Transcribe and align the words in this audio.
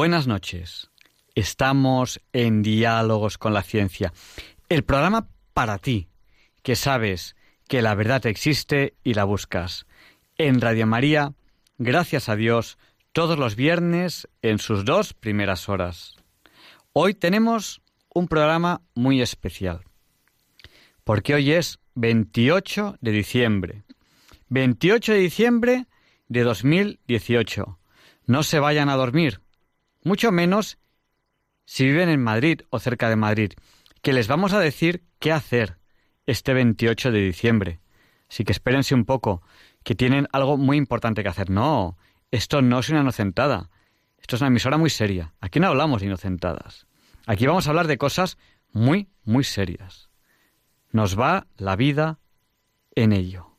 Buenas 0.00 0.26
noches. 0.26 0.88
Estamos 1.34 2.22
en 2.32 2.62
Diálogos 2.62 3.36
con 3.36 3.52
la 3.52 3.62
Ciencia, 3.62 4.14
el 4.70 4.82
programa 4.82 5.28
para 5.52 5.76
ti, 5.76 6.08
que 6.62 6.74
sabes 6.74 7.36
que 7.68 7.82
la 7.82 7.94
verdad 7.94 8.24
existe 8.24 8.94
y 9.04 9.12
la 9.12 9.24
buscas. 9.24 9.84
En 10.38 10.62
Radio 10.62 10.86
María, 10.86 11.34
gracias 11.76 12.30
a 12.30 12.36
Dios, 12.36 12.78
todos 13.12 13.38
los 13.38 13.56
viernes 13.56 14.26
en 14.40 14.58
sus 14.58 14.86
dos 14.86 15.12
primeras 15.12 15.68
horas. 15.68 16.16
Hoy 16.94 17.12
tenemos 17.12 17.82
un 18.14 18.26
programa 18.26 18.80
muy 18.94 19.20
especial, 19.20 19.82
porque 21.04 21.34
hoy 21.34 21.52
es 21.52 21.78
28 21.96 22.96
de 23.02 23.10
diciembre. 23.12 23.82
28 24.48 25.12
de 25.12 25.18
diciembre 25.18 25.86
de 26.28 26.42
2018. 26.42 27.78
No 28.24 28.42
se 28.42 28.60
vayan 28.60 28.88
a 28.88 28.96
dormir 28.96 29.42
mucho 30.02 30.32
menos 30.32 30.78
si 31.64 31.84
viven 31.84 32.08
en 32.08 32.22
Madrid 32.22 32.62
o 32.70 32.78
cerca 32.78 33.08
de 33.08 33.16
Madrid, 33.16 33.52
que 34.02 34.12
les 34.12 34.28
vamos 34.28 34.52
a 34.52 34.60
decir 34.60 35.04
qué 35.18 35.32
hacer 35.32 35.78
este 36.26 36.54
28 36.54 37.12
de 37.12 37.20
diciembre. 37.20 37.80
Así 38.28 38.44
que 38.44 38.52
espérense 38.52 38.94
un 38.94 39.04
poco, 39.04 39.42
que 39.82 39.94
tienen 39.94 40.28
algo 40.32 40.56
muy 40.56 40.76
importante 40.76 41.22
que 41.22 41.28
hacer. 41.28 41.50
No, 41.50 41.96
esto 42.30 42.62
no 42.62 42.78
es 42.78 42.88
una 42.88 43.00
inocentada. 43.00 43.70
Esto 44.18 44.36
es 44.36 44.42
una 44.42 44.48
emisora 44.48 44.78
muy 44.78 44.90
seria. 44.90 45.34
Aquí 45.40 45.60
no 45.60 45.68
hablamos 45.68 46.00
de 46.00 46.06
inocentadas. 46.06 46.86
Aquí 47.26 47.46
vamos 47.46 47.66
a 47.66 47.70
hablar 47.70 47.86
de 47.86 47.98
cosas 47.98 48.38
muy, 48.72 49.08
muy 49.24 49.44
serias. 49.44 50.10
Nos 50.92 51.18
va 51.18 51.46
la 51.56 51.76
vida 51.76 52.18
en 52.94 53.12
ello. 53.12 53.56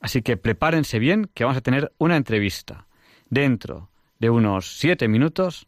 Así 0.00 0.22
que 0.22 0.36
prepárense 0.36 0.98
bien 0.98 1.30
que 1.34 1.44
vamos 1.44 1.58
a 1.58 1.62
tener 1.62 1.92
una 1.98 2.16
entrevista 2.16 2.86
dentro 3.28 3.90
de 4.20 4.30
unos 4.30 4.78
siete 4.78 5.08
minutos 5.08 5.66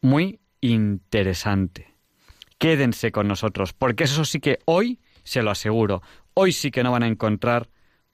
muy 0.00 0.38
interesante. 0.60 1.94
Quédense 2.58 3.10
con 3.10 3.26
nosotros, 3.26 3.72
porque 3.72 4.04
eso 4.04 4.24
sí 4.24 4.40
que 4.40 4.60
hoy, 4.66 5.00
se 5.24 5.42
lo 5.42 5.50
aseguro, 5.50 6.02
hoy 6.34 6.52
sí 6.52 6.70
que 6.70 6.84
no 6.84 6.92
van 6.92 7.02
a 7.02 7.08
encontrar 7.08 7.68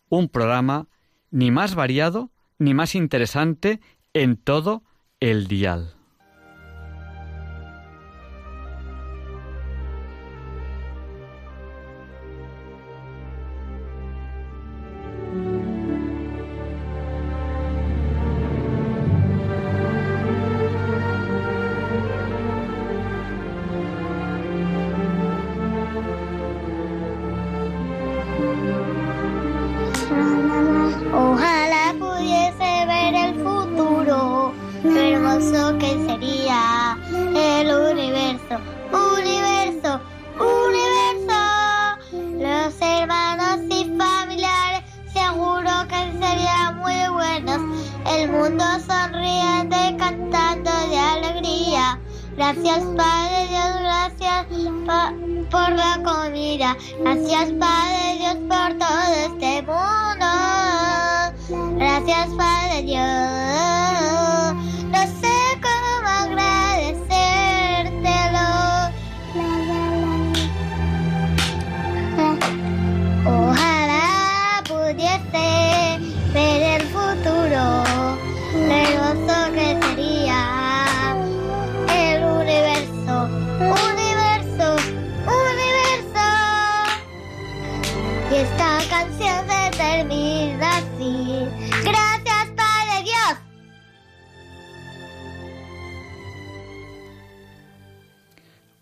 un 0.08 0.28
programa 0.28 0.88
ni 1.30 1.50
más 1.50 1.74
variado 1.74 2.30
ni 2.58 2.74
más 2.74 2.94
interesante 2.94 3.80
en 4.14 4.36
todo 4.36 4.84
el 5.20 5.48
dial. 5.48 5.94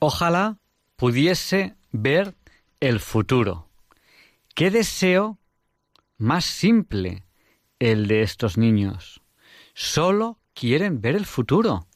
Ojalá 0.03 0.59
pudiese 0.97 1.77
ver 1.93 2.34
el 2.81 3.00
futuro. 3.00 3.69
Qué 4.55 4.71
deseo 4.71 5.38
más 6.16 6.47
simple 6.47 7.27
el 7.78 8.06
de 8.06 8.22
estos 8.22 8.56
niños. 8.56 9.21
Solo 9.75 10.39
quieren 10.55 11.03
ver 11.03 11.16
el 11.16 11.27
futuro. 11.27 11.87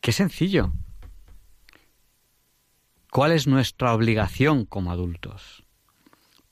Qué 0.00 0.12
sencillo. 0.12 0.72
¿Cuál 3.10 3.32
es 3.32 3.48
nuestra 3.48 3.94
obligación 3.94 4.64
como 4.64 4.92
adultos? 4.92 5.64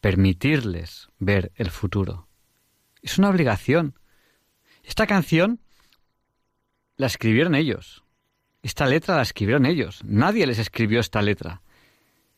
Permitirles 0.00 1.10
ver 1.20 1.52
el 1.54 1.70
futuro. 1.70 2.26
Es 3.02 3.18
una 3.18 3.30
obligación. 3.30 3.96
Esta 4.82 5.06
canción 5.06 5.60
la 6.96 7.06
escribieron 7.06 7.54
ellos. 7.54 8.02
Esta 8.62 8.86
letra 8.86 9.16
la 9.16 9.22
escribieron 9.22 9.66
ellos. 9.66 10.02
Nadie 10.04 10.46
les 10.46 10.58
escribió 10.58 11.00
esta 11.00 11.22
letra. 11.22 11.62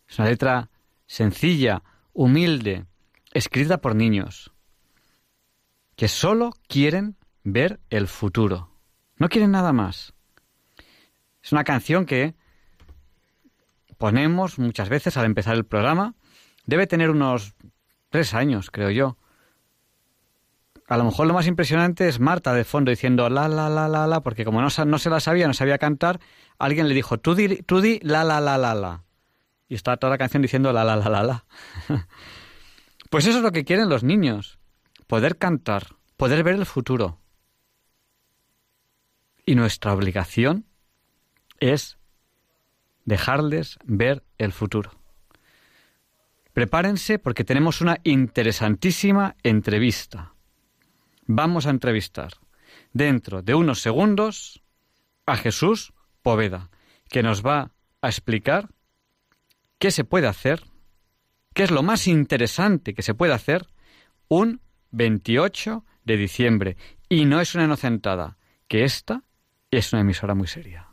Es 0.08 0.19
una 0.19 0.28
letra 0.28 0.70
sencilla, 1.06 1.82
humilde, 2.12 2.87
escrita 3.32 3.81
por 3.81 3.94
niños, 3.94 4.52
que 5.96 6.08
solo 6.08 6.52
quieren 6.69 7.17
ver 7.44 7.81
el 7.90 8.08
futuro. 8.08 8.70
No 9.17 9.28
quieren 9.28 9.50
nada 9.50 9.72
más. 9.72 10.14
Es 11.43 11.52
una 11.52 11.64
canción 11.64 12.06
que 12.06 12.34
ponemos 13.99 14.58
muchas 14.58 14.88
veces 14.88 15.17
al 15.17 15.26
empezar 15.26 15.55
el 15.55 15.64
programa. 15.64 16.14
Debe 16.67 16.87
tener 16.87 17.11
unos 17.11 17.55
tres 18.08 18.34
años, 18.34 18.70
creo 18.70 18.90
yo. 18.90 19.17
A 20.90 20.96
lo 20.96 21.04
mejor 21.04 21.28
lo 21.28 21.34
más 21.34 21.46
impresionante 21.46 22.08
es 22.08 22.19
Marta 22.19 22.52
de 22.52 22.64
fondo 22.64 22.90
diciendo 22.90 23.31
la, 23.31 23.46
la, 23.46 23.69
la, 23.69 23.87
la, 23.87 24.08
la, 24.08 24.22
porque 24.22 24.44
como 24.44 24.60
no, 24.60 24.66
no 24.87 24.98
se 24.98 25.08
la 25.08 25.20
sabía, 25.20 25.46
no 25.46 25.54
sabía 25.54 25.78
cantar, 25.78 26.19
alguien 26.58 26.88
le 26.88 26.94
dijo, 26.94 27.16
tú 27.16 27.37
di, 27.37 27.62
tú 27.62 27.81
di 27.81 28.00
la, 28.02 28.25
la, 28.25 28.40
la, 28.40 28.58
la, 28.58 28.75
la. 28.75 29.04
Y 29.69 29.76
está 29.76 29.96
toda 29.98 30.10
la 30.10 30.19
canción 30.19 30.42
diciendo 30.42 30.72
la, 30.72 30.82
la, 30.82 30.96
la, 30.96 31.08
la, 31.08 31.22
la. 31.22 31.44
pues 33.08 33.25
eso 33.25 33.38
es 33.38 33.44
lo 33.44 33.52
que 33.52 33.64
quieren 33.64 33.88
los 33.88 34.02
niños, 34.02 34.58
poder 35.06 35.38
cantar, 35.38 35.94
poder 36.16 36.42
ver 36.42 36.56
el 36.56 36.66
futuro. 36.66 37.20
Y 39.46 39.54
nuestra 39.54 39.93
obligación 39.93 40.66
es 41.60 41.98
dejarles 43.04 43.78
ver 43.84 44.25
el 44.38 44.50
futuro. 44.50 44.90
Prepárense 46.52 47.20
porque 47.20 47.44
tenemos 47.44 47.81
una 47.81 48.00
interesantísima 48.02 49.36
entrevista 49.44 50.30
vamos 51.35 51.67
a 51.67 51.71
entrevistar 51.71 52.32
dentro 52.93 53.43
de 53.43 53.55
unos 53.55 53.81
segundos 53.81 54.62
a 55.27 55.37
Jesús 55.37 55.93
Poveda, 56.23 56.71
que 57.09 57.23
nos 57.23 57.47
va 57.47 57.71
a 58.03 58.09
explicar 58.09 58.69
qué 59.79 59.93
se 59.93 60.05
puede 60.05 60.27
hacer, 60.27 60.65
qué 61.55 61.62
es 61.62 61.71
lo 61.71 61.82
más 61.82 62.09
interesante 62.09 62.94
que 62.94 63.03
se 63.03 63.15
puede 63.15 63.32
hacer 63.32 63.69
un 64.29 64.61
28 64.91 65.85
de 66.05 66.17
diciembre 66.17 66.77
Y 67.09 67.25
no 67.27 67.41
es 67.41 67.55
una 67.55 67.65
inocentada, 67.65 68.37
que 68.67 68.85
esta 68.85 69.23
es 69.71 69.93
una 69.93 70.03
emisora 70.03 70.35
muy 70.35 70.49
seria. 70.49 70.88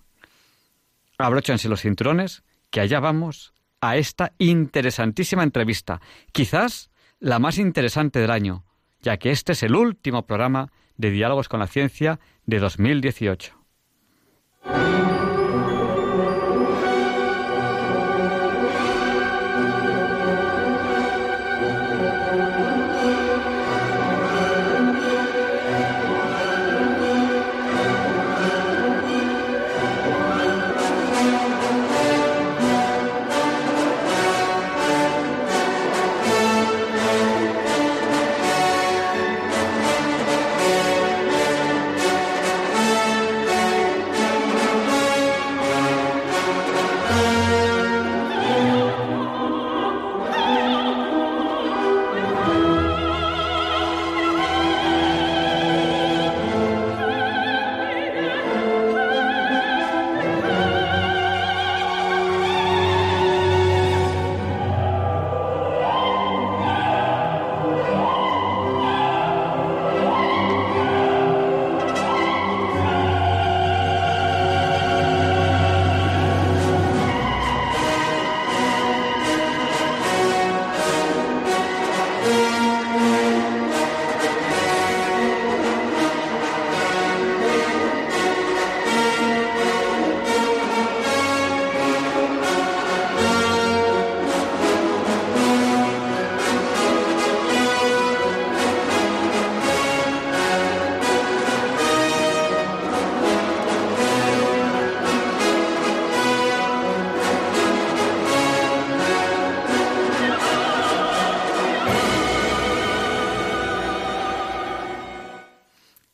Abróchense 1.18 1.68
los 1.68 1.82
cinturones, 1.82 2.44
que 2.70 2.82
allá 2.82 3.00
vamos 3.00 3.54
a 3.82 3.98
esta 3.98 4.34
interesantísima 4.38 5.44
entrevista, 5.44 6.00
quizás 6.32 6.92
la 7.20 7.40
más 7.40 7.58
interesante 7.58 8.20
del 8.20 8.32
año, 8.32 8.67
ya 9.02 9.18
que 9.18 9.32
este 9.32 9.54
es 9.54 9.64
el 9.64 9.76
último 9.76 10.26
programa 10.26 10.72
de 10.98 11.12
Diálogos 11.12 11.50
con 11.50 11.60
la 11.60 11.68
Ciencia 11.68 12.20
de 12.46 12.60
2018. 12.60 13.54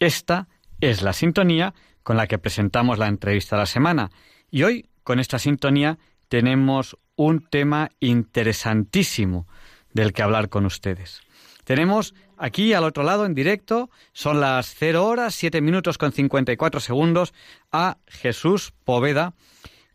Esta 0.04 0.50
es 0.82 1.02
la 1.02 1.14
sintonía 1.14 1.74
con 2.04 2.18
la 2.18 2.28
que 2.28 2.38
presentamos 2.38 3.00
la 3.00 3.08
entrevista 3.08 3.56
de 3.56 3.62
la 3.62 3.66
semana. 3.66 4.12
Y 4.52 4.64
hoy, 4.64 4.90
con 5.06 5.18
esta 5.22 5.40
sintonía, 5.40 5.98
tenemos 6.28 6.98
un 7.16 7.48
tema 7.48 7.90
interesantísimo 8.02 9.48
del 9.94 10.12
que 10.12 10.22
hablar 10.22 10.50
con 10.50 10.66
ustedes. 10.66 11.22
Tenemos 11.64 12.16
aquí 12.36 12.74
al 12.74 12.84
otro 12.84 13.04
lado 13.04 13.26
en 13.26 13.34
directo, 13.34 13.90
son 14.12 14.42
las 14.42 14.76
0 14.76 15.06
horas, 15.06 15.36
7 15.36 15.62
minutos 15.62 15.98
con 15.98 16.12
54 16.12 16.82
segundos, 16.82 17.34
a 17.72 17.96
Jesús 18.06 18.74
Poveda, 18.84 19.34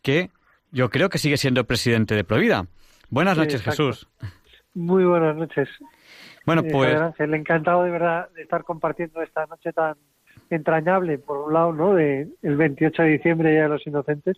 que 0.01 0.31
yo 0.71 0.89
creo 0.89 1.09
que 1.09 1.19
sigue 1.19 1.37
siendo 1.37 1.67
presidente 1.67 2.15
de 2.15 2.23
Provida. 2.23 2.65
Buenas 3.11 3.37
noches, 3.37 3.61
Jesús. 3.61 4.07
Muy 4.73 5.03
buenas 5.03 5.35
noches. 5.35 5.69
Bueno, 6.49 6.63
pues. 6.63 6.97
le 7.19 7.37
encantado 7.37 7.83
de 7.83 7.91
verdad 7.91 8.27
de 8.33 8.41
estar 8.41 8.63
compartiendo 8.63 9.21
esta 9.21 9.45
noche 9.45 9.71
tan 9.71 9.93
entrañable, 10.49 11.19
por 11.19 11.37
un 11.37 11.53
lado, 11.53 11.73
¿no? 11.73 11.93
De 11.93 12.27
el 12.41 12.57
28 12.57 13.03
de 13.03 13.09
diciembre 13.09 13.53
ya 13.53 13.63
de 13.63 13.69
los 13.69 13.85
inocentes, 13.85 14.37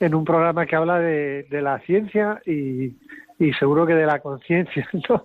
en 0.00 0.16
un 0.16 0.24
programa 0.24 0.66
que 0.66 0.74
habla 0.74 0.98
de, 0.98 1.46
la 1.48 1.78
ciencia 1.86 2.42
y, 2.44 2.96
seguro 3.60 3.86
que 3.86 3.94
de 3.94 4.04
la 4.04 4.18
conciencia, 4.18 4.88
¿no? 5.08 5.22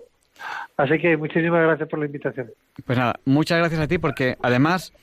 Así 0.77 0.99
que 0.99 1.17
muchísimas 1.17 1.63
gracias 1.63 1.89
por 1.89 1.97
la 1.97 2.05
invitación. 2.05 2.51
Pues 2.85 2.95
nada, 2.95 3.15
muchas 3.25 3.57
gracias 3.57 3.81
a 3.81 3.87
ti 3.87 3.97
porque 3.97 4.37
además 4.43 4.93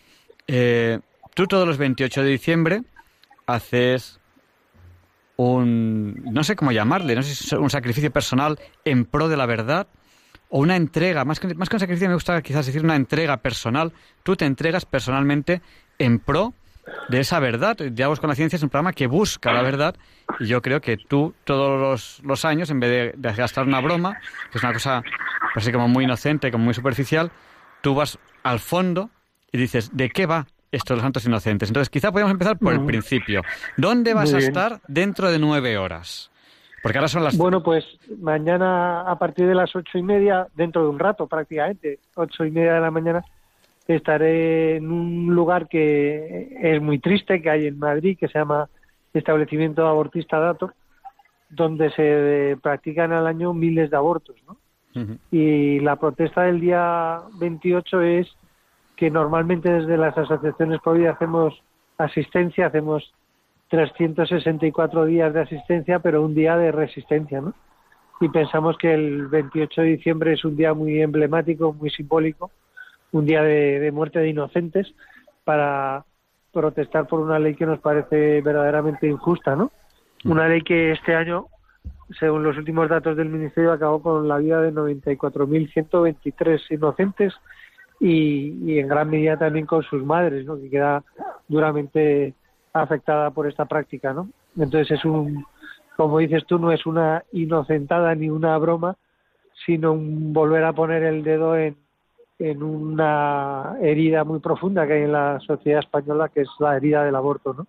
eh, 0.46 1.00
tú 1.34 1.48
todos 1.48 1.66
los 1.66 1.76
28 1.76 2.22
de 2.22 2.30
diciembre 2.30 2.82
haces 3.46 4.20
un, 5.38 6.22
no 6.22 6.44
sé 6.44 6.54
cómo 6.54 6.70
llamarle, 6.70 7.16
no 7.16 7.24
sé 7.24 7.34
si 7.34 7.46
es 7.46 7.52
un 7.52 7.70
sacrificio 7.70 8.12
personal 8.12 8.60
en 8.84 9.06
pro 9.06 9.28
de 9.28 9.36
la 9.36 9.46
verdad 9.46 9.88
o 10.56 10.60
una 10.60 10.76
entrega, 10.76 11.24
más 11.24 11.40
que, 11.40 11.52
más 11.52 11.68
que 11.68 11.74
un 11.74 11.80
sacrificio 11.80 12.06
me 12.06 12.14
gusta 12.14 12.40
quizás 12.40 12.64
decir 12.64 12.84
una 12.84 12.94
entrega 12.94 13.38
personal, 13.38 13.92
tú 14.22 14.36
te 14.36 14.44
entregas 14.44 14.86
personalmente 14.86 15.62
en 15.98 16.20
pro 16.20 16.54
de 17.08 17.18
esa 17.18 17.40
verdad. 17.40 17.76
Diálogos 17.76 18.20
con 18.20 18.28
la 18.30 18.36
Ciencia 18.36 18.56
es 18.56 18.62
un 18.62 18.68
programa 18.68 18.92
que 18.92 19.08
busca 19.08 19.52
la 19.52 19.62
verdad 19.62 19.96
y 20.38 20.46
yo 20.46 20.62
creo 20.62 20.80
que 20.80 20.96
tú 20.96 21.34
todos 21.42 22.20
los, 22.22 22.44
años, 22.44 22.70
en 22.70 22.78
vez 22.78 23.14
de, 23.16 23.32
gastar 23.32 23.66
una 23.66 23.80
broma, 23.80 24.16
que 24.52 24.58
es 24.58 24.62
una 24.62 24.72
cosa 24.72 25.02
así 25.56 25.72
como 25.72 25.88
muy 25.88 26.04
inocente, 26.04 26.52
como 26.52 26.66
muy 26.66 26.74
superficial, 26.74 27.32
tú 27.80 27.96
vas 27.96 28.20
al 28.44 28.60
fondo 28.60 29.10
y 29.50 29.58
dices, 29.58 29.90
¿de 29.92 30.08
qué 30.10 30.26
va 30.26 30.46
esto 30.70 30.94
de 30.94 30.98
los 30.98 31.02
santos 31.02 31.26
inocentes? 31.26 31.68
Entonces 31.68 31.90
quizá 31.90 32.12
podemos 32.12 32.30
empezar 32.30 32.60
por 32.60 32.74
el 32.74 32.84
principio. 32.84 33.42
¿Dónde 33.76 34.14
vas 34.14 34.32
a 34.32 34.38
estar 34.38 34.80
dentro 34.86 35.32
de 35.32 35.40
nueve 35.40 35.78
horas? 35.78 36.30
Porque 36.84 36.98
ahora 36.98 37.08
son 37.08 37.24
las... 37.24 37.38
Bueno, 37.38 37.62
pues 37.62 37.82
mañana 38.20 39.10
a 39.10 39.18
partir 39.18 39.46
de 39.46 39.54
las 39.54 39.74
ocho 39.74 39.96
y 39.96 40.02
media, 40.02 40.48
dentro 40.54 40.82
de 40.82 40.90
un 40.90 40.98
rato 40.98 41.26
prácticamente, 41.26 41.98
ocho 42.14 42.44
y 42.44 42.50
media 42.50 42.74
de 42.74 42.80
la 42.82 42.90
mañana, 42.90 43.24
estaré 43.88 44.76
en 44.76 44.92
un 44.92 45.34
lugar 45.34 45.66
que 45.66 46.54
es 46.60 46.82
muy 46.82 46.98
triste, 46.98 47.40
que 47.40 47.48
hay 47.48 47.68
en 47.68 47.78
Madrid, 47.78 48.18
que 48.20 48.28
se 48.28 48.38
llama 48.38 48.68
Establecimiento 49.14 49.86
Abortista 49.86 50.38
Dator, 50.38 50.74
donde 51.48 51.90
se 51.92 52.58
practican 52.60 53.12
al 53.12 53.26
año 53.28 53.54
miles 53.54 53.90
de 53.90 53.96
abortos. 53.96 54.36
¿no? 54.46 54.58
Y 55.30 55.80
la 55.80 55.96
protesta 55.96 56.42
del 56.42 56.60
día 56.60 57.22
28 57.40 58.02
es 58.02 58.28
que 58.94 59.10
normalmente 59.10 59.70
desde 59.70 59.96
las 59.96 60.18
asociaciones 60.18 60.82
COVID 60.82 61.06
hacemos 61.06 61.54
asistencia, 61.96 62.66
hacemos 62.66 63.10
364 63.74 65.04
días 65.04 65.34
de 65.34 65.40
asistencia, 65.40 65.98
pero 65.98 66.22
un 66.22 66.32
día 66.32 66.56
de 66.56 66.70
resistencia, 66.70 67.40
¿no? 67.40 67.54
Y 68.20 68.28
pensamos 68.28 68.78
que 68.78 68.94
el 68.94 69.26
28 69.26 69.80
de 69.80 69.88
diciembre 69.88 70.34
es 70.34 70.44
un 70.44 70.54
día 70.54 70.72
muy 70.74 71.02
emblemático, 71.02 71.72
muy 71.72 71.90
simbólico, 71.90 72.52
un 73.10 73.26
día 73.26 73.42
de, 73.42 73.90
muerte 73.90 74.20
de 74.20 74.28
inocentes 74.28 74.94
para 75.42 76.04
protestar 76.52 77.08
por 77.08 77.18
una 77.18 77.40
ley 77.40 77.56
que 77.56 77.66
nos 77.66 77.80
parece 77.80 78.40
verdaderamente 78.42 79.08
injusta, 79.08 79.56
¿no? 79.56 79.72
Una 80.24 80.46
ley 80.46 80.62
que 80.62 80.92
este 80.92 81.16
año, 81.16 81.48
según 82.20 82.44
los 82.44 82.56
últimos 82.56 82.88
datos 82.88 83.16
del 83.16 83.28
Ministerio, 83.28 83.72
acabó 83.72 84.00
con 84.00 84.28
la 84.28 84.38
vida 84.38 84.60
de 84.60 84.72
94.123 84.72 86.60
inocentes 86.70 87.34
y, 87.98 88.54
y 88.64 88.78
en 88.78 88.86
gran 88.86 89.10
medida 89.10 89.36
también 89.36 89.66
con 89.66 89.82
sus 89.82 90.04
madres, 90.04 90.46
¿no? 90.46 90.60
Que 90.60 90.70
queda 90.70 91.02
duramente 91.48 92.34
afectada 92.74 93.30
por 93.30 93.46
esta 93.46 93.64
práctica, 93.64 94.12
¿no? 94.12 94.28
Entonces 94.58 94.98
es 94.98 95.04
un, 95.04 95.46
como 95.96 96.18
dices 96.18 96.44
tú, 96.46 96.58
no 96.58 96.72
es 96.72 96.84
una 96.86 97.24
inocentada 97.32 98.14
ni 98.14 98.28
una 98.28 98.58
broma, 98.58 98.96
sino 99.64 99.92
un 99.92 100.32
volver 100.32 100.64
a 100.64 100.72
poner 100.72 101.04
el 101.04 101.22
dedo 101.22 101.56
en, 101.56 101.76
en 102.38 102.62
una 102.62 103.76
herida 103.80 104.24
muy 104.24 104.40
profunda 104.40 104.86
que 104.86 104.94
hay 104.94 105.02
en 105.02 105.12
la 105.12 105.38
sociedad 105.40 105.80
española, 105.80 106.28
que 106.28 106.42
es 106.42 106.48
la 106.58 106.76
herida 106.76 107.04
del 107.04 107.14
aborto, 107.14 107.54
¿no? 107.54 107.66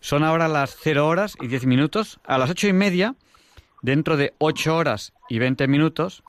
Son 0.00 0.22
ahora 0.22 0.46
las 0.46 0.76
0 0.82 1.08
horas 1.08 1.36
y 1.40 1.46
10 1.46 1.66
minutos. 1.66 2.20
A 2.24 2.38
las 2.38 2.50
ocho 2.50 2.68
y 2.68 2.72
media, 2.72 3.14
dentro 3.82 4.16
de 4.16 4.34
8 4.38 4.76
horas 4.76 5.14
y 5.28 5.38
20 5.38 5.66
minutos, 5.68 6.22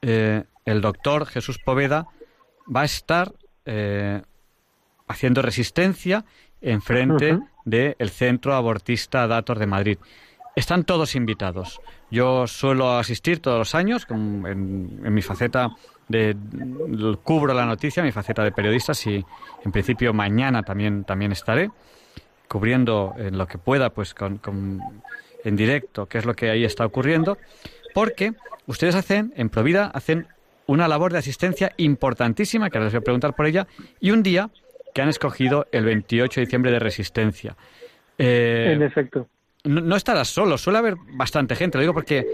eh, 0.00 0.44
el 0.64 0.80
doctor 0.80 1.26
Jesús 1.26 1.58
Poveda 1.58 2.06
va 2.74 2.80
a 2.80 2.84
estar 2.86 3.32
eh, 3.66 4.22
haciendo 5.06 5.42
resistencia 5.42 6.24
enfrente 6.64 7.38
del 7.64 8.10
Centro 8.10 8.54
Abortista 8.54 9.26
Dator 9.26 9.58
de 9.58 9.66
Madrid. 9.66 9.98
Están 10.56 10.84
todos 10.84 11.14
invitados. 11.14 11.80
Yo 12.10 12.46
suelo 12.46 12.96
asistir 12.96 13.40
todos 13.40 13.58
los 13.58 13.74
años 13.74 14.06
en, 14.08 15.12
mi 15.12 15.22
faceta 15.22 15.70
de, 16.08 16.36
cubro 17.22 17.54
la 17.54 17.66
noticia, 17.66 18.02
mi 18.02 18.12
faceta 18.12 18.44
de 18.44 18.52
periodista, 18.52 18.92
y 19.06 19.24
en 19.64 19.72
principio 19.72 20.12
mañana 20.12 20.62
también, 20.62 21.04
también 21.04 21.32
estaré 21.32 21.70
cubriendo 22.46 23.14
en 23.18 23.36
lo 23.36 23.46
que 23.46 23.58
pueda, 23.58 23.90
pues 23.90 24.14
con, 24.14 24.40
en 25.44 25.56
directo, 25.56 26.06
qué 26.06 26.18
es 26.18 26.24
lo 26.24 26.34
que 26.34 26.50
ahí 26.50 26.64
está 26.64 26.86
ocurriendo, 26.86 27.36
porque 27.94 28.34
ustedes 28.66 28.94
hacen, 28.94 29.32
en 29.36 29.48
Provida, 29.48 29.86
hacen 29.86 30.28
una 30.66 30.86
labor 30.86 31.12
de 31.12 31.18
asistencia 31.18 31.72
importantísima, 31.76 32.70
que 32.70 32.78
ahora 32.78 32.86
les 32.86 32.92
voy 32.94 33.00
a 33.00 33.04
preguntar 33.04 33.34
por 33.34 33.46
ella, 33.46 33.66
y 34.00 34.12
un 34.12 34.22
día 34.22 34.50
que 34.94 35.02
han 35.02 35.08
escogido 35.10 35.66
el 35.72 35.84
28 35.84 36.40
de 36.40 36.44
diciembre 36.46 36.70
de 36.70 36.78
Resistencia. 36.78 37.56
Eh, 38.16 38.72
en 38.74 38.82
efecto. 38.82 39.28
No, 39.64 39.80
no, 39.80 39.96
estarás 39.96 40.28
solo, 40.28 40.56
suele 40.56 40.78
haber 40.78 40.94
bastante 41.14 41.56
gente, 41.56 41.78
lo 41.78 41.82
digo 41.82 41.94
porque 41.94 42.24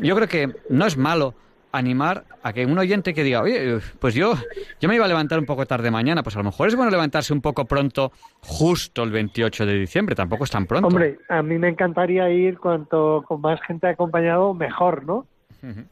yo 0.00 0.14
creo 0.14 0.28
que 0.28 0.48
no 0.68 0.86
es 0.86 0.96
malo 0.96 1.34
animar 1.72 2.24
a 2.42 2.52
que 2.52 2.64
un 2.66 2.78
oyente 2.78 3.14
que 3.14 3.24
diga, 3.24 3.42
oye, 3.42 3.78
pues 3.98 4.14
yo, 4.14 4.34
yo 4.80 4.88
me 4.88 4.94
iba 4.94 5.06
a 5.06 5.08
levantar 5.08 5.40
un 5.40 5.44
poco 5.46 5.66
tarde 5.66 5.90
mañana, 5.90 6.22
pues 6.22 6.36
a 6.36 6.38
lo 6.38 6.44
mejor 6.44 6.68
es 6.68 6.76
bueno 6.76 6.90
levantarse 6.90 7.32
un 7.32 7.40
poco 7.40 7.64
pronto, 7.64 8.12
justo 8.40 9.02
el 9.02 9.10
28 9.10 9.66
de 9.66 9.74
diciembre, 9.80 10.14
tampoco 10.14 10.44
es 10.44 10.50
tan 10.50 10.66
pronto. 10.66 10.86
Hombre, 10.86 11.18
a 11.28 11.42
mí 11.42 11.58
me 11.58 11.68
encantaría 11.68 12.30
ir 12.30 12.58
cuanto 12.58 13.24
con 13.26 13.40
más 13.40 13.60
gente 13.62 13.88
acompañado, 13.88 14.54
mejor, 14.54 15.04
¿no? 15.04 15.26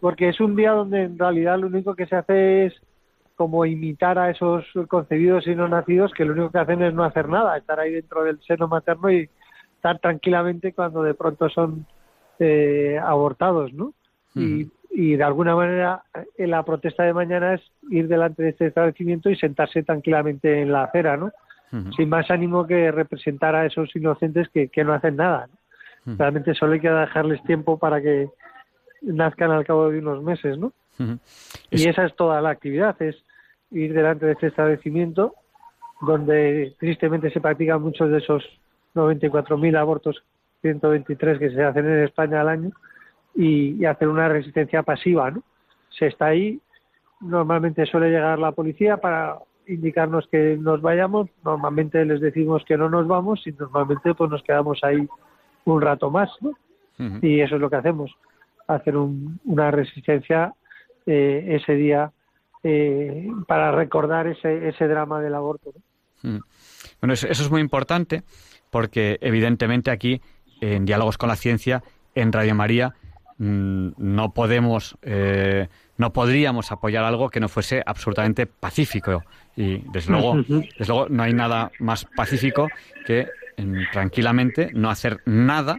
Porque 0.00 0.28
es 0.28 0.38
un 0.38 0.54
día 0.54 0.72
donde 0.72 1.04
en 1.04 1.18
realidad 1.18 1.58
lo 1.58 1.66
único 1.66 1.94
que 1.94 2.06
se 2.06 2.14
hace 2.14 2.66
es 2.66 2.74
como 3.36 3.64
imitar 3.66 4.18
a 4.18 4.30
esos 4.30 4.64
concebidos 4.88 5.46
y 5.46 5.54
no 5.54 5.68
nacidos 5.68 6.12
que 6.12 6.24
lo 6.24 6.32
único 6.32 6.50
que 6.50 6.58
hacen 6.58 6.82
es 6.82 6.94
no 6.94 7.04
hacer 7.04 7.28
nada, 7.28 7.56
estar 7.56 7.78
ahí 7.80 7.92
dentro 7.92 8.24
del 8.24 8.40
seno 8.42 8.68
materno 8.68 9.10
y 9.10 9.28
estar 9.76 9.98
tranquilamente 9.98 10.72
cuando 10.72 11.02
de 11.02 11.14
pronto 11.14 11.48
son 11.48 11.86
eh, 12.38 12.98
abortados, 13.02 13.72
¿no? 13.72 13.92
Y 14.34 14.70
y 14.94 15.16
de 15.16 15.24
alguna 15.24 15.56
manera 15.56 16.04
en 16.36 16.50
la 16.50 16.62
protesta 16.64 17.02
de 17.04 17.14
mañana 17.14 17.54
es 17.54 17.62
ir 17.90 18.08
delante 18.08 18.42
de 18.42 18.50
este 18.50 18.66
establecimiento 18.66 19.30
y 19.30 19.36
sentarse 19.36 19.82
tranquilamente 19.82 20.60
en 20.60 20.70
la 20.70 20.84
acera, 20.84 21.16
¿no? 21.16 21.32
Sin 21.96 22.10
más 22.10 22.30
ánimo 22.30 22.66
que 22.66 22.92
representar 22.92 23.54
a 23.54 23.64
esos 23.64 23.96
inocentes 23.96 24.50
que, 24.50 24.84
no 24.84 24.92
hacen 24.92 25.16
nada. 25.16 25.48
Realmente 26.04 26.52
solo 26.52 26.74
hay 26.74 26.80
que 26.80 26.90
dejarles 26.90 27.42
tiempo 27.44 27.78
para 27.78 28.02
que 28.02 28.28
nazcan 29.00 29.50
al 29.50 29.64
cabo 29.64 29.88
de 29.88 30.00
unos 30.00 30.22
meses, 30.22 30.58
¿no? 30.58 30.74
Y 31.70 31.88
esa 31.88 32.06
es 32.06 32.14
toda 32.16 32.40
la 32.40 32.50
actividad, 32.50 33.00
es 33.02 33.16
ir 33.70 33.92
delante 33.94 34.26
de 34.26 34.32
este 34.32 34.48
establecimiento 34.48 35.34
donde 36.02 36.74
tristemente 36.78 37.30
se 37.30 37.40
practican 37.40 37.80
muchos 37.80 38.10
de 38.10 38.18
esos 38.18 38.44
94.000 38.94 39.78
abortos, 39.78 40.22
123 40.60 41.38
que 41.38 41.50
se 41.50 41.62
hacen 41.62 41.86
en 41.86 42.04
España 42.04 42.40
al 42.40 42.48
año, 42.48 42.70
y, 43.34 43.84
hacer 43.84 44.08
una 44.08 44.28
resistencia 44.28 44.82
pasiva, 44.82 45.30
¿no? 45.30 45.42
Se 45.98 46.08
está 46.08 46.26
ahí, 46.26 46.60
normalmente 47.20 47.86
suele 47.86 48.10
llegar 48.10 48.38
la 48.38 48.52
policía 48.52 48.96
para 48.98 49.38
indicarnos 49.66 50.26
que 50.28 50.56
nos 50.60 50.82
vayamos, 50.82 51.30
normalmente 51.44 52.04
les 52.04 52.20
decimos 52.20 52.64
que 52.64 52.76
no 52.76 52.90
nos 52.90 53.06
vamos 53.06 53.46
y 53.46 53.52
normalmente 53.52 54.14
pues 54.14 54.28
nos 54.28 54.42
quedamos 54.42 54.82
ahí 54.82 55.08
un 55.64 55.80
rato 55.80 56.10
más, 56.10 56.30
¿no? 56.40 56.52
Y 57.20 57.40
eso 57.40 57.56
es 57.56 57.60
lo 57.60 57.68
que 57.68 57.76
hacemos, 57.76 58.14
hacer 58.68 58.96
una 58.96 59.70
resistencia 59.72 60.54
eh, 61.06 61.58
ese 61.60 61.74
día 61.74 62.12
eh, 62.62 63.28
para 63.46 63.72
recordar 63.72 64.26
ese, 64.26 64.68
ese 64.68 64.86
drama 64.86 65.20
del 65.20 65.34
aborto. 65.34 65.72
Bueno, 66.22 67.14
eso, 67.14 67.26
es 67.28 67.50
muy 67.50 67.60
importante 67.60 68.22
porque 68.70 69.18
evidentemente 69.20 69.90
aquí 69.90 70.20
en 70.60 70.84
Diálogos 70.84 71.18
con 71.18 71.28
la 71.28 71.36
Ciencia, 71.36 71.82
en 72.14 72.32
Radio 72.32 72.54
María, 72.54 72.94
Mm, 73.44 73.94
no 73.96 74.32
podemos, 74.32 74.96
eh, 75.02 75.66
no 75.96 76.12
podríamos 76.12 76.70
apoyar 76.70 77.04
algo 77.04 77.28
que 77.28 77.40
no 77.40 77.48
fuese 77.48 77.82
absolutamente 77.84 78.46
pacífico. 78.46 79.24
Y 79.56 79.78
desde 79.90 80.12
luego, 80.12 80.36
desde 80.78 80.86
luego 80.86 81.08
no 81.08 81.24
hay 81.24 81.32
nada 81.32 81.72
más 81.80 82.06
pacífico 82.16 82.68
que 83.04 83.26
tranquilamente 83.92 84.70
no 84.74 84.90
hacer 84.90 85.22
nada 85.26 85.78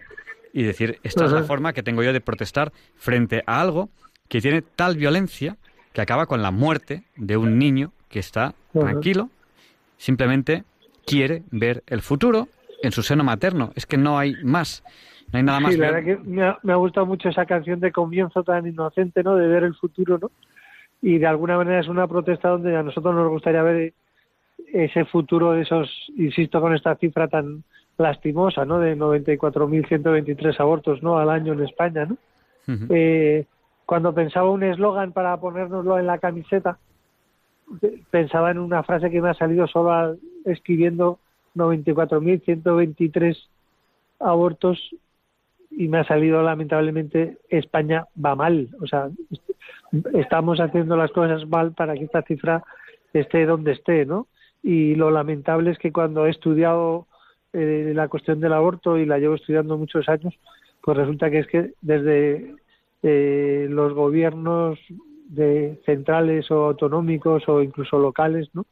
y 0.51 0.63
decir, 0.63 0.99
esta 1.03 1.23
es 1.23 1.31
la 1.31 1.43
forma 1.43 1.71
que 1.71 1.83
tengo 1.83 2.03
yo 2.03 2.11
de 2.11 2.19
protestar 2.19 2.73
frente 2.95 3.43
a 3.47 3.61
algo 3.61 3.89
que 4.33 4.41
tiene 4.41 4.63
tal 4.63 4.97
violencia 4.97 5.57
que 5.93 6.01
acaba 6.01 6.25
con 6.25 6.41
la 6.41 6.49
muerte 6.49 7.03
de 7.15 7.37
un 7.37 7.59
niño 7.59 7.91
que 8.09 8.17
está 8.17 8.55
tranquilo, 8.71 9.29
simplemente 9.97 10.63
quiere 11.05 11.43
ver 11.51 11.83
el 11.85 12.01
futuro 12.01 12.47
en 12.81 12.91
su 12.91 13.03
seno 13.03 13.23
materno. 13.23 13.71
Es 13.75 13.85
que 13.85 13.95
no 13.95 14.17
hay 14.17 14.33
más 14.43 14.83
nada 15.31 15.59
más. 15.59 15.73
Sí, 15.73 15.79
la 15.79 15.91
verdad 15.91 16.03
que 16.03 16.17
me 16.63 16.73
ha, 16.73 16.75
gustado 16.77 17.05
mucho 17.05 17.29
esa 17.29 17.45
canción 17.45 17.79
de 17.79 17.91
comienzo 17.91 18.43
tan 18.43 18.65
inocente, 18.65 19.21
¿no? 19.21 19.35
De 19.35 19.45
ver 19.45 19.65
el 19.65 19.75
futuro, 19.75 20.17
¿no? 20.19 20.31
Y 20.99 21.19
de 21.19 21.27
alguna 21.27 21.55
manera 21.55 21.81
es 21.81 21.87
una 21.87 22.07
protesta 22.07 22.49
donde 22.49 22.75
a 22.75 22.81
nosotros 22.81 23.13
nos 23.13 23.29
gustaría 23.29 23.61
ver 23.61 23.93
ese 24.73 25.05
futuro 25.05 25.51
de 25.51 25.61
esos, 25.61 25.91
insisto 26.17 26.59
con 26.59 26.73
esta 26.73 26.95
cifra 26.95 27.27
tan 27.27 27.63
lastimosa, 27.99 28.65
¿no? 28.65 28.79
De 28.79 28.97
94.123 28.97 30.59
abortos, 30.59 31.03
¿no? 31.03 31.19
Al 31.19 31.29
año 31.29 31.53
en 31.53 31.61
España, 31.61 32.07
¿no? 32.07 32.17
eh, 32.89 33.45
cuando 33.85 34.13
pensaba 34.13 34.49
un 34.49 34.63
eslogan 34.63 35.11
para 35.11 35.37
ponérnoslo 35.37 35.99
en 35.99 36.07
la 36.07 36.17
camiseta, 36.17 36.77
pensaba 38.11 38.51
en 38.51 38.59
una 38.59 38.83
frase 38.83 39.09
que 39.09 39.21
me 39.21 39.29
ha 39.29 39.33
salido 39.33 39.67
solo 39.67 40.17
escribiendo 40.45 41.19
94.123 41.55 43.37
abortos 44.19 44.79
y 45.71 45.87
me 45.87 45.99
ha 45.99 46.03
salido 46.03 46.41
lamentablemente 46.43 47.37
España 47.49 48.05
va 48.23 48.35
mal. 48.35 48.69
O 48.81 48.87
sea, 48.87 49.09
estamos 50.13 50.59
haciendo 50.59 50.95
las 50.95 51.11
cosas 51.11 51.47
mal 51.47 51.73
para 51.73 51.93
que 51.95 52.03
esta 52.03 52.21
cifra 52.21 52.63
esté 53.13 53.45
donde 53.45 53.73
esté, 53.73 54.05
¿no? 54.05 54.27
Y 54.61 54.95
lo 54.95 55.11
lamentable 55.11 55.71
es 55.71 55.77
que 55.77 55.91
cuando 55.91 56.25
he 56.25 56.29
estudiado 56.29 57.07
eh, 57.51 57.91
la 57.93 58.07
cuestión 58.07 58.39
del 58.39 58.53
aborto 58.53 58.97
y 58.97 59.05
la 59.05 59.19
llevo 59.19 59.35
estudiando 59.35 59.77
muchos 59.77 60.07
años, 60.07 60.33
pues 60.81 60.97
resulta 60.97 61.29
que 61.29 61.39
es 61.39 61.47
que 61.47 61.73
desde 61.81 62.55
eh, 63.03 63.67
los 63.69 63.93
gobiernos 63.93 64.79
de 65.27 65.79
centrales 65.85 66.49
o 66.51 66.65
autonómicos 66.65 67.47
o 67.49 67.61
incluso 67.61 67.99
locales, 67.99 68.49
¿no? 68.53 68.65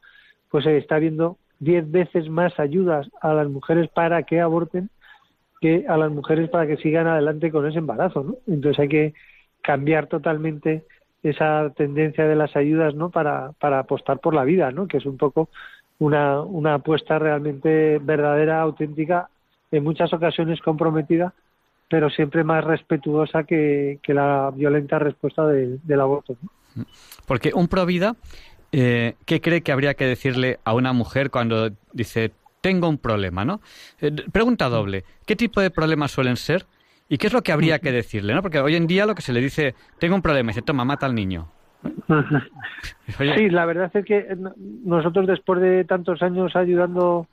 Pues 0.50 0.66
está 0.66 0.98
viendo 0.98 1.36
diez 1.58 1.88
veces 1.90 2.28
más 2.28 2.58
ayudas 2.58 3.08
a 3.20 3.34
las 3.34 3.48
mujeres 3.48 3.88
para 3.90 4.22
que 4.22 4.40
aborten 4.40 4.90
que 5.60 5.84
a 5.86 5.96
las 5.96 6.10
mujeres 6.10 6.48
para 6.50 6.66
que 6.66 6.76
sigan 6.78 7.06
adelante 7.06 7.50
con 7.50 7.66
ese 7.68 7.78
embarazo, 7.78 8.24
¿no? 8.24 8.36
Entonces 8.46 8.80
hay 8.80 8.88
que 8.88 9.14
cambiar 9.60 10.06
totalmente 10.06 10.84
esa 11.22 11.70
tendencia 11.76 12.26
de 12.26 12.34
las 12.34 12.56
ayudas, 12.56 12.94
¿no? 12.94 13.10
Para, 13.10 13.52
apostar 13.60 14.18
por 14.18 14.34
la 14.34 14.44
vida, 14.44 14.72
¿no? 14.72 14.88
Que 14.88 14.96
es 14.96 15.06
un 15.06 15.18
poco 15.18 15.50
una 15.98 16.74
apuesta 16.74 17.18
realmente 17.18 18.00
verdadera, 18.02 18.60
auténtica, 18.60 19.28
en 19.70 19.84
muchas 19.84 20.12
ocasiones 20.12 20.60
comprometida, 20.60 21.32
pero 21.92 22.08
siempre 22.08 22.42
más 22.42 22.64
respetuosa 22.64 23.44
que, 23.44 23.98
que 24.02 24.14
la 24.14 24.50
violenta 24.50 24.98
respuesta 24.98 25.46
del 25.46 26.00
aborto. 26.00 26.34
¿no? 26.40 26.86
Porque 27.26 27.52
un 27.54 27.68
pro 27.68 27.84
vida, 27.84 28.16
eh, 28.72 29.16
¿qué 29.26 29.42
cree 29.42 29.60
que 29.60 29.72
habría 29.72 29.92
que 29.92 30.06
decirle 30.06 30.58
a 30.64 30.72
una 30.72 30.94
mujer 30.94 31.28
cuando 31.28 31.68
dice 31.92 32.32
tengo 32.62 32.88
un 32.88 32.96
problema, 32.96 33.44
¿no? 33.44 33.60
Eh, 34.00 34.10
pregunta 34.32 34.70
doble, 34.70 35.04
¿qué 35.26 35.36
tipo 35.36 35.60
de 35.60 35.70
problemas 35.70 36.12
suelen 36.12 36.38
ser? 36.38 36.64
¿Y 37.10 37.18
qué 37.18 37.26
es 37.26 37.34
lo 37.34 37.42
que 37.42 37.52
habría 37.52 37.78
que 37.78 37.92
decirle, 37.92 38.32
no? 38.32 38.40
Porque 38.40 38.60
hoy 38.60 38.74
en 38.74 38.86
día 38.86 39.04
lo 39.04 39.14
que 39.14 39.20
se 39.20 39.34
le 39.34 39.40
dice, 39.40 39.74
tengo 39.98 40.14
un 40.14 40.22
problema, 40.22 40.50
y 40.50 40.54
dice, 40.54 40.62
toma, 40.62 40.86
mata 40.86 41.04
al 41.04 41.14
niño. 41.14 41.48
Sí, 43.18 43.50
la 43.50 43.66
verdad 43.66 43.90
es 43.92 44.04
que 44.04 44.34
nosotros 44.84 45.26
después 45.26 45.60
de 45.60 45.84
tantos 45.84 46.22
años 46.22 46.56
ayudando 46.56 47.26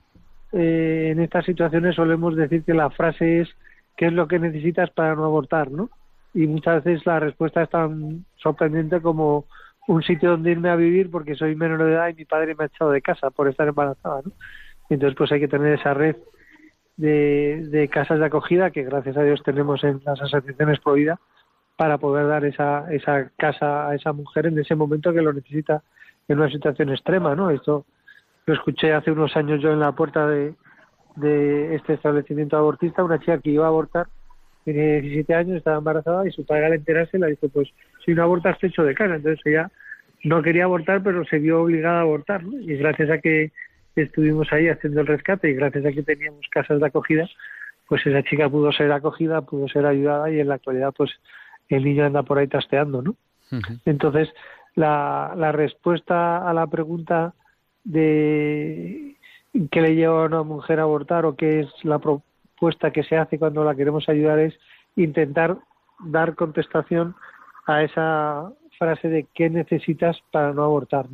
eh, 0.52 1.08
en 1.12 1.20
estas 1.20 1.46
situaciones 1.46 1.96
solemos 1.96 2.36
decir 2.36 2.62
que 2.62 2.74
la 2.74 2.90
frase 2.90 3.40
es 3.40 3.48
¿qué 3.96 4.06
es 4.06 4.12
lo 4.12 4.28
que 4.28 4.38
necesitas 4.38 4.90
para 4.90 5.14
no 5.14 5.24
abortar? 5.24 5.70
¿no? 5.70 5.90
Y 6.34 6.46
muchas 6.46 6.84
veces 6.84 7.04
la 7.06 7.20
respuesta 7.20 7.62
es 7.62 7.70
tan 7.70 8.24
sorprendente 8.36 9.00
como 9.00 9.46
un 9.88 10.02
sitio 10.02 10.30
donde 10.30 10.52
irme 10.52 10.70
a 10.70 10.76
vivir 10.76 11.10
porque 11.10 11.34
soy 11.34 11.56
menor 11.56 11.84
de 11.84 11.92
edad 11.92 12.08
y 12.08 12.14
mi 12.14 12.24
padre 12.24 12.54
me 12.54 12.64
ha 12.64 12.66
echado 12.68 12.90
de 12.90 13.02
casa 13.02 13.30
por 13.30 13.48
estar 13.48 13.66
embarazada. 13.66 14.22
¿no? 14.24 14.32
Entonces, 14.88 15.16
pues 15.16 15.32
hay 15.32 15.40
que 15.40 15.48
tener 15.48 15.78
esa 15.78 15.94
red 15.94 16.16
de, 16.96 17.88
casas 17.90 18.18
de 18.18 18.26
acogida 18.26 18.70
que 18.70 18.84
gracias 18.84 19.16
a 19.16 19.22
Dios 19.22 19.42
tenemos 19.42 19.82
en 19.84 20.00
las 20.04 20.20
asociaciones 20.20 20.80
Provida 20.80 21.18
para 21.76 21.96
poder 21.96 22.26
dar 22.26 22.44
esa, 22.44 22.92
esa 22.92 23.30
casa 23.38 23.88
a 23.88 23.94
esa 23.94 24.12
mujer 24.12 24.46
en 24.46 24.58
ese 24.58 24.74
momento 24.74 25.12
que 25.12 25.22
lo 25.22 25.32
necesita 25.32 25.82
en 26.28 26.38
una 26.38 26.50
situación 26.50 26.90
extrema, 26.90 27.34
¿no? 27.34 27.50
Esto 27.50 27.86
lo 28.44 28.54
escuché 28.54 28.92
hace 28.92 29.10
unos 29.10 29.34
años 29.36 29.62
yo 29.62 29.72
en 29.72 29.80
la 29.80 29.92
puerta 29.92 30.26
de, 30.26 30.54
de 31.16 31.74
este 31.74 31.94
establecimiento 31.94 32.56
abortista, 32.56 33.04
una 33.04 33.18
chica 33.18 33.38
que 33.38 33.50
iba 33.50 33.64
a 33.64 33.68
abortar, 33.68 34.06
tiene 34.64 35.00
17 35.00 35.34
años, 35.34 35.56
estaba 35.56 35.78
embarazada 35.78 36.26
y 36.26 36.32
su 36.32 36.44
padre 36.44 36.66
al 36.66 36.74
enterarse 36.74 37.18
le 37.18 37.28
dijo, 37.28 37.48
pues 37.48 37.68
si 38.04 38.14
no 38.14 38.22
abortas 38.22 38.58
te 38.58 38.68
echo 38.68 38.84
de 38.84 38.94
casa. 38.94 39.16
Entonces 39.16 39.40
ella 39.46 39.70
no 40.24 40.42
quería 40.42 40.64
abortar, 40.64 41.02
pero 41.02 41.24
se 41.24 41.38
vio 41.38 41.62
obligada 41.62 41.98
a 41.98 42.02
abortar, 42.02 42.44
¿no? 42.44 42.60
Y 42.60 42.76
gracias 42.76 43.10
a 43.10 43.18
que 43.18 43.52
estuvimos 43.96 44.52
ahí 44.52 44.68
haciendo 44.68 45.00
el 45.00 45.06
rescate 45.06 45.50
y 45.50 45.54
gracias 45.54 45.84
a 45.84 45.92
que 45.92 46.02
teníamos 46.02 46.46
casas 46.50 46.80
de 46.80 46.86
acogida, 46.86 47.28
pues 47.88 48.06
esa 48.06 48.22
chica 48.22 48.48
pudo 48.48 48.70
ser 48.72 48.92
acogida, 48.92 49.40
pudo 49.42 49.68
ser 49.68 49.86
ayudada 49.86 50.30
y 50.30 50.40
en 50.40 50.48
la 50.48 50.54
actualidad 50.54 50.92
pues 50.96 51.10
el 51.68 51.84
niño 51.84 52.04
anda 52.04 52.22
por 52.22 52.38
ahí 52.38 52.46
trasteando, 52.46 53.02
¿no? 53.02 53.16
Entonces, 53.84 54.28
la, 54.76 55.34
la 55.36 55.50
respuesta 55.50 56.48
a 56.48 56.54
la 56.54 56.68
pregunta 56.68 57.34
de 57.82 59.16
qué 59.70 59.80
le 59.80 59.94
lleva 59.94 60.22
a 60.22 60.26
una 60.26 60.42
mujer 60.42 60.80
a 60.80 60.82
abortar 60.82 61.24
o 61.26 61.36
qué 61.36 61.60
es 61.60 61.68
la 61.84 61.98
propuesta 61.98 62.92
que 62.92 63.02
se 63.02 63.16
hace 63.16 63.38
cuando 63.38 63.64
la 63.64 63.74
queremos 63.74 64.08
ayudar 64.08 64.38
es 64.38 64.54
intentar 64.96 65.58
dar 66.00 66.34
contestación 66.34 67.14
a 67.66 67.82
esa 67.82 68.52
frase 68.78 69.08
de 69.08 69.26
qué 69.34 69.50
necesitas 69.50 70.18
para 70.30 70.52
no 70.52 70.64
abortar. 70.64 71.06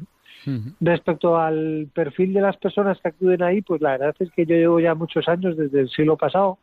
Respecto 0.81 1.37
al 1.37 1.89
perfil 1.93 2.33
de 2.33 2.41
las 2.41 2.57
personas 2.57 3.01
que 3.01 3.09
acuden 3.09 3.43
ahí, 3.43 3.63
pues 3.63 3.81
la 3.81 3.93
verdad 3.93 4.15
es 4.21 4.31
que 4.31 4.47
yo 4.47 4.55
llevo 4.55 4.79
ya 4.79 4.95
muchos 4.95 5.27
años, 5.27 5.57
desde 5.57 5.81
el 5.81 5.89
siglo 5.89 6.17
pasado, 6.17 6.59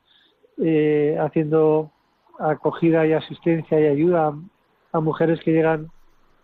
eh, 0.57 1.17
haciendo 1.19 1.91
acogida 2.39 3.05
y 3.05 3.11
asistencia 3.11 3.79
y 3.81 3.87
ayuda 3.87 4.33
a, 4.93 4.99
mujeres 5.01 5.41
que 5.41 5.51
llegan 5.51 5.89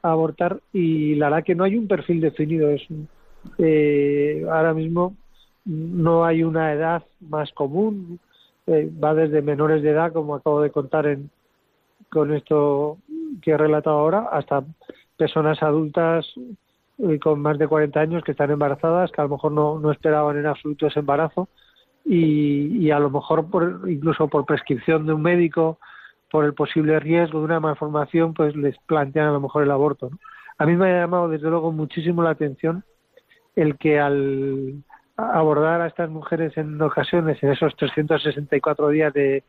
a 0.02 0.12
abortar 0.12 0.60
y 0.74 1.16
la 1.16 1.30
verdad 1.30 1.46
que 1.46 1.56
no 1.56 1.64
hay 1.64 1.78
un 1.78 1.88
perfil 1.88 2.20
definido. 2.20 2.70
Es, 2.70 2.82
eh, 3.58 4.46
ahora 4.50 4.74
mismo 4.74 5.16
no 5.66 6.26
hay 6.26 6.44
una 6.44 6.74
edad 6.74 7.04
más 7.20 7.52
común, 7.54 8.20
eh, 8.68 8.90
va 9.04 9.14
desde 9.14 9.42
menores 9.42 9.82
de 9.82 9.92
edad, 9.92 10.14
como 10.14 10.36
acabo 10.36 10.62
de 10.62 10.72
contar 10.72 11.08
en, 11.08 11.30
con 12.10 12.34
esto 12.34 12.98
que 13.42 13.52
he 13.52 13.58
relatado 13.58 13.98
ahora, 13.98 14.30
hasta 14.32 14.64
personas 15.18 15.62
adultas 15.62 16.26
eh, 16.98 17.20
con 17.20 17.42
más 17.42 17.58
de 17.58 17.68
40 17.68 18.00
años 18.00 18.24
que 18.24 18.32
están 18.32 18.52
embarazadas, 18.52 19.12
que 19.12 19.22
a 19.22 19.26
lo 19.26 19.32
mejor 19.32 19.52
no, 19.52 19.80
no 19.80 19.92
esperaban 19.92 20.38
en 20.38 20.46
absoluto 20.46 20.88
ese 20.88 21.00
embarazo 21.00 21.50
y, 22.06 22.78
y 22.78 22.92
a 22.92 23.00
lo 23.00 23.10
mejor 23.10 23.50
por, 23.50 23.82
incluso 23.88 24.28
por 24.28 24.46
prescripción 24.46 25.06
de 25.06 25.14
un 25.14 25.22
médico, 25.22 25.78
por 26.32 26.46
el 26.46 26.54
posible 26.54 27.00
riesgo 27.00 27.40
de 27.40 27.46
una 27.46 27.60
malformación, 27.60 28.34
pues 28.34 28.56
les 28.56 28.78
plantean 28.86 29.28
a 29.28 29.32
lo 29.34 29.42
mejor 29.42 29.64
el 29.64 29.72
aborto. 29.72 30.10
A 30.58 30.66
mí 30.66 30.76
me 30.76 30.92
ha 30.92 31.02
llamado 31.02 31.30
desde 31.30 31.50
luego 31.50 31.72
muchísimo 31.72 32.22
la 32.22 32.32
atención 32.32 32.84
el 33.60 33.78
que 33.78 34.00
al 34.00 34.84
abordar 35.18 35.82
a 35.82 35.88
estas 35.88 36.10
mujeres 36.10 36.56
en 36.58 36.82
ocasiones 36.82 37.42
en 37.44 37.52
esos 37.52 37.76
364 37.76 38.90
días 38.90 39.14
de, 39.14 39.44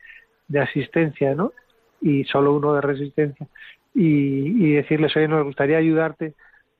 de 0.49 0.59
asistencia, 0.59 1.33
¿no? 1.33 1.53
Y 2.01 2.25
solo 2.25 2.53
uno 2.53 2.73
de 2.73 2.81
resistencia, 2.81 3.47
y, 3.93 4.65
y 4.65 4.73
decirles, 4.73 5.15
oye, 5.15 5.29
nos 5.29 5.45
gustaría 5.45 5.77
ayudarte 5.77 6.33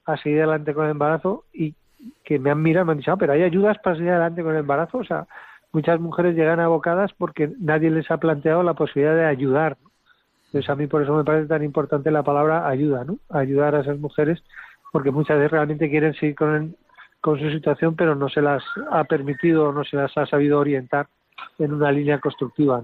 a 0.06 0.18
seguir 0.18 0.40
adelante 0.40 0.74
con 0.74 0.86
el 0.86 0.92
embarazo 0.92 1.46
y 1.54 1.74
que 2.24 2.38
me 2.38 2.52
han 2.52 2.62
mirado, 2.62 2.86
me 2.86 2.94
han 2.94 2.98
dicho, 2.98 3.14
ah, 3.14 3.18
pero 3.18 3.34
hay 3.34 3.44
ayudas 3.44 3.78
para 3.84 3.96
seguir 3.96 4.12
adelante 4.12 4.44
con 4.44 4.54
el 4.54 4.60
embarazo, 4.60 4.98
o 4.98 5.06
sea, 5.06 5.28
muchas 5.72 6.00
mujeres 6.02 6.36
llegan 6.36 6.60
abocadas 6.60 7.12
porque 7.18 7.52
nadie 7.60 7.92
les 7.92 8.12
ha 8.12 8.18
planteado 8.18 8.62
la 8.64 8.74
posibilidad 8.74 9.16
de 9.16 9.26
ayudar. 9.26 9.78
Entonces 10.48 10.70
a 10.70 10.76
mí 10.76 10.88
por 10.88 11.02
eso 11.02 11.16
me 11.16 11.24
parece 11.24 11.48
tan 11.48 11.64
importante 11.64 12.12
la 12.12 12.24
palabra 12.24 12.68
ayuda, 12.68 13.06
¿no? 13.06 13.20
Ayudar 13.30 13.76
a 13.76 13.82
esas 13.82 14.00
mujeres 14.00 14.44
porque 14.92 15.12
muchas 15.12 15.38
veces 15.38 15.52
realmente 15.52 15.90
quieren 15.90 16.14
seguir 16.16 16.36
con, 16.36 16.76
con 17.22 17.40
su 17.40 17.50
situación 17.52 17.96
pero 17.96 18.16
no 18.16 18.28
se 18.30 18.42
las 18.42 18.64
ha 18.92 19.04
permitido 19.06 19.72
no 19.72 19.84
se 19.84 19.96
las 19.96 20.16
ha 20.18 20.26
sabido 20.26 20.60
orientar 20.60 21.08
en 21.58 21.74
una 21.74 21.92
línea 21.92 22.20
constructiva. 22.20 22.84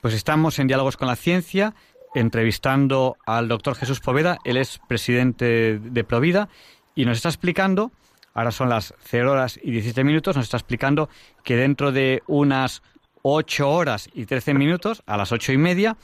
Pues 0.00 0.14
estamos 0.14 0.58
en 0.58 0.68
Diálogos 0.68 0.96
con 0.96 1.08
la 1.08 1.16
Ciencia 1.16 1.74
entrevistando 2.14 3.16
al 3.26 3.48
doctor 3.48 3.74
Jesús 3.74 4.00
Poveda, 4.00 4.38
él 4.44 4.56
es 4.56 4.80
presidente 4.88 5.78
de 5.78 6.04
Provida 6.04 6.48
y 6.94 7.04
nos 7.04 7.16
está 7.16 7.28
explicando, 7.28 7.90
ahora 8.34 8.52
son 8.52 8.68
las 8.68 8.94
0 9.00 9.32
horas 9.32 9.58
y 9.60 9.72
17 9.72 10.04
minutos, 10.04 10.36
nos 10.36 10.44
está 10.44 10.56
explicando 10.56 11.08
que 11.42 11.56
dentro 11.56 11.90
de 11.90 12.22
unas 12.26 12.82
8 13.22 13.68
horas 13.68 14.08
y 14.14 14.26
13 14.26 14.54
minutos, 14.54 15.02
a 15.06 15.16
las 15.16 15.32
ocho 15.32 15.52
y 15.52 15.58
media, 15.58 15.96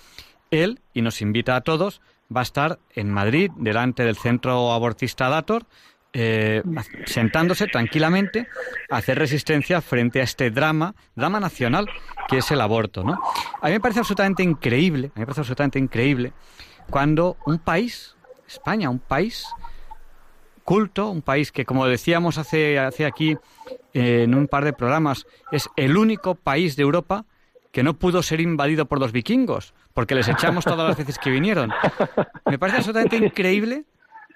él, 0.50 0.80
y 0.92 1.02
nos 1.02 1.22
invita 1.22 1.54
a 1.54 1.60
todos, 1.60 2.00
va 2.34 2.40
a 2.40 2.42
estar 2.42 2.78
en 2.94 3.10
Madrid, 3.10 3.50
delante 3.56 4.04
del 4.04 4.16
centro 4.16 4.72
abortista 4.72 5.28
Dator, 5.28 5.64
eh, 6.12 6.62
sentándose 7.06 7.66
tranquilamente 7.68 8.48
a 8.90 8.96
hacer 8.96 9.18
resistencia 9.18 9.80
frente 9.80 10.20
a 10.20 10.24
este 10.24 10.50
drama, 10.50 10.94
drama 11.14 11.40
nacional, 11.40 11.88
que 12.28 12.38
es 12.38 12.50
el 12.50 12.60
aborto, 12.60 13.04
¿no? 13.04 13.20
A 13.60 13.66
mí 13.66 13.72
me 13.72 13.80
parece 13.80 14.00
absolutamente 14.00 14.42
increíble, 14.42 15.12
a 15.14 15.18
mí 15.18 15.20
me 15.20 15.26
parece 15.26 15.42
absolutamente 15.42 15.78
increíble 15.78 16.32
cuando 16.90 17.36
un 17.46 17.58
país, 17.58 18.16
España, 18.48 18.90
un 18.90 18.98
país 18.98 19.46
culto, 20.64 21.10
un 21.10 21.22
país 21.22 21.52
que, 21.52 21.64
como 21.64 21.86
decíamos 21.86 22.38
hace, 22.38 22.78
hace 22.78 23.06
aquí 23.06 23.36
eh, 23.92 24.22
en 24.24 24.34
un 24.34 24.46
par 24.48 24.64
de 24.64 24.72
programas, 24.72 25.26
es 25.50 25.68
el 25.76 25.96
único 25.96 26.34
país 26.34 26.76
de 26.76 26.82
Europa 26.82 27.24
que 27.72 27.82
no 27.82 27.94
pudo 27.94 28.22
ser 28.22 28.40
invadido 28.40 28.86
por 28.86 28.98
los 28.98 29.12
vikingos, 29.12 29.74
porque 29.94 30.14
les 30.14 30.28
echamos 30.28 30.64
todas 30.64 30.88
las 30.88 30.96
veces 30.96 31.18
que 31.18 31.30
vinieron. 31.30 31.72
Me 32.46 32.58
parece 32.58 32.78
absolutamente 32.78 33.16
increíble 33.24 33.84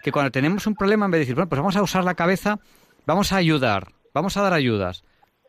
que 0.05 0.12
cuando 0.12 0.31
tenemos 0.31 0.67
un 0.67 0.75
problema, 0.75 1.07
en 1.07 1.11
vez 1.11 1.19
de 1.21 1.21
decir, 1.21 1.35
bueno, 1.35 1.49
pues 1.49 1.59
vamos 1.59 1.77
a 1.77 1.83
usar 1.83 2.05
la 2.05 2.14
cabeza, 2.14 2.61
vamos 3.07 3.33
a 3.33 3.37
ayudar, 3.37 3.95
vamos 4.12 4.37
a 4.37 4.43
dar 4.43 4.53
ayudas, 4.53 5.03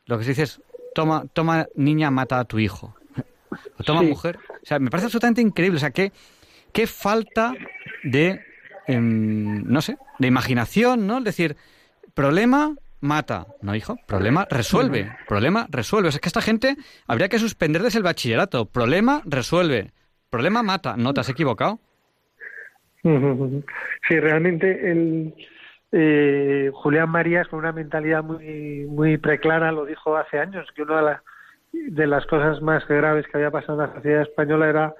lo 0.05 0.17
que 0.17 0.23
se 0.23 0.29
dice 0.29 0.43
es, 0.43 0.61
toma, 0.95 1.25
toma 1.33 1.67
niña, 1.75 2.09
mata 2.09 2.39
a 2.39 2.45
tu 2.45 2.57
hijo. 2.57 2.95
O 3.77 3.83
toma 3.83 4.01
mujer. 4.01 4.39
O 4.63 4.65
sea, 4.65 4.79
me 4.79 4.89
parece 4.89 5.05
absolutamente 5.05 5.41
increíble. 5.41 5.77
O 5.77 5.79
sea, 5.79 5.91
qué, 5.91 6.11
qué 6.73 6.87
falta 6.87 7.53
de, 8.03 8.41
em, 8.87 9.63
no 9.65 9.81
sé, 9.81 9.97
de 10.19 10.27
imaginación, 10.27 11.07
¿no? 11.07 11.19
Es 11.19 11.23
decir, 11.23 11.55
problema, 12.13 12.75
mata. 13.01 13.47
No, 13.61 13.75
hijo, 13.75 13.97
problema, 14.07 14.45
resuelve. 14.49 15.15
Problema, 15.27 15.67
resuelve. 15.69 16.09
O 16.09 16.11
sea, 16.11 16.17
es 16.17 16.21
que 16.21 16.29
esta 16.29 16.41
gente 16.41 16.75
habría 17.07 17.29
que 17.29 17.39
suspenderles 17.39 17.95
el 17.95 18.03
bachillerato. 18.03 18.65
Problema, 18.65 19.21
resuelve. 19.25 19.93
Problema, 20.29 20.63
mata. 20.63 20.95
No, 20.97 21.13
te 21.13 21.21
has 21.21 21.29
equivocado. 21.29 21.79
Sí, 24.07 24.19
realmente 24.19 24.91
el 24.91 25.35
eh, 25.91 26.71
Julián 26.73 27.09
Marías 27.09 27.47
con 27.47 27.59
una 27.59 27.71
mentalidad 27.71 28.23
muy 28.23 28.87
muy 28.87 29.17
preclara 29.17 29.71
lo 29.71 29.85
dijo 29.85 30.17
hace 30.17 30.39
años 30.39 30.67
que 30.75 30.81
una 30.81 30.97
de, 30.97 31.03
las 31.03 31.21
de 31.71 32.07
las 32.07 32.25
cosas 32.25 32.61
más 32.63 32.87
graves 32.87 33.27
que 33.27 33.37
había 33.37 33.51
pasado 33.51 33.73
en 33.81 33.89
la 33.89 33.95
sociedad 33.95 34.21
española 34.23 34.69
era 34.69 34.95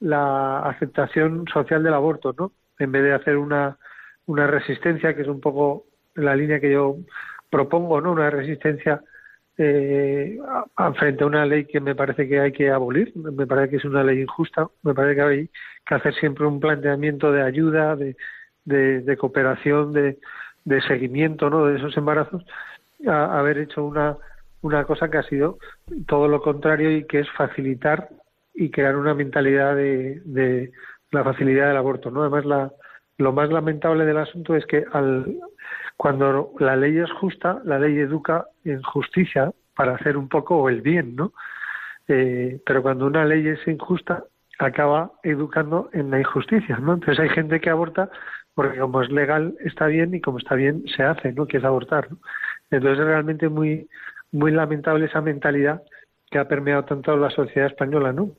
la 0.00 0.60
aceptación 0.60 1.44
social 1.52 1.82
del 1.82 1.92
aborto, 1.92 2.34
¿no? 2.38 2.52
En 2.78 2.92
vez 2.92 3.02
de 3.02 3.12
hacer 3.12 3.36
una 3.36 3.76
una 4.24 4.46
resistencia 4.46 5.14
que 5.14 5.22
es 5.22 5.28
un 5.28 5.40
poco 5.40 5.84
la 6.14 6.34
línea 6.34 6.60
que 6.60 6.72
yo 6.72 6.96
propongo, 7.50 8.00
¿no? 8.00 8.12
Una 8.12 8.30
resistencia 8.30 9.02
eh, 9.62 10.38
frente 10.98 11.22
a 11.22 11.26
una 11.26 11.44
ley 11.44 11.66
que 11.66 11.80
me 11.80 11.94
parece 11.94 12.26
que 12.26 12.40
hay 12.40 12.50
que 12.50 12.70
abolir, 12.70 13.12
me 13.14 13.46
parece 13.46 13.68
que 13.68 13.76
es 13.76 13.84
una 13.84 14.02
ley 14.02 14.22
injusta, 14.22 14.68
me 14.82 14.94
parece 14.94 15.16
que 15.16 15.20
hay 15.20 15.50
que 15.86 15.94
hacer 15.94 16.14
siempre 16.14 16.46
un 16.46 16.60
planteamiento 16.60 17.30
de 17.30 17.42
ayuda, 17.42 17.94
de, 17.94 19.16
cooperación, 19.18 19.92
de, 19.92 20.18
de, 20.64 20.80
seguimiento 20.82 21.50
¿no? 21.50 21.66
de 21.66 21.76
esos 21.76 21.94
embarazos, 21.98 22.42
a, 23.06 23.38
haber 23.38 23.58
hecho 23.58 23.84
una, 23.84 24.16
una 24.62 24.84
cosa 24.84 25.10
que 25.10 25.18
ha 25.18 25.24
sido 25.24 25.58
todo 26.06 26.26
lo 26.26 26.40
contrario 26.40 26.90
y 26.90 27.06
que 27.06 27.20
es 27.20 27.30
facilitar 27.36 28.08
y 28.54 28.70
crear 28.70 28.96
una 28.96 29.12
mentalidad 29.12 29.76
de, 29.76 30.22
de 30.24 30.72
la 31.10 31.22
facilidad 31.22 31.68
del 31.68 31.76
aborto. 31.76 32.10
¿no? 32.10 32.22
Además, 32.22 32.46
la, 32.46 32.72
lo 33.18 33.34
más 33.34 33.50
lamentable 33.50 34.06
del 34.06 34.16
asunto 34.16 34.56
es 34.56 34.64
que 34.64 34.86
al, 34.90 35.36
cuando 36.00 36.52
la 36.58 36.76
ley 36.76 36.96
es 36.96 37.12
justa, 37.12 37.60
la 37.62 37.78
ley 37.78 37.98
educa 37.98 38.46
en 38.64 38.80
justicia 38.80 39.52
para 39.76 39.96
hacer 39.96 40.16
un 40.16 40.30
poco 40.30 40.70
el 40.70 40.80
bien, 40.80 41.14
¿no? 41.14 41.34
Eh, 42.08 42.58
pero 42.64 42.80
cuando 42.80 43.04
una 43.04 43.26
ley 43.26 43.46
es 43.46 43.68
injusta, 43.68 44.24
acaba 44.58 45.12
educando 45.22 45.90
en 45.92 46.10
la 46.10 46.18
injusticia, 46.18 46.78
¿no? 46.78 46.94
Entonces 46.94 47.20
hay 47.20 47.28
gente 47.28 47.60
que 47.60 47.68
aborta 47.68 48.08
porque 48.54 48.78
como 48.78 49.02
es 49.02 49.10
legal 49.10 49.54
está 49.62 49.88
bien 49.88 50.14
y 50.14 50.22
como 50.22 50.38
está 50.38 50.54
bien 50.54 50.84
se 50.96 51.02
hace, 51.02 51.34
¿no? 51.34 51.46
Que 51.46 51.58
es 51.58 51.64
abortar, 51.64 52.10
¿no? 52.10 52.16
Entonces 52.70 53.00
es 53.00 53.04
realmente 53.04 53.50
muy 53.50 53.86
muy 54.32 54.52
lamentable 54.52 55.04
esa 55.04 55.20
mentalidad 55.20 55.82
que 56.30 56.38
ha 56.38 56.48
permeado 56.48 56.86
tanto 56.86 57.14
la 57.18 57.28
sociedad 57.28 57.68
española, 57.68 58.14
¿no? 58.14 58.30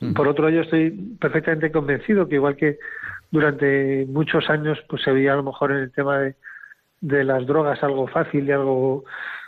Mm. 0.00 0.14
Por 0.14 0.26
otro 0.26 0.46
lado, 0.46 0.56
yo 0.56 0.62
estoy 0.62 0.90
perfectamente 1.20 1.70
convencido 1.70 2.26
que 2.26 2.34
igual 2.34 2.56
que 2.56 2.80
durante 3.30 4.06
muchos 4.08 4.50
años 4.50 4.84
pues 4.88 5.02
se 5.02 5.12
veía 5.12 5.34
a 5.34 5.36
lo 5.36 5.44
mejor 5.44 5.70
en 5.70 5.78
el 5.78 5.92
tema 5.92 6.18
de 6.18 6.34
de 7.00 7.24
las 7.24 7.46
drogas 7.46 7.82
algo 7.82 8.06
fácil 8.08 8.48
y 8.48 8.52
algo 8.52 9.04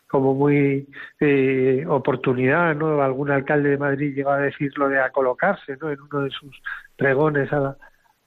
como 0.08 0.34
muy 0.34 0.88
eh, 1.20 1.84
oportunidad, 1.86 2.74
¿no? 2.74 3.02
Algún 3.02 3.30
alcalde 3.30 3.70
de 3.70 3.78
Madrid 3.78 4.14
llegó 4.14 4.30
a 4.30 4.38
decir 4.38 4.72
lo 4.76 4.88
de 4.88 5.00
a 5.00 5.10
colocarse, 5.10 5.76
¿no? 5.80 5.90
En 5.90 6.00
uno 6.00 6.22
de 6.22 6.30
sus 6.30 6.60
pregones 6.96 7.52
a, 7.52 7.76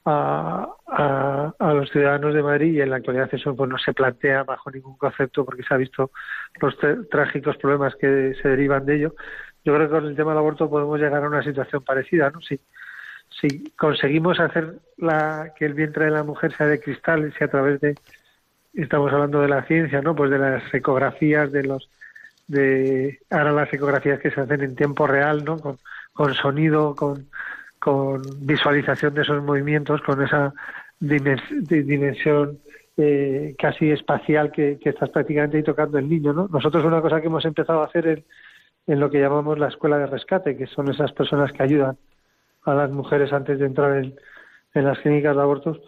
a, 0.06 1.54
a, 1.60 1.74
los 1.74 1.90
ciudadanos 1.90 2.34
de 2.34 2.44
Madrid 2.44 2.74
y 2.74 2.82
en 2.82 2.92
la 2.92 2.98
actualidad 2.98 3.30
eso 3.32 3.56
pues 3.56 3.70
no 3.70 3.78
se 3.80 3.94
plantea 3.94 4.44
bajo 4.44 4.70
ningún 4.72 4.98
concepto 4.98 5.44
porque 5.44 5.64
se 5.64 5.74
ha 5.74 5.78
visto 5.78 6.12
los 6.60 6.78
trágicos 7.10 7.58
problemas 7.58 7.96
que 7.96 8.36
se 8.42 8.50
derivan 8.50 8.86
de 8.86 8.96
ello. 8.96 9.16
Yo 9.64 9.74
creo 9.74 9.88
que 9.88 9.94
con 9.94 10.06
el 10.06 10.16
tema 10.16 10.32
del 10.32 10.40
aborto 10.40 10.70
podemos 10.70 11.00
llegar 11.00 11.24
a 11.24 11.28
una 11.28 11.44
situación 11.44 11.84
parecida, 11.84 12.30
¿no? 12.30 12.42
Si, 12.42 12.60
si 13.40 13.72
conseguimos 13.72 14.40
hacer 14.40 14.80
la, 14.98 15.54
que 15.58 15.66
el 15.66 15.74
vientre 15.74 16.06
de 16.06 16.12
la 16.12 16.24
mujer 16.24 16.56
sea 16.56 16.68
de 16.68 16.80
cristal 16.80 17.28
y 17.28 17.32
si 17.32 17.44
a 17.44 17.48
través 17.48 17.80
de 17.82 17.96
estamos 18.74 19.12
hablando 19.12 19.42
de 19.42 19.48
la 19.48 19.64
ciencia, 19.64 20.02
¿no? 20.02 20.16
Pues 20.16 20.32
de 20.32 20.38
las 20.38 20.74
ecografías, 20.74 21.52
de 21.52 21.64
los 21.64 21.90
de 22.48 23.20
ahora 23.30 23.54
las 23.54 23.74
ecografías 23.74 24.20
que 24.20 24.32
se 24.32 24.42
hacen 24.42 24.62
en 24.62 24.76
tiempo 24.76 25.08
real, 25.08 25.44
¿no? 25.46 25.58
Con, 26.14 26.34
sonido, 26.34 26.96
con, 26.96 27.28
con 27.80 28.22
visualización 28.42 29.14
de 29.14 29.22
esos 29.22 29.42
movimientos, 29.44 30.02
con 30.02 30.22
esa 30.22 30.54
dimensión 31.00 32.60
eh, 32.98 33.56
casi 33.58 33.90
espacial 33.92 34.52
que, 34.52 34.78
estás 34.84 35.10
prácticamente 35.10 35.58
ahí 35.58 35.64
tocando 35.64 35.98
el 35.98 36.10
niño, 36.10 36.34
¿no? 36.34 36.48
Nosotros 36.50 36.84
una 36.84 37.02
cosa 37.02 37.22
que 37.22 37.28
hemos 37.28 37.46
empezado 37.46 37.82
a 37.82 37.86
hacer 37.86 38.08
en, 38.08 38.26
en 38.88 39.00
lo 39.00 39.10
que 39.10 39.22
llamamos 39.22 39.58
la 39.58 39.70
escuela 39.70 39.98
de 39.98 40.08
rescate, 40.08 40.58
que 40.58 40.68
son 40.68 40.90
esas 40.90 41.14
personas 41.14 41.52
que 41.54 41.64
ayudan 41.64 41.98
a 42.64 42.74
las 42.74 42.92
mujeres 42.92 43.32
antes 43.32 43.60
de 43.60 43.66
entrar 43.66 43.98
en, 43.98 44.16
en 44.74 44.86
las 44.86 45.00
clínicas 45.00 45.36
de 45.36 45.42
abortos, 45.42 45.80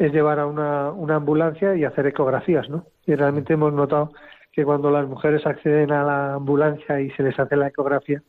es 0.00 0.12
llevar 0.14 0.40
a 0.40 0.46
una, 0.46 0.90
una 0.92 1.16
ambulancia 1.16 1.76
y 1.76 1.84
hacer 1.84 2.06
ecografías, 2.06 2.70
¿no? 2.70 2.86
Y 3.04 3.14
realmente 3.14 3.52
hemos 3.52 3.70
notado 3.74 4.12
que 4.50 4.64
cuando 4.64 4.90
las 4.90 5.06
mujeres 5.06 5.46
acceden 5.46 5.92
a 5.92 6.02
la 6.02 6.34
ambulancia 6.34 6.98
y 7.02 7.10
se 7.10 7.22
les 7.22 7.38
hace 7.38 7.54
la 7.54 7.68
ecografía, 7.68 8.22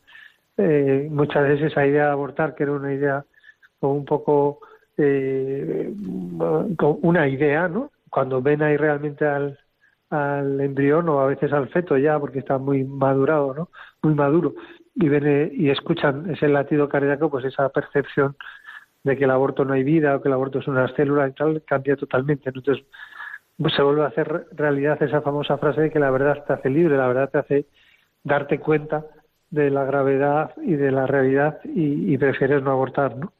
eh, 0.58 1.08
muchas 1.10 1.44
veces 1.44 1.72
esa 1.72 1.86
idea 1.86 2.04
de 2.04 2.10
abortar, 2.10 2.54
que 2.54 2.64
era 2.64 2.72
una 2.72 2.92
idea 2.92 3.24
un 3.80 4.04
poco 4.04 4.60
eh, 4.98 5.94
una 7.00 7.26
idea, 7.26 7.68
¿no? 7.68 7.90
Cuando 8.10 8.42
ven 8.42 8.62
ahí 8.62 8.76
realmente 8.76 9.24
al, 9.24 9.58
al 10.10 10.60
embrión 10.60 11.08
o 11.08 11.20
a 11.20 11.26
veces 11.26 11.54
al 11.54 11.70
feto 11.70 11.96
ya, 11.96 12.20
porque 12.20 12.40
está 12.40 12.58
muy 12.58 12.84
madurado, 12.84 13.54
¿no? 13.54 13.70
Muy 14.02 14.14
maduro, 14.14 14.52
y 14.94 15.08
ven 15.08 15.26
eh, 15.26 15.50
y 15.50 15.70
escuchan 15.70 16.28
ese 16.30 16.48
latido 16.48 16.86
cardíaco, 16.90 17.30
pues 17.30 17.46
esa 17.46 17.70
percepción 17.70 18.36
de 19.04 19.16
que 19.16 19.24
el 19.24 19.30
aborto 19.30 19.64
no 19.64 19.74
hay 19.74 19.82
vida 19.82 20.16
o 20.16 20.22
que 20.22 20.28
el 20.28 20.34
aborto 20.34 20.60
es 20.60 20.68
una 20.68 20.88
célula 20.94 21.28
y 21.28 21.32
tal, 21.32 21.62
cambia 21.66 21.96
totalmente. 21.96 22.50
Entonces, 22.50 22.84
pues 23.56 23.74
se 23.74 23.82
vuelve 23.82 24.02
a 24.02 24.08
hacer 24.08 24.46
realidad 24.52 25.02
esa 25.02 25.20
famosa 25.20 25.58
frase 25.58 25.82
de 25.82 25.90
que 25.90 25.98
la 25.98 26.10
verdad 26.10 26.44
te 26.46 26.52
hace 26.52 26.70
libre, 26.70 26.96
la 26.96 27.08
verdad 27.08 27.30
te 27.30 27.38
hace 27.38 27.66
darte 28.24 28.58
cuenta 28.58 29.04
de 29.50 29.70
la 29.70 29.84
gravedad 29.84 30.52
y 30.62 30.74
de 30.74 30.90
la 30.90 31.06
realidad 31.06 31.58
y, 31.64 32.16
prefieres 32.16 32.62
no 32.62 32.70
abortar, 32.70 33.16
¿no? 33.16 33.32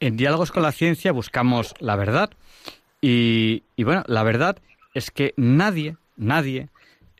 En 0.00 0.16
Diálogos 0.16 0.52
con 0.52 0.62
la 0.62 0.72
Ciencia 0.72 1.12
buscamos 1.12 1.74
la 1.80 1.96
verdad 1.96 2.30
y, 3.00 3.62
bueno, 3.78 4.02
la 4.06 4.22
verdad 4.22 4.58
es 4.94 5.10
que 5.10 5.32
nadie, 5.36 5.96
nadie 6.16 6.68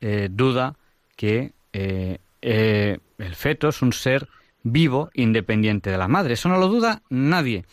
eh, 0.00 0.28
duda 0.30 0.74
que 1.16 1.52
eh, 1.72 2.18
eh, 2.42 2.98
el 3.18 3.34
feto 3.34 3.68
es 3.68 3.80
un 3.80 3.92
ser 3.92 4.28
vivo 4.66 5.10
independiente 5.14 5.90
de 5.90 5.98
la 5.98 6.08
madre. 6.08 6.34
Eso 6.34 6.48
no 6.48 6.58
lo 6.58 6.66
duda 6.66 7.02
nadie, 7.08 7.64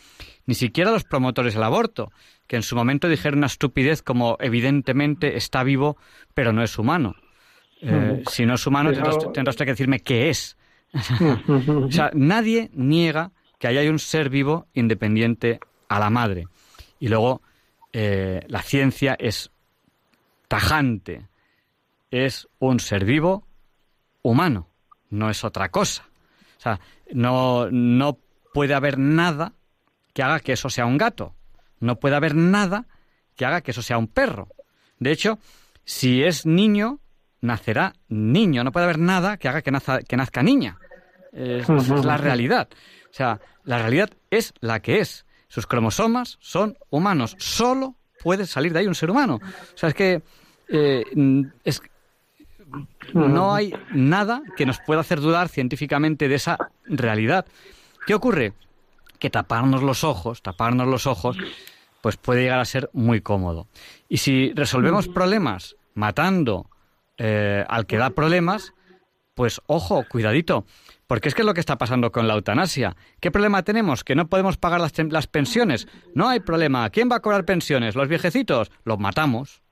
ni 0.46 0.54
siquiera 0.54 0.92
los 0.92 1.04
promotores 1.04 1.54
del 1.54 1.64
aborto, 1.64 2.12
que 2.46 2.56
en 2.56 2.62
su 2.62 2.76
momento 2.76 3.08
dijeron 3.08 3.38
una 3.38 3.48
estupidez 3.48 4.02
como 4.02 4.36
evidentemente 4.40 5.36
está 5.36 5.64
vivo, 5.64 5.96
pero 6.34 6.52
no 6.52 6.62
es 6.62 6.78
humano. 6.78 7.16
Eh, 7.80 8.22
si 8.30 8.46
no 8.46 8.54
es 8.54 8.66
humano, 8.66 8.92
tendrás, 9.32 9.56
que 9.56 9.64
decirme 9.64 10.00
qué 10.00 10.30
es. 10.30 10.56
o 11.68 11.90
sea, 11.90 12.10
nadie 12.14 12.70
niega 12.72 13.32
que 13.58 13.66
haya 13.66 13.90
un 13.90 13.98
ser 13.98 14.30
vivo 14.30 14.68
independiente 14.72 15.58
a 15.88 15.98
la 15.98 16.10
madre. 16.10 16.46
Y 17.00 17.08
luego, 17.08 17.42
eh, 17.92 18.44
la 18.46 18.62
ciencia 18.62 19.16
es 19.18 19.50
tajante. 20.46 21.26
Es 22.12 22.48
un 22.60 22.78
ser 22.78 23.04
vivo 23.04 23.46
humano, 24.22 24.68
no 25.10 25.28
es 25.28 25.42
otra 25.42 25.70
cosa. 25.70 26.08
O 26.64 26.66
sea, 26.66 26.80
no, 27.12 27.70
no 27.70 28.18
puede 28.54 28.72
haber 28.72 28.98
nada 28.98 29.52
que 30.14 30.22
haga 30.22 30.40
que 30.40 30.52
eso 30.52 30.70
sea 30.70 30.86
un 30.86 30.96
gato. 30.96 31.34
No 31.78 32.00
puede 32.00 32.16
haber 32.16 32.34
nada 32.34 32.86
que 33.36 33.44
haga 33.44 33.60
que 33.60 33.72
eso 33.72 33.82
sea 33.82 33.98
un 33.98 34.08
perro. 34.08 34.48
De 34.98 35.12
hecho, 35.12 35.38
si 35.84 36.22
es 36.22 36.46
niño, 36.46 37.00
nacerá 37.42 37.92
niño. 38.08 38.64
No 38.64 38.72
puede 38.72 38.84
haber 38.84 38.98
nada 38.98 39.36
que 39.36 39.48
haga 39.48 39.60
que, 39.60 39.72
que 40.08 40.16
nazca 40.16 40.42
niña. 40.42 40.78
Es, 41.32 41.68
es 41.68 42.04
la 42.04 42.16
realidad. 42.16 42.68
O 43.10 43.12
sea, 43.12 43.40
la 43.64 43.78
realidad 43.78 44.10
es 44.30 44.54
la 44.60 44.80
que 44.80 45.00
es. 45.00 45.26
Sus 45.48 45.66
cromosomas 45.66 46.38
son 46.40 46.78
humanos. 46.88 47.36
Solo 47.38 47.96
puede 48.22 48.46
salir 48.46 48.72
de 48.72 48.78
ahí 48.78 48.86
un 48.86 48.94
ser 48.94 49.10
humano. 49.10 49.38
O 49.74 49.76
sea, 49.76 49.90
es 49.90 49.94
que 49.94 50.22
eh, 50.68 51.04
es, 51.62 51.82
no 53.12 53.54
hay 53.54 53.74
nada 53.92 54.42
que 54.56 54.66
nos 54.66 54.80
pueda 54.80 55.00
hacer 55.00 55.20
dudar 55.20 55.48
científicamente 55.48 56.28
de 56.28 56.34
esa 56.34 56.58
realidad. 56.84 57.46
¿Qué 58.06 58.14
ocurre? 58.14 58.52
Que 59.18 59.30
taparnos 59.30 59.82
los 59.82 60.04
ojos, 60.04 60.42
taparnos 60.42 60.88
los 60.88 61.06
ojos, 61.06 61.36
pues 62.00 62.16
puede 62.16 62.42
llegar 62.42 62.58
a 62.58 62.64
ser 62.64 62.90
muy 62.92 63.20
cómodo. 63.20 63.66
Y 64.08 64.18
si 64.18 64.52
resolvemos 64.54 65.08
problemas 65.08 65.76
matando 65.94 66.68
eh, 67.16 67.64
al 67.68 67.86
que 67.86 67.96
da 67.96 68.10
problemas, 68.10 68.74
pues 69.34 69.60
ojo, 69.66 70.04
cuidadito, 70.08 70.64
porque 71.06 71.28
es 71.28 71.34
que 71.34 71.42
es 71.42 71.46
lo 71.46 71.54
que 71.54 71.60
está 71.60 71.78
pasando 71.78 72.12
con 72.12 72.28
la 72.28 72.34
eutanasia. 72.34 72.96
¿Qué 73.20 73.30
problema 73.30 73.62
tenemos? 73.62 74.04
Que 74.04 74.14
no 74.14 74.28
podemos 74.28 74.56
pagar 74.56 74.80
las, 74.80 74.92
las 75.10 75.26
pensiones. 75.26 75.88
No 76.14 76.28
hay 76.28 76.40
problema. 76.40 76.88
¿Quién 76.90 77.10
va 77.10 77.16
a 77.16 77.20
cobrar 77.20 77.44
pensiones? 77.44 77.94
¿Los 77.94 78.08
viejecitos? 78.08 78.70
Los 78.84 78.98
matamos. 78.98 79.63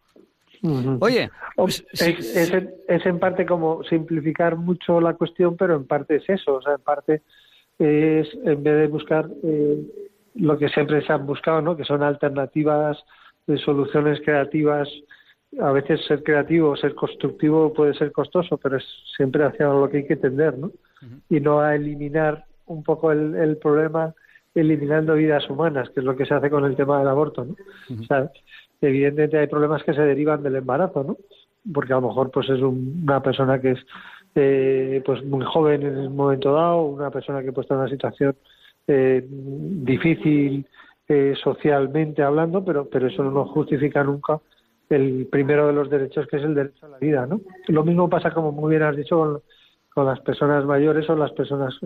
Oye, 1.01 1.31
pues, 1.57 1.85
es, 1.93 3.07
en 3.07 3.19
parte 3.19 3.45
como 3.45 3.83
simplificar 3.85 4.57
mucho 4.57 5.01
la 5.01 5.15
cuestión, 5.15 5.57
pero 5.57 5.75
en 5.75 5.87
parte 5.87 6.17
es 6.17 6.29
eso, 6.29 6.55
o 6.55 6.63
sea, 6.63 6.75
en 6.75 6.81
parte 6.81 7.23
es 7.79 8.29
en 8.45 8.63
vez 8.63 8.77
de 8.79 8.87
buscar 8.87 9.29
eh, 9.43 9.83
lo 10.37 10.57
que 10.59 10.69
siempre 10.69 11.05
se 11.05 11.13
han 11.13 11.27
buscado, 11.27 11.61
¿no? 11.63 11.77
Que 11.77 11.85
son 11.85 12.03
alternativas, 12.03 12.97
de 13.47 13.59
soluciones 13.59 14.21
creativas. 14.25 14.89
A 15.61 15.73
veces 15.73 16.01
ser 16.07 16.23
creativo, 16.23 16.77
ser 16.77 16.95
constructivo 16.95 17.73
puede 17.73 17.95
ser 17.95 18.13
costoso, 18.13 18.57
pero 18.57 18.77
es 18.79 18.85
siempre 19.17 19.45
hacia 19.45 19.67
lo 19.67 19.91
que 19.91 19.99
hay 19.99 20.07
que 20.07 20.17
tender, 20.17 20.57
¿no? 20.57 20.71
Y 21.29 21.41
no 21.41 21.61
a 21.61 21.75
eliminar 21.75 22.45
un 22.67 22.83
poco 22.83 23.11
el, 23.11 23.35
el 23.35 23.57
problema 23.59 24.15
eliminando 24.55 25.15
vidas 25.15 25.49
humanas, 25.49 25.89
que 25.91 26.01
es 26.01 26.07
lo 26.07 26.17
que 26.17 26.27
se 26.27 26.35
hace 26.35 26.51
con 26.51 26.65
el 26.65 26.77
tema 26.77 26.99
del 26.99 27.09
aborto, 27.09 27.45
¿no? 27.45 27.57
o 27.99 28.05
sea, 28.05 28.31
evidentemente 28.83 29.39
hay 29.39 29.47
problemas 29.47 29.83
que 29.85 29.95
se 29.95 30.03
derivan 30.03 30.43
del 30.43 30.57
embarazo, 30.57 31.05
¿no? 31.05 31.17
Porque 31.73 31.93
a 31.93 31.97
lo 31.97 32.09
mejor 32.09 32.31
pues 32.31 32.49
es 32.51 32.61
una 32.61 33.23
persona 33.23 33.61
que 33.61 33.73
es 33.73 33.79
eh, 34.35 35.03
pues 35.05 35.25
muy 35.25 35.45
joven 35.45 35.83
en 35.83 35.99
el 35.99 36.11
momento 36.11 36.53
dado, 36.53 36.83
una 36.83 37.11
persona 37.11 37.43
que 37.43 37.53
pues, 37.53 37.65
está 37.65 37.75
en 37.75 37.81
una 37.81 37.91
situación 37.91 38.37
eh, 38.89 39.25
difícil 39.29 40.67
eh, 41.09 41.35
socialmente 41.43 42.23
hablando, 42.23 42.65
pero 42.65 42.89
pero 42.89 43.07
eso 43.07 43.23
no 43.23 43.47
justifica 43.47 44.03
nunca 44.03 44.41
el 44.91 45.27
primero 45.31 45.67
de 45.67 45.73
los 45.73 45.89
derechos 45.89 46.27
que 46.27 46.37
es 46.37 46.43
el 46.43 46.55
derecho 46.55 46.87
a 46.87 46.91
la 46.91 46.99
vida, 46.99 47.27
¿no? 47.27 47.41
Lo 47.69 47.85
mismo 47.85 48.11
pasa 48.11 48.33
como 48.33 48.53
muy 48.53 48.71
bien 48.71 48.83
has 48.83 48.97
dicho 48.97 49.17
con, 49.17 49.43
con 49.95 50.07
las 50.07 50.21
personas 50.21 50.65
mayores 50.65 51.09
o 51.09 51.17
las 51.17 51.33
personas 51.33 51.79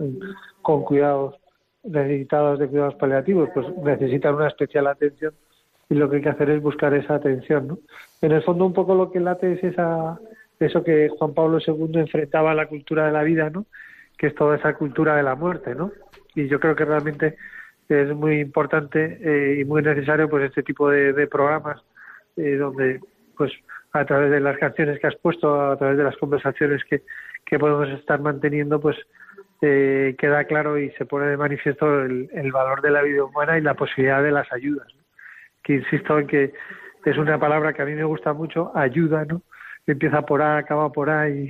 con 0.61 0.83
cuidados 0.83 1.35
necesitadas 1.83 2.59
de 2.59 2.67
cuidados 2.67 2.95
paliativos, 2.95 3.49
pues 3.53 3.65
necesitan 3.77 4.35
una 4.35 4.47
especial 4.47 4.87
atención 4.87 5.33
y 5.89 5.95
lo 5.95 6.09
que 6.09 6.17
hay 6.17 6.21
que 6.21 6.29
hacer 6.29 6.49
es 6.49 6.61
buscar 6.61 6.93
esa 6.93 7.15
atención. 7.15 7.67
¿no? 7.67 7.79
En 8.21 8.31
el 8.31 8.43
fondo 8.43 8.65
un 8.65 8.73
poco 8.73 8.95
lo 8.95 9.11
que 9.11 9.19
late 9.19 9.53
es 9.53 9.63
esa, 9.63 10.19
eso 10.59 10.83
que 10.83 11.09
Juan 11.09 11.33
Pablo 11.33 11.59
II 11.65 11.91
enfrentaba 11.93 12.51
a 12.51 12.55
la 12.55 12.67
cultura 12.67 13.05
de 13.05 13.13
la 13.13 13.23
vida, 13.23 13.49
¿no? 13.49 13.65
que 14.17 14.27
es 14.27 14.35
toda 14.35 14.57
esa 14.57 14.73
cultura 14.73 15.15
de 15.15 15.23
la 15.23 15.35
muerte. 15.35 15.75
¿no? 15.75 15.91
Y 16.35 16.47
yo 16.47 16.59
creo 16.59 16.75
que 16.75 16.85
realmente 16.85 17.37
es 17.87 18.13
muy 18.13 18.39
importante 18.39 19.17
eh, 19.21 19.61
y 19.61 19.65
muy 19.65 19.81
necesario 19.81 20.29
pues 20.29 20.43
este 20.45 20.63
tipo 20.63 20.89
de, 20.89 21.27
programas 21.27 21.81
eh, 22.35 22.55
donde 22.55 22.99
pues 23.37 23.51
a 23.93 24.03
través 24.03 24.29
de 24.29 24.41
las 24.41 24.57
canciones 24.57 24.99
que 24.99 25.07
has 25.07 25.15
puesto, 25.15 25.71
a 25.71 25.77
través 25.77 25.97
de 25.97 26.03
las 26.03 26.17
conversaciones 26.17 26.83
que, 26.83 27.03
que 27.45 27.57
podemos 27.57 27.87
estar 27.89 28.19
manteniendo, 28.19 28.81
pues 28.81 28.97
eh, 29.61 30.15
queda 30.19 30.43
claro 30.43 30.77
y 30.77 30.91
se 30.91 31.05
pone 31.05 31.27
de 31.27 31.37
manifiesto 31.37 32.01
el, 32.01 32.29
el, 32.33 32.51
valor 32.51 32.81
de 32.81 32.91
la 32.91 33.01
vida 33.03 33.23
humana 33.23 33.57
y 33.57 33.61
la 33.61 33.73
posibilidad 33.75 34.21
de 34.21 34.31
las 34.31 34.51
ayudas 34.51 34.87
que 35.63 35.73
insisto 35.75 36.19
en 36.19 36.27
que 36.27 36.53
es 37.05 37.17
una 37.17 37.39
palabra 37.39 37.73
que 37.73 37.81
a 37.81 37.85
mí 37.85 37.93
me 37.93 38.03
gusta 38.03 38.33
mucho, 38.33 38.71
ayuda, 38.75 39.25
¿no? 39.25 39.41
Empieza 39.85 40.23
por 40.23 40.41
A, 40.41 40.57
acaba 40.57 40.91
por 40.91 41.09
A 41.09 41.29
y, 41.29 41.49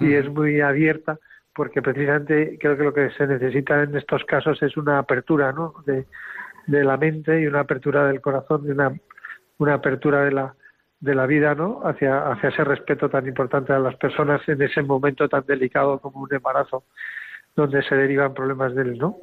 es 0.00 0.28
muy 0.28 0.60
abierta, 0.60 1.18
porque 1.54 1.80
precisamente 1.80 2.58
creo 2.60 2.76
que 2.76 2.84
lo 2.84 2.92
que 2.92 3.10
se 3.12 3.26
necesita 3.26 3.82
en 3.82 3.96
estos 3.96 4.24
casos 4.24 4.62
es 4.62 4.76
una 4.76 4.98
apertura, 4.98 5.52
¿no? 5.52 5.74
De, 5.86 6.04
la 6.66 6.96
mente 6.96 7.40
y 7.40 7.46
una 7.46 7.60
apertura 7.60 8.06
del 8.06 8.20
corazón 8.20 8.62
y 8.66 8.70
una, 8.70 8.92
una 9.58 9.74
apertura 9.74 10.22
de 10.22 10.30
la, 10.30 10.54
de 11.00 11.14
la 11.14 11.26
vida, 11.26 11.54
¿no? 11.54 11.80
Hacia, 11.82 12.30
hacia 12.30 12.50
ese 12.50 12.62
respeto 12.62 13.08
tan 13.08 13.26
importante 13.26 13.72
a 13.72 13.78
las 13.78 13.96
personas 13.96 14.46
en 14.46 14.60
ese 14.62 14.82
momento 14.82 15.28
tan 15.28 15.44
delicado 15.46 15.98
como 15.98 16.20
un 16.20 16.32
embarazo, 16.32 16.84
donde 17.56 17.82
se 17.82 17.96
derivan 17.96 18.34
problemas 18.34 18.74
de 18.74 18.82
él, 18.82 18.98
¿no? 18.98 19.16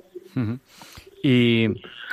Y 1.24 1.68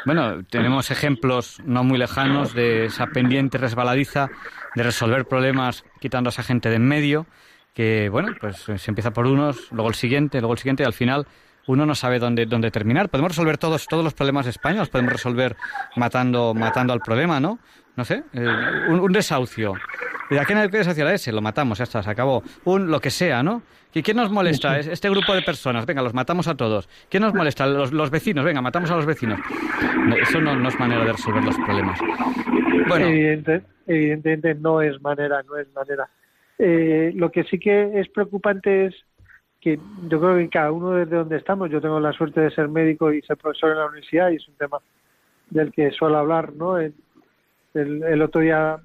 bueno, 0.04 0.44
tenemos 0.44 0.90
ejemplos 0.90 1.60
no 1.64 1.84
muy 1.84 1.98
lejanos 1.98 2.54
de 2.54 2.86
esa 2.86 3.06
pendiente 3.06 3.58
resbaladiza 3.58 4.28
de 4.74 4.82
resolver 4.82 5.26
problemas 5.26 5.84
quitando 6.00 6.28
a 6.28 6.32
esa 6.32 6.42
gente 6.42 6.68
de 6.68 6.76
en 6.76 6.86
medio, 6.86 7.26
que 7.74 8.08
bueno, 8.08 8.34
pues 8.40 8.56
se 8.56 8.90
empieza 8.90 9.12
por 9.12 9.26
unos, 9.26 9.70
luego 9.72 9.88
el 9.88 9.94
siguiente, 9.94 10.40
luego 10.40 10.54
el 10.54 10.58
siguiente, 10.58 10.82
y 10.82 10.86
al 10.86 10.92
final 10.92 11.26
uno 11.66 11.86
no 11.86 11.94
sabe 11.94 12.18
dónde, 12.18 12.46
dónde 12.46 12.70
terminar. 12.70 13.08
Podemos 13.08 13.32
resolver 13.32 13.58
todos, 13.58 13.86
todos 13.86 14.04
los 14.04 14.14
problemas 14.14 14.44
de 14.44 14.50
España, 14.50 14.80
los 14.80 14.90
podemos 14.90 15.12
resolver 15.12 15.56
matando, 15.96 16.54
matando 16.54 16.92
al 16.92 17.00
problema, 17.00 17.40
¿no? 17.40 17.58
No 17.96 18.04
sé, 18.04 18.24
eh, 18.32 18.48
un, 18.88 19.12
desahucio. 19.12 19.74
¿Y 20.30 20.36
a 20.36 20.44
qué 20.44 20.54
nadie 20.54 20.70
quiere 20.70 20.84
saciar 20.84 21.06
a 21.06 21.14
ese? 21.14 21.30
Lo 21.30 21.40
matamos, 21.40 21.78
ya 21.78 21.84
está, 21.84 22.02
se 22.02 22.10
acabó. 22.10 22.42
Un 22.64 22.90
lo 22.90 23.00
que 23.00 23.10
sea, 23.10 23.42
¿no? 23.42 23.62
¿Y 23.92 24.02
quién 24.02 24.16
nos 24.16 24.30
molesta? 24.30 24.78
Este 24.78 25.08
grupo 25.08 25.32
de 25.34 25.42
personas, 25.42 25.86
venga, 25.86 26.02
los 26.02 26.14
matamos 26.14 26.48
a 26.48 26.56
todos. 26.56 26.88
¿Quién 27.08 27.22
nos 27.22 27.32
molesta? 27.32 27.66
Los, 27.66 28.10
vecinos, 28.10 28.44
venga, 28.44 28.60
matamos 28.60 28.90
a 28.90 28.96
los 28.96 29.06
vecinos. 29.06 29.38
Eso 30.20 30.40
no, 30.40 30.68
es 30.68 30.78
manera 30.80 31.04
de 31.04 31.12
resolver 31.12 31.44
los 31.44 31.56
problemas. 31.58 32.00
Bueno. 32.88 33.06
evidentemente 33.86 34.54
no 34.56 34.82
es 34.82 35.00
manera, 35.00 35.42
no 35.44 35.56
es 35.56 35.72
manera. 35.72 36.08
Eh, 36.58 37.12
lo 37.14 37.30
que 37.30 37.44
sí 37.44 37.58
que 37.58 38.00
es 38.00 38.08
preocupante 38.08 38.86
es 38.86 38.94
que 39.60 39.78
yo 40.08 40.20
creo 40.20 40.36
que 40.36 40.48
cada 40.48 40.72
uno 40.72 40.90
desde 40.90 41.16
donde 41.16 41.36
estamos, 41.36 41.70
yo 41.70 41.80
tengo 41.80 42.00
la 42.00 42.12
suerte 42.12 42.40
de 42.40 42.50
ser 42.50 42.68
médico 42.68 43.12
y 43.12 43.22
ser 43.22 43.36
profesor 43.36 43.70
en 43.70 43.78
la 43.78 43.86
universidad 43.86 44.30
y 44.30 44.36
es 44.36 44.48
un 44.48 44.54
tema 44.56 44.78
del 45.50 45.72
que 45.72 45.90
suelo 45.92 46.18
hablar, 46.18 46.52
¿no? 46.52 46.76
El, 47.74 48.22
otro 48.22 48.40
día 48.40 48.78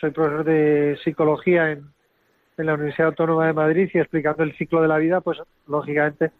soy 0.00 0.10
profesor 0.12 0.44
de 0.44 0.96
psicología 1.02 1.72
en, 1.72 1.90
la 2.56 2.74
Universidad 2.74 3.08
Autónoma 3.08 3.46
de 3.46 3.54
Madrid 3.54 3.90
y 3.92 3.98
explicando 3.98 4.42
el 4.42 4.54
ciclo 4.56 4.82
de 4.82 4.88
la 4.88 4.98
vida, 4.98 5.22
pues 5.22 5.38
lógicamente, 5.66 6.30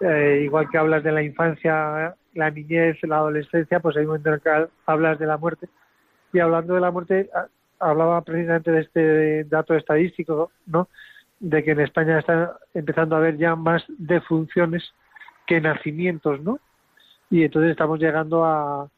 eh, 0.00 0.40
igual 0.42 0.68
que 0.70 0.78
hablas 0.78 1.04
de 1.04 1.12
la 1.12 1.22
infancia, 1.22 2.16
la 2.32 2.50
niñez, 2.50 2.96
la 3.02 3.18
adolescencia, 3.18 3.78
pues 3.78 3.94
hay 3.96 4.04
un 4.04 4.08
momento 4.08 4.32
en 4.32 4.40
que 4.40 4.68
hablas 4.86 5.18
de 5.18 5.26
la 5.26 5.36
muerte. 5.36 5.68
Y 6.32 6.38
hablando 6.38 6.74
de 6.74 6.80
la 6.80 6.90
muerte, 6.90 7.28
hablaba 7.78 8.22
precisamente 8.22 8.70
de 8.70 8.80
este 8.80 9.44
dato 9.44 9.74
estadístico, 9.74 10.50
¿no? 10.66 10.88
de 11.38 11.62
que 11.62 11.72
en 11.72 11.80
España 11.80 12.18
está 12.18 12.56
empezando 12.74 13.14
a 13.14 13.18
haber 13.18 13.36
ya 13.36 13.54
más 13.54 13.84
defunciones 13.98 14.82
que 15.46 15.60
nacimientos, 15.60 16.40
¿no? 16.40 16.58
Y 17.30 17.44
entonces 17.44 17.72
estamos 17.72 18.00
llegando 18.00 18.44
a, 18.44 18.88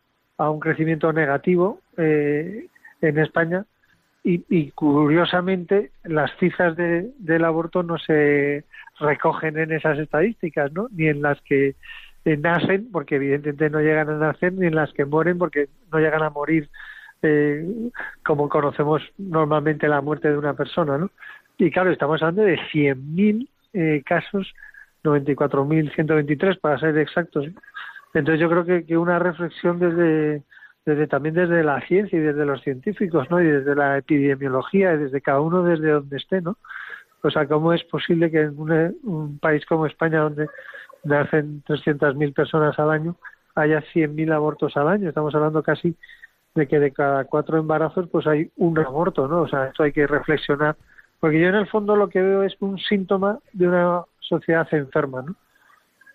a 0.40 0.48
un 0.48 0.58
crecimiento 0.58 1.12
negativo 1.12 1.80
eh, 1.96 2.66
en 3.00 3.18
España 3.18 3.64
y, 4.22 4.70
curiosamente 4.72 5.92
las 6.04 6.30
cifras 6.38 6.76
de, 6.76 7.10
del 7.18 7.44
aborto 7.44 7.82
no 7.82 7.98
se 7.98 8.64
recogen 8.98 9.58
en 9.58 9.72
esas 9.72 9.98
estadísticas, 9.98 10.72
¿no? 10.72 10.88
Ni 10.90 11.08
en 11.08 11.22
las 11.22 11.40
que 11.42 11.74
eh, 12.24 12.36
nacen, 12.36 12.90
porque 12.92 13.16
evidentemente 13.16 13.70
no 13.70 13.80
llegan 13.80 14.10
a 14.10 14.18
nacer, 14.18 14.52
ni 14.52 14.66
en 14.66 14.74
las 14.74 14.92
que 14.92 15.06
mueren, 15.06 15.38
porque 15.38 15.68
no 15.90 15.98
llegan 15.98 16.22
a 16.22 16.30
morir 16.30 16.68
eh, 17.22 17.66
como 18.24 18.48
conocemos 18.48 19.02
normalmente 19.16 19.88
la 19.88 20.02
muerte 20.02 20.28
de 20.30 20.36
una 20.36 20.54
persona, 20.54 20.98
¿no? 20.98 21.10
Y 21.56 21.70
claro, 21.70 21.90
estamos 21.90 22.22
hablando 22.22 22.42
de 22.42 22.58
100.000 22.72 23.48
eh, 23.72 24.02
casos, 24.04 24.52
94.123 25.02 26.60
para 26.60 26.78
ser 26.78 26.96
exactos. 26.98 27.46
Entonces 28.12 28.40
yo 28.40 28.50
creo 28.50 28.84
que 28.86 28.98
una 28.98 29.18
reflexión 29.18 29.78
desde, 29.78 30.42
desde 30.84 31.06
también 31.06 31.34
desde 31.34 31.62
la 31.62 31.80
ciencia 31.86 32.18
y 32.18 32.22
desde 32.22 32.44
los 32.46 32.62
científicos, 32.62 33.30
¿no? 33.30 33.40
Y 33.40 33.46
desde 33.46 33.74
la 33.74 33.98
epidemiología 33.98 34.94
y 34.94 34.98
desde 34.98 35.20
cada 35.20 35.40
uno 35.40 35.62
desde 35.62 35.90
donde 35.90 36.16
esté, 36.16 36.40
¿no? 36.40 36.56
O 37.22 37.30
sea, 37.30 37.46
¿cómo 37.46 37.72
es 37.72 37.84
posible 37.84 38.30
que 38.30 38.40
en 38.40 38.58
un, 38.58 39.38
país 39.40 39.64
como 39.66 39.86
España, 39.86 40.20
donde 40.20 40.48
nacen 41.04 41.62
300.000 41.64 42.32
personas 42.34 42.78
al 42.78 42.90
año, 42.90 43.16
haya 43.54 43.82
100.000 43.92 44.32
abortos 44.32 44.76
al 44.76 44.88
año? 44.88 45.08
Estamos 45.08 45.34
hablando 45.34 45.62
casi 45.62 45.94
de 46.54 46.66
que 46.66 46.80
de 46.80 46.92
cada 46.92 47.24
cuatro 47.26 47.58
embarazos 47.58 48.08
pues 48.08 48.26
hay 48.26 48.50
un 48.56 48.78
aborto, 48.78 49.28
¿no? 49.28 49.42
O 49.42 49.48
sea, 49.48 49.66
esto 49.66 49.82
hay 49.82 49.92
que 49.92 50.06
reflexionar 50.06 50.76
porque 51.20 51.38
yo 51.38 51.48
en 51.48 51.54
el 51.54 51.68
fondo 51.68 51.94
lo 51.94 52.08
que 52.08 52.22
veo 52.22 52.42
es 52.42 52.56
un 52.60 52.78
síntoma 52.78 53.38
de 53.52 53.68
una 53.68 54.02
sociedad 54.20 54.66
enferma, 54.72 55.22
¿no? 55.22 55.36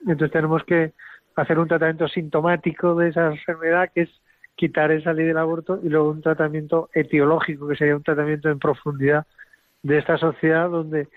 Entonces 0.02 0.32
tenemos 0.32 0.64
que 0.64 0.94
hacer 1.36 1.60
un 1.60 1.68
tratamiento 1.68 2.08
sintomático 2.08 2.96
de 2.96 3.10
esa 3.10 3.28
enfermedad, 3.28 3.90
que 3.94 4.02
es 4.02 4.22
quitar 4.56 4.92
esa 4.92 5.14
ley 5.14 5.26
del 5.26 5.38
aborto, 5.38 5.80
y 5.84 5.90
luego 5.90 6.10
un 6.10 6.22
tratamiento 6.22 6.90
etiológico, 6.94 7.68
que 7.68 7.76
sería 7.76 7.96
un 7.96 8.04
tratamiento 8.04 8.50
en 8.50 8.60
profundidad 8.60 9.26
de 9.84 9.98
esta 9.98 10.18
sociedad 10.18 10.70
donde 10.70 11.08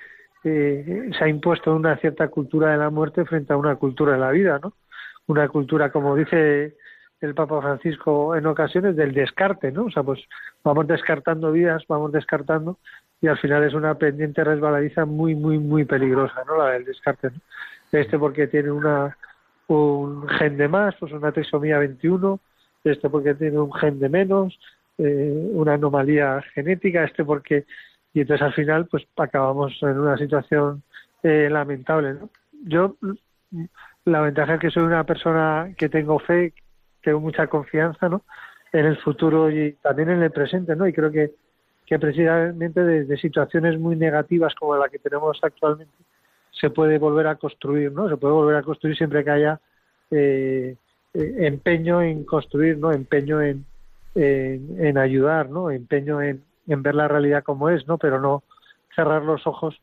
eh, 0.44 1.10
se 1.16 1.24
ha 1.24 1.28
impuesto 1.28 1.74
una 1.74 1.96
cierta 1.96 2.28
cultura 2.28 2.70
de 2.72 2.78
la 2.78 2.90
muerte 2.90 3.24
frente 3.24 3.52
a 3.52 3.56
una 3.56 3.76
cultura 3.76 4.12
de 4.12 4.18
la 4.18 4.30
vida, 4.30 4.58
¿no? 4.62 4.74
Una 5.26 5.48
cultura, 5.48 5.90
como 5.90 6.16
dice 6.16 6.76
el 7.20 7.34
Papa 7.34 7.60
Francisco 7.60 8.36
en 8.36 8.46
ocasiones, 8.46 8.96
del 8.96 9.12
descarte, 9.12 9.72
¿no? 9.72 9.86
O 9.86 9.90
sea, 9.90 10.02
pues 10.02 10.20
vamos 10.62 10.86
descartando 10.86 11.52
vidas, 11.52 11.84
vamos 11.88 12.12
descartando, 12.12 12.78
y 13.20 13.26
al 13.26 13.38
final 13.38 13.64
es 13.64 13.74
una 13.74 13.94
pendiente 13.94 14.44
resbaladiza 14.44 15.04
muy, 15.04 15.34
muy, 15.34 15.58
muy 15.58 15.84
peligrosa, 15.84 16.44
¿no? 16.46 16.56
La 16.58 16.72
del 16.72 16.84
descarte, 16.84 17.30
¿no? 17.30 17.40
Este 17.90 18.18
porque 18.18 18.46
tiene 18.48 18.70
una 18.70 19.16
un 19.68 20.26
gen 20.28 20.56
de 20.56 20.68
más, 20.68 20.94
pues 20.98 21.12
una 21.12 21.32
trisomía 21.32 21.78
21, 21.78 22.40
este 22.84 23.10
porque 23.10 23.34
tiene 23.34 23.58
un 23.58 23.72
gen 23.72 23.98
de 23.98 24.08
menos, 24.08 24.58
eh, 24.98 25.50
una 25.52 25.74
anomalía 25.74 26.42
genética, 26.54 27.04
este 27.04 27.24
porque... 27.24 27.64
Y 28.14 28.22
entonces 28.22 28.46
al 28.46 28.54
final 28.54 28.86
pues 28.86 29.06
acabamos 29.16 29.76
en 29.82 29.98
una 29.98 30.16
situación 30.16 30.82
eh, 31.22 31.48
lamentable, 31.50 32.14
¿no? 32.14 32.30
Yo 32.64 32.96
la 34.04 34.20
ventaja 34.22 34.54
es 34.54 34.60
que 34.60 34.70
soy 34.70 34.82
una 34.82 35.04
persona 35.04 35.72
que 35.76 35.88
tengo 35.88 36.18
fe, 36.18 36.54
tengo 37.02 37.20
mucha 37.20 37.46
confianza, 37.46 38.08
¿no? 38.08 38.22
En 38.72 38.86
el 38.86 38.96
futuro 38.98 39.50
y 39.50 39.72
también 39.82 40.10
en 40.10 40.22
el 40.22 40.30
presente, 40.30 40.74
¿no? 40.74 40.86
Y 40.88 40.92
creo 40.92 41.12
que 41.12 41.32
que 41.88 41.98
precisamente 41.98 42.84
de, 42.84 43.16
situaciones 43.16 43.78
muy 43.78 43.96
negativas 43.96 44.54
como 44.54 44.76
la 44.76 44.90
que 44.90 44.98
tenemos 44.98 45.38
actualmente 45.42 45.96
se 46.50 46.68
puede 46.68 46.98
volver 46.98 47.26
a 47.28 47.36
construir, 47.36 47.90
¿no? 47.92 48.10
Se 48.10 48.18
puede 48.18 48.34
volver 48.34 48.56
a 48.56 48.62
construir 48.62 48.94
siempre 48.94 49.24
que 49.24 49.30
haya 49.30 49.58
eh, 50.10 50.76
eh, 51.14 51.46
empeño 51.46 52.02
en 52.02 52.24
construir, 52.24 52.78
¿no? 52.78 52.92
Empeño 52.92 53.40
en, 53.40 53.64
en, 54.14 54.98
ayudar, 54.98 55.50
¿no? 55.50 55.70
Empeño 55.70 56.20
en, 56.22 56.42
en, 56.66 56.82
ver 56.82 56.94
la 56.94 57.08
realidad 57.08 57.44
como 57.44 57.68
es, 57.68 57.86
¿no? 57.86 57.98
Pero 57.98 58.20
no 58.20 58.42
cerrar 58.94 59.22
los 59.22 59.46
ojos 59.46 59.80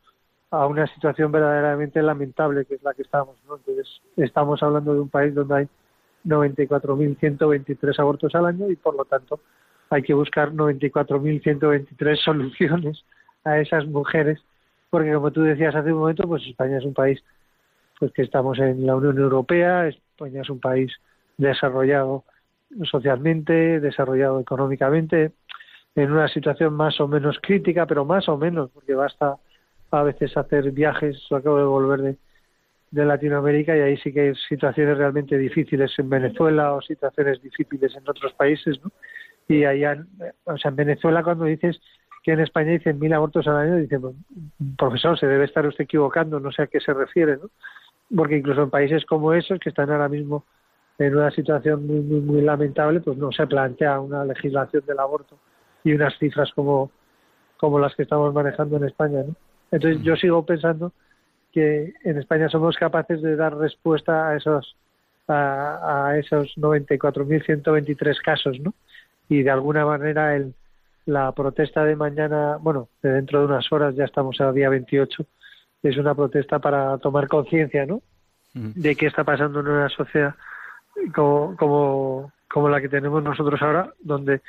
a 0.51 0.67
una 0.67 0.87
situación 0.87 1.31
verdaderamente 1.31 2.01
lamentable 2.01 2.65
que 2.65 2.75
es 2.75 2.83
la 2.83 2.93
que 2.93 3.01
estamos, 3.01 3.35
¿no? 3.47 3.57
Entonces 3.57 4.01
estamos 4.17 4.61
hablando 4.61 4.93
de 4.93 4.99
un 4.99 5.09
país 5.09 5.33
donde 5.33 5.55
hay 5.55 5.67
94.123 6.25 7.99
abortos 7.99 8.35
al 8.35 8.45
año 8.45 8.69
y 8.69 8.75
por 8.75 8.95
lo 8.95 9.05
tanto 9.05 9.39
hay 9.89 10.01
que 10.01 10.13
buscar 10.13 10.51
94.123 10.51 12.15
soluciones 12.23 13.03
a 13.43 13.59
esas 13.59 13.85
mujeres, 13.85 14.39
porque 14.89 15.13
como 15.13 15.31
tú 15.31 15.41
decías 15.43 15.75
hace 15.75 15.93
un 15.93 15.99
momento, 15.99 16.27
pues 16.27 16.43
España 16.45 16.77
es 16.77 16.85
un 16.85 16.93
país 16.93 17.23
pues 17.99 18.11
que 18.11 18.23
estamos 18.23 18.59
en 18.59 18.85
la 18.85 18.95
Unión 18.95 19.17
Europea, 19.17 19.87
España 19.87 20.41
es 20.41 20.49
un 20.49 20.59
país 20.59 20.91
desarrollado 21.37 22.23
socialmente, 22.83 23.79
desarrollado 23.79 24.39
económicamente, 24.39 25.31
en 25.95 26.11
una 26.11 26.27
situación 26.27 26.73
más 26.73 26.99
o 26.99 27.07
menos 27.07 27.39
crítica, 27.41 27.85
pero 27.85 28.03
más 28.05 28.27
o 28.27 28.37
menos, 28.37 28.69
porque 28.71 28.95
basta 28.95 29.37
a 29.91 30.03
veces 30.03 30.35
hacer 30.35 30.71
viajes, 30.71 31.17
yo 31.29 31.37
acabo 31.37 31.57
de 31.57 31.63
volver 31.63 32.01
de, 32.01 32.17
Latinoamérica 32.91 33.75
y 33.75 33.81
ahí 33.81 33.97
sí 33.97 34.13
que 34.13 34.21
hay 34.21 34.35
situaciones 34.47 34.97
realmente 34.97 35.37
difíciles 35.37 35.91
en 35.99 36.09
Venezuela 36.09 36.73
o 36.73 36.81
situaciones 36.81 37.41
difíciles 37.41 37.93
en 37.93 38.07
otros 38.07 38.31
países, 38.33 38.79
¿no? 38.81 38.89
y 39.49 39.65
allá, 39.65 39.97
o 40.45 40.57
sea, 40.57 40.69
en 40.69 40.77
Venezuela 40.77 41.21
cuando 41.21 41.43
dices 41.43 41.81
que 42.23 42.31
en 42.31 42.39
España 42.39 42.71
dicen 42.71 42.97
mil 42.97 43.13
abortos 43.13 43.47
al 43.47 43.57
año, 43.57 43.75
dicen, 43.75 44.01
profesor, 44.77 45.19
se 45.19 45.27
debe 45.27 45.43
estar 45.43 45.67
usted 45.67 45.83
equivocando, 45.83 46.39
no 46.39 46.51
sé 46.51 46.63
a 46.63 46.67
qué 46.67 46.79
se 46.79 46.93
refiere, 46.93 47.37
¿no? 47.37 47.49
Porque 48.15 48.37
incluso 48.37 48.63
en 48.63 48.69
países 48.69 49.05
como 49.05 49.33
esos, 49.33 49.59
que 49.59 49.69
están 49.69 49.91
ahora 49.91 50.09
mismo 50.09 50.45
en 50.97 51.15
una 51.15 51.31
situación 51.31 51.85
muy, 51.85 51.99
muy, 51.99 52.21
muy 52.21 52.41
lamentable, 52.41 53.01
pues 53.01 53.17
no 53.17 53.31
se 53.31 53.45
plantea 53.47 53.99
una 53.99 54.23
legislación 54.23 54.83
del 54.85 54.99
aborto 54.99 55.37
y 55.83 55.93
unas 55.93 56.17
cifras 56.17 56.51
como, 56.53 56.91
como 57.57 57.79
las 57.79 57.95
que 57.95 58.03
estamos 58.03 58.33
manejando 58.33 58.77
en 58.77 58.85
España, 58.85 59.23
¿no? 59.27 59.35
Entonces 59.71 60.01
yo 60.03 60.15
sigo 60.15 60.45
pensando 60.45 60.93
que 61.51 61.93
en 62.03 62.17
España 62.17 62.49
somos 62.49 62.77
capaces 62.77 63.21
de 63.21 63.35
dar 63.35 63.57
respuesta 63.57 64.29
a 64.29 64.37
esos 64.37 64.75
a, 65.27 66.07
a 66.07 66.19
esos 66.19 66.55
94.123 66.55 68.21
casos, 68.21 68.59
¿no? 68.59 68.73
y 69.29 69.43
de 69.43 69.49
alguna 69.49 69.85
manera 69.85 70.35
el, 70.35 70.53
la 71.05 71.31
protesta 71.31 71.83
de 71.83 71.95
mañana, 71.95 72.57
bueno, 72.57 72.89
de 73.01 73.11
dentro 73.11 73.39
de 73.39 73.45
unas 73.45 73.71
horas, 73.71 73.95
ya 73.95 74.05
estamos 74.05 74.39
a 74.41 74.51
día 74.51 74.69
28, 74.69 75.25
es 75.83 75.97
una 75.97 76.15
protesta 76.15 76.59
para 76.59 76.97
tomar 76.97 77.27
conciencia, 77.27 77.85
¿no? 77.85 78.01
De 78.53 78.95
qué 78.95 79.07
está 79.07 79.25
pasando 79.25 79.59
en 79.59 79.67
una 79.67 79.89
sociedad 79.89 80.33
como, 81.13 81.55
como, 81.57 82.31
como 82.49 82.69
la 82.69 82.81
que 82.81 82.89
tenemos 82.89 83.23
nosotros 83.23 83.61
ahora, 83.61 83.93
donde 83.99 84.41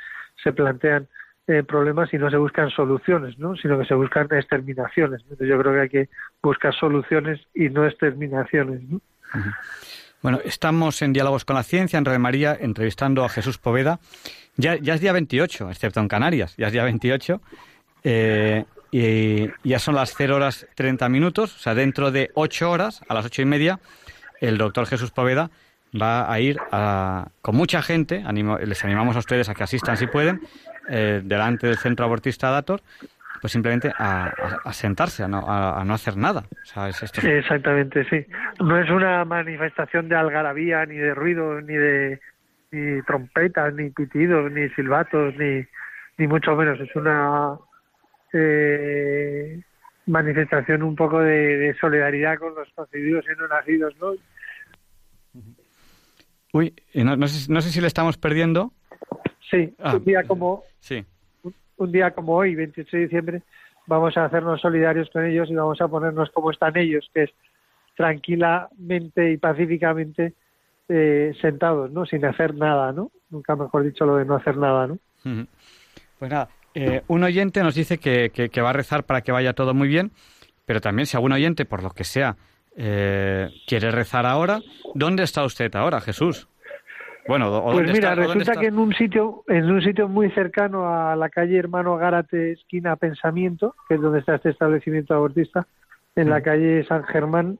se 0.43 0.53
plantean 0.53 1.07
eh, 1.47 1.63
problemas 1.63 2.13
y 2.13 2.17
no 2.17 2.29
se 2.29 2.37
buscan 2.37 2.69
soluciones, 2.69 3.39
¿no? 3.39 3.55
Sino 3.55 3.79
que 3.79 3.85
se 3.85 3.93
buscan 3.93 4.27
exterminaciones. 4.31 5.23
Yo 5.39 5.59
creo 5.59 5.73
que 5.73 5.79
hay 5.79 5.89
que 5.89 6.09
buscar 6.41 6.73
soluciones 6.75 7.39
y 7.53 7.69
no 7.69 7.85
exterminaciones, 7.85 8.81
¿no? 8.83 9.01
Bueno, 10.21 10.39
estamos 10.43 11.01
en 11.01 11.13
Diálogos 11.13 11.45
con 11.45 11.55
la 11.55 11.63
Ciencia, 11.63 11.97
en 11.97 12.05
Red 12.05 12.19
María, 12.19 12.57
entrevistando 12.59 13.23
a 13.23 13.29
Jesús 13.29 13.57
Poveda. 13.59 13.99
Ya, 14.57 14.75
ya 14.75 14.95
es 14.95 15.01
día 15.01 15.13
28, 15.13 15.69
excepto 15.69 15.99
en 15.99 16.07
Canarias, 16.07 16.55
ya 16.57 16.67
es 16.67 16.73
día 16.73 16.83
28. 16.83 17.41
Eh, 18.03 18.65
y 18.91 19.49
ya 19.63 19.79
son 19.79 19.95
las 19.95 20.13
0 20.17 20.35
horas 20.35 20.67
30 20.75 21.07
minutos, 21.09 21.55
o 21.55 21.59
sea, 21.59 21.75
dentro 21.75 22.11
de 22.11 22.31
8 22.33 22.71
horas, 22.71 23.01
a 23.07 23.13
las 23.13 23.25
8 23.25 23.43
y 23.43 23.45
media, 23.45 23.79
el 24.41 24.57
doctor 24.57 24.85
Jesús 24.85 25.11
Poveda 25.11 25.49
va 25.99 26.31
a 26.31 26.39
ir 26.39 26.57
con 27.41 27.55
mucha 27.55 27.81
gente, 27.81 28.23
les 28.65 28.85
animamos 28.85 29.15
a 29.15 29.19
ustedes 29.19 29.49
a 29.49 29.53
que 29.53 29.63
asistan 29.63 29.97
si 29.97 30.07
pueden, 30.07 30.41
eh, 30.89 31.21
delante 31.23 31.67
del 31.67 31.77
centro 31.77 32.05
abortista 32.05 32.49
Dator, 32.49 32.81
pues 33.41 33.53
simplemente 33.53 33.91
a, 33.97 34.31
sentarse, 34.71 35.23
a 35.23 35.27
no, 35.27 35.43
a, 35.47 35.83
no, 35.85 35.93
hacer 35.93 36.17
nada. 36.17 36.43
Exactamente, 37.23 38.03
sí. 38.09 38.25
No 38.59 38.79
es 38.79 38.89
una 38.89 39.23
manifestación 39.25 40.09
de 40.09 40.15
algarabía, 40.15 40.85
ni 40.85 40.95
de 40.95 41.13
ruido, 41.13 41.61
ni 41.61 41.75
de 41.75 42.19
ni 42.71 43.01
trompetas, 43.03 43.73
ni 43.73 43.89
pitidos, 43.91 44.51
ni 44.51 44.69
silbatos, 44.69 45.35
ni, 45.37 45.65
ni 46.17 46.27
mucho 46.27 46.55
menos. 46.55 46.79
Es 46.79 46.93
una 46.95 47.57
eh, 48.33 49.61
manifestación 50.05 50.83
un 50.83 50.95
poco 50.95 51.19
de, 51.19 51.75
solidaridad 51.79 52.37
con 52.37 52.55
los 52.55 52.69
concebidos 52.73 53.25
y 53.25 53.39
no 53.39 53.47
nacidos, 53.47 53.95
¿no? 53.99 54.13
Uy, 56.57 56.73
no, 56.95 57.27
sé, 57.27 57.51
no 57.51 57.61
sé 57.61 57.69
si 57.69 57.81
le 57.81 57.87
estamos 57.87 58.17
perdiendo. 58.17 58.73
Sí, 59.51 59.75
ah, 59.77 59.95
un 59.95 60.03
día 60.03 60.23
como 60.23 60.63
sí. 60.79 61.05
un, 61.77 61.91
día 61.91 62.11
como 62.11 62.35
hoy, 62.35 62.55
28 62.55 62.97
de 62.97 63.03
diciembre, 63.03 63.41
vamos 63.85 64.17
a 64.17 64.25
hacernos 64.25 64.59
solidarios 64.59 65.07
con 65.11 65.23
ellos 65.23 65.49
y 65.51 65.53
vamos 65.53 65.79
a 65.81 65.87
ponernos 65.87 66.31
como 66.31 66.49
están 66.49 66.75
ellos, 66.75 67.07
que 67.13 67.23
es 67.23 67.29
tranquilamente 67.95 69.31
y 69.31 69.37
pacíficamente 69.37 70.33
eh, 70.89 71.33
sentados, 71.41 71.91
¿no? 71.91 72.07
Sin 72.07 72.25
hacer 72.25 72.55
nada, 72.55 72.91
¿no? 72.91 73.11
Nunca 73.29 73.55
mejor 73.55 73.83
dicho 73.83 74.05
lo 74.05 74.15
de 74.17 74.25
no 74.25 74.35
hacer 74.35 74.57
nada, 74.57 74.87
¿no? 74.87 74.97
Pues 76.17 76.31
nada, 76.31 76.49
eh, 76.73 77.03
un 77.07 77.23
oyente 77.23 77.61
nos 77.61 77.75
dice 77.75 77.99
que, 77.99 78.31
que, 78.31 78.61
va 78.61 78.71
a 78.71 78.73
rezar 78.73 79.03
para 79.03 79.21
que 79.21 79.31
vaya 79.31 79.53
todo 79.53 79.75
muy 79.75 79.87
bien, 79.87 80.11
pero 80.65 80.81
también 80.81 81.05
si 81.05 81.17
algún 81.17 81.33
oyente, 81.33 81.65
por 81.65 81.83
lo 81.83 81.91
que 81.91 82.03
sea, 82.03 82.35
eh, 82.77 83.49
quiere 83.65 83.91
rezar 83.91 84.25
ahora, 84.25 84.61
¿dónde 84.93 85.23
está 85.23 85.43
usted 85.43 85.75
ahora, 85.75 85.99
Jesús? 85.99 86.47
Bueno, 87.27 87.61
pues 87.73 87.91
mira, 87.91 88.15
resulta 88.15 88.53
que 88.53 88.67
en 88.67 88.77
un 88.77 88.93
sitio, 88.93 89.43
en 89.47 89.69
un 89.69 89.81
sitio 89.81 90.07
muy 90.07 90.31
cercano 90.31 90.87
a 90.87 91.15
la 91.15 91.27
calle 91.27 91.57
Hermano 91.57 91.97
Gárate, 91.97 92.53
esquina 92.53 92.95
Pensamiento, 92.95 93.75
que 93.89 93.95
es 93.95 94.01
donde 94.01 94.19
está 94.19 94.35
este 94.35 94.51
establecimiento 94.51 95.13
abortista, 95.13 95.67
en 96.15 96.29
la 96.29 96.41
calle 96.41 96.85
San 96.85 97.03
Germán, 97.03 97.59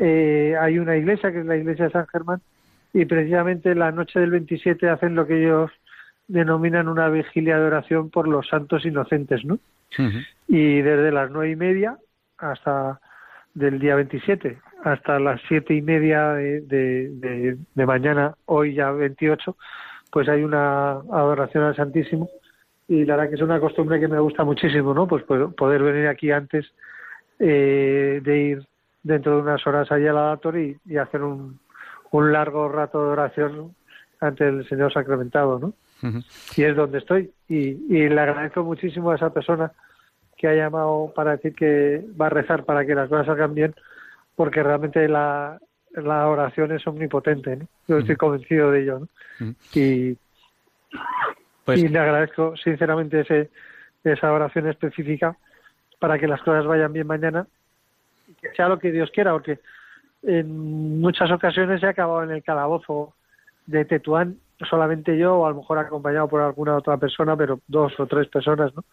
eh, 0.00 0.54
hay 0.60 0.78
una 0.78 0.96
iglesia 0.96 1.32
que 1.32 1.40
es 1.40 1.46
la 1.46 1.56
iglesia 1.56 1.86
de 1.86 1.90
San 1.90 2.06
Germán, 2.06 2.40
y 2.92 3.04
precisamente 3.06 3.74
la 3.74 3.90
noche 3.90 4.20
del 4.20 4.30
27 4.30 4.88
hacen 4.88 5.16
lo 5.16 5.26
que 5.26 5.42
ellos 5.42 5.70
denominan 6.28 6.88
una 6.88 7.08
vigilia 7.08 7.58
de 7.58 7.64
oración 7.64 8.10
por 8.10 8.28
los 8.28 8.48
santos 8.48 8.84
inocentes, 8.84 9.44
¿no? 9.44 9.58
Y 10.46 10.80
desde 10.82 11.10
las 11.10 11.30
nueve 11.30 11.50
y 11.50 11.56
media 11.56 11.96
hasta 12.38 13.00
del 13.56 13.78
día 13.78 13.96
27 13.96 14.58
hasta 14.84 15.18
las 15.18 15.40
siete 15.48 15.74
y 15.74 15.82
media 15.82 16.34
de, 16.34 16.60
de, 16.60 17.86
mañana, 17.86 18.34
hoy 18.44 18.74
ya 18.74 18.90
28, 18.92 19.56
pues 20.12 20.28
hay 20.28 20.44
una 20.44 20.92
adoración 20.92 21.64
al 21.64 21.74
Santísimo 21.74 22.28
y 22.86 23.04
la 23.04 23.16
verdad 23.16 23.30
que 23.30 23.36
es 23.36 23.42
una 23.42 23.58
costumbre 23.58 23.98
que 23.98 24.06
me 24.06 24.20
gusta 24.20 24.44
muchísimo, 24.44 24.94
¿no? 24.94 25.08
Pues 25.08 25.24
poder 25.24 25.82
venir 25.82 26.06
aquí 26.06 26.30
antes 26.30 26.66
eh, 27.40 28.20
de 28.22 28.38
ir 28.38 28.66
dentro 29.02 29.36
de 29.36 29.42
unas 29.42 29.66
horas 29.66 29.90
allá 29.90 30.10
al 30.10 30.16
dator 30.16 30.56
y, 30.58 30.78
hacer 30.96 31.22
un, 31.22 31.58
un 32.12 32.32
largo 32.32 32.68
rato 32.68 33.02
de 33.02 33.10
oración 33.10 33.74
ante 34.20 34.46
el 34.46 34.68
Señor 34.68 34.92
sacramentado, 34.92 35.58
¿no? 35.58 35.72
Y 36.56 36.62
es 36.62 36.76
donde 36.76 36.98
estoy. 36.98 37.32
Y, 37.48 37.70
y 37.88 38.08
le 38.08 38.20
agradezco 38.20 38.62
muchísimo 38.62 39.10
a 39.10 39.16
esa 39.16 39.32
persona 39.32 39.72
que 40.36 40.48
ha 40.48 40.54
llamado 40.54 41.12
para 41.14 41.32
decir 41.32 41.54
que 41.54 42.04
va 42.20 42.26
a 42.26 42.30
rezar 42.30 42.64
para 42.64 42.84
que 42.84 42.94
las 42.94 43.08
cosas 43.08 43.26
salgan 43.26 43.54
bien, 43.54 43.74
porque 44.34 44.62
realmente 44.62 45.08
la, 45.08 45.58
la 45.92 46.28
oración 46.28 46.72
es 46.72 46.86
omnipotente. 46.86 47.56
¿no? 47.56 47.68
Yo 47.88 47.98
estoy 47.98 48.16
convencido 48.16 48.70
de 48.70 48.82
ello. 48.82 49.00
¿no? 49.40 49.54
Y, 49.74 50.16
pues... 51.64 51.82
y 51.82 51.88
le 51.88 51.98
agradezco 51.98 52.56
sinceramente 52.56 53.20
ese, 53.20 53.50
esa 54.04 54.32
oración 54.32 54.68
específica 54.68 55.36
para 55.98 56.18
que 56.18 56.28
las 56.28 56.42
cosas 56.42 56.66
vayan 56.66 56.92
bien 56.92 57.06
mañana 57.06 57.46
y 58.28 58.34
que 58.34 58.50
sea 58.54 58.68
lo 58.68 58.78
que 58.78 58.92
Dios 58.92 59.10
quiera, 59.10 59.32
porque 59.32 59.58
en 60.22 61.00
muchas 61.00 61.30
ocasiones 61.30 61.82
he 61.82 61.86
acabado 61.86 62.22
en 62.22 62.30
el 62.30 62.42
calabozo 62.42 63.14
de 63.66 63.84
Tetuán 63.84 64.38
solamente 64.64 65.18
yo 65.18 65.36
o 65.36 65.46
a 65.46 65.50
lo 65.50 65.56
mejor 65.56 65.78
acompañado 65.78 66.28
por 66.28 66.40
alguna 66.40 66.76
otra 66.76 66.96
persona, 66.96 67.36
pero 67.36 67.60
dos 67.66 67.98
o 67.98 68.06
tres 68.06 68.28
personas, 68.28 68.74
¿no? 68.74 68.84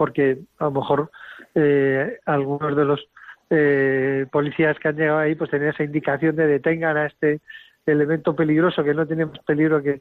Porque 0.00 0.38
a 0.58 0.64
lo 0.64 0.70
mejor 0.70 1.10
eh, 1.54 2.20
algunos 2.24 2.74
de 2.74 2.84
los 2.86 3.06
eh, 3.50 4.24
policías 4.32 4.78
que 4.78 4.88
han 4.88 4.96
llegado 4.96 5.18
ahí 5.18 5.34
pues 5.34 5.50
tenían 5.50 5.74
esa 5.74 5.84
indicación 5.84 6.36
de 6.36 6.46
detengan 6.46 6.96
a 6.96 7.04
este 7.04 7.42
elemento 7.84 8.34
peligroso 8.34 8.82
que 8.82 8.94
no 8.94 9.06
tiene 9.06 9.26
más 9.26 9.40
peligro 9.40 9.82
que, 9.82 10.00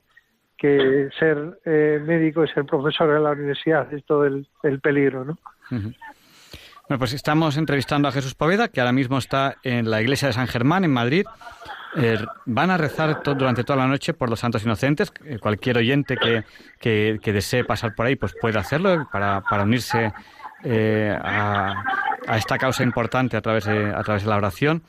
que 0.57 1.09
ser 1.19 1.59
eh, 1.65 2.01
médico 2.01 2.45
y 2.45 2.47
ser 2.47 2.63
profesor 2.63 3.13
en 3.13 3.25
la 3.25 3.31
universidad, 3.31 3.93
es 3.93 4.05
todo 4.05 4.25
el, 4.25 4.47
peligro, 4.81 5.25
¿no? 5.25 5.37
Bueno, 6.89 6.97
pues 6.97 7.13
estamos 7.13 7.55
entrevistando 7.57 8.07
a 8.07 8.11
Jesús 8.11 8.33
Poveda, 8.33 8.67
que 8.67 8.79
ahora 8.79 8.91
mismo 8.91 9.19
está 9.19 9.57
en 9.61 9.91
la 9.91 10.01
iglesia 10.01 10.27
de 10.27 10.33
San 10.33 10.47
Germán, 10.47 10.83
en 10.83 10.89
Madrid, 10.89 11.23
eh, 11.95 12.17
van 12.47 12.71
a 12.71 12.77
rezar 12.77 13.21
durante 13.23 13.63
toda 13.63 13.77
la 13.77 13.85
noche 13.85 14.15
por 14.15 14.27
los 14.27 14.39
santos 14.39 14.63
inocentes. 14.63 15.13
Eh, 15.23 15.37
cualquier 15.39 15.77
oyente 15.77 16.17
que, 16.17 16.45
que, 16.79 17.31
desee 17.31 17.63
pasar 17.63 17.93
por 17.93 18.07
ahí 18.07 18.15
pues 18.15 18.33
puede 18.41 18.57
hacerlo 18.57 19.07
para, 19.11 19.41
para 19.41 19.65
unirse 19.65 20.11
eh, 20.63 21.15
a, 21.15 21.75
a, 22.27 22.37
esta 22.37 22.57
causa 22.57 22.81
importante 22.81 23.37
a 23.37 23.41
través, 23.41 23.65
de, 23.65 23.93
a 23.93 24.01
través 24.01 24.23
de 24.23 24.29
la 24.29 24.37
oración. 24.37 24.81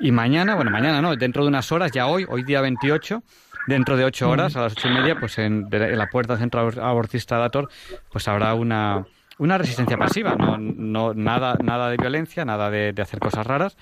Y 0.00 0.10
mañana, 0.10 0.56
bueno, 0.56 0.72
mañana 0.72 1.00
no, 1.00 1.14
dentro 1.14 1.44
de 1.44 1.48
unas 1.48 1.70
horas, 1.70 1.92
ya 1.92 2.08
hoy, 2.08 2.26
hoy 2.28 2.42
día 2.42 2.60
28, 2.60 3.22
dentro 3.68 3.96
de 3.96 4.04
ocho 4.04 4.28
horas, 4.28 4.56
a 4.56 4.62
las 4.62 4.72
ocho 4.72 4.88
y 4.88 4.94
media, 4.94 5.14
pues 5.14 5.38
en, 5.38 5.68
la 5.70 6.08
puerta 6.08 6.32
del 6.32 6.40
centro 6.40 6.68
abortista 6.82 7.38
Dator, 7.38 7.70
pues 8.10 8.26
habrá 8.26 8.54
una, 8.54 9.06
una 9.38 9.58
resistencia 9.58 9.96
pasiva, 9.96 10.34
no, 10.36 11.14
nada, 11.14 11.56
nada 11.62 11.90
de 11.90 11.96
violencia, 11.96 12.44
nada 12.44 12.70
de, 12.70 12.94
hacer 13.00 13.20
cosas 13.20 13.46
raras, 13.46 13.76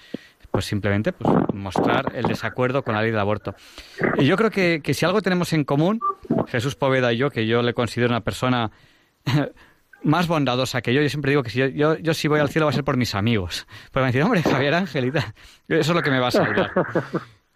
pues 0.51 0.65
simplemente 0.65 1.13
pues, 1.13 1.33
mostrar 1.53 2.13
el 2.15 2.25
desacuerdo 2.25 2.83
con 2.83 2.95
la 2.95 3.03
ley 3.03 3.11
del 3.11 3.21
aborto. 3.21 3.55
Y 4.19 4.25
yo 4.25 4.37
creo 4.37 4.51
que, 4.51 4.81
que 4.83 4.95
si 4.95 5.05
algo 5.05 5.23
tenemos 5.23 5.53
en 5.53 5.65
común, 5.65 6.01
Jesús 6.49 6.75
Poveda 6.77 7.13
y 7.13 7.19
yo, 7.19 7.31
que 7.31 7.47
yo 7.47 7.63
le 7.63 7.75
considero 7.75 8.11
una 8.11 8.23
persona 8.23 8.71
más 10.05 10.29
bondadosa 10.29 10.83
que 10.83 10.95
yo. 10.95 11.03
Yo 11.03 11.09
siempre 11.09 11.31
digo 11.31 11.43
que 11.43 11.51
si 11.51 11.59
yo, 11.59 11.97
yo, 11.99 12.15
si 12.15 12.29
voy 12.29 12.41
al 12.41 12.51
cielo 12.51 12.67
va 12.67 12.71
a 12.71 12.75
ser 12.75 12.85
por 12.85 12.97
mis 12.97 13.15
amigos. 13.15 13.67
Pues 13.91 14.03
me 14.03 14.09
dicen, 14.09 14.23
hombre, 14.23 14.43
Javier 14.43 14.75
Angelita, 14.75 15.35
eso 15.69 15.93
es 15.93 15.97
lo 15.97 16.03
que 16.03 16.11
me 16.11 16.21
va 16.21 16.29
a 16.29 16.31
salvar. 16.31 16.73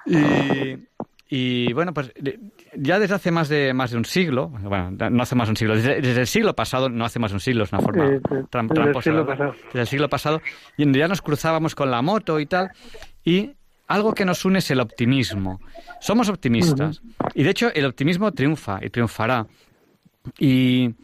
Y, 0.07 0.77
y 1.31 1.73
bueno, 1.75 1.93
pues 1.93 2.11
ya 2.75 2.99
desde 2.99 3.15
hace 3.15 3.31
más 3.31 3.51
de 3.51 3.75
más 3.75 3.91
de 3.91 3.99
un 3.99 4.07
siglo, 4.07 4.49
bueno, 4.49 4.91
no 4.91 5.23
hace 5.23 5.35
más 5.35 5.49
de 5.49 5.51
un 5.51 5.57
siglo, 5.57 5.75
desde, 5.77 6.21
el 6.21 6.27
siglo 6.27 6.55
pasado, 6.57 6.89
no 6.89 7.05
hace 7.05 7.19
más 7.19 7.33
de 7.33 7.37
un 7.37 7.41
siglo, 7.41 7.65
es 7.65 7.73
una 7.73 7.83
forma 7.83 8.05
desde 8.05 8.97
el 8.97 9.03
siglo 9.03 9.27
pasado. 9.27 9.55
Desde 9.67 9.81
el 9.81 9.87
siglo 9.87 10.09
pasado, 10.09 10.43
y 10.79 10.91
ya 10.99 11.07
nos 11.07 11.21
cruzábamos 11.21 11.75
con 11.75 11.91
la 11.91 12.01
moto 12.01 12.41
y 12.41 12.47
tal, 12.47 12.71
y 13.23 13.53
algo 13.89 14.15
que 14.15 14.25
nos 14.25 14.43
une 14.47 14.61
es 14.61 14.71
el 14.71 14.81
optimismo. 14.81 15.61
Somos 16.01 16.31
optimistas, 16.31 17.03
y 17.35 17.43
de 17.43 17.51
hecho 17.51 17.71
el 17.75 17.85
optimismo 17.85 18.33
triunfa 18.33 18.79
y 18.83 18.89
triunfará. 18.89 19.47
Y 20.39 20.95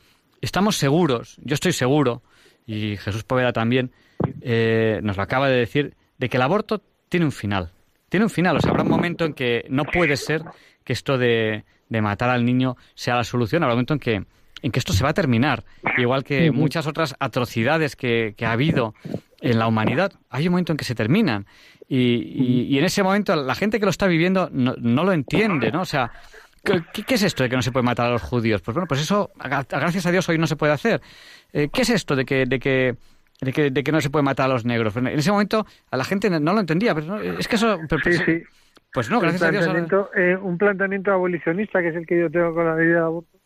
estamos 0.40 0.76
seguros, 0.76 1.36
yo 1.42 1.52
estoy 1.52 1.72
seguro, 1.72 2.22
y 2.66 2.96
Jesús 2.96 3.24
Poveda 3.24 3.52
también, 3.52 3.92
eh, 4.40 5.00
nos 5.02 5.18
lo 5.18 5.22
acaba 5.22 5.50
de 5.50 5.56
decir, 5.56 5.94
de 6.16 6.30
que 6.30 6.38
el 6.38 6.42
aborto 6.42 6.80
tiene 7.10 7.26
un 7.26 7.32
final 7.32 7.73
tiene 8.14 8.26
un 8.26 8.30
final. 8.30 8.56
O 8.56 8.60
sea, 8.60 8.70
habrá 8.70 8.84
un 8.84 8.90
momento 8.90 9.24
en 9.24 9.32
que 9.32 9.66
no 9.70 9.84
puede 9.84 10.16
ser 10.16 10.44
que 10.84 10.92
esto 10.92 11.18
de, 11.18 11.64
matar 11.88 12.30
al 12.30 12.44
niño 12.44 12.76
sea 12.94 13.16
la 13.16 13.24
solución. 13.24 13.64
Habrá 13.64 13.74
un 13.74 13.78
momento 13.78 13.94
en 13.94 13.98
que, 13.98 14.24
en 14.62 14.70
que 14.70 14.78
esto 14.78 14.92
se 14.92 15.02
va 15.02 15.10
a 15.10 15.14
terminar. 15.14 15.64
Igual 15.98 16.22
que 16.22 16.52
muchas 16.52 16.86
otras 16.86 17.16
atrocidades 17.18 17.96
que, 17.96 18.36
ha 18.40 18.52
habido 18.52 18.94
en 19.40 19.58
la 19.58 19.66
humanidad, 19.66 20.12
hay 20.30 20.46
un 20.46 20.52
momento 20.52 20.72
en 20.72 20.76
que 20.76 20.84
se 20.84 20.94
terminan. 20.94 21.46
Y, 21.88 22.78
en 22.78 22.84
ese 22.84 23.02
momento 23.02 23.34
la 23.34 23.56
gente 23.56 23.80
que 23.80 23.84
lo 23.84 23.90
está 23.90 24.06
viviendo 24.06 24.48
no, 24.52 24.76
lo 24.76 25.12
entiende, 25.12 25.72
¿no? 25.72 25.80
O 25.80 25.84
sea, 25.84 26.12
¿qué, 26.62 27.14
es 27.16 27.22
esto 27.24 27.42
de 27.42 27.48
que 27.48 27.56
no 27.56 27.62
se 27.62 27.72
puede 27.72 27.82
matar 27.82 28.06
a 28.06 28.10
los 28.10 28.22
judíos? 28.22 28.62
Pues 28.62 28.76
bueno, 28.76 28.86
pues 28.86 29.00
eso, 29.00 29.32
gracias 29.34 30.06
a 30.06 30.12
Dios, 30.12 30.28
hoy 30.28 30.38
no 30.38 30.46
se 30.46 30.54
puede 30.54 30.72
hacer. 30.72 31.02
Eh, 31.52 31.68
¿Qué 31.72 31.82
es 31.82 31.90
esto 31.90 32.14
de 32.14 32.24
que, 32.24 32.46
de 32.46 32.60
que 32.60 32.94
de 33.40 33.52
que, 33.52 33.70
de 33.70 33.84
que 33.84 33.92
no 33.92 34.00
se 34.00 34.10
puede 34.10 34.22
matar 34.22 34.46
a 34.46 34.54
los 34.54 34.64
negros. 34.64 34.96
En 34.96 35.06
ese 35.06 35.30
momento 35.30 35.66
a 35.90 35.96
la 35.96 36.04
gente 36.04 36.30
no 36.30 36.52
lo 36.52 36.60
entendía, 36.60 36.94
pero 36.94 37.20
es 37.20 37.48
que 37.48 37.56
eso... 37.56 37.78
sí, 38.04 38.12
sí. 38.12 38.42
Pues 38.92 39.10
no, 39.10 39.18
gracias 39.18 39.42
a 39.42 39.50
Dios. 39.50 39.66
Eh, 40.14 40.36
un 40.40 40.56
planteamiento 40.56 41.10
abolicionista, 41.10 41.82
que 41.82 41.88
es 41.88 41.96
el 41.96 42.06
que 42.06 42.20
yo 42.20 42.30
tengo 42.30 42.54
con 42.54 42.64
la 42.64 42.76
ley 42.76 42.86
de 42.86 42.98
aborto, 42.98 43.38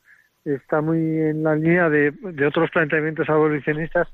está 0.45 0.83
muy 0.83 0.99
en 0.99 1.43
la 1.43 1.55
línea 1.57 1.89
de, 1.89 2.11
de 2.11 2.47
otros 2.47 2.71
planteamientos 2.71 3.29
abolicionistas 3.31 4.09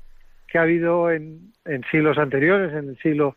que 0.47 0.57
ha 0.57 0.61
habido 0.61 1.11
en, 1.11 1.51
en 1.65 1.83
siglos 1.91 2.17
anteriores, 2.17 2.71
en 2.71 2.89
el 2.89 2.97
siglo 2.99 3.35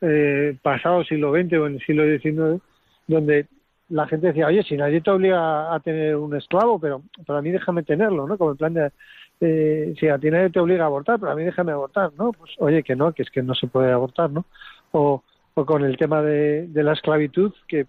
eh, 0.00 0.56
pasado, 0.62 1.02
siglo 1.04 1.32
XX 1.32 1.52
o 1.54 1.66
en 1.66 1.74
el 1.74 1.80
siglo 1.80 2.04
XIX, 2.04 2.62
donde 3.08 3.46
la 3.88 4.06
gente 4.06 4.28
decía, 4.28 4.46
oye, 4.46 4.62
si 4.62 4.76
nadie 4.76 5.00
te 5.00 5.10
obliga 5.10 5.74
a 5.74 5.80
tener 5.80 6.14
un 6.16 6.36
esclavo, 6.36 6.78
pero, 6.78 7.02
para 7.26 7.42
mí 7.42 7.50
déjame 7.50 7.82
tenerlo, 7.82 8.26
¿no? 8.26 8.38
Como 8.38 8.52
el 8.52 8.56
plan 8.56 8.74
de, 8.74 8.92
eh, 9.40 9.94
si 9.98 10.08
a 10.08 10.18
ti 10.18 10.30
nadie 10.30 10.50
te 10.50 10.60
obliga 10.60 10.84
a 10.84 10.86
abortar, 10.86 11.18
pero 11.18 11.32
a 11.32 11.34
mí 11.34 11.44
déjame 11.44 11.72
abortar, 11.72 12.12
¿no? 12.18 12.32
Pues 12.32 12.52
oye, 12.58 12.82
que 12.82 12.96
no, 12.96 13.12
que 13.12 13.22
es 13.22 13.30
que 13.30 13.42
no 13.42 13.54
se 13.54 13.66
puede 13.66 13.90
abortar, 13.90 14.30
¿no? 14.30 14.44
O, 14.92 15.22
o 15.54 15.66
con 15.66 15.84
el 15.84 15.96
tema 15.96 16.22
de, 16.22 16.66
de 16.68 16.82
la 16.82 16.92
esclavitud, 16.92 17.52
que 17.66 17.86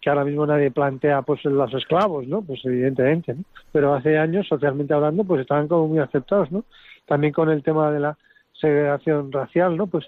que 0.00 0.10
ahora 0.10 0.24
mismo 0.24 0.46
nadie 0.46 0.70
plantea 0.70 1.22
pues 1.22 1.44
los 1.44 1.72
esclavos, 1.74 2.26
¿no? 2.26 2.42
Pues 2.42 2.64
evidentemente, 2.64 3.34
¿no? 3.34 3.44
Pero 3.70 3.94
hace 3.94 4.18
años, 4.18 4.46
socialmente 4.48 4.94
hablando, 4.94 5.24
pues 5.24 5.42
estaban 5.42 5.68
como 5.68 5.88
muy 5.88 5.98
aceptados, 5.98 6.50
¿no? 6.50 6.64
También 7.06 7.32
con 7.32 7.50
el 7.50 7.62
tema 7.62 7.90
de 7.90 8.00
la 8.00 8.18
segregación 8.52 9.30
racial, 9.30 9.76
¿no? 9.76 9.86
Pues, 9.86 10.06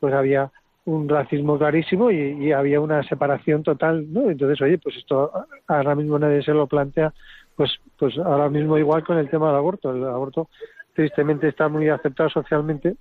pues 0.00 0.14
había 0.14 0.50
un 0.86 1.08
racismo 1.08 1.58
clarísimo 1.58 2.10
y, 2.10 2.46
y 2.46 2.52
había 2.52 2.80
una 2.80 3.02
separación 3.02 3.62
total, 3.62 4.12
¿no? 4.12 4.30
Entonces, 4.30 4.60
oye, 4.60 4.78
pues 4.78 4.96
esto 4.96 5.30
ahora 5.66 5.94
mismo 5.94 6.18
nadie 6.18 6.42
se 6.42 6.52
lo 6.52 6.66
plantea, 6.66 7.12
pues, 7.56 7.72
pues 7.98 8.16
ahora 8.18 8.48
mismo 8.48 8.78
igual 8.78 9.04
con 9.04 9.18
el 9.18 9.28
tema 9.28 9.48
del 9.48 9.56
aborto. 9.56 9.92
El 9.92 10.04
aborto 10.04 10.48
tristemente 10.94 11.48
está 11.48 11.68
muy 11.68 11.88
aceptado 11.88 12.30
socialmente, 12.30 12.96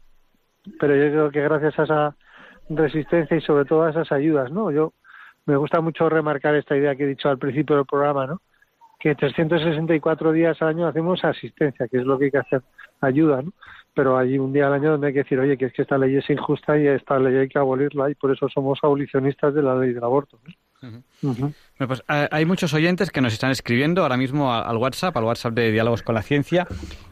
pero 0.80 0.95
yo 0.95 1.12
creo 1.12 1.32
que 1.32 1.41
gracias 1.41 1.80
a 1.80 1.84
esa 1.84 2.16
resistencia 2.70 3.38
y 3.38 3.41
sobre 3.41 3.66
todo 3.66 3.84
a 3.84 3.91
esas 3.91 4.12
ayudas, 4.12 4.51
¿no? 4.51 4.72
Yo 4.72 4.93
me 5.45 5.56
gusta 5.58 5.82
mucho 5.82 6.10
remarcar 6.10 6.56
esta 6.56 6.76
idea 6.76 6.95
que 6.95 7.04
he 7.04 7.08
dicho 7.08 7.30
al 7.30 7.38
principio 7.38 7.76
del 7.76 7.86
programa, 7.86 8.28
¿no? 8.28 8.41
Que 8.99 9.16
364 9.16 10.32
días 10.32 10.62
al 10.62 10.70
año 10.70 10.88
hacemos 10.88 11.24
asistencia, 11.26 11.88
que 11.88 11.97
es 11.97 12.06
lo 12.06 12.18
que 12.18 12.26
hay 12.26 12.32
que 12.32 12.38
hacer, 12.38 12.62
ayuda, 13.01 13.41
¿no? 13.41 13.51
Pero 13.93 14.18
hay 14.18 14.39
un 14.39 14.54
día 14.54 14.68
al 14.68 14.74
año 14.74 14.91
donde 14.91 15.08
hay 15.08 15.14
que 15.14 15.24
decir, 15.24 15.39
oye, 15.39 15.58
que 15.58 15.66
es 15.66 15.74
que 15.74 15.82
esta 15.84 15.97
ley 15.97 16.16
es 16.16 16.30
injusta 16.30 16.78
y 16.80 16.88
esta 16.88 17.20
ley 17.20 17.36
hay 17.36 17.49
que 17.49 17.60
abolirla 17.60 18.10
y 18.10 18.16
por 18.16 18.32
eso 18.32 18.47
somos 18.49 18.80
abolicionistas 18.82 19.54
de 19.54 19.62
la 19.62 19.76
ley 19.76 19.93
del 19.93 20.04
aborto. 20.04 20.39
¿no? 20.43 20.54
Bueno, 21.21 21.53
pues 21.88 22.03
hay 22.07 22.45
muchos 22.45 22.73
oyentes 22.73 23.09
que 23.09 23.21
nos 23.21 23.31
están 23.34 23.51
escribiendo 23.51 24.01
ahora 24.01 24.17
mismo 24.17 24.53
al 24.53 24.75
WhatsApp, 24.77 25.15
al 25.15 25.23
WhatsApp 25.23 25.53
de 25.53 25.71
Diálogos 25.71 26.01
con 26.01 26.15
la 26.15 26.21
Ciencia, 26.21 26.67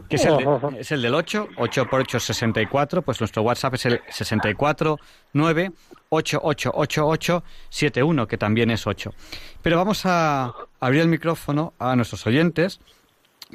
que 0.10 0.18
es 0.18 0.26
el, 0.26 0.36
de, 0.38 0.80
es 0.80 0.92
el 0.92 1.02
del 1.02 1.16
8, 1.16 1.48
8 1.56 1.88
por 1.90 2.02
8 2.02 2.20
64, 2.20 3.02
pues 3.02 3.22
nuestro 3.22 3.44
WhatsApp 3.44 3.76
es 3.76 3.86
el 3.86 4.02
649 4.10 5.72
888871, 6.10 8.28
que 8.28 8.38
también 8.38 8.72
es 8.72 8.86
8. 8.86 9.14
Pero 9.62 9.78
vamos 9.78 10.06
a 10.06 10.54
abrir 10.82 11.02
el 11.02 11.08
micrófono 11.08 11.74
a 11.80 11.96
nuestros 11.96 12.28
oyentes, 12.28 12.82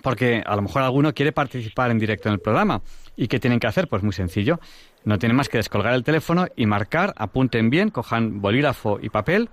porque 0.03 0.43
a 0.45 0.57
lo 0.57 0.63
mejor 0.63 0.83
alguno 0.83 1.13
quiere 1.13 1.33
participar 1.33 1.91
en 1.91 1.99
directo 1.99 2.31
en 2.31 2.35
el 2.35 2.41
programa. 2.41 2.81
¿Y 3.17 3.29
qué 3.29 3.39
tienen 3.39 3.61
que 3.61 3.67
hacer? 3.67 3.89
Pues 3.89 4.03
muy 4.03 4.13
sencillo. 4.13 4.61
No 5.05 5.19
tienen 5.19 5.37
más 5.37 5.49
que 5.49 5.59
descolgar 5.59 5.95
el 5.95 6.05
teléfono 6.05 6.47
y 6.57 6.67
marcar, 6.67 7.15
apunten 7.17 7.71
bien, 7.71 7.91
cojan 7.91 8.41
bolígrafo 8.41 8.99
y 9.01 9.09
papel. 9.09 9.49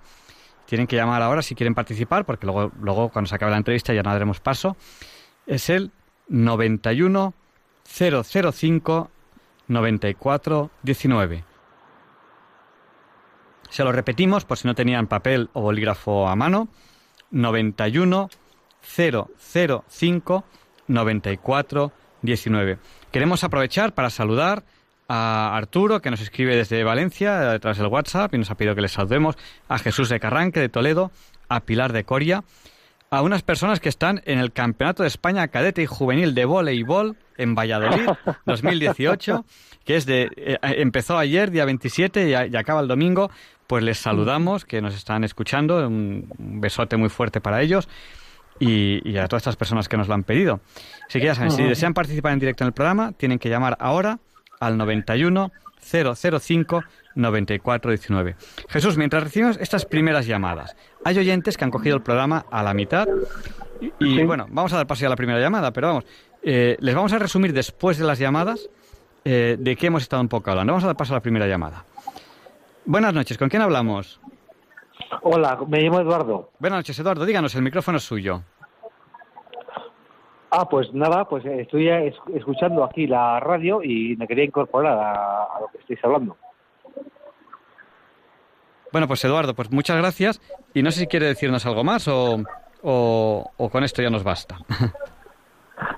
Tienen 0.65 0.87
que 0.87 0.95
llamar 0.95 1.21
ahora 1.21 1.41
si 1.41 1.55
quieren 1.55 1.75
participar, 1.75 2.25
porque 2.25 2.45
luego, 2.45 2.71
luego 2.79 3.09
cuando 3.09 3.29
se 3.29 3.35
acabe 3.35 3.51
la 3.51 3.57
entrevista 3.57 3.93
ya 3.93 4.03
no 4.03 4.11
daremos 4.11 4.39
paso. 4.39 4.77
Es 5.45 5.69
el 5.69 5.91
91 6.29 7.33
005 7.85 9.11
94 9.67 10.71
19. 10.83 11.43
Se 13.69 13.83
lo 13.83 13.91
repetimos 13.91 14.45
por 14.45 14.57
si 14.57 14.67
no 14.67 14.75
tenían 14.75 15.07
papel 15.07 15.49
o 15.53 15.61
bolígrafo 15.61 16.27
a 16.27 16.35
mano. 16.35 16.67
91 17.31 18.29
005 18.81 20.43
94 20.87 21.91
19. 22.21 22.77
Queremos 23.11 23.43
aprovechar 23.43 23.93
para 23.93 24.09
saludar 24.09 24.63
a 25.15 25.55
Arturo, 25.55 26.01
que 26.01 26.09
nos 26.09 26.21
escribe 26.21 26.55
desde 26.55 26.83
Valencia, 26.83 27.39
detrás 27.51 27.77
del 27.77 27.85
WhatsApp, 27.85 28.33
y 28.33 28.39
nos 28.39 28.49
ha 28.49 28.55
pedido 28.55 28.73
que 28.73 28.81
le 28.81 28.87
saludemos, 28.87 29.35
a 29.69 29.77
Jesús 29.77 30.09
de 30.09 30.19
Carranque, 30.19 30.59
de 30.59 30.69
Toledo, 30.69 31.11
a 31.49 31.59
Pilar 31.59 31.93
de 31.93 32.03
Coria, 32.03 32.43
a 33.11 33.21
unas 33.21 33.43
personas 33.43 33.79
que 33.79 33.89
están 33.89 34.23
en 34.25 34.39
el 34.39 34.51
Campeonato 34.51 35.03
de 35.03 35.07
España 35.09 35.47
Cadete 35.49 35.83
y 35.83 35.85
Juvenil 35.85 36.33
de 36.33 36.45
Voleibol 36.45 37.15
en 37.37 37.53
Valladolid 37.53 38.09
2018, 38.47 39.45
que 39.85 39.97
es 39.97 40.07
de 40.07 40.31
eh, 40.35 40.57
empezó 40.61 41.19
ayer, 41.19 41.51
día 41.51 41.65
27, 41.65 42.29
y, 42.29 42.31
y, 42.31 42.57
acaba 42.57 42.81
el 42.81 42.87
domingo. 42.87 43.29
Pues 43.67 43.83
les 43.83 43.99
saludamos, 43.99 44.65
que 44.65 44.81
nos 44.81 44.95
están 44.95 45.23
escuchando, 45.23 45.87
un 45.87 46.27
besote 46.39 46.97
muy 46.97 47.09
fuerte 47.09 47.39
para 47.39 47.61
ellos. 47.61 47.87
Y, 48.59 49.07
y, 49.07 49.17
a 49.17 49.27
todas 49.27 49.43
estas 49.43 49.57
personas 49.57 49.87
que 49.87 49.95
nos 49.97 50.07
lo 50.07 50.15
han 50.15 50.23
pedido. 50.23 50.61
Así 51.07 51.19
que 51.19 51.25
ya 51.25 51.35
saben, 51.35 51.51
si 51.51 51.61
desean 51.63 51.93
participar 51.93 52.33
en 52.33 52.39
directo 52.39 52.63
en 52.63 52.69
el 52.69 52.73
programa, 52.73 53.11
tienen 53.11 53.37
que 53.37 53.49
llamar 53.49 53.77
ahora 53.79 54.19
al 54.65 54.77
91 54.77 55.51
005 55.81 56.83
9419. 57.15 58.35
Jesús, 58.69 58.97
mientras 58.97 59.23
recibimos 59.23 59.57
estas 59.57 59.85
primeras 59.85 60.25
llamadas, 60.25 60.75
hay 61.03 61.17
oyentes 61.19 61.57
que 61.57 61.63
han 61.63 61.71
cogido 61.71 61.95
el 61.95 62.01
programa 62.01 62.45
a 62.49 62.63
la 62.63 62.73
mitad 62.73 63.07
y, 63.81 63.91
y 63.99 64.17
sí. 64.17 64.23
bueno, 64.23 64.47
vamos 64.49 64.73
a 64.73 64.77
dar 64.77 64.87
paso 64.87 65.05
a 65.05 65.09
la 65.09 65.15
primera 65.15 65.39
llamada, 65.39 65.71
pero 65.71 65.87
vamos, 65.87 66.05
eh, 66.41 66.77
les 66.79 66.95
vamos 66.95 67.13
a 67.13 67.19
resumir 67.19 67.53
después 67.53 67.97
de 67.97 68.05
las 68.05 68.19
llamadas 68.19 68.69
eh, 69.25 69.57
de 69.59 69.75
qué 69.75 69.87
hemos 69.87 70.03
estado 70.03 70.21
un 70.21 70.29
poco 70.29 70.49
hablando. 70.51 70.73
Vamos 70.73 70.83
a 70.83 70.87
dar 70.87 70.97
paso 70.97 71.13
a 71.13 71.17
la 71.17 71.21
primera 71.21 71.47
llamada. 71.47 71.85
Buenas 72.85 73.13
noches, 73.13 73.37
¿con 73.37 73.49
quién 73.49 73.61
hablamos? 73.61 74.19
Hola, 75.21 75.57
me 75.67 75.81
llamo 75.81 76.01
Eduardo. 76.01 76.51
Buenas 76.59 76.79
noches, 76.79 76.99
Eduardo. 76.99 77.25
Díganos, 77.25 77.55
el 77.55 77.61
micrófono 77.61 77.97
es 77.97 78.03
suyo. 78.03 78.43
Ah, 80.55 80.69
pues 80.69 80.93
nada, 80.93 81.25
pues 81.27 81.43
estoy 81.45 81.89
escuchando 82.35 82.83
aquí 82.83 83.07
la 83.07 83.39
radio 83.39 83.81
y 83.81 84.15
me 84.17 84.27
quería 84.27 84.43
incorporar 84.43 84.99
a, 84.99 85.43
a 85.45 85.61
lo 85.61 85.67
que 85.69 85.79
estáis 85.79 85.99
hablando. 86.03 86.37
Bueno, 88.91 89.07
pues 89.07 89.25
Eduardo, 89.25 89.55
pues 89.55 89.71
muchas 89.71 89.97
gracias. 89.97 90.39
Y 90.75 90.83
no 90.83 90.91
sé 90.91 91.01
si 91.01 91.07
quiere 91.07 91.25
decirnos 91.25 91.65
algo 91.65 91.83
más 91.83 92.07
o, 92.07 92.43
o, 92.83 93.51
o 93.57 93.69
con 93.71 93.83
esto 93.83 94.03
ya 94.03 94.11
nos 94.11 94.23
basta. 94.23 94.57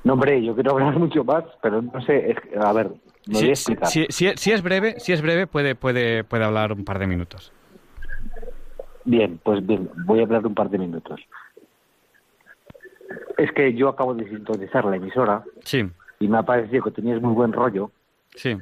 No, 0.04 0.14
hombre, 0.14 0.44
yo 0.44 0.54
quiero 0.54 0.72
hablar 0.72 0.98
mucho 0.98 1.24
más, 1.24 1.44
pero 1.62 1.82
no 1.82 2.02
sé, 2.02 2.32
es, 2.32 2.38
a 2.60 2.72
ver, 2.74 2.92
me 3.28 3.36
si, 3.36 3.42
voy 3.42 3.50
a 3.50 3.54
explicar. 3.54 3.88
Si, 3.88 4.06
si, 4.10 4.30
si, 4.36 4.52
es 4.52 4.62
breve, 4.62 5.00
si 5.00 5.14
es 5.14 5.22
breve 5.22 5.48
puede, 5.48 5.76
puede, 5.76 6.24
puede 6.24 6.46
hablar 6.46 6.72
un 6.72 6.86
par 6.86 6.98
de 6.98 7.08
minutos. 7.08 7.52
Bien, 9.04 9.40
pues 9.44 9.66
bien, 9.66 9.90
voy 10.06 10.20
a 10.20 10.24
hablar 10.24 10.46
un 10.48 10.56
par 10.56 10.70
de 10.70 10.78
minutos. 10.78 11.20
Es 13.38 13.52
que 13.52 13.74
yo 13.74 13.90
acabo 13.90 14.14
de 14.14 14.28
sintonizar 14.30 14.86
la 14.86 14.96
emisora 14.96 15.44
sí. 15.64 15.84
y 16.20 16.28
me 16.28 16.38
ha 16.38 16.44
parecido 16.44 16.84
que 16.84 16.92
tenías 16.92 17.22
muy 17.22 17.34
buen 17.34 17.54
rollo. 17.54 17.92
Sí. 18.36 18.58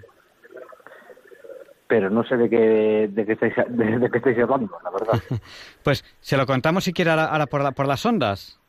Pero 1.88 2.10
no 2.10 2.24
sé 2.24 2.38
de 2.38 2.50
qué, 2.50 3.10
de 3.12 3.26
qué, 3.26 3.34
estáis, 3.34 3.54
de, 3.68 4.00
de 4.00 4.10
qué 4.10 4.18
estáis 4.18 4.40
hablando, 4.40 4.78
la 4.84 4.90
verdad. 4.92 5.22
pues 5.84 6.04
se 6.20 6.38
lo 6.38 6.46
contamos 6.46 6.84
si 6.84 6.94
quiere 6.94 7.12
ahora, 7.12 7.26
ahora 7.26 7.46
por, 7.46 7.62
la, 7.62 7.72
por 7.72 7.88
las 7.88 8.06
ondas. 8.06 8.60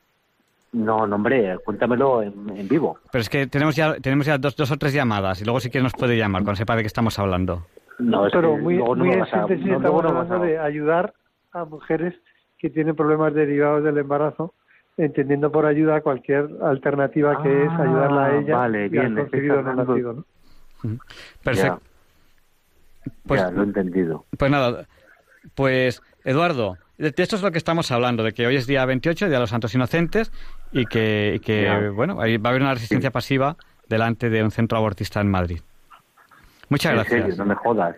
No, 0.72 1.06
no, 1.06 1.14
hombre, 1.16 1.56
cuéntamelo 1.64 2.20
en, 2.20 2.34
en, 2.56 2.68
vivo. 2.68 2.98
Pero 3.12 3.22
es 3.22 3.28
que 3.28 3.46
tenemos 3.46 3.76
ya, 3.76 3.94
tenemos 4.00 4.26
ya 4.26 4.38
dos, 4.38 4.56
dos 4.56 4.70
o 4.72 4.76
tres 4.76 4.92
llamadas 4.92 5.40
y 5.40 5.44
luego 5.44 5.60
si 5.60 5.70
quiere 5.70 5.84
nos 5.84 5.92
puede 5.92 6.16
llamar 6.16 6.42
cuando 6.42 6.56
sepa 6.56 6.74
de 6.74 6.82
qué 6.82 6.88
estamos 6.88 7.16
hablando. 7.18 7.64
No, 8.00 8.26
es 8.26 8.32
pero 8.32 8.56
que 8.56 8.62
muy, 8.62 8.78
muy 8.78 8.96
no 8.96 9.04
en 9.04 9.26
síntesis 9.26 9.66
no, 9.66 9.76
estamos 9.76 10.04
hablando 10.04 10.40
de 10.40 10.58
ayudar 10.58 11.14
a 11.52 11.64
mujeres 11.64 12.14
que 12.58 12.70
tienen 12.70 12.96
problemas 12.96 13.34
derivados 13.34 13.84
del 13.84 13.98
embarazo, 13.98 14.54
entendiendo 14.96 15.50
por 15.50 15.66
ayuda 15.66 16.00
cualquier 16.00 16.48
alternativa 16.62 17.42
que 17.42 17.48
ah, 17.48 17.64
es 17.64 17.80
ayudarla 17.80 18.24
a 18.26 18.38
ella 18.38 18.56
vale, 18.56 18.86
y 18.86 18.88
bien, 18.88 19.06
al 19.06 19.14
concebido 19.16 19.62
no 19.62 19.74
nacido. 19.74 20.12
¿no? 20.12 20.98
Perfecto. 21.42 21.80
Ya. 23.04 23.10
Pues, 23.26 23.40
ya, 23.40 23.50
lo 23.50 23.62
he 23.62 23.64
entendido. 23.64 24.24
Pues 24.38 24.50
nada, 24.50 24.86
pues 25.54 26.02
Eduardo, 26.24 26.76
de 26.96 27.12
esto 27.16 27.36
es 27.36 27.42
lo 27.42 27.50
que 27.50 27.58
estamos 27.58 27.90
hablando, 27.90 28.22
de 28.22 28.32
que 28.32 28.46
hoy 28.46 28.56
es 28.56 28.66
día 28.66 28.84
28, 28.84 29.26
Día 29.26 29.34
de 29.34 29.40
los 29.40 29.50
Santos 29.50 29.74
Inocentes, 29.74 30.32
y 30.72 30.86
que, 30.86 31.34
y 31.36 31.40
que 31.40 31.90
bueno, 31.90 32.20
ahí 32.20 32.36
va 32.36 32.48
a 32.48 32.50
haber 32.50 32.62
una 32.62 32.74
resistencia 32.74 33.10
sí. 33.10 33.12
pasiva 33.14 33.56
delante 33.88 34.30
de 34.30 34.42
un 34.42 34.50
centro 34.50 34.78
abortista 34.78 35.20
en 35.20 35.30
Madrid. 35.30 35.60
Muchas 36.68 36.92
¿En 36.92 36.96
gracias. 36.96 37.20
Serio? 37.20 37.36
No 37.36 37.44
me 37.44 37.54
jodas. 37.56 37.96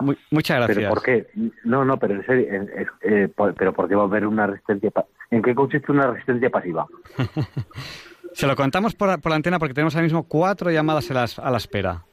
Muy, 0.00 0.18
muchas 0.30 0.58
gracias. 0.58 0.76
¿Pero 0.76 0.90
por 0.90 1.02
qué? 1.02 1.26
No, 1.64 1.84
no, 1.84 1.98
pero 1.98 2.14
en 2.14 2.26
serio, 2.26 2.46
eh, 2.52 2.86
eh, 3.02 3.28
¿pero 3.56 3.72
por 3.72 3.88
qué 3.88 3.94
va 3.94 4.02
a 4.02 4.06
haber 4.06 4.26
una 4.26 4.46
resistencia 4.46 4.90
¿En 5.30 5.42
qué 5.42 5.54
consiste 5.54 5.92
una 5.92 6.06
resistencia 6.08 6.50
pasiva? 6.50 6.86
Se 8.32 8.46
lo 8.46 8.56
contamos 8.56 8.94
por, 8.94 9.20
por, 9.20 9.30
la 9.30 9.36
antena 9.36 9.58
porque 9.58 9.74
tenemos 9.74 9.94
ahora 9.94 10.04
mismo 10.04 10.22
cuatro 10.24 10.70
llamadas 10.70 11.10
a 11.10 11.14
la, 11.14 11.26
a 11.48 11.50
la 11.50 11.56
espera. 11.56 12.04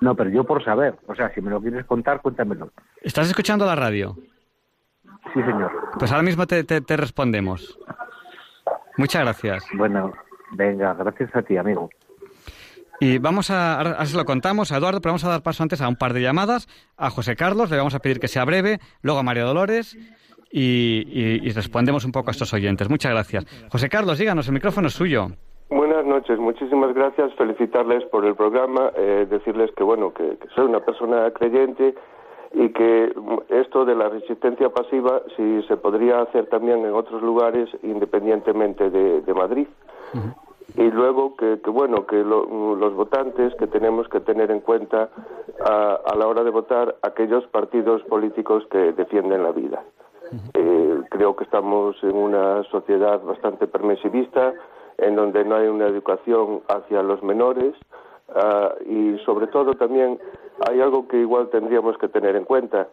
No, 0.00 0.14
pero 0.14 0.30
yo 0.30 0.44
por 0.44 0.62
saber, 0.64 0.94
o 1.06 1.14
sea, 1.14 1.32
si 1.34 1.40
me 1.40 1.50
lo 1.50 1.60
quieres 1.60 1.84
contar, 1.86 2.20
cuéntamelo. 2.20 2.70
¿Estás 3.02 3.28
escuchando 3.28 3.64
la 3.64 3.74
radio? 3.74 4.16
Sí, 5.32 5.40
señor. 5.42 5.72
Pues 5.98 6.10
ahora 6.12 6.22
mismo 6.22 6.46
te, 6.46 6.64
te, 6.64 6.80
te 6.82 6.96
respondemos. 6.96 7.78
Muchas 8.96 9.22
gracias. 9.22 9.64
Bueno, 9.74 10.12
venga, 10.52 10.94
gracias 10.94 11.34
a 11.34 11.42
ti, 11.42 11.56
amigo. 11.56 11.90
Y 13.00 13.18
vamos 13.18 13.50
a, 13.50 13.78
ahora 13.78 14.06
se 14.06 14.16
lo 14.16 14.24
contamos 14.24 14.72
a 14.72 14.78
Eduardo, 14.78 15.00
pero 15.00 15.12
vamos 15.12 15.24
a 15.24 15.28
dar 15.28 15.42
paso 15.42 15.62
antes 15.62 15.80
a 15.80 15.88
un 15.88 15.96
par 15.96 16.12
de 16.12 16.22
llamadas. 16.22 16.68
A 16.96 17.10
José 17.10 17.36
Carlos, 17.36 17.70
le 17.70 17.76
vamos 17.76 17.94
a 17.94 17.98
pedir 17.98 18.20
que 18.20 18.28
sea 18.28 18.44
breve, 18.44 18.80
luego 19.02 19.20
a 19.20 19.22
María 19.22 19.44
Dolores 19.44 19.96
y, 20.50 21.02
y, 21.06 21.48
y 21.48 21.50
respondemos 21.50 22.04
un 22.04 22.12
poco 22.12 22.30
a 22.30 22.32
estos 22.32 22.52
oyentes. 22.52 22.88
Muchas 22.88 23.12
gracias. 23.12 23.46
José 23.70 23.88
Carlos, 23.88 24.18
díganos, 24.18 24.46
el 24.48 24.54
micrófono 24.54 24.88
es 24.88 24.94
suyo. 24.94 25.28
Buenas 25.68 26.06
noches, 26.06 26.38
muchísimas 26.38 26.94
gracias, 26.94 27.34
felicitarles 27.34 28.04
por 28.04 28.24
el 28.24 28.36
programa, 28.36 28.92
eh, 28.96 29.26
decirles 29.28 29.70
que 29.76 29.82
bueno, 29.82 30.14
que, 30.14 30.36
que, 30.38 30.48
soy 30.54 30.66
una 30.66 30.80
persona 30.80 31.28
creyente 31.32 31.94
y 32.54 32.68
que 32.68 33.12
esto 33.48 33.84
de 33.84 33.96
la 33.96 34.08
resistencia 34.08 34.68
pasiva 34.68 35.22
si 35.36 35.62
se 35.64 35.76
podría 35.76 36.20
hacer 36.20 36.46
también 36.46 36.84
en 36.84 36.92
otros 36.92 37.20
lugares 37.20 37.68
independientemente 37.82 38.90
de, 38.90 39.22
de 39.22 39.34
Madrid. 39.34 39.66
Uh 40.14 40.18
-huh 40.18 40.34
y 40.76 40.90
luego 40.90 41.36
que, 41.36 41.60
que 41.62 41.70
bueno 41.70 42.06
que 42.06 42.16
lo, 42.16 42.74
los 42.76 42.94
votantes 42.94 43.54
que 43.54 43.66
tenemos 43.66 44.08
que 44.08 44.20
tener 44.20 44.50
en 44.50 44.60
cuenta 44.60 45.08
a, 45.64 45.98
a, 46.04 46.14
la 46.16 46.26
hora 46.26 46.42
de 46.42 46.50
votar 46.50 46.96
aquellos 47.02 47.46
partidos 47.46 48.02
políticos 48.02 48.64
que 48.70 48.92
defienden 48.92 49.42
la 49.42 49.52
vida 49.52 49.82
Eh, 50.54 51.00
creo 51.10 51.36
que 51.36 51.44
estamos 51.44 51.96
en 52.02 52.16
una 52.16 52.62
sociedad 52.64 53.22
bastante 53.22 53.66
permisivista, 53.66 54.52
en 54.98 55.16
donde 55.16 55.44
no 55.44 55.56
hay 55.56 55.68
una 55.68 55.86
educación 55.86 56.62
hacia 56.68 57.02
los 57.02 57.22
menores 57.22 57.74
ah, 58.34 58.72
y 58.86 59.18
sobre 59.24 59.46
todo 59.48 59.74
también 59.74 60.18
hay 60.68 60.80
algo 60.80 61.06
que 61.06 61.18
igual 61.18 61.50
tendríamos 61.50 61.98
que 61.98 62.08
tener 62.08 62.34
en 62.34 62.44
cuenta, 62.44 62.88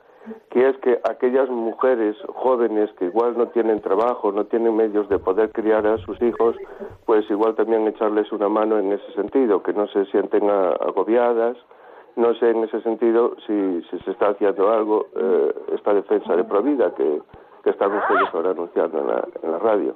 que 0.50 0.68
es 0.70 0.78
que 0.78 1.00
aquellas 1.04 1.50
mujeres 1.50 2.16
jóvenes 2.28 2.92
que 3.00 3.06
igual 3.06 3.38
no 3.38 3.48
tienen 3.48 3.82
trabajo, 3.82 4.32
no 4.32 4.46
tienen 4.46 4.76
medios 4.76 5.08
de 5.10 5.20
poder 5.20 5.52
criar 5.52 5.88
a 5.88 5.98
sus 6.00 6.22
hijos, 6.22 6.56
pues 7.06 7.30
igual 7.30 7.56
también 7.56 7.88
echarles 7.88 8.32
una 8.32 8.50
mano 8.50 8.78
en 8.78 8.92
ese 8.92 9.12
sentido, 9.14 9.64
que 9.64 9.74
no 9.74 9.88
se 9.88 10.06
sienten 10.06 10.50
agobiadas, 10.50 11.58
no 12.16 12.34
sé 12.36 12.51
en 12.51 12.64
ese 12.64 12.82
sentido 12.82 13.36
si, 13.47 13.82
si 13.89 13.99
se 14.03 14.11
está 14.11 14.30
haciendo 14.30 14.72
algo 14.72 15.07
eh, 15.16 15.53
esta 15.76 15.93
defensa 15.93 16.36
de 16.36 16.43
Provida 16.43 16.93
que, 16.95 17.22
que 17.64 17.70
están 17.70 17.91
ustedes 17.91 18.30
ahora 18.34 18.51
anunciando 18.51 18.99
en 18.99 19.07
la, 19.07 19.28
en 19.41 19.51
la 19.51 19.59
radio. 19.59 19.95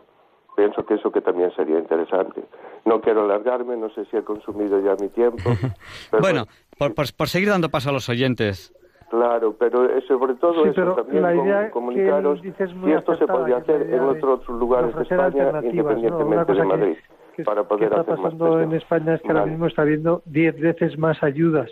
Pienso 0.56 0.84
que 0.86 0.96
eso 0.96 1.12
que 1.12 1.22
también 1.22 1.52
sería 1.56 1.78
interesante. 1.78 2.44
No 2.86 3.00
quiero 3.00 3.22
alargarme, 3.26 3.78
no 3.78 3.90
sé 3.92 4.06
si 4.06 4.18
he 4.18 4.24
consumido 4.24 4.80
ya 4.80 4.96
mi 5.00 5.10
tiempo. 5.10 5.44
bueno, 6.20 6.46
por, 6.80 6.96
por, 6.96 7.28
seguir 7.28 7.50
dando 7.50 7.70
paso 7.70 7.92
a 7.92 7.94
los 7.94 8.10
oyentes. 8.10 8.74
Claro, 9.10 9.56
pero 9.58 9.88
sobre 10.08 10.34
todo 10.36 10.66
eso 10.66 10.96
también 10.96 11.70
comunicaros 11.70 12.42
si 12.42 12.50
esto 12.92 13.16
se 13.16 13.28
podría 13.28 13.58
hacer 13.58 13.94
en 13.94 14.02
otros 14.02 14.48
lugares 14.50 14.94
de 14.96 15.04
España 15.04 15.62
independientemente 15.64 16.54
de 16.54 16.64
Madrid. 16.64 16.98
para 17.46 17.64
poder 17.64 17.90
que 17.90 17.96
está 17.96 18.16
pasando 18.16 18.60
en 18.60 18.74
España 18.74 19.14
es 19.14 19.22
que 19.22 19.30
ahora 19.30 19.46
mismo 19.46 19.68
está 19.68 19.84
habiendo 19.84 20.24
diez 20.26 20.60
veces 20.60 20.98
más 20.98 21.24
ayudas 21.24 21.72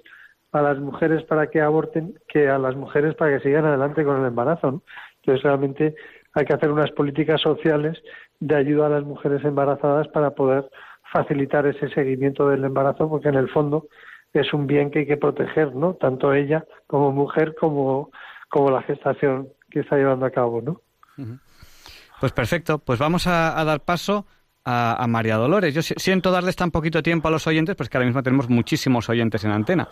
a 0.56 0.62
las 0.62 0.80
mujeres 0.80 1.24
para 1.24 1.48
que 1.48 1.60
aborten 1.60 2.18
que 2.30 2.48
a 2.48 2.58
las 2.58 2.78
mujeres 2.78 3.14
para 3.16 3.38
que 3.38 3.44
sigan 3.44 3.66
adelante 3.66 4.06
con 4.06 4.22
el 4.22 4.26
embarazo. 4.26 4.82
Entonces, 5.18 5.44
realmente 5.44 5.96
hay 6.34 6.46
que 6.46 6.54
hacer 6.54 6.72
unas 6.72 6.92
políticas 6.92 7.42
sociales 7.42 8.02
de 8.40 8.56
ayuda 8.56 8.86
a 8.86 8.90
las 8.90 9.04
mujeres 9.04 9.44
embarazadas 9.44 10.08
para 10.08 10.32
poder 10.32 10.70
facilitar 11.12 11.68
ese 11.68 11.90
seguimiento 11.90 12.48
del 12.48 12.64
embarazo, 12.64 13.10
porque 13.10 13.28
en 13.28 13.36
el 13.36 13.50
fondo 13.50 13.88
es 14.32 14.54
un 14.54 14.66
bien 14.66 14.92
que 14.92 15.00
hay 15.00 15.06
que 15.06 15.18
proteger, 15.18 15.76
¿no? 15.76 15.96
Tanto 15.96 16.34
ella 16.34 16.66
como 16.88 17.12
mujer 17.12 17.56
como, 17.60 18.12
como 18.50 18.72
la 18.72 18.82
gestación 18.84 19.50
que 19.70 19.82
está 19.82 19.98
llevando 19.98 20.26
a 20.26 20.32
cabo, 20.32 20.62
¿no? 20.62 20.82
Pues 22.22 22.32
perfecto, 22.32 22.80
pues 22.80 22.98
vamos 22.98 23.28
a 23.28 23.62
dar 23.66 23.82
paso 23.82 24.26
a, 24.66 25.06
María 25.08 25.36
Dolores. 25.36 25.74
Yo 25.74 25.82
siento 25.82 26.32
darles 26.32 26.56
tan 26.56 26.72
poquito 26.72 27.04
tiempo 27.04 27.28
a 27.28 27.32
los 27.32 27.46
oyentes, 27.48 27.76
pues 27.76 27.90
que 27.90 27.98
ahora 27.98 28.08
mismo 28.08 28.24
tenemos 28.24 28.50
muchísimos 28.50 29.10
oyentes 29.10 29.46
en 29.46 29.52
antena. 29.52 29.88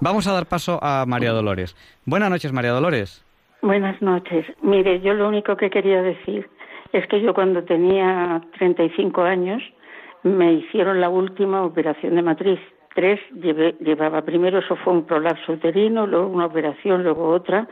Vamos 0.00 0.26
a 0.26 0.32
dar 0.32 0.46
paso 0.46 0.78
a 0.82 1.04
María 1.06 1.32
Dolores. 1.32 1.76
Buenas 2.04 2.30
noches, 2.30 2.52
María 2.52 2.72
Dolores. 2.72 3.24
Buenas 3.62 4.00
noches. 4.02 4.46
Mire, 4.62 5.00
yo 5.00 5.14
lo 5.14 5.28
único 5.28 5.56
que 5.56 5.70
quería 5.70 6.02
decir 6.02 6.48
es 6.92 7.06
que 7.06 7.20
yo 7.20 7.34
cuando 7.34 7.64
tenía 7.64 8.40
35 8.58 9.22
años 9.22 9.62
me 10.22 10.52
hicieron 10.54 11.00
la 11.00 11.08
última 11.08 11.62
operación 11.64 12.14
de 12.16 12.22
matriz. 12.22 12.60
Tres 12.94 13.20
llevaba 13.30 14.22
primero, 14.22 14.58
eso 14.58 14.74
fue 14.76 14.92
un 14.92 15.04
prolapso 15.04 15.52
uterino, 15.52 16.06
luego 16.06 16.26
una 16.26 16.46
operación, 16.46 17.04
luego 17.04 17.28
otra, 17.28 17.68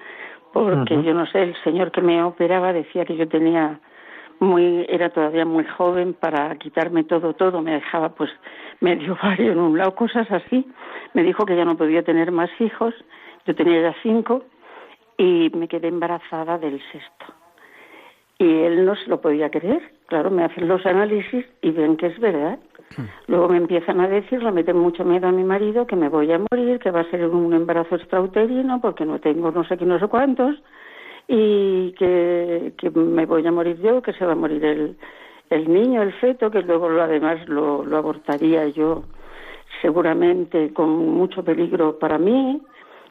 porque 0.53 1.03
yo 1.03 1.13
no 1.15 1.27
sé, 1.27 1.43
el 1.43 1.57
señor 1.65 1.91
que 1.91 2.01
me 2.01 2.23
operaba 2.23 2.73
decía 2.73 3.05
que 3.05 3.17
yo 3.17 3.27
tenía 3.27 3.81
muy 4.41 4.87
era 4.89 5.11
todavía 5.11 5.45
muy 5.45 5.65
joven 5.65 6.15
para 6.15 6.55
quitarme 6.57 7.05
todo 7.05 7.35
todo. 7.35 7.63
Me 7.63 7.73
dejaba 7.73 8.11
pues 8.11 8.31
medio 8.81 9.17
vario 9.23 9.53
en 9.53 9.59
un 9.59 9.79
lado 9.79 9.95
cosas 9.95 10.31
así. 10.31 10.67
Me 11.15 11.23
dijo 11.23 11.45
que 11.47 11.57
ya 11.57 11.65
no 11.65 11.77
podía 11.77 12.03
tener 12.03 12.33
más 12.33 12.51
hijos. 12.61 12.95
Yo 13.47 13.55
tenía 13.55 13.81
ya 13.81 13.95
cinco 14.03 14.45
y 15.17 15.51
me 15.55 15.69
quedé 15.69 15.89
embarazada 15.89 16.59
del 16.59 16.81
sexto. 16.93 17.27
Y 18.39 18.45
él 18.45 18.85
no 18.85 18.95
se 18.97 19.09
lo 19.09 19.21
podía 19.21 19.51
creer. 19.51 19.83
Claro 20.07 20.31
me 20.31 20.45
hacen 20.45 20.69
los 20.69 20.85
análisis 20.85 21.47
y 21.63 21.71
ven 21.71 21.97
que 21.97 22.07
es 22.07 22.19
verdad. 22.19 22.59
Hmm. 22.97 23.07
luego 23.27 23.49
me 23.49 23.57
empiezan 23.57 24.01
a 24.01 24.07
decir 24.07 24.41
le 24.41 24.53
meten 24.53 24.79
mucho 24.79 25.05
miedo 25.05 25.27
a 25.27 25.33
mi 25.33 25.43
marido 25.43 25.89
que 25.89 25.97
me 25.97 26.09
voy 26.09 26.31
a 26.31 26.39
morir 26.39 26.79
que 26.79 26.93
va 26.93 27.01
a 27.01 27.11
ser 27.11 27.27
un 27.27 27.53
embarazo 27.53 27.97
extrauterino 27.97 28.81
porque 28.81 29.05
no 29.05 29.19
tengo 29.19 29.51
no 29.51 29.65
sé 29.65 29.77
qué 29.77 29.85
no 29.85 29.99
sé 29.99 30.07
cuántos 30.07 30.55
y 31.29 31.93
que, 31.93 32.73
que 32.79 32.91
me 32.91 33.27
voy 33.27 33.47
a 33.47 33.53
morir 33.53 33.81
yo, 33.81 34.03
que 34.03 34.13
se 34.13 34.25
va 34.25 34.33
a 34.33 34.37
morir 34.37 34.65
el, 34.65 34.97
el 35.51 35.73
niño, 35.73 36.03
el 36.03 36.13
feto, 36.15 36.51
que 36.51 36.63
luego 36.63 36.89
lo, 36.89 37.03
además 37.03 37.49
lo, 37.49 37.85
lo 37.85 37.97
abortaría 37.97 38.67
yo 38.69 39.05
seguramente 39.83 40.73
con 40.73 40.91
mucho 40.91 41.45
peligro 41.45 41.99
para 41.99 42.19
mí, 42.19 42.61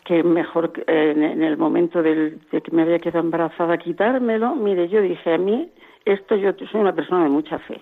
que 0.04 0.24
mejor 0.24 0.72
en, 0.88 1.24
en 1.24 1.44
el 1.44 1.58
momento 1.58 2.02
del, 2.02 2.40
de 2.52 2.62
que 2.62 2.72
me 2.72 2.84
había 2.84 3.00
quedado 3.00 3.20
embarazada 3.20 3.78
quitármelo. 3.78 4.56
Mire, 4.56 4.88
yo 4.88 5.02
dije 5.02 5.34
a 5.34 5.38
mí, 5.38 5.70
esto 6.06 6.36
yo 6.36 6.54
soy 6.72 6.82
una 6.82 6.94
persona 6.94 7.24
de 7.24 7.30
mucha 7.30 7.60
fe. 7.60 7.82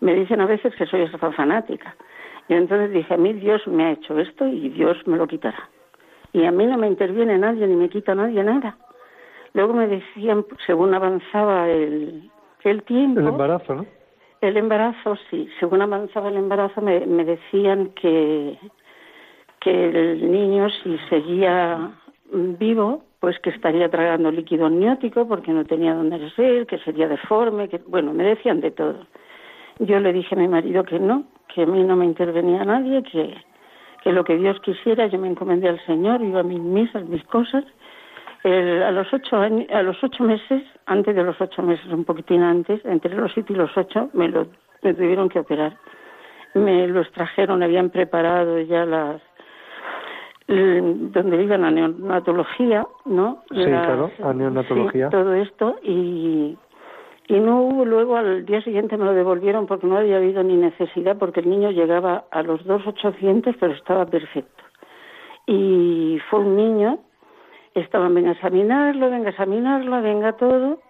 Me 0.00 0.14
dicen 0.14 0.40
a 0.40 0.46
veces 0.46 0.74
que 0.76 0.86
soy 0.86 1.02
esa 1.02 1.18
fanática. 1.18 1.96
Y 2.48 2.54
entonces 2.54 2.92
dije, 2.92 3.14
a 3.14 3.16
mí 3.16 3.32
Dios 3.32 3.66
me 3.66 3.84
ha 3.84 3.92
hecho 3.92 4.18
esto 4.18 4.46
y 4.46 4.68
Dios 4.68 4.96
me 5.06 5.16
lo 5.16 5.26
quitará. 5.26 5.68
Y 6.32 6.44
a 6.44 6.52
mí 6.52 6.66
no 6.66 6.76
me 6.76 6.86
interviene 6.86 7.38
nadie 7.38 7.66
ni 7.66 7.76
me 7.76 7.88
quita 7.88 8.14
nadie 8.14 8.42
nada. 8.44 8.76
Luego 9.54 9.72
me 9.72 9.86
decían, 9.86 10.44
según 10.66 10.94
avanzaba 10.94 11.68
el, 11.70 12.30
el 12.64 12.82
tiempo... 12.82 13.20
El 13.20 13.28
embarazo, 13.28 13.74
¿no? 13.76 13.86
El 14.40 14.56
embarazo, 14.56 15.16
sí. 15.30 15.48
Según 15.58 15.80
avanzaba 15.80 16.28
el 16.28 16.36
embarazo 16.36 16.82
me, 16.82 17.06
me 17.06 17.24
decían 17.24 17.90
que, 17.94 18.58
que 19.60 19.88
el 19.88 20.30
niño, 20.30 20.68
si 20.82 20.98
seguía 21.08 21.92
vivo, 22.32 23.04
pues 23.20 23.38
que 23.38 23.50
estaría 23.50 23.88
tragando 23.88 24.30
líquido 24.30 24.66
amniótico 24.66 25.26
porque 25.26 25.52
no 25.52 25.64
tenía 25.64 25.94
dónde 25.94 26.30
ser, 26.32 26.66
que 26.66 26.78
sería 26.78 27.08
deforme, 27.08 27.68
que 27.68 27.80
bueno, 27.86 28.12
me 28.12 28.24
decían 28.24 28.60
de 28.60 28.70
todo. 28.70 29.06
Yo 29.78 29.98
le 30.00 30.12
dije 30.12 30.34
a 30.34 30.38
mi 30.38 30.48
marido 30.48 30.84
que 30.84 30.98
no, 30.98 31.24
que 31.54 31.62
a 31.62 31.66
mí 31.66 31.82
no 31.84 31.96
me 31.96 32.04
intervenía 32.04 32.64
nadie, 32.64 33.02
que, 33.04 33.34
que 34.02 34.12
lo 34.12 34.24
que 34.24 34.36
Dios 34.36 34.60
quisiera, 34.60 35.06
yo 35.06 35.18
me 35.18 35.28
encomendé 35.28 35.68
al 35.68 35.80
Señor, 35.86 36.20
iba 36.22 36.40
a 36.40 36.42
mis 36.42 36.60
misas, 36.60 37.04
mis 37.08 37.24
cosas, 37.24 37.64
a 38.44 38.90
los 38.90 39.12
ocho 39.12 39.36
años, 39.36 39.66
a 39.70 39.82
los 39.82 40.02
ocho 40.02 40.22
meses, 40.22 40.62
antes 40.86 41.16
de 41.16 41.22
los 41.22 41.40
ocho 41.40 41.62
meses, 41.62 41.86
un 41.86 42.04
poquitín 42.04 42.42
antes, 42.42 42.84
entre 42.84 43.14
los 43.14 43.32
siete 43.32 43.52
y 43.52 43.56
los 43.56 43.76
ocho, 43.76 44.10
me 44.12 44.28
lo 44.28 44.46
me 44.82 44.92
tuvieron 44.92 45.28
que 45.28 45.38
operar. 45.38 45.76
Me 46.52 46.86
lo 46.86 47.00
extrajeron, 47.00 47.62
habían 47.62 47.90
preparado 47.90 48.60
ya 48.60 48.84
las 48.84 49.20
donde 50.46 51.42
iban 51.42 51.64
a 51.64 51.70
neonatología, 51.70 52.86
¿no? 53.06 53.42
Sí, 53.50 53.64
claro, 53.64 54.10
a 54.22 54.32
neonatología. 54.34 55.08
todo 55.08 55.32
esto 55.34 55.76
y 55.82 56.56
y 57.26 57.40
no 57.40 57.62
hubo 57.62 57.86
luego 57.86 58.16
al 58.16 58.44
día 58.44 58.60
siguiente 58.60 58.98
me 58.98 59.06
lo 59.06 59.14
devolvieron 59.14 59.66
porque 59.66 59.86
no 59.86 59.96
había 59.96 60.18
habido 60.18 60.42
ni 60.42 60.56
necesidad 60.56 61.16
porque 61.16 61.40
el 61.40 61.48
niño 61.48 61.70
llegaba 61.70 62.24
a 62.30 62.42
los 62.42 62.62
dos 62.66 62.86
ochocientos 62.86 63.56
pero 63.58 63.72
estaba 63.72 64.04
perfecto 64.04 64.62
y 65.46 66.18
fue 66.28 66.40
un 66.40 66.56
niño 66.56 66.98
estaban, 67.74 68.14
venga 68.14 68.30
a 68.30 68.32
examinarlo, 68.32 69.10
venga 69.10 69.28
a 69.28 69.30
examinarlo, 69.30 70.02
venga 70.02 70.32
todo. 70.32 70.80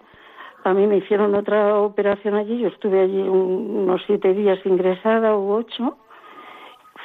A 0.65 0.73
mí 0.73 0.87
me 0.87 0.99
hicieron 0.99 1.35
otra 1.35 1.79
operación 1.79 2.35
allí, 2.35 2.59
yo 2.59 2.69
estuve 2.69 3.01
allí 3.01 3.21
unos 3.21 4.03
siete 4.07 4.33
días 4.33 4.59
ingresada 4.65 5.37
o 5.37 5.57
ocho. 5.57 5.99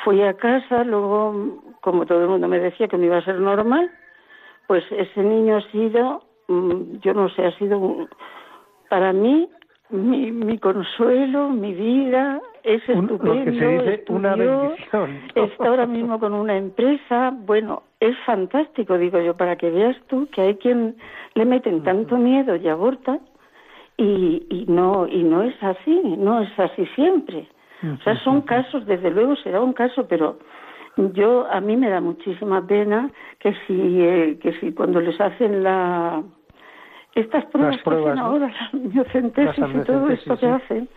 Fui 0.04 0.22
a 0.22 0.34
casa, 0.34 0.84
luego, 0.84 1.62
como 1.82 2.06
todo 2.06 2.22
el 2.22 2.30
mundo 2.30 2.48
me 2.48 2.60
decía 2.60 2.88
que 2.88 2.98
me 2.98 3.08
iba 3.08 3.18
a 3.18 3.26
ser 3.26 3.40
normal, 3.40 3.92
pues 4.68 4.84
ese 4.92 5.22
niño 5.22 5.58
ha 5.58 5.72
sido, 5.72 6.24
mm, 6.48 7.00
yo 7.02 7.14
no 7.14 7.28
sé, 7.30 7.46
ha 7.46 7.58
sido 7.58 8.08
para 8.90 9.12
mí 9.12 9.50
mi, 9.90 10.32
mi 10.32 10.58
consuelo, 10.58 11.50
mi 11.50 11.74
vida, 11.74 12.40
es 12.64 12.82
estupendo. 12.88 13.66
una 14.10 14.36
bendición. 14.36 15.22
Está 15.36 15.68
ahora 15.68 15.86
mismo 15.86 16.20
con 16.20 16.34
una 16.34 16.56
empresa. 16.56 17.32
Bueno, 17.34 17.84
es 18.00 18.18
fantástico, 18.26 18.98
digo 18.98 19.20
yo, 19.20 19.36
para 19.36 19.58
que 19.58 19.70
veas 19.70 19.98
tú 20.08 20.28
que 20.32 20.42
hay 20.42 20.56
quien 20.56 20.96
le 21.34 21.46
meten 21.46 21.84
tanto 21.84 22.18
miedo 22.18 22.56
y 22.56 22.68
aborta 22.68 23.20
y, 23.98 24.46
y 24.50 24.66
no 24.68 25.08
y 25.08 25.24
no 25.24 25.44
es 25.44 25.62
así, 25.62 26.02
no 26.18 26.42
es 26.42 26.60
así 26.60 26.86
siempre. 26.96 27.48
O 27.82 28.04
sea, 28.04 28.18
son 28.24 28.42
casos, 28.42 28.86
desde 28.86 29.10
luego 29.10 29.38
será 29.38 29.62
un 29.62 29.72
caso, 29.72 30.06
pero 30.08 30.38
yo 31.14 31.48
a 31.50 31.62
mí 31.62 31.78
me 31.78 31.90
da 31.90 32.02
muchísima 32.02 32.66
pena 32.66 33.10
que 33.40 33.54
si 33.66 34.02
eh, 34.02 34.38
que 34.42 34.54
si 34.60 34.74
cuando 34.74 35.00
les 35.00 35.20
hacen 35.20 35.64
la 35.64 36.22
estas 37.16 37.46
pruebas, 37.46 37.82
que 37.82 37.90
hacen 37.90 38.20
ahora, 38.20 38.52
las 38.74 39.58
y 39.58 39.84
todo 39.86 40.10
esto 40.10 40.38
que 40.38 40.48
hacen, 40.48 40.90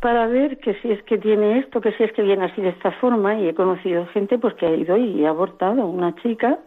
para 0.00 0.26
ver 0.26 0.58
que 0.58 0.74
si 0.74 0.90
es 0.92 1.02
que 1.04 1.18
tiene 1.18 1.58
esto, 1.58 1.80
que 1.80 1.92
si 1.92 2.04
es 2.04 2.12
que 2.12 2.22
viene 2.22 2.44
así 2.44 2.60
de 2.60 2.68
esta 2.70 2.92
forma, 2.92 3.34
y 3.34 3.48
he 3.48 3.54
conocido 3.54 4.06
gente 4.06 4.38
pues 4.38 4.54
que 4.54 4.66
ha 4.66 4.74
ido 4.74 4.96
y 4.96 5.24
ha 5.24 5.30
abortado. 5.30 5.86
Una 5.86 6.14
chica, 6.16 6.58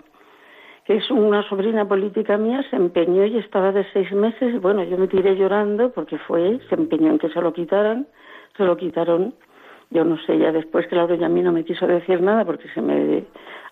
que 0.86 0.98
es 0.98 1.12
una 1.12 1.44
sobrina 1.48 1.88
política 1.88 2.38
mía, 2.38 2.64
se 2.70 2.76
empeñó 2.76 3.26
y 3.26 3.38
estaba 3.38 3.72
de 3.72 3.86
seis 3.94 4.12
meses, 4.12 4.60
bueno, 4.62 4.84
yo 4.84 4.98
me 4.98 5.08
tiré 5.08 5.36
llorando 5.36 5.92
porque 5.92 6.18
fue, 6.18 6.60
se 6.68 6.76
empeñó 6.76 7.12
en 7.12 7.20
que 7.20 7.30
se 7.30 7.42
lo 7.42 7.54
quitaran, 7.54 8.08
se 8.58 8.64
lo 8.64 8.76
quitaron, 8.76 9.34
yo 9.92 10.04
no 10.04 10.18
sé, 10.26 10.38
ya 10.38 10.52
después, 10.52 10.88
claro, 10.88 11.16
ya 11.16 11.28
a 11.28 11.30
mí 11.30 11.42
no 11.42 11.52
me 11.52 11.64
quiso 11.64 11.86
decir 11.88 12.22
nada 12.22 12.44
porque 12.46 12.68
se 12.70 12.82
me 12.82 13.26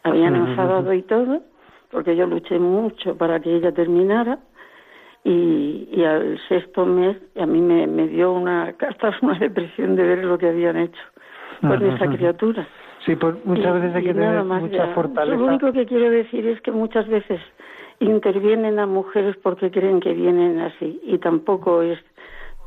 habían 0.03 0.36
enfadado 0.36 0.93
y 0.93 1.01
todo, 1.01 1.41
porque 1.89 2.16
yo 2.16 2.28
luché 2.28 2.60
mucho 2.60 3.18
para 3.18 3.39
que 3.39 3.55
ella 3.55 3.72
terminara, 3.72 4.39
y, 5.28 5.89
y 5.91 6.03
al 6.05 6.39
sexto 6.47 6.86
mes 6.86 7.17
a 7.38 7.45
mí 7.45 7.59
me, 7.59 7.86
me 7.86 8.07
dio 8.07 8.32
una 8.32 8.73
hasta 8.80 9.13
una 9.21 9.38
depresión 9.39 9.97
de 9.97 10.03
ver 10.03 10.23
lo 10.23 10.38
que 10.38 10.47
habían 10.47 10.78
hecho 10.78 11.01
con 11.59 11.84
esa 11.84 12.07
criatura. 12.07 12.65
Sí, 13.05 13.15
pues 13.15 13.36
muchas 13.43 13.73
veces 13.73 13.95
hay 13.95 14.03
que 14.03 14.13
tener 14.13 14.43
mucha 14.43 14.88
fortaleza. 14.93 15.38
Lo 15.38 15.45
único 15.45 15.73
que 15.73 15.86
quiero 15.86 16.09
decir 16.09 16.47
es 16.47 16.61
que 16.61 16.71
muchas 16.71 17.07
veces 17.07 17.41
intervienen 17.99 18.80
a 18.80 18.86
mujeres 18.86 19.36
porque 19.41 19.69
creen 19.69 19.99
que 19.99 20.13
vienen 20.13 20.59
así 20.59 20.99
y 21.03 21.17
tampoco 21.17 21.82
es 21.82 21.99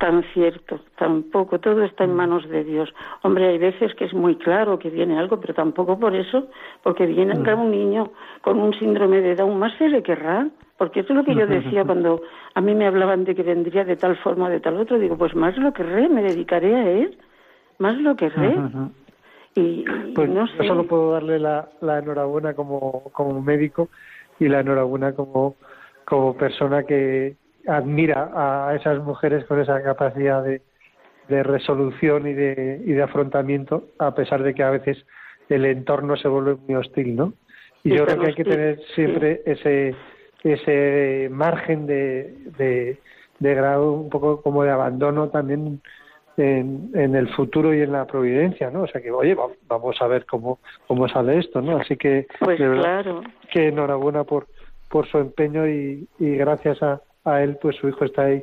tan 0.01 0.25
cierto, 0.33 0.81
tampoco, 0.97 1.61
todo 1.61 1.85
está 1.85 2.05
en 2.05 2.15
mm. 2.15 2.17
manos 2.17 2.49
de 2.49 2.65
Dios. 2.65 2.89
Hombre, 3.23 3.49
hay 3.49 3.59
veces 3.59 3.95
que 3.95 4.07
es 4.07 4.15
muy 4.15 4.37
claro 4.37 4.79
que 4.79 4.89
viene 4.89 5.19
algo, 5.19 5.39
pero 5.39 5.53
tampoco 5.53 5.99
por 5.99 6.17
eso, 6.17 6.49
porque 6.83 7.05
viene 7.05 7.35
mm. 7.35 7.61
un 7.61 7.71
niño 7.71 8.11
con 8.41 8.59
un 8.59 8.73
síndrome 8.73 9.21
de 9.21 9.37
Down, 9.37 9.59
más 9.59 9.77
se 9.77 9.91
le 9.91 10.03
querrá, 10.03 10.49
porque 10.79 11.01
eso 11.01 11.13
es 11.13 11.19
lo 11.19 11.25
que 11.25 11.35
yo 11.35 11.47
decía 11.47 11.85
cuando 11.87 12.23
a 12.55 12.63
mí 12.63 12.75
me 12.75 12.87
hablaban 12.87 13.25
de 13.25 13.35
que 13.35 13.43
vendría 13.43 13.85
de 13.85 13.97
tal 13.97 14.17
forma 14.17 14.47
o 14.47 14.51
de 14.51 14.61
tal 14.61 14.79
otro, 14.79 14.99
digo, 14.99 15.19
pues 15.19 15.37
más 15.37 15.55
lo 15.59 15.71
querré, 15.75 16.09
me 16.09 16.23
dedicaré 16.23 16.75
a 16.75 16.91
él, 16.91 17.19
más 17.79 17.97
lo 18.01 18.17
querré. 18.17 18.57
Y, 19.57 19.85
pues 20.15 20.31
no 20.31 20.47
sé. 20.47 20.59
yo 20.59 20.65
solo 20.69 20.85
puedo 20.87 21.11
darle 21.11 21.41
la, 21.41 21.69
la 21.81 21.99
enhorabuena 21.99 22.55
como, 22.55 23.03
como 23.13 23.43
médico 23.43 23.89
y 24.39 24.47
la 24.47 24.61
enhorabuena 24.61 25.13
como, 25.13 25.57
como 26.05 26.35
persona 26.37 26.85
que, 26.85 27.35
admira 27.67 28.31
a 28.35 28.75
esas 28.75 29.03
mujeres 29.03 29.45
con 29.45 29.61
esa 29.61 29.83
capacidad 29.83 30.43
de, 30.43 30.63
de 31.29 31.43
resolución 31.43 32.27
y 32.27 32.35
de, 32.35 32.83
y 32.85 32.93
de 32.93 33.03
afrontamiento, 33.03 33.85
a 33.99 34.15
pesar 34.15 34.43
de 34.43 34.55
que 34.55 34.63
a 34.63 34.71
veces 34.71 35.05
el 35.49 35.65
entorno 35.65 36.17
se 36.17 36.29
vuelve 36.29 36.57
muy 36.67 36.75
hostil, 36.77 37.17
¿no? 37.17 37.33
Y 37.83 37.97
yo 37.97 38.05
creo 38.05 38.21
que 38.21 38.27
hay 38.27 38.35
que 38.35 38.45
tener 38.45 38.81
siempre 38.95 39.43
ese 39.47 39.95
ese 40.43 41.29
margen 41.31 41.87
de, 41.87 42.35
de, 42.57 42.99
de, 43.39 43.55
grado 43.55 43.93
un 43.93 44.09
poco 44.09 44.41
como 44.41 44.65
de 44.65 44.71
abandono 44.71 45.29
también 45.29 45.83
en, 46.39 46.91
en, 46.95 47.15
el 47.15 47.29
futuro 47.35 47.75
y 47.75 47.83
en 47.83 47.93
la 47.93 48.07
providencia, 48.07 48.71
¿no? 48.71 48.83
O 48.83 48.87
sea 48.87 49.03
que, 49.03 49.11
oye, 49.11 49.37
vamos 49.69 50.01
a 50.01 50.07
ver 50.07 50.25
cómo, 50.25 50.59
cómo 50.87 51.09
sale 51.09 51.39
esto, 51.39 51.61
¿no? 51.61 51.77
Así 51.77 51.97
que, 51.97 52.27
pues 52.39 52.57
claro. 52.57 53.23
que 53.53 53.69
enhorabuena 53.69 54.25
por, 54.25 54.47
por 54.89 55.07
su 55.09 55.19
empeño 55.19 55.69
y, 55.69 56.09
y 56.19 56.37
gracias 56.37 56.83
a, 56.83 57.03
a 57.25 57.43
él, 57.43 57.59
pues 57.61 57.77
su 57.77 57.89
hijo 57.89 58.05
está 58.05 58.25
ahí 58.25 58.43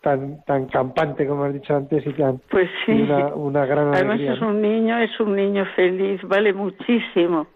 tan 0.00 0.44
tan 0.44 0.66
campante 0.66 1.26
como 1.26 1.44
has 1.44 1.52
dicho 1.52 1.74
antes 1.74 2.06
y 2.06 2.12
tan 2.12 2.38
pues 2.50 2.70
sí. 2.86 2.92
una, 2.92 3.34
una 3.34 3.66
gran 3.66 3.92
además 3.92 4.20
es 4.20 4.40
un 4.40 4.62
niño 4.62 4.96
es 4.98 5.18
un 5.18 5.34
niño 5.34 5.66
feliz 5.74 6.22
vale 6.22 6.52
muchísimo. 6.52 7.46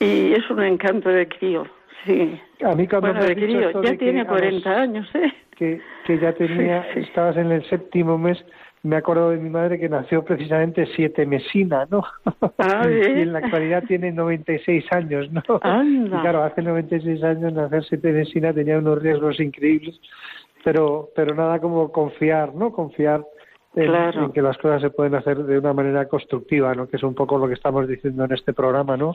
Y 0.00 0.32
es 0.32 0.48
un 0.50 0.62
encanto 0.62 1.10
de 1.10 1.28
crío 1.28 1.66
sí. 2.04 2.40
A 2.64 2.74
mí 2.74 2.88
cuando 2.88 3.12
bueno, 3.12 3.24
de 3.24 3.36
crío 3.36 3.82
ya 3.82 3.96
tiene 3.96 4.26
40 4.26 4.70
años 4.70 5.08
eh 5.14 5.32
que 5.56 5.80
que 6.04 6.18
ya 6.18 6.32
tenía 6.34 6.80
estabas 6.96 7.36
en 7.36 7.52
el 7.52 7.64
séptimo 7.68 8.18
mes 8.18 8.44
me 8.82 8.96
acuerdo 8.96 9.30
de 9.30 9.38
mi 9.38 9.50
madre 9.50 9.78
que 9.78 9.88
nació 9.88 10.24
precisamente 10.24 10.86
siete 10.94 11.26
mesina, 11.26 11.86
¿no? 11.90 12.04
Ah, 12.58 12.86
y 12.88 13.22
en 13.22 13.32
la 13.32 13.40
actualidad 13.40 13.84
tiene 13.84 14.12
96 14.12 14.84
años, 14.92 15.30
¿no? 15.32 15.42
Y 15.84 16.08
claro, 16.08 16.42
hace 16.44 16.62
96 16.62 17.22
años 17.22 17.52
nacer 17.52 17.84
siete 17.84 18.12
mesina 18.12 18.52
tenía 18.52 18.78
unos 18.78 19.02
riesgos 19.02 19.40
increíbles, 19.40 20.00
pero 20.64 21.10
pero 21.14 21.34
nada 21.34 21.58
como 21.60 21.90
confiar, 21.90 22.54
¿no? 22.54 22.72
Confiar 22.72 23.24
en, 23.74 23.86
Claro. 23.86 24.24
en 24.24 24.32
que 24.32 24.42
las 24.42 24.56
cosas 24.58 24.80
se 24.80 24.90
pueden 24.90 25.14
hacer 25.14 25.38
de 25.38 25.58
una 25.58 25.72
manera 25.72 26.06
constructiva, 26.06 26.74
¿no? 26.74 26.88
Que 26.88 26.96
es 26.96 27.02
un 27.02 27.14
poco 27.14 27.38
lo 27.38 27.46
que 27.48 27.54
estamos 27.54 27.86
diciendo 27.86 28.24
en 28.24 28.32
este 28.32 28.52
programa, 28.52 28.96
¿no? 28.96 29.14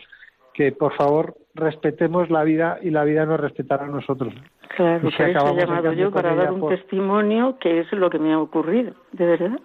Que 0.54 0.72
por 0.72 0.94
favor 0.96 1.36
respetemos 1.56 2.30
la 2.30 2.44
vida 2.44 2.78
y 2.82 2.90
la 2.90 3.04
vida 3.04 3.26
nos 3.26 3.40
respetará 3.40 3.86
a 3.86 3.90
nosotros. 3.90 4.34
Claro, 4.76 5.08
Y 5.08 5.12
si 5.12 5.18
por 5.18 5.30
eso 5.30 5.48
he 5.50 5.60
llamado 5.62 5.94
yo 5.94 6.12
para 6.12 6.34
dar 6.36 6.52
un 6.52 6.62
por- 6.62 6.76
testimonio 6.76 7.58
que 7.60 7.80
es 7.82 7.92
lo 7.92 8.10
que 8.10 8.18
me 8.20 8.34
ha 8.34 8.40
ocurrido, 8.40 8.94
de 9.12 9.26
verdad. 9.26 9.60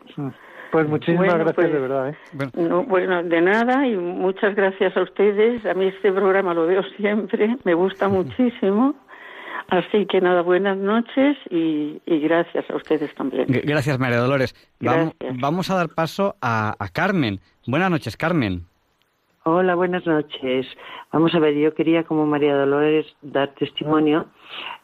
Pues 0.70 0.86
muchísimas 0.86 1.20
Bueno, 1.28 1.34
gracias 1.45 1.55
pues- 1.55 1.72
de 1.72 1.78
verdad, 1.80 2.09
¿eh? 2.11 2.16
Bueno, 2.32 2.53
No, 2.68 2.82
bueno, 2.84 3.22
de 3.22 3.41
nada 3.41 3.86
y 3.86 3.97
muchas 3.97 4.55
gracias 4.55 4.95
a 4.99 5.03
ustedes. 5.03 5.64
A 5.64 5.72
mí 5.72 5.86
este 5.86 6.12
programa 6.12 6.53
lo 6.53 6.66
veo 6.66 6.82
siempre, 6.99 7.57
me 7.64 7.72
gusta 7.74 8.09
muchísimo. 8.09 8.95
Así 9.70 10.07
que 10.07 10.20
nada, 10.22 10.41
buenas 10.43 10.76
noches 10.78 11.36
y, 11.51 12.01
y 12.07 12.20
gracias 12.20 12.68
a 12.70 12.76
ustedes 12.76 13.14
también. 13.14 13.47
g- 13.49 13.62
gracias, 13.66 13.99
María 13.99 14.18
Dolores. 14.18 14.55
Vamos, 14.80 15.12
Gracias. 15.18 15.41
vamos 15.43 15.70
a 15.70 15.76
dar 15.76 15.89
paso 15.91 16.36
a, 16.41 16.74
a 16.78 16.89
Carmen. 16.89 17.41
Buenas 17.66 17.91
noches, 17.91 18.16
Carmen. 18.16 18.64
Hola, 19.51 19.77
buenas 19.77 20.05
noches. 20.05 20.67
Vamos 21.11 21.35
a 21.35 21.39
ver, 21.39 21.55
yo 21.55 21.73
quería 21.73 22.05
como 22.05 22.27
María 22.27 22.55
Dolores 22.55 23.07
dar 23.23 23.55
testimonio 23.55 24.27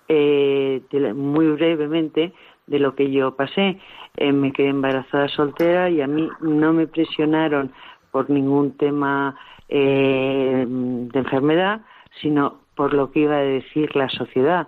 eh, 0.09 0.81
muy 1.15 1.49
brevemente 1.49 2.33
de 2.67 2.79
lo 2.79 2.95
que 2.95 3.11
yo 3.11 3.37
pasé. 3.37 3.79
Eh, 4.17 4.33
me 4.33 4.55
quedé 4.55 4.69
embarazada 4.69 5.29
soltera 5.29 5.91
y 5.91 6.01
a 6.01 6.07
mí 6.07 6.31
no 6.41 6.73
me 6.73 6.87
presionaron 6.87 7.75
por 8.11 8.31
ningún 8.31 8.75
tema 8.79 9.37
eh, 9.69 10.65
de 10.67 11.19
enfermedad, 11.19 11.83
sino 12.23 12.61
por 12.75 12.95
lo 12.95 13.11
que 13.11 13.21
iba 13.21 13.37
a 13.37 13.41
decir 13.41 13.95
la 13.95 14.09
sociedad. 14.09 14.67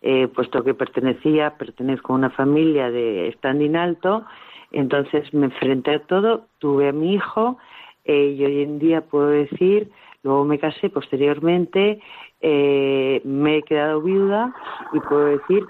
Eh, 0.00 0.26
puesto 0.28 0.64
que 0.64 0.72
pertenecía, 0.72 1.58
pertenezco 1.58 2.14
a 2.14 2.16
una 2.16 2.30
familia 2.30 2.90
de 2.90 3.30
standing 3.36 3.76
alto, 3.76 4.24
entonces 4.72 5.34
me 5.34 5.46
enfrenté 5.46 5.96
a 5.96 6.06
todo, 6.06 6.46
tuve 6.60 6.88
a 6.88 6.92
mi 6.92 7.12
hijo 7.12 7.58
eh, 8.04 8.34
y 8.36 8.44
hoy 8.44 8.62
en 8.62 8.78
día 8.78 9.00
puedo 9.02 9.28
decir, 9.28 9.90
luego 10.22 10.44
me 10.44 10.58
casé 10.58 10.90
posteriormente, 10.90 12.00
eh, 12.40 13.22
me 13.24 13.58
he 13.58 13.62
quedado 13.62 14.02
viuda 14.02 14.54
y 14.92 15.00
puedo 15.00 15.24
decir 15.26 15.64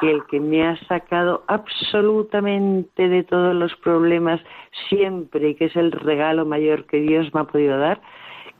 que 0.00 0.10
el 0.10 0.24
que 0.26 0.40
me 0.40 0.66
ha 0.66 0.76
sacado 0.86 1.42
absolutamente 1.46 3.08
de 3.08 3.24
todos 3.24 3.54
los 3.54 3.74
problemas 3.76 4.40
siempre 4.88 5.50
y 5.50 5.54
que 5.54 5.66
es 5.66 5.76
el 5.76 5.92
regalo 5.92 6.44
mayor 6.44 6.84
que 6.86 7.00
Dios 7.00 7.32
me 7.34 7.40
ha 7.40 7.44
podido 7.44 7.78
dar, 7.78 8.00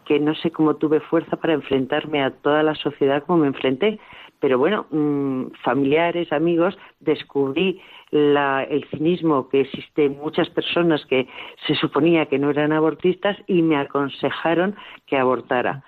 que 0.05 0.18
no 0.18 0.35
sé 0.35 0.51
cómo 0.51 0.76
tuve 0.76 1.01
fuerza 1.01 1.37
para 1.37 1.53
enfrentarme 1.53 2.22
a 2.22 2.31
toda 2.31 2.62
la 2.62 2.74
sociedad 2.74 3.22
como 3.24 3.41
me 3.41 3.49
enfrenté. 3.49 4.01
Pero 4.41 4.59
bueno, 4.59 4.86
mmm, 4.91 5.47
familiares, 5.62 6.32
amigos, 6.32 6.78
descubrí 7.01 7.80
la, 8.11 8.62
el 8.64 8.84
cinismo 8.91 9.49
que 9.49 9.62
existe 9.62 10.07
en 10.07 10.18
muchas 10.18 10.49
personas 10.51 11.05
que 11.07 11.26
se 11.66 11.74
suponía 11.74 12.26
que 12.26 12.39
no 12.39 12.51
eran 12.51 12.72
abortistas 12.72 13.36
y 13.47 13.62
me 13.62 13.76
aconsejaron 13.76 14.76
que 15.07 15.18
abortara. 15.18 15.82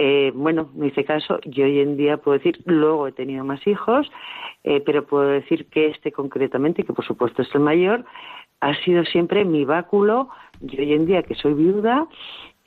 Eh, 0.00 0.30
bueno, 0.34 0.70
me 0.74 0.88
hice 0.88 1.04
caso 1.04 1.40
y 1.42 1.60
hoy 1.60 1.80
en 1.80 1.96
día 1.96 2.18
puedo 2.18 2.38
decir, 2.38 2.60
luego 2.66 3.08
he 3.08 3.12
tenido 3.12 3.44
más 3.44 3.66
hijos, 3.66 4.08
eh, 4.62 4.80
pero 4.86 5.04
puedo 5.04 5.28
decir 5.28 5.66
que 5.70 5.86
este 5.88 6.12
concretamente, 6.12 6.84
que 6.84 6.92
por 6.92 7.04
supuesto 7.04 7.42
es 7.42 7.52
el 7.54 7.62
mayor, 7.62 8.04
ha 8.60 8.74
sido 8.84 9.04
siempre 9.04 9.44
mi 9.44 9.64
báculo 9.64 10.28
y 10.60 10.80
hoy 10.80 10.92
en 10.92 11.06
día 11.06 11.22
que 11.22 11.34
soy 11.34 11.54
viuda, 11.54 12.06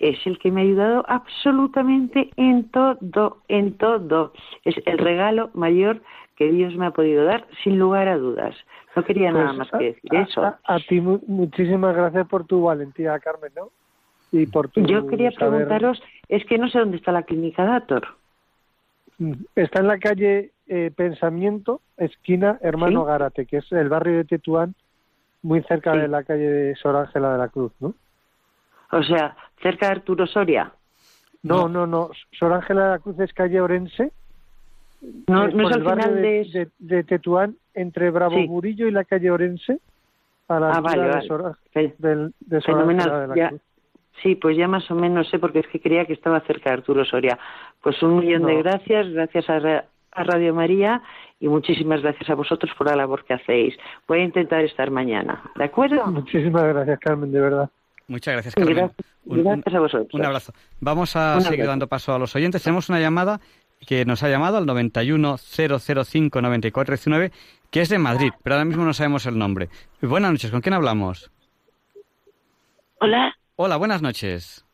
es 0.02 0.18
el 0.26 0.40
que 0.40 0.52
me 0.52 0.62
ha 0.62 0.64
ayudado 0.64 1.06
absolutamente 1.08 2.30
en 2.36 2.70
todo, 2.70 3.38
en 3.48 3.78
todo. 3.78 4.34
Es 4.66 4.76
el 4.86 4.98
regalo 4.98 5.50
mayor 5.54 6.02
que 6.36 6.52
Dios 6.52 6.76
me 6.76 6.88
ha 6.88 6.92
podido 6.92 7.24
dar, 7.26 7.46
sin 7.64 7.78
lugar 7.78 8.08
a 8.08 8.18
dudas. 8.18 8.56
No 8.96 9.04
quería 9.04 9.32
nada 9.32 9.48
Pues, 9.48 9.58
más 9.60 9.74
a- 9.74 9.78
que 9.78 9.86
decir 9.86 10.16
a, 10.18 10.22
eso. 10.22 10.44
A, 10.44 10.60
a 10.64 10.80
ti 10.80 11.00
mu- 11.00 11.22
muchísimas 11.28 11.96
gracias 11.96 12.28
por 12.28 12.46
tu 12.46 12.64
valentía, 12.64 13.18
Carmen, 13.20 13.52
¿no? 13.56 13.70
Y 14.32 14.46
por 14.48 14.70
tu 14.70 14.82
Yo 14.82 15.06
quería 15.08 15.32
saber- 15.32 15.66
preguntaros, 15.68 16.02
es 16.30 16.46
que 16.46 16.58
no 16.58 16.68
sé 16.70 16.80
dónde 16.80 16.98
está 16.98 17.12
la 17.12 17.24
clínica 17.24 17.64
Dator. 17.66 18.08
Mm, 19.20 19.34
Está 19.56 19.82
en 19.82 19.88
la 19.88 20.00
calle 20.00 20.52
eh, 20.68 20.90
Pensamiento, 20.96 21.82
esquina 21.98 22.58
Hermano 22.62 23.02
Sí. 23.02 23.08
Gárate, 23.08 23.46
que 23.46 23.58
es 23.58 23.72
el 23.74 23.90
barrio 23.90 24.18
de 24.18 24.24
Tetuán, 24.26 24.74
muy 25.44 25.62
cerca 25.64 25.94
Sí. 25.94 26.00
de 26.00 26.08
la 26.08 26.24
calle 26.24 26.50
de 26.50 26.76
Sor 26.76 26.96
Ángela 26.96 27.34
de 27.34 27.38
la 27.38 27.50
Cruz, 27.50 27.74
¿no? 27.82 27.94
O 28.92 29.04
sea, 29.04 29.36
cerca 29.62 29.88
de 29.88 29.92
Arturo 29.94 30.28
Soria. 30.28 30.72
No, 31.44 31.68
no, 31.68 31.88
no. 31.88 32.10
Sor 32.38 32.54
Ángela 32.54 32.84
de 32.86 32.90
la 32.92 33.00
Cruz 33.00 33.20
es 33.20 33.34
calle 33.34 33.60
Orense. 33.62 34.12
No, 35.28 35.48
es 35.48 35.56
no 35.56 35.64
por 35.64 35.72
es 35.72 35.78
al 35.78 35.84
final 35.84 36.16
de, 36.16 36.22
de... 36.22 36.46
de, 36.54 36.70
de 36.98 37.04
Tetuán, 37.04 37.56
entre 37.74 38.12
Bravo 38.12 38.36
Sí. 38.36 38.48
Murillo 38.48 38.88
y 38.88 38.92
la 38.92 39.04
calle 39.04 39.32
Orense, 39.32 39.80
a 40.48 40.60
la 40.60 40.70
Ah, 40.72 40.82
vale, 40.82 41.02
de 41.04 41.10
vale. 41.10 41.28
Sor, 41.28 41.58
Fe- 41.74 41.96
del- 41.98 42.34
de 42.42 42.62
Sor. 42.62 42.82
Ángela 42.88 43.20
de 43.22 43.28
la 43.30 43.36
Ya, 43.36 43.50
Cruz. 43.50 43.62
sí, 44.22 44.36
pues 44.36 44.56
ya 44.58 44.68
más 44.68 44.90
o 44.92 44.96
menos 44.96 45.28
sé, 45.30 45.40
porque 45.40 45.60
es 45.60 45.68
que 45.68 45.80
creía 45.82 46.06
que 46.06 46.14
estaba 46.14 46.40
cerca 46.42 46.70
de 46.70 46.76
Arturo 46.78 47.04
Soria. 47.06 47.40
Pues 47.82 48.02
un 48.04 48.20
millón 48.20 48.46
de 48.46 48.54
No. 48.54 48.60
gracias, 48.60 49.10
gracias 49.10 49.50
a, 49.50 49.86
a 50.12 50.24
Radio 50.24 50.54
María 50.54 51.02
y 51.40 51.48
muchísimas 51.48 52.04
gracias 52.04 52.30
a 52.30 52.36
vosotros 52.36 52.72
por 52.78 52.88
la 52.88 52.96
labor 52.96 53.24
que 53.26 53.34
hacéis. 53.34 53.76
Voy 54.08 54.20
a 54.20 54.24
intentar 54.26 54.64
estar 54.64 54.92
mañana, 54.92 55.42
¿de 55.56 55.64
acuerdo? 55.64 56.06
Muchísimas 56.12 56.66
gracias, 56.66 57.00
Carmen, 57.00 57.32
de 57.32 57.42
verdad. 57.42 57.70
Muchas 58.12 58.34
gracias, 58.34 58.54
Y 58.56 58.60
Carmen. 58.60 58.76
gracias, 58.76 59.08
Un- 59.26 59.38
un- 59.40 59.44
gracias 59.44 59.76
a 59.76 59.80
vosotros. 59.80 60.14
Un 60.14 60.26
abrazo. 60.26 60.54
Vamos 60.82 61.16
a 61.16 61.36
Un 61.38 61.42
seguir 61.44 61.62
abrazo. 61.62 61.72
dando 61.72 61.88
paso 61.88 62.14
a 62.14 62.20
los 62.20 62.36
oyentes. 62.36 62.62
Tenemos 62.62 62.90
una 62.90 63.00
llamada 63.00 63.40
que 63.88 64.04
nos 64.06 64.22
ha 64.24 64.30
llamado 64.30 64.58
al 64.58 64.66
910059419, 64.66 67.32
que 67.72 67.82
es 67.82 67.90
de 67.90 67.98
Madrid, 68.00 68.32
pero 68.44 68.56
ahora 68.56 68.66
mismo 68.66 68.84
no 68.86 68.94
sabemos 68.94 69.26
el 69.26 69.38
nombre. 69.38 69.70
Buenas 70.02 70.32
noches, 70.32 70.52
¿con 70.52 70.62
quién 70.62 70.74
hablamos? 70.74 71.32
Hola, 73.00 73.36
Hola, 73.56 73.78
buenas 73.78 74.02
noches. 74.02 74.66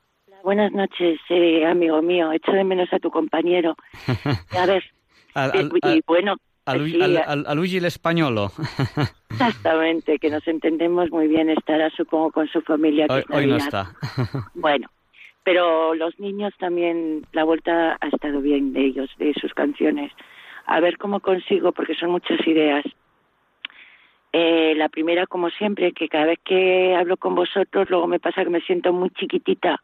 buenas 0.44 0.72
noches, 0.72 1.20
eh, 1.30 1.66
amigo 1.66 2.02
mío. 2.02 2.32
Echo 2.32 2.52
de 2.54 2.64
menos 2.64 2.88
a 2.94 3.00
tu 3.00 3.10
compañero. 3.12 3.76
A 4.58 4.66
ver, 4.66 4.84
Al- 5.34 5.52
eh, 5.56 5.70
al- 5.82 5.96
y 5.96 6.02
bueno, 6.08 6.36
a, 6.68 7.56
Luigi 7.56 7.78
el 7.78 7.86
españolo. 7.86 8.52
Exactamente, 9.30 10.20
que 10.20 10.30
nos 10.30 10.48
entendemos 10.48 11.10
muy 11.12 11.28
bien, 11.28 11.50
estará 11.50 11.90
supongo 11.90 12.32
con 12.32 12.48
su 12.48 12.62
familia. 12.62 13.08
hoy, 13.30 13.48
no 13.48 13.58
está. 13.58 13.92
bueno, 14.54 14.90
pero 15.44 15.96
los 15.96 16.20
niños 16.20 16.54
también, 16.60 17.26
la 17.32 17.44
vuelta 17.44 17.98
ha 18.00 18.08
estado 18.08 18.42
bien 18.42 18.74
de 18.74 18.86
ellos, 18.86 19.10
de 19.18 19.34
sus 19.40 19.54
canciones. 19.54 20.12
A 20.66 20.80
ver 20.82 20.98
cómo 20.98 21.22
consigo, 21.22 21.72
porque 21.72 21.96
son 21.96 22.12
muchas 22.12 22.46
ideas. 22.46 22.86
Eh, 24.34 24.74
la 24.76 24.90
primera, 24.90 25.26
como 25.26 25.50
siempre, 25.50 25.94
que 25.94 26.10
cada 26.10 26.26
vez 26.26 26.40
que 26.44 26.96
hablo 26.96 27.18
con 27.18 27.34
vosotros, 27.34 27.90
luego 27.90 28.08
me 28.08 28.20
pasa 28.20 28.44
que 28.44 28.50
me 28.50 28.62
siento 28.62 28.92
muy 28.92 29.10
chiquitita 29.12 29.82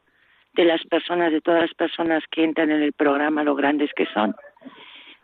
de 0.53 0.65
las 0.65 0.84
personas, 0.86 1.31
de 1.31 1.41
todas 1.41 1.61
las 1.61 1.73
personas 1.73 2.23
que 2.29 2.43
entran 2.43 2.69
en 2.69 2.81
el 2.81 2.93
programa, 2.93 3.43
lo 3.43 3.55
grandes 3.55 3.91
que 3.95 4.05
son. 4.13 4.36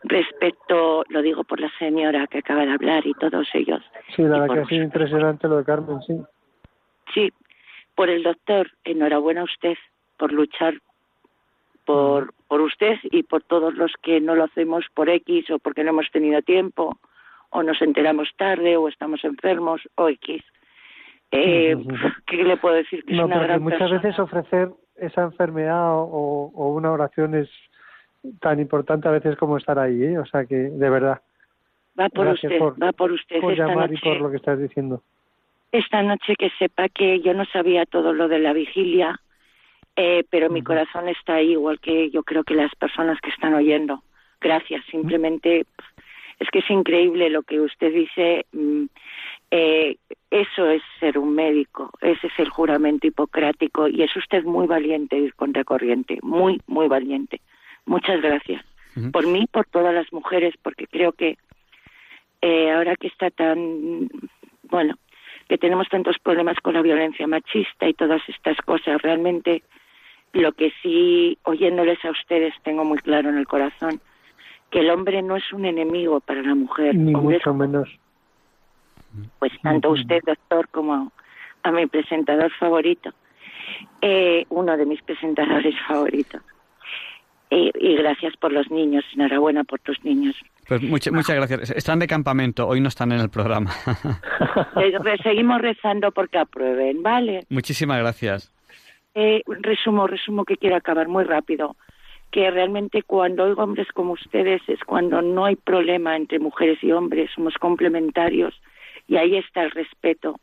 Respecto, 0.02 1.04
lo 1.08 1.22
digo 1.22 1.44
por 1.44 1.60
la 1.60 1.70
señora 1.78 2.26
que 2.26 2.38
acaba 2.38 2.64
de 2.64 2.72
hablar 2.72 3.06
y 3.06 3.12
todos 3.14 3.48
ellos. 3.54 3.82
Sí, 4.16 4.22
la 4.22 4.40
verdad 4.40 4.54
que 4.54 4.60
ha 4.60 4.66
sido 4.66 4.84
impresionante 4.84 5.48
lo 5.48 5.58
de 5.58 5.64
Carmen, 5.64 6.00
sí. 6.02 6.20
Sí, 7.12 7.32
por 7.94 8.08
el 8.08 8.22
doctor, 8.22 8.70
enhorabuena 8.84 9.42
a 9.42 9.44
usted 9.44 9.76
por 10.16 10.32
luchar 10.32 10.74
por, 11.84 12.32
por 12.46 12.60
usted 12.60 12.98
y 13.04 13.22
por 13.22 13.42
todos 13.42 13.74
los 13.74 13.92
que 14.02 14.20
no 14.20 14.34
lo 14.34 14.44
hacemos 14.44 14.86
por 14.94 15.08
X 15.08 15.50
o 15.50 15.58
porque 15.58 15.82
no 15.82 15.90
hemos 15.90 16.10
tenido 16.10 16.40
tiempo 16.42 16.98
o 17.50 17.62
nos 17.62 17.80
enteramos 17.82 18.28
tarde 18.36 18.76
o 18.76 18.88
estamos 18.88 19.24
enfermos 19.24 19.80
o 19.96 20.08
X. 20.08 20.42
Eh, 21.32 21.76
¿Qué 22.26 22.44
le 22.44 22.56
puedo 22.56 22.76
decir? 22.76 23.04
Que 23.04 23.14
es 23.14 23.20
una 23.20 23.38
gran 23.40 23.62
muchas 23.62 23.90
veces 23.90 24.18
ofrecer 24.18 24.70
esa 24.96 25.22
enfermedad 25.22 25.94
o, 25.94 26.50
una 26.54 26.92
oración 26.92 27.34
es 27.34 27.48
tan 28.40 28.60
importante 28.60 29.08
a 29.08 29.12
veces 29.12 29.36
como 29.36 29.56
estar 29.56 29.78
ahí, 29.78 30.02
¿eh? 30.02 30.18
o 30.18 30.26
sea 30.26 30.44
que 30.44 30.54
de 30.54 30.90
verdad. 30.90 31.20
Va 31.98 32.08
por 32.08 32.28
usted, 32.28 32.60
va 32.82 32.92
por 32.92 33.12
usted. 33.12 33.40
Por 33.40 33.56
llamar 33.56 33.92
y 33.92 33.98
por 33.98 34.20
lo 34.20 34.30
que 34.30 34.36
estás 34.36 34.58
diciendo. 34.58 35.02
Esta 35.72 36.02
noche 36.02 36.34
que 36.36 36.50
sepa 36.58 36.88
que 36.88 37.20
yo 37.20 37.34
no 37.34 37.44
sabía 37.46 37.86
todo 37.86 38.12
lo 38.12 38.28
de 38.28 38.38
la 38.40 38.52
vigilia, 38.52 39.20
eh, 39.96 40.24
pero 40.30 40.50
mi 40.50 40.62
corazón 40.62 41.08
está 41.08 41.34
ahí, 41.34 41.52
igual 41.52 41.78
que 41.80 42.10
yo 42.10 42.22
creo 42.22 42.42
que 42.44 42.54
las 42.54 42.74
personas 42.74 43.20
que 43.20 43.30
están 43.30 43.54
oyendo. 43.54 44.02
Gracias, 44.40 44.84
simplemente 44.90 45.66
es 46.38 46.48
que 46.50 46.60
es 46.60 46.70
increíble 46.70 47.30
lo 47.30 47.42
que 47.42 47.60
usted 47.60 47.92
dice. 47.92 48.46
Mm, 48.52 48.86
eh, 49.52 49.96
eso 50.30 50.70
es 50.70 50.82
ser 51.00 51.18
un 51.18 51.34
médico, 51.34 51.90
ese 52.00 52.28
es 52.28 52.38
el 52.38 52.48
juramento 52.48 53.06
hipocrático 53.06 53.88
y 53.88 54.02
es 54.02 54.14
usted 54.16 54.44
muy 54.44 54.68
valiente 54.68 55.18
ir 55.18 55.34
contra 55.34 55.64
corriente, 55.64 56.18
muy, 56.22 56.60
muy 56.68 56.86
valiente. 56.86 57.40
Muchas 57.86 58.20
gracias. 58.20 58.64
Por 59.12 59.26
mí, 59.26 59.46
por 59.50 59.66
todas 59.66 59.94
las 59.94 60.12
mujeres, 60.12 60.54
porque 60.62 60.86
creo 60.86 61.12
que 61.12 61.38
eh, 62.42 62.72
ahora 62.72 62.96
que 62.96 63.06
está 63.06 63.30
tan, 63.30 64.08
bueno, 64.64 64.94
que 65.48 65.58
tenemos 65.58 65.88
tantos 65.88 66.18
problemas 66.18 66.56
con 66.62 66.74
la 66.74 66.82
violencia 66.82 67.26
machista 67.26 67.88
y 67.88 67.94
todas 67.94 68.20
estas 68.28 68.56
cosas, 68.58 69.00
realmente 69.02 69.62
lo 70.32 70.52
que 70.52 70.72
sí, 70.82 71.38
oyéndoles 71.42 72.04
a 72.04 72.10
ustedes, 72.10 72.54
tengo 72.62 72.84
muy 72.84 72.98
claro 72.98 73.30
en 73.30 73.38
el 73.38 73.46
corazón, 73.46 74.00
que 74.70 74.80
el 74.80 74.90
hombre 74.90 75.22
no 75.22 75.36
es 75.36 75.52
un 75.52 75.64
enemigo 75.64 76.20
para 76.20 76.42
la 76.42 76.54
mujer. 76.54 76.94
Ni 76.94 77.12
mucho 77.12 77.52
menos. 77.52 77.88
Pues 79.38 79.52
tanto 79.62 79.90
usted, 79.90 80.20
doctor, 80.24 80.68
como 80.68 81.12
a 81.62 81.70
mi 81.72 81.86
presentador 81.86 82.50
favorito, 82.52 83.10
eh, 84.00 84.44
uno 84.50 84.76
de 84.76 84.86
mis 84.86 85.02
presentadores 85.02 85.74
favoritos. 85.88 86.42
Y 87.50 87.96
gracias 87.96 88.36
por 88.36 88.52
los 88.52 88.70
niños, 88.70 89.04
enhorabuena 89.14 89.64
por 89.64 89.80
tus 89.80 90.02
niños. 90.04 90.36
Pues 90.68 90.82
muchas, 90.82 91.12
muchas 91.12 91.34
gracias. 91.34 91.70
Están 91.70 91.98
de 91.98 92.06
campamento, 92.06 92.66
hoy 92.68 92.80
no 92.80 92.88
están 92.88 93.10
en 93.10 93.20
el 93.20 93.28
programa. 93.28 93.72
Seguimos 95.22 95.60
rezando 95.60 96.12
porque 96.12 96.38
aprueben, 96.38 97.02
¿vale? 97.02 97.44
Muchísimas 97.48 97.98
gracias. 97.98 98.52
Eh, 99.14 99.42
resumo, 99.46 100.06
resumo 100.06 100.44
que 100.44 100.56
quiero 100.56 100.76
acabar 100.76 101.08
muy 101.08 101.24
rápido 101.24 101.74
que 102.30 102.50
realmente 102.50 103.02
cuando 103.02 103.44
oigo 103.44 103.62
hombres 103.62 103.88
como 103.92 104.12
ustedes 104.12 104.62
es 104.68 104.78
cuando 104.84 105.20
no 105.20 105.44
hay 105.46 105.56
problema 105.56 106.16
entre 106.16 106.38
mujeres 106.38 106.78
y 106.82 106.92
hombres, 106.92 107.30
somos 107.34 107.54
complementarios 107.54 108.54
y 109.08 109.16
ahí 109.16 109.36
está 109.36 109.62
el 109.64 109.72
respeto. 109.72 110.38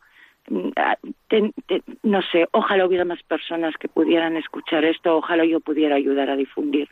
No 0.50 2.22
sé, 2.22 2.46
ojalá 2.52 2.86
hubiera 2.86 3.04
más 3.04 3.22
personas 3.22 3.74
que 3.78 3.88
pudieran 3.88 4.36
escuchar 4.36 4.84
esto, 4.84 5.16
ojalá 5.16 5.44
yo 5.44 5.60
pudiera 5.60 5.96
ayudar 5.96 6.30
a 6.30 6.36
difundir, 6.36 6.88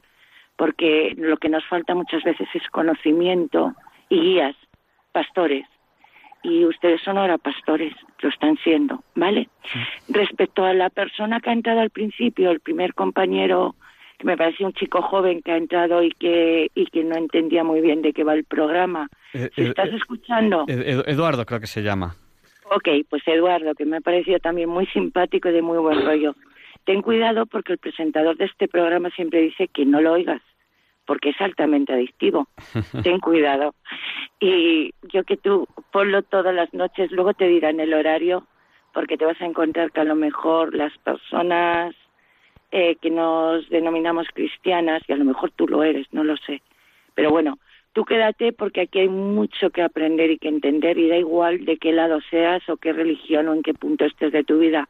porque 0.57 1.15
lo 1.17 1.37
que 1.39 1.49
nos 1.49 1.65
falta 1.67 1.95
muchas 1.95 2.23
veces 2.23 2.49
es 2.55 2.69
conocimiento 2.71 3.75
y 4.09 4.21
guías, 4.21 4.57
pastores. 5.13 5.67
Y 6.43 6.65
ustedes 6.65 7.01
son 7.03 7.19
ahora 7.19 7.39
pastores, 7.39 7.93
lo 8.21 8.29
están 8.29 8.57
siendo, 8.59 9.03
¿vale? 9.15 9.49
Respecto 10.09 10.65
a 10.65 10.75
la 10.75 10.91
persona 10.91 11.41
que 11.41 11.51
ha 11.51 11.55
entrado 11.55 11.81
al 11.81 11.91
principio, 11.91 12.51
el 12.51 12.61
primer 12.61 12.95
compañero 12.95 13.75
que 14.19 14.27
me 14.27 14.37
parecía 14.37 14.67
un 14.67 14.73
chico 14.73 15.03
joven 15.03 15.43
que 15.43 15.53
ha 15.53 15.57
entrado 15.57 16.03
y 16.03 16.11
que, 16.13 16.71
y 16.75 16.87
que 16.87 17.05
no 17.05 17.17
entendía 17.17 17.65
muy 17.65 17.81
bien 17.81 18.03
de 18.03 18.13
qué 18.13 18.25
va 18.25 18.35
el 18.35 18.45
programa. 18.45 19.09
Eh, 19.35 19.51
eh, 19.57 19.69
¿Estás 19.69 19.89
eh, 19.89 19.97
escuchando? 19.97 20.65
Eduardo 20.69 21.45
creo 21.45 21.61
que 21.61 21.67
se 21.67 21.83
llama. 21.83 22.15
Ok, 22.71 22.89
pues 23.09 23.23
Eduardo, 23.27 23.75
que 23.75 23.85
me 23.85 23.99
ha 23.99 24.01
parecido 24.01 24.39
también 24.41 24.69
muy 24.69 24.87
simpático 24.87 25.49
y 25.49 25.53
de 25.53 25.63
muy 25.63 25.79
buen 25.79 26.05
rollo. 26.05 26.35
Ten 26.85 27.03
cuidado 27.03 27.47
porque 27.47 27.73
el 27.73 27.79
presentador 27.79 28.37
de 28.37 28.47
este 28.47 28.69
programa 28.69 29.11
siempre 29.11 29.41
dice 29.41 29.69
que 29.69 29.85
no 29.85 30.01
lo 30.01 30.13
oigas, 30.13 30.43
porque 31.05 31.31
es 31.31 31.41
altamente 31.41 31.93
adictivo. 31.93 32.49
Ten 33.03 33.21
cuidado. 33.21 33.75
Y 34.41 34.93
yo 35.13 35.25
que 35.25 35.37
tú 35.37 35.67
ponlo 35.93 36.23
todas 36.23 36.55
las 36.55 36.73
noches, 36.75 37.13
luego 37.13 37.35
te 37.35 37.47
dirán 37.47 37.81
el 37.81 37.95
horario, 37.95 38.47
porque 38.93 39.17
te 39.17 39.25
vas 39.25 39.41
a 39.41 39.47
encontrar 39.47 39.93
que 39.93 40.01
a 40.01 40.05
lo 40.05 40.17
mejor 40.17 40.75
las 40.75 40.97
personas 40.99 41.95
eh, 42.73 42.97
que 42.97 43.11
nos 43.11 43.69
denominamos 43.69 44.27
cristianas, 44.35 45.03
y 45.07 45.13
a 45.13 45.17
lo 45.17 45.25
mejor 45.25 45.53
tú 45.53 45.69
lo 45.69 45.85
eres, 45.85 46.07
no 46.13 46.25
lo 46.25 46.37
sé. 46.37 46.63
Pero 47.15 47.31
bueno, 47.31 47.59
tú 47.97 48.05
quédate 48.05 48.53
porque 48.53 48.83
aquí 48.83 48.99
hay 48.99 49.09
mucho 49.09 49.71
que 49.71 49.81
aprender 49.81 50.31
y 50.31 50.37
que 50.37 50.49
entender 50.49 50.99
y 50.99 51.09
da 51.09 51.17
igual 51.17 51.65
de 51.65 51.79
qué 51.79 51.93
lado 51.93 52.19
seas 52.29 52.63
o 52.69 52.77
qué 52.77 52.93
religión 52.93 53.49
o 53.49 53.55
en 53.55 53.63
qué 53.63 53.73
punto 53.73 54.05
estés 54.05 54.33
de 54.33 54.45
tu 54.45 54.59
vida. 54.59 54.87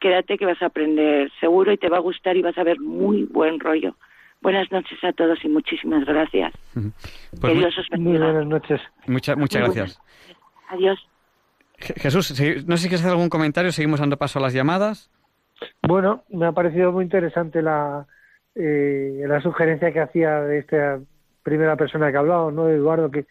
Quédate 0.00 0.38
que 0.38 0.46
vas 0.46 0.62
a 0.62 0.66
aprender 0.66 1.30
seguro 1.40 1.72
y 1.72 1.76
te 1.76 1.90
va 1.90 1.98
a 1.98 2.00
gustar 2.00 2.38
y 2.38 2.42
vas 2.42 2.56
a 2.56 2.64
ver 2.64 2.80
muy 2.80 3.24
buen 3.24 3.60
rollo. 3.60 3.96
Buenas 4.40 4.72
noches 4.72 4.98
a 5.04 5.12
todos 5.12 5.44
y 5.44 5.48
muchísimas 5.50 6.06
gracias. 6.06 6.54
Pues 6.72 7.52
que 7.52 7.58
Dios 7.58 7.76
os 7.76 7.88
bendiga. 7.90 8.18
Muy 8.18 8.32
buenas 8.32 8.46
noches. 8.46 8.80
muchas 9.06 9.36
gracias. 9.36 10.00
Adiós. 10.70 11.06
Jesús, 11.76 12.30
no 12.66 12.78
sé 12.78 12.82
si 12.84 12.88
quieres 12.88 13.00
hacer 13.00 13.12
algún 13.12 13.28
comentario, 13.28 13.72
seguimos 13.72 14.00
dando 14.00 14.16
paso 14.16 14.38
a 14.38 14.42
las 14.42 14.54
llamadas. 14.54 15.10
Bueno, 15.82 16.24
me 16.30 16.46
ha 16.46 16.52
parecido 16.52 16.92
muy 16.92 17.04
interesante 17.04 17.60
la, 17.60 18.06
eh, 18.54 19.22
la 19.26 19.42
sugerencia 19.42 19.92
que 19.92 20.00
hacía 20.00 20.40
de 20.40 20.60
esta 20.60 20.98
primera 21.42 21.76
persona 21.76 22.10
que 22.10 22.16
ha 22.16 22.20
hablado, 22.20 22.50
¿no? 22.50 22.68
Eduardo, 22.68 23.10
que 23.10 23.26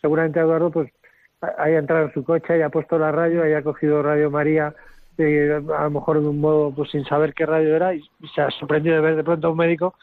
seguramente 0.00 0.40
Eduardo 0.40 0.70
pues 0.70 0.90
haya 1.58 1.78
entrado 1.78 2.06
en 2.06 2.14
su 2.14 2.24
coche, 2.24 2.52
haya 2.52 2.68
puesto 2.68 2.98
la 2.98 3.12
radio, 3.12 3.42
haya 3.42 3.62
cogido 3.62 4.02
Radio 4.02 4.30
María, 4.30 4.74
eh, 5.18 5.60
a 5.76 5.84
lo 5.84 5.90
mejor 5.90 6.20
de 6.20 6.28
un 6.28 6.40
modo 6.40 6.72
pues 6.74 6.90
sin 6.90 7.04
saber 7.04 7.34
qué 7.34 7.46
radio 7.46 7.76
era 7.76 7.94
y, 7.94 8.02
se 8.34 8.40
ha 8.40 8.50
sorprendido 8.50 8.96
de 8.96 9.02
ver 9.02 9.16
de 9.16 9.24
pronto 9.24 9.48
a 9.48 9.50
un 9.50 9.56
médico 9.56 9.94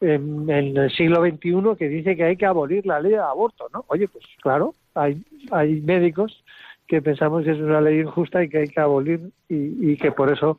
en, 0.00 0.48
en, 0.50 0.76
el 0.76 0.90
siglo 0.90 1.22
XXI 1.22 1.76
que 1.78 1.88
dice 1.88 2.16
que 2.16 2.24
hay 2.24 2.36
que 2.36 2.46
abolir 2.46 2.86
la 2.86 3.00
ley 3.00 3.12
de 3.12 3.18
aborto, 3.18 3.68
¿no? 3.72 3.84
Oye, 3.88 4.08
pues 4.08 4.24
claro, 4.42 4.74
hay, 4.94 5.22
hay 5.50 5.80
médicos 5.82 6.42
que 6.86 7.02
pensamos 7.02 7.44
que 7.44 7.52
es 7.52 7.58
una 7.58 7.80
ley 7.80 8.00
injusta 8.00 8.42
y 8.42 8.48
que 8.48 8.58
hay 8.58 8.68
que 8.68 8.80
abolir 8.80 9.20
y, 9.48 9.92
y 9.92 9.96
que 9.96 10.10
por 10.10 10.32
eso 10.32 10.58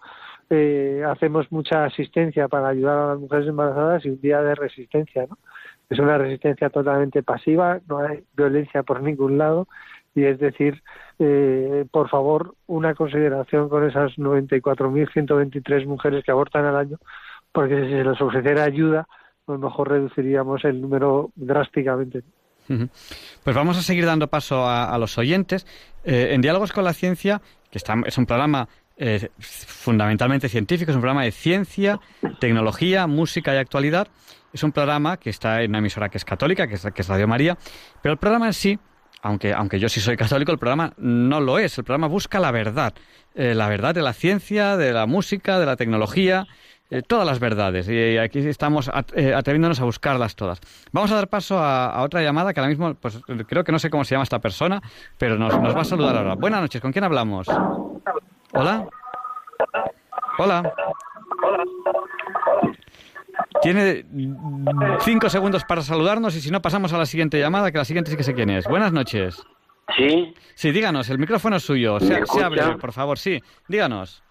eh, 0.54 1.02
hacemos 1.08 1.50
mucha 1.50 1.86
asistencia 1.86 2.50
para 2.50 2.68
ayudar 2.68 2.98
a 2.98 3.08
las 3.12 3.20
mujeres 3.20 3.48
embarazadas 3.48 4.06
y 4.06 4.10
un 4.10 4.20
día 4.20 4.42
de 4.42 4.54
resistencia, 4.54 5.26
¿no? 5.26 5.38
Es 5.92 6.00
una 6.00 6.18
resistencia 6.18 6.70
totalmente 6.70 7.22
pasiva, 7.22 7.82
no 7.90 8.00
hay 8.00 8.24
violencia 8.34 8.82
por 8.82 9.04
ningún 9.04 9.38
lado 9.38 9.68
y 10.16 10.24
es 10.24 10.40
decir, 10.40 10.82
eh, 11.20 11.86
por 11.92 12.10
favor, 12.10 12.56
una 12.68 12.96
consideración 12.96 13.68
con 13.68 13.88
esas 13.88 14.14
94.123 14.14 15.86
mujeres 15.86 16.24
que 16.24 16.32
abortan 16.32 16.66
al 16.66 16.78
año, 16.78 16.98
porque 17.52 17.76
si 17.84 17.92
se 17.92 18.06
les 18.06 18.22
ofreciera 18.22 18.64
ayuda, 18.64 19.06
a 19.48 19.52
lo 19.52 19.58
mejor 19.58 19.90
reduciríamos 19.90 20.64
el 20.64 20.80
número 20.80 21.32
drásticamente. 21.36 22.24
Pues 23.44 23.54
vamos 23.54 23.78
a 23.78 23.82
seguir 23.82 24.06
dando 24.06 24.28
paso 24.28 24.66
a, 24.66 24.98
los 24.98 25.18
oyentes. 25.18 25.68
Eh, 26.06 26.30
en 26.32 26.40
Diálogos 26.40 26.72
con 26.72 26.86
la 26.86 26.94
Ciencia, 26.94 27.42
que 27.70 27.78
está, 27.78 27.96
es 28.06 28.18
un 28.18 28.26
programa 28.26 28.70
fundamentalmente 29.40 30.48
científico, 30.50 30.92
es 30.92 30.96
un 30.96 31.02
programa 31.02 31.24
de 31.24 31.32
ciencia, 31.32 32.00
tecnología, 32.40 33.08
música 33.08 33.54
y 33.54 33.58
actualidad. 33.58 34.08
Es 34.54 34.64
un 34.64 34.72
programa 34.72 35.18
que 35.18 35.30
está 35.30 35.62
en 35.64 35.72
una 35.72 35.80
emisora 35.80 36.10
que 36.10 36.18
es 36.18 36.26
católica, 36.26 36.68
que 36.68 36.76
es, 36.76 36.86
que 36.94 37.02
es 37.02 37.08
Radio 37.08 37.28
María, 37.28 37.58
pero 38.02 38.14
el 38.14 38.20
programa 38.20 38.48
en 38.48 38.54
sí, 38.54 38.80
aunque, 39.22 39.54
aunque 39.54 39.80
yo 39.80 39.90
sí 39.90 40.00
soy 40.00 40.18
católico, 40.26 40.52
el 40.52 40.60
programa 40.60 40.94
no 40.98 41.40
lo 41.40 41.58
es. 41.58 41.78
El 41.78 41.84
programa 41.84 42.08
busca 42.08 42.40
la 42.40 42.52
verdad, 42.52 42.94
eh, 43.34 43.56
la 43.56 43.68
verdad 43.70 43.96
de 43.96 44.02
la 44.02 44.14
ciencia, 44.14 44.78
de 44.78 44.94
la 44.94 45.06
música, 45.06 45.60
de 45.60 45.66
la 45.66 45.78
tecnología, 45.78 46.46
eh, 46.92 47.02
todas 47.02 47.26
las 47.26 47.40
verdades 47.40 47.88
y 47.88 48.18
aquí 48.18 48.40
estamos 48.40 48.92
eh, 49.16 49.34
atreviéndonos 49.34 49.80
a 49.80 49.86
buscarlas 49.86 50.36
todas. 50.36 50.60
Vamos 50.92 51.10
a 51.12 51.16
dar 51.16 51.30
paso 51.30 51.58
a, 51.58 52.04
otra 52.04 52.22
llamada 52.22 52.54
que 52.54 52.60
ahora 52.60 52.70
mismo, 52.70 52.94
pues 52.96 53.22
creo 53.48 53.64
que 53.64 53.72
no 53.72 53.80
sé 53.80 53.90
cómo 53.90 54.04
se 54.04 54.16
llama 54.16 54.24
esta 54.24 54.40
persona, 54.40 54.82
pero 55.18 55.38
nos, 55.38 55.58
nos 55.62 55.74
va 55.74 55.82
a 55.82 55.86
saludar 55.86 56.18
ahora. 56.18 56.36
Buenas 56.36 56.60
noches, 56.60 56.82
¿con 56.82 56.92
quién 56.92 57.06
hablamos? 57.06 57.48
Hola. 58.54 58.88
Hola. 60.38 60.74
Tiene 63.62 64.06
cinco 65.00 65.30
segundos 65.30 65.64
para 65.66 65.82
saludarnos 65.82 66.36
y 66.36 66.42
si 66.42 66.52
no 66.52 66.62
pasamos 66.62 66.94
a 66.94 66.98
la 66.98 67.06
siguiente 67.06 67.40
llamada, 67.40 67.72
que 67.72 67.78
la 67.78 67.86
siguiente 67.86 68.12
sí 68.12 68.18
que 68.18 68.24
sé 68.24 68.34
quién 68.34 68.50
es. 68.50 68.68
Buenas 68.68 68.92
noches. 68.92 69.46
¿Sí? 69.96 70.34
Sí, 70.56 70.72
díganos, 70.72 71.10
el 71.10 71.18
micrófono 71.18 71.58
es 71.58 71.64
suyo. 71.64 72.00
Se, 72.00 72.26
se 72.26 72.44
abre, 72.44 72.62
por 72.80 72.92
favor, 72.92 73.18
sí. 73.18 73.42
Díganos. 73.68 74.24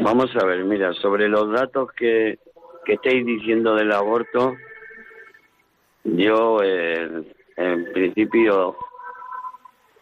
Vamos 0.00 0.30
a 0.40 0.44
ver, 0.44 0.64
mira, 0.64 0.92
sobre 0.94 1.28
los 1.28 1.50
datos 1.52 1.90
que, 1.96 2.38
que 2.84 2.94
estáis 2.94 3.24
diciendo 3.24 3.74
del 3.74 3.92
aborto, 3.92 4.56
yo 6.04 6.58
eh, 6.62 7.24
en 7.56 7.92
principio 7.92 8.76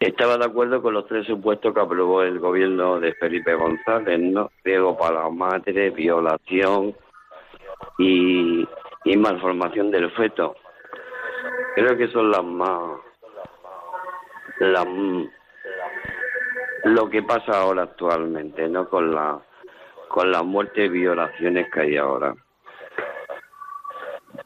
estaba 0.08 0.36
de 0.36 0.44
acuerdo 0.44 0.82
con 0.82 0.94
los 0.94 1.06
tres 1.06 1.26
supuestos 1.26 1.72
que 1.72 1.80
aprobó 1.80 2.22
el 2.22 2.38
gobierno 2.38 3.00
de 3.00 3.14
Felipe 3.14 3.54
González, 3.54 4.20
¿no? 4.20 4.50
Riego 4.62 4.96
para 4.96 5.22
la 5.22 5.30
madre, 5.30 5.90
violación 5.90 6.94
y, 7.98 8.66
malformación 9.16 9.90
del 9.90 10.10
feto. 10.12 10.56
Creo 11.74 11.96
que 11.96 12.08
son 12.08 12.30
las 12.30 12.44
más... 12.44 13.00
Las, 14.60 14.86
lo 16.84 17.08
que 17.08 17.22
pasa 17.22 17.60
ahora 17.60 17.84
actualmente, 17.84 18.68
¿no? 18.68 18.88
Con 18.88 19.14
la 19.14 19.40
con 20.08 20.30
las 20.30 20.44
muertes 20.44 20.86
y 20.86 20.88
violaciones 20.90 21.68
que 21.72 21.80
hay 21.80 21.96
ahora. 21.96 22.36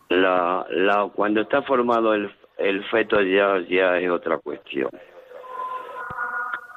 La, 0.08 0.64
la, 0.70 1.10
cuando 1.14 1.42
está 1.42 1.60
formado 1.60 2.14
el, 2.14 2.34
el 2.56 2.82
feto 2.84 3.20
ya, 3.20 3.58
ya 3.68 3.98
es 3.98 4.08
otra 4.08 4.38
cuestión. 4.38 4.88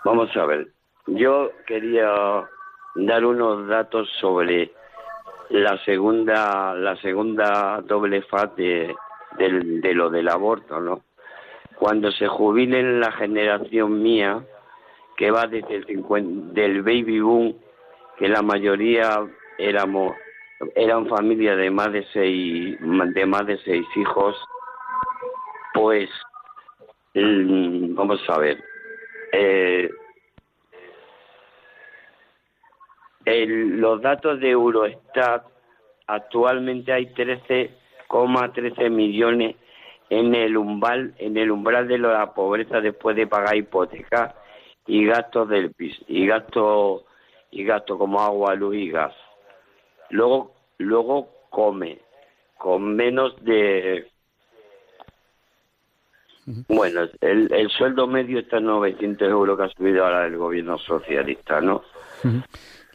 Vamos 0.04 0.36
a 0.36 0.46
ver, 0.46 0.68
yo 1.08 1.52
quería 1.68 2.50
dar 2.96 3.26
unos 3.26 3.68
datos 3.68 4.10
sobre 4.20 4.72
la 5.50 5.78
segunda 5.84 6.74
la 6.74 6.96
segunda 6.98 7.82
doble 7.82 8.22
fase 8.24 8.96
del, 9.38 9.82
de 9.82 9.94
lo 9.94 10.10
del 10.10 10.30
aborto, 10.30 10.80
¿no? 10.80 11.04
Cuando 11.76 12.12
se 12.12 12.28
jubilen 12.28 13.00
la 13.00 13.12
generación 13.12 14.02
mía, 14.02 14.44
que 15.18 15.30
va 15.30 15.46
desde 15.48 15.76
el 15.76 15.86
50, 15.86 16.54
del 16.54 16.82
baby 16.82 17.20
boom 17.20 17.56
que 18.18 18.28
la 18.28 18.42
mayoría 18.42 19.26
éramos 19.58 20.16
eran 20.76 21.08
familias 21.08 21.58
de 21.58 21.70
más 21.72 21.92
de 21.92 22.06
seis 22.14 22.78
de 22.80 23.26
más 23.26 23.46
de 23.46 23.58
seis 23.60 23.86
hijos 23.96 24.36
pues 25.74 26.10
mm, 27.16 27.96
vamos 27.96 28.22
a 28.30 28.38
ver 28.38 28.64
eh, 29.32 29.90
los 33.26 34.02
datos 34.02 34.40
de 34.40 34.50
Eurostat 34.50 35.46
actualmente 36.08 36.92
hay 36.92 37.08
13,13 37.14 38.90
millones 38.90 39.56
en 40.10 40.36
el 40.36 40.58
umbral 40.58 41.14
en 41.18 41.38
el 41.38 41.52
umbral 41.52 41.88
de 41.88 41.98
la 41.98 42.34
pobreza 42.34 42.82
después 42.82 43.16
de 43.16 43.28
pagar 43.28 43.56
hipoteca 43.56 44.36
y 44.88 45.06
gastos 45.06 45.48
del 45.50 45.72
piso 45.72 46.04
y 46.08 46.26
gastos 46.28 47.04
y 47.52 47.64
gasto 47.66 47.98
como 47.98 48.20
agua, 48.22 48.56
luz 48.56 48.76
y 48.76 48.90
gas. 48.90 49.14
Luego, 50.10 50.54
luego 50.78 51.30
come 51.50 52.00
con 52.58 52.96
menos 52.96 53.36
de... 53.44 54.11
Bueno, 56.68 57.02
el, 57.22 57.52
el 57.54 57.70
sueldo 57.70 58.08
medio 58.08 58.40
está 58.40 58.58
en 58.58 58.66
900 58.66 59.28
euros 59.30 59.58
que 59.58 59.64
ha 59.64 59.70
subido 59.70 60.04
ahora 60.04 60.26
el 60.26 60.38
gobierno 60.38 60.78
socialista, 60.80 61.62
¿no? 61.62 61.84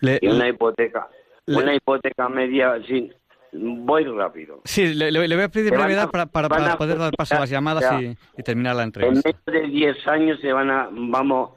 y 0.01 0.29
una 0.29 0.49
hipoteca, 0.49 1.09
una 1.47 1.75
hipoteca 1.75 2.29
media, 2.29 2.81
sin, 2.87 3.13
voy 3.53 4.05
rápido. 4.05 4.61
Sí, 4.65 4.95
le, 4.95 5.11
voy 5.11 5.43
a 5.43 5.49
pedir 5.49 5.73
brevedad 5.73 6.11
para, 6.11 6.27
para, 6.27 6.77
poder 6.77 6.99
dar 6.99 7.13
paso 7.17 7.37
a 7.37 7.41
las 7.41 7.51
llamadas 7.51 8.03
y, 8.03 8.17
y, 8.37 8.43
terminar 8.43 8.77
la 8.77 8.85
entrevista. 8.85 9.31
En 9.31 9.37
menos 9.47 9.71
de 9.71 9.77
10 9.77 10.09
años 10.09 10.41
se 10.41 10.53
van 10.53 10.71
a, 10.71 10.89
vamos, 10.91 11.51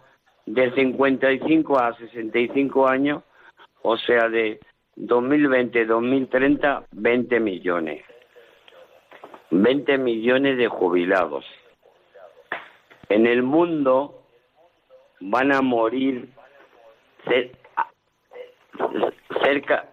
de 0.45 0.71
55 0.73 1.79
a 1.79 1.95
65 1.97 2.87
años, 2.87 3.23
o 3.81 3.97
sea, 3.97 4.29
de 4.29 4.59
2020-2030, 4.97 6.85
20 6.91 7.39
millones. 7.39 8.03
20 9.51 9.97
millones 9.97 10.57
de 10.57 10.67
jubilados. 10.67 11.45
En 13.09 13.25
el 13.25 13.43
mundo 13.43 14.23
van 15.19 15.51
a 15.51 15.61
morir 15.61 16.29
cerca 19.43 19.89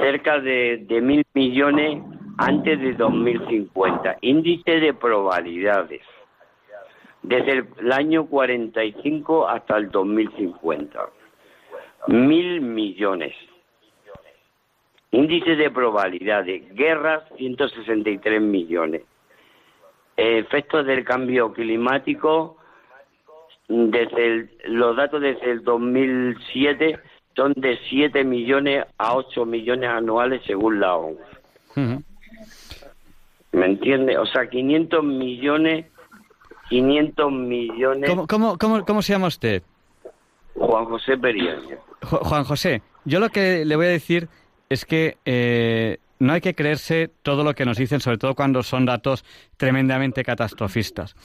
cerca 0.00 0.40
de, 0.40 1.00
mil 1.02 1.24
millones 1.34 2.02
antes 2.38 2.80
de 2.80 2.94
2050. 2.94 4.16
Índice 4.22 4.80
de 4.80 4.94
probabilidades 4.94 6.02
desde 7.22 7.66
el 7.78 7.92
año 7.92 8.26
45 8.26 9.48
hasta 9.48 9.76
el 9.76 9.90
2050. 9.90 11.10
Mil 12.08 12.60
millones. 12.60 13.34
Índice 15.10 15.56
de 15.56 15.70
probabilidad 15.70 16.44
de 16.44 16.60
guerras, 16.72 17.24
163 17.36 18.40
millones. 18.40 19.02
Efectos 20.20 20.86
del 20.86 21.04
cambio 21.04 21.52
climático, 21.52 22.56
desde 23.68 24.48
los 24.64 24.96
datos 24.96 25.20
desde 25.22 25.50
el 25.50 25.64
2007 25.64 26.98
son 27.36 27.54
de 27.56 27.78
7 27.88 28.24
millones 28.24 28.84
a 28.98 29.14
8 29.14 29.46
millones 29.46 29.88
anuales 29.88 30.42
según 30.46 30.80
la 30.80 30.96
ONU. 30.96 31.18
¿Me 33.52 33.66
entiende? 33.66 34.18
O 34.18 34.26
sea, 34.26 34.48
500 34.48 35.02
millones 35.04 35.86
500 36.70 37.32
millones. 37.32 38.08
¿Cómo, 38.08 38.26
cómo, 38.26 38.56
cómo, 38.56 38.84
cómo 38.84 39.02
se 39.02 39.12
llama 39.12 39.26
usted? 39.26 39.62
Juan 40.54 40.84
José 40.84 41.18
Periaño. 41.18 41.76
Juan 42.00 42.44
José, 42.44 42.82
yo 43.04 43.20
lo 43.20 43.28
que 43.28 43.64
le 43.64 43.76
voy 43.76 43.86
a 43.86 43.90
decir 43.90 44.28
es 44.68 44.84
que 44.84 45.16
eh, 45.24 45.98
no 46.20 46.32
hay 46.32 46.40
que 46.40 46.54
creerse 46.54 47.10
todo 47.22 47.42
lo 47.42 47.54
que 47.54 47.64
nos 47.64 47.76
dicen, 47.76 48.00
sobre 48.00 48.18
todo 48.18 48.36
cuando 48.36 48.62
son 48.62 48.86
datos 48.86 49.24
tremendamente 49.56 50.22
catastrofistas. 50.22 51.16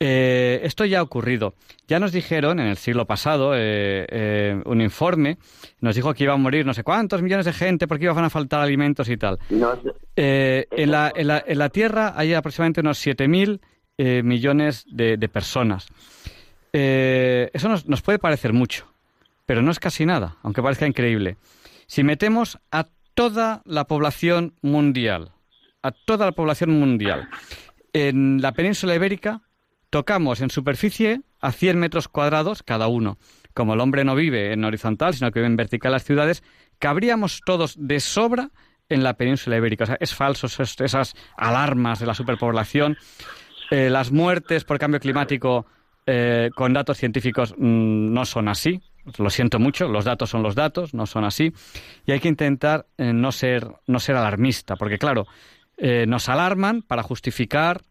Eh, 0.00 0.60
esto 0.62 0.84
ya 0.84 1.00
ha 1.00 1.02
ocurrido. 1.02 1.54
Ya 1.88 1.98
nos 1.98 2.12
dijeron 2.12 2.60
en 2.60 2.66
el 2.66 2.76
siglo 2.76 3.06
pasado 3.06 3.52
eh, 3.54 4.60
un 4.64 4.80
informe, 4.80 5.38
nos 5.80 5.94
dijo 5.94 6.14
que 6.14 6.24
iba 6.24 6.32
a 6.32 6.38
morir 6.38 6.64
no 6.64 6.72
sé 6.72 6.82
cuántos 6.82 7.20
millones 7.22 7.46
de 7.46 7.52
gente 7.52 7.86
porque 7.86 8.04
iban 8.06 8.24
a 8.24 8.30
faltar 8.30 8.60
alimentos 8.60 9.08
y 9.10 9.18
tal. 9.18 9.38
en, 9.50 10.90
la, 10.90 11.12
en, 11.14 11.26
la, 11.26 11.44
en, 11.46 11.58
la, 11.58 11.68
Tierra 11.68 12.14
hay 12.16 12.34
aproximadamente 12.34 12.80
unos 12.80 13.04
7.000 13.06 13.60
eh, 13.98 14.22
millones 14.22 14.84
de, 14.90 15.16
personas. 15.28 15.88
Eh, 16.74 17.50
eso 17.54 17.66
nos, 17.70 17.86
nos, 17.86 18.02
puede 18.02 18.18
parecer 18.18 18.52
mucho, 18.52 18.86
pero 19.46 19.62
no 19.62 19.70
es 19.70 19.80
casi 19.80 20.04
nada, 20.04 20.36
aunque 20.42 20.62
parezca 20.62 20.86
increíble. 20.86 21.38
Si 21.86 22.04
metemos 22.04 22.58
a 22.70 22.88
toda 23.16 23.62
la 23.64 23.86
población 23.86 24.54
mundial, 24.60 25.32
a 25.82 25.90
toda 25.90 26.26
la 26.26 26.32
población 26.32 26.70
mundial, 26.70 27.28
en 27.92 28.42
la 28.42 28.52
península 28.52 28.94
ibérica, 28.94 29.40
tocamos 29.90 30.42
en 30.42 30.50
superficie 30.50 31.22
a 31.40 31.50
100 31.50 31.78
metros 31.78 32.08
cuadrados 32.08 32.62
cada 32.62 32.88
uno. 32.88 33.18
Como 33.54 33.72
el 33.72 33.80
hombre 33.80 34.04
no 34.04 34.14
vive 34.14 34.52
en 34.52 34.62
horizontal, 34.64 35.14
sino 35.14 35.32
que 35.32 35.40
vive 35.40 35.46
en 35.46 35.56
vertical 35.56 35.92
las 35.92 36.04
ciudades, 36.04 36.42
cabríamos 36.78 37.40
todos 37.44 37.74
de 37.78 38.00
sobra 38.00 38.50
en 38.90 39.02
la 39.02 39.14
península 39.14 39.56
ibérica. 39.56 39.84
O 39.84 39.86
sea, 39.86 39.96
es 39.98 40.14
falso 40.14 40.46
esas 40.46 41.14
alarmas 41.38 41.98
de 41.98 42.06
la 42.06 42.14
superpoblación. 42.14 42.98
Eh, 43.70 43.88
las 43.88 44.12
muertes 44.12 44.64
por 44.64 44.78
cambio 44.78 45.00
climático 45.00 45.66
eh, 46.04 46.50
con 46.54 46.74
datos 46.74 46.98
científicos 46.98 47.54
mm, 47.56 48.12
no 48.12 48.26
son 48.26 48.48
así. 48.48 48.82
Lo 49.18 49.30
siento 49.30 49.58
mucho, 49.58 49.88
los 49.88 50.04
datos 50.04 50.30
son 50.30 50.42
los 50.42 50.54
datos, 50.54 50.94
no 50.94 51.06
son 51.06 51.24
así. 51.24 51.52
Y 52.06 52.12
hay 52.12 52.20
que 52.20 52.28
intentar 52.28 52.86
eh, 52.98 53.12
no, 53.12 53.32
ser, 53.32 53.68
no 53.86 54.00
ser 54.00 54.16
alarmista, 54.16 54.76
porque 54.76 54.98
claro, 54.98 55.26
nos 55.78 56.30
alarman 56.30 56.80
para 56.80 57.02
justificar 57.02 57.82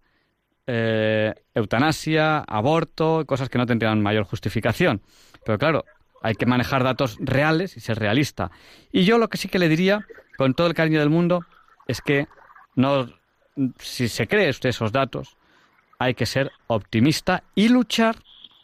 eutanasia, 0.66 2.40
aborto, 2.40 3.24
cosas 3.28 3.48
que 3.48 3.60
no 3.60 3.68
tendrían 3.68 4.02
mayor 4.02 4.24
justificación. 4.24 5.02
Pero 5.46 5.60
claro, 5.60 5.86
hay 6.26 6.34
que 6.34 6.48
manejar 6.48 6.84
datos 6.84 7.18
reales 7.20 7.78
y 7.78 7.80
ser 7.80 8.00
realista. 8.00 8.50
Y 8.92 9.06
yo 9.06 9.20
lo 9.20 9.28
que 9.30 9.38
sí 9.38 9.48
que 9.48 9.60
le 9.60 9.70
diría, 9.70 10.08
con 10.38 10.56
todo 10.56 10.66
el 10.66 10.74
cariño 10.74 11.00
del 11.00 11.12
mundo, 11.12 11.46
es 11.88 12.02
que 12.02 12.28
no, 12.76 13.08
si 13.78 14.08
se 14.08 14.28
cree 14.28 14.50
usted 14.50 14.70
esos 14.70 14.92
datos, 14.92 15.38
hay 16.00 16.16
que 16.16 16.26
ser 16.26 16.52
optimista 16.66 17.44
y 17.54 17.70
luchar 17.70 18.16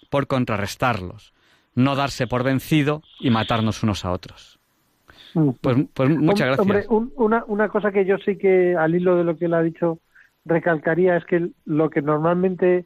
por 0.09 0.25
contrarrestarlos, 0.25 1.30
no 1.75 1.95
darse 1.95 2.27
por 2.27 2.43
vencido 2.43 3.01
y 3.19 3.29
matarnos 3.29 3.83
unos 3.83 4.05
a 4.05 4.11
otros. 4.11 4.59
Pues, 5.33 5.77
pues 5.93 6.09
muchas 6.09 6.47
gracias. 6.47 6.59
Hombre, 6.59 6.85
una, 7.15 7.43
una 7.47 7.69
cosa 7.69 7.91
que 7.91 8.05
yo 8.05 8.17
sí 8.17 8.37
que, 8.37 8.75
al 8.75 8.95
hilo 8.95 9.15
de 9.15 9.23
lo 9.23 9.37
que 9.37 9.45
él 9.45 9.53
ha 9.53 9.61
dicho, 9.61 9.99
recalcaría 10.45 11.15
es 11.17 11.25
que 11.25 11.49
lo 11.65 11.89
que 11.89 12.01
normalmente 12.01 12.85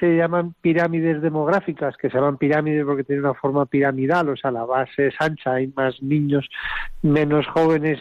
se 0.00 0.16
llaman 0.16 0.54
pirámides 0.60 1.20
demográficas, 1.20 1.96
que 1.96 2.08
se 2.08 2.16
llaman 2.16 2.38
pirámides 2.38 2.84
porque 2.84 3.04
tienen 3.04 3.24
una 3.24 3.34
forma 3.34 3.66
piramidal, 3.66 4.30
o 4.30 4.36
sea, 4.36 4.50
la 4.50 4.64
base 4.64 5.08
es 5.08 5.14
ancha, 5.18 5.54
hay 5.54 5.72
más 5.76 6.02
niños, 6.02 6.48
menos 7.02 7.46
jóvenes, 7.46 8.00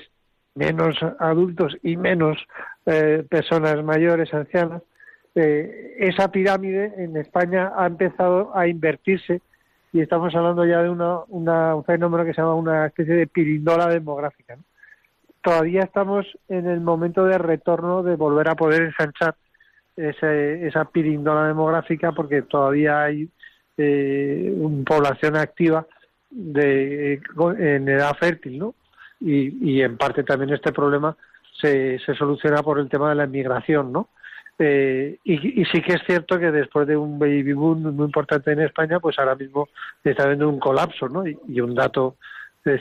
menos 0.56 0.98
adultos 1.20 1.78
y 1.84 1.98
menos 1.98 2.38
eh, 2.86 3.26
personas 3.30 3.84
mayores, 3.84 4.34
ancianas. 4.34 4.82
Eh, 5.36 5.96
esa 6.00 6.32
pirámide 6.32 6.94
en 6.98 7.16
España 7.18 7.72
ha 7.76 7.88
empezado 7.88 8.56
a 8.56 8.68
invertirse 8.68 9.42
y 9.94 10.00
estamos 10.00 10.34
hablando 10.36 10.66
ya 10.66 10.82
de 10.82 10.90
una, 10.90 11.24
un 11.28 11.84
fenómeno 11.84 12.24
que 12.24 12.34
se 12.34 12.42
llama 12.42 12.56
una 12.56 12.86
especie 12.88 13.14
de 13.14 13.28
pirindola 13.28 13.88
demográfica. 13.88 14.58
Todavía 15.42 15.82
estamos 15.82 16.26
en 16.48 16.68
el 16.68 16.82
momento 16.82 17.26
de 17.26 17.38
retorno 17.38 18.04
de 18.04 18.16
volver 18.16 18.50
a 18.50 18.56
poder 18.56 18.84
ensanchar 18.84 19.36
esa 19.98 20.86
pirindola 20.86 21.48
demográfica 21.48 22.12
porque 22.12 22.44
todavía 22.44 23.04
hay 23.04 23.30
eh, 23.78 24.54
una 24.56 24.84
población 24.86 25.36
activa 25.36 25.86
de, 26.30 27.22
en 27.60 27.90
edad 27.90 28.16
fértil, 28.18 28.60
¿no? 28.60 28.76
Y, 29.20 29.74
y 29.74 29.82
en 29.82 29.98
parte 29.98 30.24
también 30.24 30.54
este 30.54 30.72
problema 30.72 31.16
se, 31.60 32.00
se 32.00 32.16
soluciona 32.16 32.64
por 32.64 32.80
el 32.80 32.90
tema 32.90 33.10
de 33.10 33.16
la 33.16 33.26
inmigración, 33.26 33.92
¿no? 33.92 34.10
Eh, 34.64 35.18
y, 35.24 35.66
sí 35.66 35.82
que 35.82 35.94
es 35.94 36.04
cierto 36.06 36.38
que 36.38 36.52
después 36.52 36.88
de 36.88 36.96
un 36.96 37.18
baby 37.18 37.54
boom 37.54 37.96
muy 37.96 38.06
importante 38.06 38.52
en 38.52 38.60
España, 38.62 39.00
pues 39.00 39.18
ahora 39.18 39.34
mismo 39.34 39.70
está 40.04 40.24
habiendo 40.24 40.48
un 40.48 40.60
colapso, 40.60 41.10
¿no? 41.10 41.26
Y, 41.26 41.62
un 41.62 41.74
dato 41.74 42.18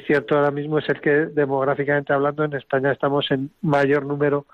cierto 0.06 0.36
ahora 0.36 0.50
mismo 0.50 0.78
es 0.78 0.86
el 0.90 1.00
que 1.00 1.10
demográficamente 1.10 2.12
hablando 2.12 2.44
en 2.44 2.52
España 2.52 2.92
estamos 2.92 3.30
en 3.30 3.50
mayor 3.62 4.04
número 4.04 4.44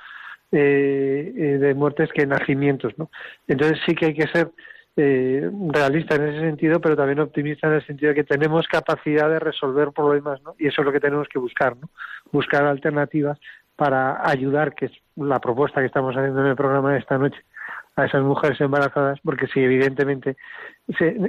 eh, 0.53 1.33
eh, 1.37 1.59
de 1.59 1.74
muertes 1.74 2.11
que 2.12 2.24
nacimientos, 2.27 2.97
¿no? 2.97 3.11
Entonces 3.49 3.81
sí 3.85 3.97
que 3.97 4.07
hay 4.07 4.14
que 4.14 4.29
ser 4.29 4.53
eh, 4.97 5.51
realista 5.70 6.14
en 6.14 6.29
ese 6.29 6.41
sentido, 6.43 6.81
pero 6.81 6.95
también 6.95 7.18
optimista 7.18 7.66
en 7.66 7.72
el 7.72 7.87
sentido 7.87 8.11
de 8.11 8.14
que 8.14 8.24
tenemos 8.24 8.68
capacidad 8.68 9.29
de 9.29 9.41
resolver 9.41 9.91
problemas, 9.91 10.41
¿no? 10.43 10.55
Y 10.61 10.68
eso 10.68 10.83
es 10.83 10.87
lo 10.87 10.93
que 10.93 11.01
tenemos 11.01 11.27
que 11.27 11.41
buscar, 11.41 11.77
¿no? 11.77 11.91
Buscar 12.31 12.64
alternativas 12.64 13.37
para 13.74 14.27
ayudar, 14.31 14.77
que 14.77 14.87
es 14.87 14.93
la 15.17 15.41
propuesta 15.41 15.81
que 15.81 15.87
estamos 15.87 16.14
haciendo 16.17 16.41
en 16.41 16.49
el 16.49 16.57
programa 16.57 16.93
de 16.93 16.99
esta 16.99 17.19
noche, 17.19 17.43
a 17.97 18.05
esas 18.05 18.23
mujeres 18.23 18.61
embarazadas, 18.61 19.19
porque 19.25 19.47
si 19.47 19.61
evidentemente 19.61 20.37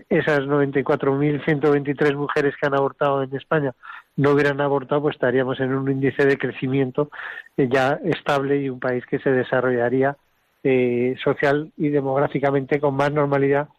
esas 0.10 0.42
94.123 0.42 2.16
mujeres 2.16 2.56
que 2.60 2.68
han 2.68 2.76
abortado 2.76 3.24
en 3.24 3.34
España 3.36 3.74
no 4.18 4.32
hubieran 4.32 4.60
abortado, 4.60 5.02
pues 5.02 5.16
estaríamos 5.16 5.60
en 5.62 5.74
un 5.74 5.90
índice 5.90 6.26
de 6.26 6.38
crecimiento 6.38 7.10
eh, 7.56 7.70
ya 7.72 8.00
estable 8.04 8.62
y 8.62 8.70
un 8.70 8.80
país 8.80 9.06
que 9.06 9.20
se 9.20 9.32
desarrollaría 9.32 10.18
eh, 10.64 11.16
social 11.24 11.72
y 11.78 11.90
demográficamente 11.90 12.80
con 12.82 12.96
más 12.96 13.14
normalidad 13.14 13.70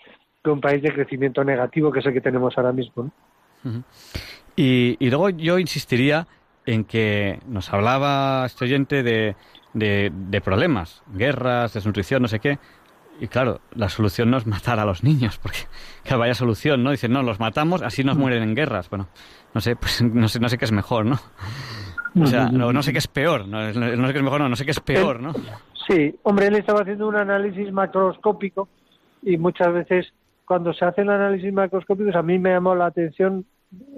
que 0.42 0.50
un 0.50 0.60
país 0.60 0.80
de 0.82 0.92
crecimiento 0.92 1.44
negativo, 1.44 1.92
que 1.92 1.98
es 1.98 2.06
el 2.06 2.14
que 2.14 2.20
tenemos 2.22 2.56
ahora 2.56 2.72
mismo. 2.72 3.10
y, 4.56 4.96
y 4.98 5.10
luego 5.10 5.28
yo 5.30 5.58
insistiría 5.58 6.26
en 6.64 6.84
que 6.84 7.40
nos 7.46 7.72
hablaba 7.72 8.46
este 8.46 8.64
oyente 8.64 9.02
de, 9.02 9.34
de, 9.74 10.40
problemas, 10.44 11.02
guerras, 11.12 11.74
desnutrición, 11.74 12.22
no 12.22 12.28
sé 12.28 12.40
qué. 12.40 12.58
Y 13.20 13.26
claro, 13.26 13.60
la 13.74 13.88
solución 13.88 14.30
no 14.30 14.36
es 14.36 14.46
matar 14.46 14.78
a 14.78 14.84
los 14.84 15.02
niños, 15.02 15.38
porque 15.38 15.58
que 16.04 16.14
vaya 16.14 16.34
solución, 16.34 16.82
¿no? 16.82 16.90
Dicen, 16.90 17.12
no, 17.12 17.22
los 17.22 17.40
matamos, 17.40 17.82
así 17.82 18.04
nos 18.04 18.16
mueren 18.16 18.42
en 18.42 18.54
guerras. 18.54 18.88
Bueno, 18.90 19.08
no 19.54 19.60
sé, 19.60 19.76
pues 19.80 20.02
no 20.02 20.28
sé, 20.28 20.40
no 20.40 20.48
sé 20.48 20.58
qué 20.58 20.64
es 20.64 20.72
mejor, 20.72 21.06
¿no? 21.06 21.18
O 22.20 22.26
sea, 22.26 22.48
no, 22.48 22.82
sé 22.82 22.92
qué 22.92 22.98
es 22.98 23.06
peor, 23.06 23.46
no, 23.46 23.60
no, 23.60 23.72
sé 24.06 24.12
qué 24.12 24.18
es 24.18 24.24
mejor, 24.24 24.40
no, 24.40 24.48
no 24.48 24.56
sé 24.56 24.64
qué 24.64 24.70
es 24.72 24.80
peor, 24.80 25.20
¿no? 25.20 25.32
Sí, 25.86 26.18
hombre, 26.22 26.46
él 26.46 26.56
estaba 26.56 26.80
haciendo 26.80 27.06
un 27.06 27.14
análisis 27.14 27.70
macroscópico 27.70 28.68
y 29.22 29.36
muchas 29.36 29.72
veces 29.72 30.12
cuando 30.44 30.72
se 30.72 30.84
hacen 30.84 31.10
análisis 31.10 31.52
macroscópicos 31.52 32.16
a 32.16 32.22
mí 32.22 32.38
me 32.38 32.50
llamó 32.50 32.74
la 32.74 32.86
atención 32.86 33.44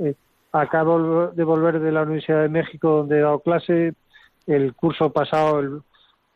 eh, 0.00 0.14
Acabo 0.52 1.28
de 1.28 1.44
volver 1.44 1.78
de 1.78 1.92
la 1.92 2.02
Universidad 2.02 2.42
de 2.42 2.48
México, 2.48 2.88
donde 2.88 3.18
he 3.18 3.20
dado 3.20 3.38
clase. 3.38 3.94
El 4.46 4.74
curso 4.74 5.10
pasado 5.10 5.62
eh, 5.62 5.74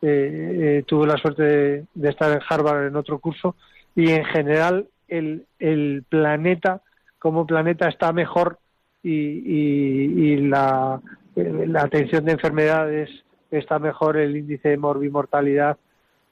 eh, 0.02 0.84
tuve 0.86 1.06
la 1.06 1.16
suerte 1.16 1.86
de, 1.94 2.08
estar 2.08 2.32
en 2.32 2.40
Harvard 2.48 2.86
en 2.86 2.96
otro 2.96 3.18
curso. 3.18 3.56
Y 3.94 4.10
en 4.10 4.24
general, 4.24 4.86
el, 5.08 5.46
el 5.58 6.04
planeta, 6.08 6.82
como 7.18 7.46
planeta, 7.46 7.88
está 7.88 8.12
mejor 8.12 8.58
y, 9.02 10.36
la, 10.36 11.00
la 11.36 11.82
atención 11.82 12.24
de 12.24 12.32
enfermedades 12.32 13.10
está 13.50 13.78
mejor, 13.78 14.16
el 14.16 14.36
índice 14.36 14.70
de 14.70 14.76
morbimortalidad 14.78 15.76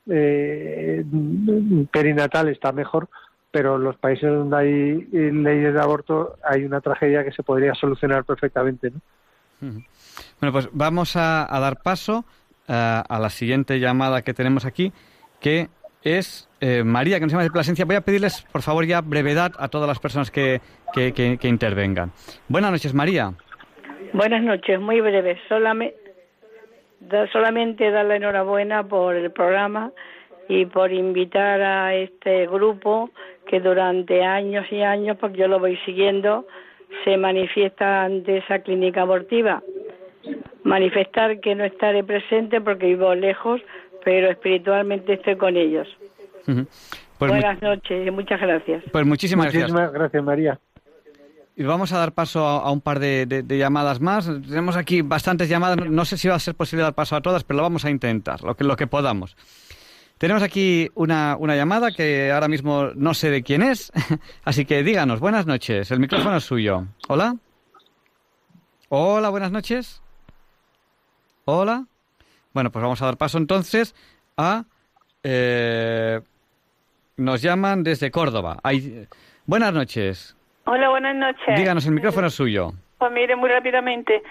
eh, 0.09 1.05
perinatal 1.93 2.49
está 2.49 2.73
mejor 2.73 3.09
pero 3.53 3.77
en 3.77 3.85
los 3.85 3.97
países 3.99 4.29
donde 4.29 4.57
hay 4.57 5.09
eh, 5.13 5.31
leyes 5.31 5.75
de 5.75 5.81
aborto 5.81 6.37
hay 6.43 6.65
una 6.65 6.81
tragedia 6.81 7.23
que 7.23 7.33
se 7.33 7.43
podría 7.43 7.75
solucionar 7.75 8.25
perfectamente. 8.25 8.91
¿no? 8.91 9.01
Bueno, 9.63 10.53
pues 10.53 10.69
vamos 10.73 11.17
a, 11.17 11.47
dar 11.51 11.83
paso 11.83 12.25
eh, 12.69 12.73
a, 12.73 13.19
la 13.21 13.31
siguiente 13.31 13.79
llamada 13.79 14.23
que 14.23 14.35
tenemos 14.35 14.65
aquí, 14.65 14.93
que 15.41 15.69
es 16.03 16.49
eh, 16.61 16.83
María, 16.85 17.19
que 17.19 17.23
nos 17.23 17.33
llama 17.33 17.45
de 17.45 17.51
Plasencia. 17.51 17.85
Voy 17.85 17.97
a 17.97 18.01
pedirles, 18.01 18.43
por 18.51 18.63
favor, 18.63 18.85
ya 18.85 19.01
brevedad 19.01 19.53
a 19.59 19.69
todas 19.69 19.89
las 19.89 20.01
personas 20.01 20.31
que, 20.31 20.61
que, 20.93 21.13
que, 21.13 21.49
intervengan. 21.49 22.11
Buenas 22.49 22.73
noches, 22.73 22.93
María. 22.93 23.33
Buenas 24.13 24.43
noches, 24.43 24.81
muy 24.81 25.01
breve. 25.01 25.39
Solamente, 25.49 25.97
solamente 27.33 27.91
dar 27.91 28.05
la 28.07 28.17
enhorabuena 28.17 28.83
por 28.83 29.15
el 29.15 29.31
programa 29.31 29.93
y 30.49 30.67
por 30.67 30.93
invitar 30.93 31.63
a 31.63 31.95
este 31.95 32.47
grupo 32.47 33.11
que 33.47 33.61
durante 33.61 34.25
años 34.25 34.67
y 34.71 34.83
años, 34.83 35.17
porque 35.21 35.39
yo 35.39 35.49
lo 35.49 35.61
voy 35.61 35.79
siguiendo, 35.85 36.47
se 37.05 37.17
manifiesta 37.17 38.05
ante 38.05 38.39
esa 38.39 38.61
clínica 38.61 39.03
abortiva. 39.03 39.63
Manifestar 40.65 41.41
que 41.41 41.55
no 41.55 41.65
estaré 41.65 42.05
presente 42.05 42.61
porque 42.61 42.87
vivo 42.87 43.15
lejos, 43.15 43.61
pero 44.05 44.31
espiritualmente 44.31 45.15
estoy 45.15 45.37
con 45.37 45.57
ellos. 45.57 45.89
Pues 47.19 47.31
Buenas 47.31 47.61
noches 47.63 48.07
y 48.07 48.11
muchas 48.11 48.41
gracias. 48.41 48.83
Pues 48.91 49.07
muchísimas, 49.07 49.47
muchísimas 49.47 49.93
gracias. 49.93 50.25
María. 50.25 50.59
Y 51.55 51.65
vamos 51.65 51.93
a 51.93 51.99
dar 51.99 52.13
paso 52.13 52.47
a, 52.47 52.71
un 52.73 52.81
par 52.81 52.99
de, 52.99 53.45
llamadas 53.47 54.01
más. 54.01 54.27
Tenemos 54.49 54.77
aquí 54.77 55.03
bastantes 55.03 55.49
llamadas. 55.49 55.77
No 55.89 56.05
sé 56.05 56.17
si 56.17 56.29
va 56.29 56.37
a 56.37 56.39
ser 56.39 56.55
posible 56.55 56.83
dar 56.83 56.95
paso 56.95 57.15
a 57.15 57.21
todas, 57.21 57.45
pero 57.45 57.59
lo 57.59 57.63
vamos 57.63 57.85
a 57.85 57.91
intentar, 57.91 58.43
lo 58.43 58.57
que, 58.57 58.65
lo 58.65 58.75
que 58.77 58.87
podamos. 58.87 59.37
Tenemos 60.23 60.45
aquí 60.45 60.89
una, 60.95 61.37
una 61.37 61.57
llamada 61.57 61.91
que 61.91 62.31
ahora 62.31 62.47
mismo 62.47 62.91
no 62.95 63.13
sé 63.13 63.29
de 63.29 63.43
quién 63.43 63.61
es, 63.61 63.91
así 64.45 64.65
que 64.65 64.85
díganos, 64.85 65.19
buenas 65.19 65.47
noches, 65.47 65.91
el 65.91 65.99
micrófono 65.99 66.37
es 66.37 66.45
suyo. 66.45 66.85
Hola. 67.09 67.35
Hola, 68.89 69.31
buenas 69.31 69.51
noches. 69.51 70.01
Hola. 71.45 71.87
Bueno, 72.53 72.71
pues 72.71 72.81
vamos 72.85 73.03
a 73.03 73.07
dar 73.07 73.17
paso 73.17 73.37
entonces 73.37 73.97
a... 74.37 74.63
Eh, 75.25 76.21
nos 77.17 77.43
llaman 77.43 77.83
desde 77.83 78.13
Córdoba. 78.13 78.59
buenas 79.45 79.75
noches. 79.75 80.37
Hola, 80.67 80.89
buenas 80.91 81.17
noches. 81.17 81.59
Díganos, 81.59 81.85
el 81.87 81.95
micrófono 81.95 82.29
es 82.29 82.35
suyo. 82.35 82.75
Pues 82.97 83.11
mire, 83.11 83.35
muy 83.35 83.51
rápidamente. 83.51 84.23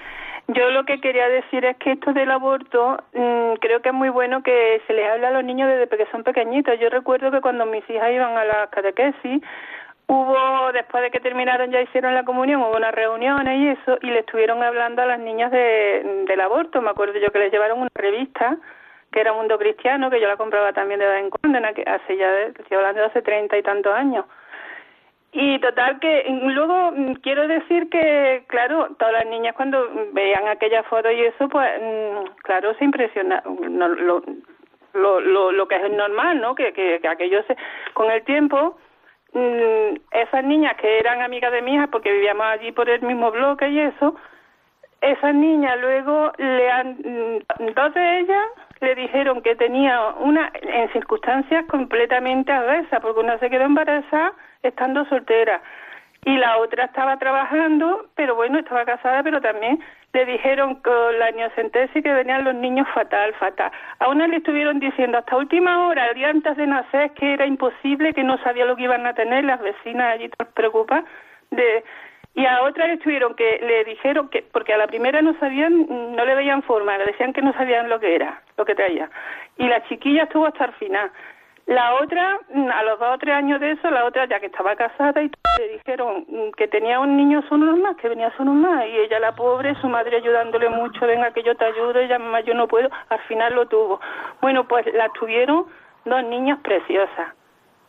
Yo 0.48 0.70
lo 0.72 0.84
que 0.86 1.00
quería 1.00 1.30
decir 1.30 1.64
es 1.66 1.78
que 1.78 1.94
esto 1.94 2.14
del 2.14 2.32
aborto 2.32 2.98
mm, 3.14 3.54
creo 3.62 3.82
que 3.82 3.89
es 3.89 3.96
muy 3.96 4.10
bueno 4.10 4.44
que 4.44 4.82
se 4.88 4.94
les 4.94 5.10
hable 5.10 5.28
a 5.28 5.32
los 5.32 5.44
niños 5.44 5.70
desde 5.70 5.88
que 5.88 6.12
son 6.12 6.24
pequeñitos. 6.24 6.80
Yo 6.80 6.89
recuerdo 6.89 7.32
que 7.32 7.42
cuando 7.42 7.66
mis 7.66 7.88
hijas 7.89 8.12
iban 8.12 8.38
a 8.38 8.44
la 8.44 8.68
catequesis, 8.68 9.42
hubo, 10.08 10.72
después 10.74 11.04
de 11.04 11.12
que 11.12 11.20
terminaron 11.20 11.72
ya 11.72 11.82
hicieron 11.82 12.14
la 12.14 12.24
comunión, 12.24 12.62
hubo 12.62 12.76
unas 12.76 12.94
reuniones 12.94 13.60
y 13.60 13.68
eso, 13.70 13.98
y 14.02 14.08
le 14.08 14.20
estuvieron 14.20 14.62
hablando 14.62 15.02
a 15.02 15.06
las 15.06 15.20
niñas 15.20 15.52
de, 15.52 16.26
del 16.28 16.42
aborto. 16.42 16.82
Me 16.82 16.89
acuerdo 16.89 17.18
yo 17.18 17.32
que 17.32 17.39
les 17.39 17.52
llevaron 17.52 17.80
una 17.80 17.89
revista 17.96 18.58
que 19.12 19.20
era 19.20 19.34
Mundo 19.34 19.58
Cristiano, 19.58 20.10
que 20.10 20.22
yo 20.22 20.28
la 20.28 20.38
compraba 20.38 20.74
también 20.74 21.00
de 21.00 21.06
vez 21.06 21.24
en 21.24 21.30
cuando, 21.30 21.60
hace 21.60 22.18
ya, 22.18 22.39
estoy 22.44 22.78
hablando 22.78 23.02
de 23.02 23.08
hace 23.08 23.22
treinta 23.22 23.58
y 23.58 23.62
tantos 23.62 23.94
años. 23.94 24.26
Y 25.34 25.59
total 25.59 25.99
que 25.99 26.25
luego 26.43 26.91
mm, 26.91 27.13
quiero 27.21 27.47
decir 27.47 27.89
que, 27.89 28.43
claro, 28.47 28.89
todas 28.99 29.13
las 29.13 29.25
niñas 29.27 29.55
cuando 29.55 29.89
veían 30.11 30.47
aquella 30.47 30.84
foto 30.84 31.09
y 31.09 31.21
eso, 31.21 31.47
pues, 31.47 31.69
mm, 31.82 32.38
claro, 32.43 32.73
se 32.75 32.84
impresiona 32.84 33.41
no, 33.45 33.88
lo, 33.88 34.21
lo, 34.93 35.51
lo, 35.51 35.67
que 35.67 35.75
es 35.75 35.91
normal, 35.91 36.41
¿no? 36.41 36.53
Que, 36.53 36.73
que, 36.73 36.99
que 36.99 37.07
aquello 37.07 37.43
se, 37.43 37.55
con 37.93 38.11
el 38.11 38.23
tiempo, 38.23 38.77
mm, 39.34 39.95
esas 40.11 40.43
niñas 40.43 40.75
que 40.75 40.99
eran 40.99 41.21
amigas 41.21 41.53
de 41.53 41.61
mi 41.61 41.75
hija 41.75 41.88
porque 41.88 42.11
vivíamos 42.11 42.45
allí 42.47 42.73
por 42.73 42.89
el 42.89 43.01
mismo 43.01 43.32
bloque 43.32 43.69
y 43.69 43.79
eso, 43.79 44.15
esas 44.99 45.34
niñas 45.34 45.79
luego 45.79 46.32
le 46.38 46.71
han, 46.71 46.97
dos 47.73 47.93
de 47.93 48.19
ellas 48.19 48.47
le 48.82 48.95
dijeron 48.95 49.41
que 49.41 49.55
tenía 49.55 50.09
una, 50.19 50.51
en 50.61 50.91
circunstancias 50.91 51.65
completamente 51.67 52.51
adversas, 52.51 52.99
porque 52.99 53.19
una 53.19 53.38
se 53.38 53.49
quedó 53.49 53.63
embarazada 53.63 54.34
estando 54.63 55.05
soltera. 55.05 55.61
y 56.23 56.38
la 56.38 56.57
otra 56.59 56.86
estaba 56.86 57.17
trabajando, 57.17 58.05
pero 58.15 58.36
bueno, 58.36 58.59
estaba 58.59 58.86
casada, 58.86 59.23
pero 59.23 59.41
también 59.41 59.79
le 60.13 60.25
dijeron 60.25 60.75
con 60.75 61.17
la 61.17 61.32
neocentesis 61.32 62.03
que 62.03 62.13
venían 62.13 62.43
los 62.43 62.53
niños 62.53 62.88
fatal, 62.93 63.34
fatal. 63.36 63.71
A 63.97 64.07
una 64.09 64.27
le 64.27 64.38
estuvieron 64.38 64.79
diciendo 64.79 65.17
hasta 65.17 65.36
última 65.38 65.88
hora, 65.88 66.07
el 66.07 66.15
día 66.15 66.29
antes 66.29 66.57
de 66.57 66.67
nacer, 66.67 67.11
que 67.11 67.34
era 67.34 67.47
imposible, 67.47 68.13
que 68.13 68.23
no 68.23 68.38
sabía 68.43 68.65
lo 68.65 68.75
que 68.75 68.84
iban 68.84 69.07
a 69.07 69.15
tener, 69.15 69.45
las 69.45 69.61
vecinas 69.61 70.13
allí 70.13 70.29
todas 70.29 70.53
preocupadas, 70.53 71.05
de, 71.49 71.84
y 72.36 72.45
a 72.45 72.63
otra 72.63 72.88
le 72.88 72.93
estuvieron 72.93 73.36
que 73.36 73.59
le 73.61 73.84
dijeron 73.84 74.29
que, 74.29 74.43
porque 74.43 74.73
a 74.73 74.77
la 74.77 74.88
primera 74.88 75.21
no 75.21 75.38
sabían, 75.39 75.88
no 76.15 76.23
le 76.23 76.36
veían 76.36 76.61
forma, 76.63 76.97
le 76.97 77.05
decían 77.05 77.34
que 77.34 77.41
no 77.41 77.51
sabían 77.53 77.89
lo 77.89 77.99
que 77.99 78.15
era, 78.15 78.41
lo 78.62 78.66
que 78.66 78.76
traía. 78.76 79.09
Y 79.57 79.68
la 79.68 79.84
chiquilla 79.88 80.24
estuvo 80.24 80.45
hasta 80.45 80.66
el 80.66 80.74
final. 80.74 81.12
La 81.68 81.95
otra, 81.95 82.39
mm, 82.53 82.70
a 82.70 82.84
los 82.84 82.99
dos 82.99 83.16
o 83.16 83.18
tres 83.18 83.36
años 83.36 83.59
de 83.59 83.72
eso, 83.72 83.89
la 83.89 84.05
otra 84.05 84.26
ya 84.26 84.39
que 84.39 84.47
estaba 84.47 84.76
casada 84.76 85.22
y 85.22 85.32
le 85.59 85.68
dijeron 85.70 86.26
mm, 86.28 86.51
que 86.57 86.68
tenía 86.68 86.99
un 86.99 87.16
niño 87.16 87.41
solo 87.47 87.76
más, 87.78 87.95
que 87.97 88.09
venía 88.09 88.32
solo 88.36 88.51
más, 88.51 88.86
y 88.88 88.97
ella 88.97 89.20
la 89.20 89.34
pobre, 89.34 89.76
su 89.76 89.88
madre 89.88 90.18
ayudándole 90.18 90.70
mucho, 90.70 91.05
venga 91.05 91.32
que 91.32 91.43
yo 91.43 91.55
te 91.55 91.66
ayudo, 91.66 91.99
ella 91.99 92.20
mamá 92.20 92.41
yo 92.41 92.53
no 92.53 92.68
puedo, 92.68 92.89
al 93.09 93.20
final 93.22 93.55
lo 93.55 93.68
tuvo. 93.68 93.99
Bueno, 94.41 94.68
pues 94.68 94.86
la 94.93 95.09
tuvieron 95.09 95.66
dos 96.05 96.24
niñas 96.26 96.59
preciosas. 96.62 97.34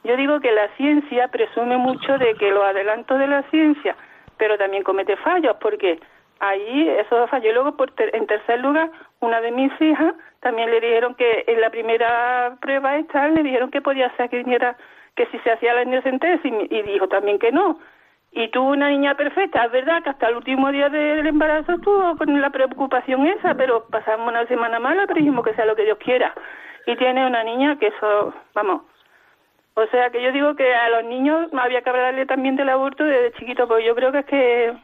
Yo 0.05 0.17
digo 0.17 0.41
que 0.41 0.53
la 0.53 0.69
ciencia 0.77 1.29
presume 1.29 1.77
mucho 1.77 2.19
de 2.19 2.35
que 2.35 2.51
los 2.51 2.65
adelantos 2.65 3.19
de 3.19 3.27
la 3.27 3.43
ciencia, 3.51 3.97
pero 4.37 4.59
también 4.59 4.83
comete 4.83 5.17
fallos, 5.17 5.57
porque 5.61 5.99
ahí 6.43 6.89
esos 6.89 7.31
fallos. 7.31 7.51
Y 7.51 7.55
luego, 7.55 7.77
por 7.77 7.93
en 7.99 8.27
tercer 8.27 8.61
lugar, 8.61 8.91
una 9.21 9.41
de 9.41 9.53
mis 9.53 9.73
hijas 9.81 10.15
también 10.41 10.71
le 10.71 10.81
dijeron 10.81 11.15
que 11.15 11.45
en 11.47 11.61
la 11.61 11.71
primera 11.71 12.57
prueba 12.61 12.97
esta 12.97 13.29
le 13.29 13.43
dijeron 13.43 13.71
que 13.71 13.81
podía 13.81 14.15
ser 14.17 14.29
que 14.29 14.39
viniera, 14.39 14.77
que 15.15 15.27
si 15.27 15.39
se 15.39 15.53
hacía 15.53 15.75
la 15.75 15.83
endocentesis 15.83 16.53
y 16.69 16.83
dijo 16.83 17.09
también 17.09 17.39
que 17.39 17.53
no. 17.53 17.79
Y 18.33 18.49
tuvo 18.49 18.71
una 18.71 18.89
niña 18.89 19.15
perfecta, 19.15 19.65
es 19.65 19.73
verdad 19.73 20.03
que 20.03 20.11
hasta 20.11 20.29
el 20.29 20.37
último 20.37 20.73
día 20.73 20.89
del 20.89 21.27
embarazo 21.27 21.73
estuvo 21.73 22.17
con 22.17 22.41
la 22.41 22.51
preocupación 22.51 23.27
esa, 23.27 23.55
pero 23.55 23.87
pasamos 23.91 24.27
una 24.27 24.47
semana 24.47 24.81
mala, 24.81 25.07
pero 25.07 25.19
dijimos 25.19 25.45
que 25.45 25.55
sea 25.55 25.67
lo 25.67 25.77
que 25.77 25.85
Dios 25.85 25.99
quiera. 25.99 26.35
Y 26.87 26.97
tiene 26.97 27.27
una 27.27 27.45
niña 27.45 27.79
que 27.79 27.89
eso, 27.89 28.35
vamos, 28.55 28.83
o 29.75 29.87
sea 29.87 30.11
que 30.11 30.23
yo 30.23 30.33
digo 30.33 30.55
que 30.55 30.75
a 30.75 30.91
los 30.91 31.05
niños 31.05 31.49
había 31.59 31.83
que 31.83 31.91
hablarle 31.91 32.27
también 32.27 32.57
del 32.57 32.69
aborto 32.69 33.05
desde 33.05 33.33
chiquito, 33.39 33.67
porque 33.67 33.85
yo 33.85 33.95
creo 33.95 34.13
que 34.13 34.19
es 34.19 34.27
que 34.27 34.75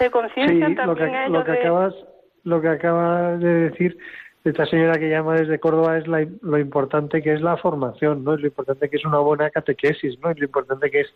se 0.00 0.10
conciencian 0.10 0.74
también 0.74 1.32
lo 1.32 1.40
ellos 1.40 1.44
que 1.44 1.52
acabas, 1.52 1.94
lo 2.44 2.60
que 2.60 2.68
acaba 2.68 3.36
de 3.36 3.70
decir 3.70 3.98
esta 4.44 4.64
señora 4.64 4.98
que 4.98 5.10
llama 5.10 5.34
desde 5.34 5.60
Córdoba 5.60 5.98
es 5.98 6.06
lo 6.06 6.58
importante 6.58 7.22
que 7.22 7.34
es 7.34 7.42
la 7.42 7.58
formación, 7.58 8.24
¿no? 8.24 8.34
Es 8.34 8.40
lo 8.40 8.46
importante 8.46 8.88
que 8.88 8.96
es 8.96 9.04
una 9.04 9.18
buena 9.18 9.50
catequesis, 9.50 10.18
¿no? 10.20 10.30
Es 10.30 10.38
lo 10.38 10.46
importante 10.46 10.90
que 10.90 11.00
es 11.00 11.08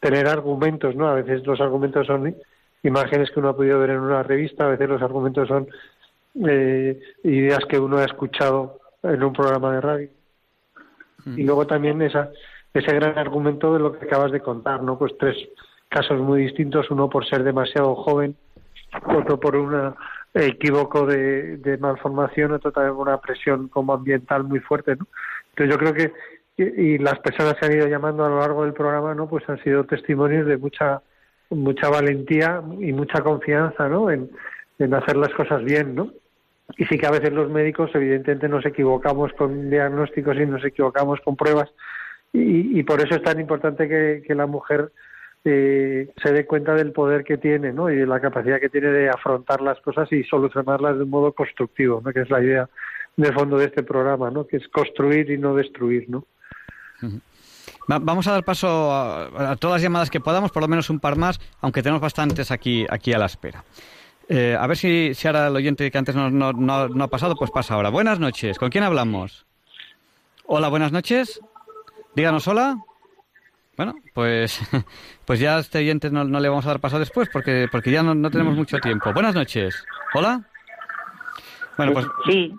tener 0.00 0.26
argumentos, 0.26 0.96
¿no? 0.96 1.08
A 1.08 1.14
veces 1.14 1.46
los 1.46 1.60
argumentos 1.60 2.08
son 2.08 2.34
imágenes 2.82 3.30
que 3.30 3.38
uno 3.38 3.50
ha 3.50 3.56
podido 3.56 3.78
ver 3.78 3.90
en 3.90 4.00
una 4.00 4.24
revista, 4.24 4.64
a 4.64 4.70
veces 4.70 4.88
los 4.88 5.00
argumentos 5.00 5.46
son 5.46 5.68
eh, 6.48 7.00
ideas 7.22 7.64
que 7.68 7.78
uno 7.78 7.98
ha 7.98 8.04
escuchado 8.04 8.80
en 9.04 9.22
un 9.22 9.32
programa 9.32 9.72
de 9.72 9.80
radio. 9.80 10.08
Y 11.36 11.42
luego 11.42 11.66
también 11.66 12.00
esa, 12.02 12.30
ese 12.72 12.94
gran 12.94 13.18
argumento 13.18 13.72
de 13.72 13.80
lo 13.80 13.92
que 13.92 14.06
acabas 14.06 14.30
de 14.30 14.40
contar, 14.40 14.82
¿no? 14.82 14.96
Pues 14.98 15.12
tres 15.18 15.36
casos 15.88 16.20
muy 16.20 16.42
distintos, 16.42 16.90
uno 16.90 17.08
por 17.08 17.26
ser 17.26 17.44
demasiado 17.44 17.94
joven, 17.94 18.36
otro 19.04 19.38
por 19.38 19.56
una 19.56 19.94
equívoco 20.34 21.06
de, 21.06 21.56
de 21.58 21.78
malformación, 21.78 22.52
otro 22.52 22.72
también 22.72 22.94
por 22.94 23.08
una 23.08 23.20
presión 23.20 23.68
como 23.68 23.94
ambiental 23.94 24.44
muy 24.44 24.60
fuerte, 24.60 24.96
¿no? 24.96 25.06
Entonces 25.50 25.74
yo 25.74 25.78
creo 25.78 25.94
que 25.94 26.12
y, 26.58 26.98
las 26.98 27.18
personas 27.20 27.54
que 27.54 27.66
han 27.66 27.72
ido 27.72 27.86
llamando 27.86 28.24
a 28.24 28.28
lo 28.28 28.40
largo 28.40 28.64
del 28.64 28.72
programa, 28.72 29.14
¿no? 29.14 29.28
Pues 29.28 29.48
han 29.48 29.62
sido 29.62 29.84
testimonios 29.84 30.46
de 30.46 30.56
mucha 30.56 31.02
mucha 31.48 31.88
valentía 31.88 32.60
y 32.80 32.92
mucha 32.92 33.22
confianza, 33.22 33.88
¿no? 33.88 34.10
En, 34.10 34.30
en 34.78 34.94
hacer 34.94 35.16
las 35.16 35.30
cosas 35.30 35.62
bien, 35.62 35.94
¿no? 35.94 36.12
Y 36.76 36.84
sí 36.86 36.98
que 36.98 37.06
a 37.06 37.12
veces 37.12 37.32
los 37.32 37.48
médicos, 37.48 37.90
evidentemente, 37.94 38.48
nos 38.48 38.66
equivocamos 38.66 39.32
con 39.34 39.70
diagnósticos 39.70 40.36
y 40.36 40.46
nos 40.46 40.64
equivocamos 40.64 41.20
con 41.20 41.36
pruebas. 41.36 41.72
Y, 42.32 42.78
y 42.78 42.82
por 42.82 43.00
eso 43.00 43.14
es 43.14 43.22
tan 43.22 43.38
importante 43.38 43.88
que 43.88 44.34
la 44.34 44.46
mujer 44.46 44.90
eh, 45.48 46.10
se 46.20 46.32
dé 46.32 46.44
cuenta 46.44 46.74
del 46.74 46.90
poder 46.90 47.22
que 47.22 47.38
tiene 47.38 47.72
¿no? 47.72 47.88
y 47.88 47.94
de 47.94 48.06
la 48.06 48.18
capacidad 48.18 48.58
que 48.58 48.68
tiene 48.68 48.88
de 48.88 49.08
afrontar 49.08 49.60
las 49.60 49.80
cosas 49.80 50.10
y 50.12 50.24
solucionarlas 50.24 50.96
de 50.96 51.04
un 51.04 51.10
modo 51.10 51.32
constructivo, 51.32 52.02
¿no? 52.04 52.12
que 52.12 52.22
es 52.22 52.30
la 52.30 52.42
idea 52.42 52.68
de 53.16 53.32
fondo 53.32 53.56
de 53.56 53.66
este 53.66 53.84
programa, 53.84 54.28
¿no? 54.28 54.44
que 54.44 54.56
es 54.56 54.66
construir 54.68 55.30
y 55.30 55.38
no 55.38 55.54
destruir. 55.54 56.10
¿no? 56.10 56.26
Vamos 57.86 58.26
a 58.26 58.32
dar 58.32 58.44
paso 58.44 58.92
a, 58.92 59.54
todas 59.60 59.76
las 59.76 59.82
llamadas 59.82 60.10
que 60.10 60.18
podamos, 60.18 60.50
por 60.50 60.62
lo 60.62 60.68
menos 60.68 60.90
un 60.90 60.98
par 60.98 61.16
más, 61.16 61.38
aunque 61.60 61.80
tenemos 61.80 62.02
bastantes 62.02 62.50
aquí, 62.50 62.84
aquí 62.90 63.12
a 63.12 63.18
la 63.18 63.26
espera. 63.26 63.62
Eh, 64.28 64.56
a 64.58 64.66
ver 64.66 64.76
si, 64.76 65.14
si 65.14 65.28
ahora 65.28 65.46
el 65.46 65.54
oyente 65.54 65.88
que 65.88 65.98
antes 65.98 66.16
no, 66.16 66.28
no, 66.28 66.52
no, 66.52 67.04
ha 67.04 67.08
pasado, 67.08 67.36
pues 67.36 67.52
pasa 67.52 67.74
ahora. 67.74 67.90
Buenas 67.90 68.18
noches, 68.18 68.58
¿con 68.58 68.70
quién 68.70 68.82
hablamos? 68.82 69.46
Hola, 70.46 70.66
buenas 70.66 70.90
noches. 70.90 71.40
Díganos 72.16 72.48
hola. 72.48 72.78
Bueno, 73.76 73.94
pues, 74.14 74.60
pues 75.24 75.38
ya 75.38 75.56
a 75.56 75.60
este 75.60 75.78
oyente 75.78 76.10
no, 76.10 76.24
le 76.24 76.48
vamos 76.48 76.64
a 76.66 76.70
dar 76.70 76.80
paso 76.80 76.98
después 76.98 77.28
porque, 77.32 77.68
porque 77.70 77.90
ya 77.90 78.02
no, 78.02 78.30
tenemos 78.30 78.54
mucho 78.54 78.78
tiempo. 78.78 79.12
Buenas 79.12 79.34
noches. 79.34 79.84
¿Hola? 80.14 80.42
Bueno, 81.76 81.92
pues... 81.92 82.06
Sí. 82.26 82.54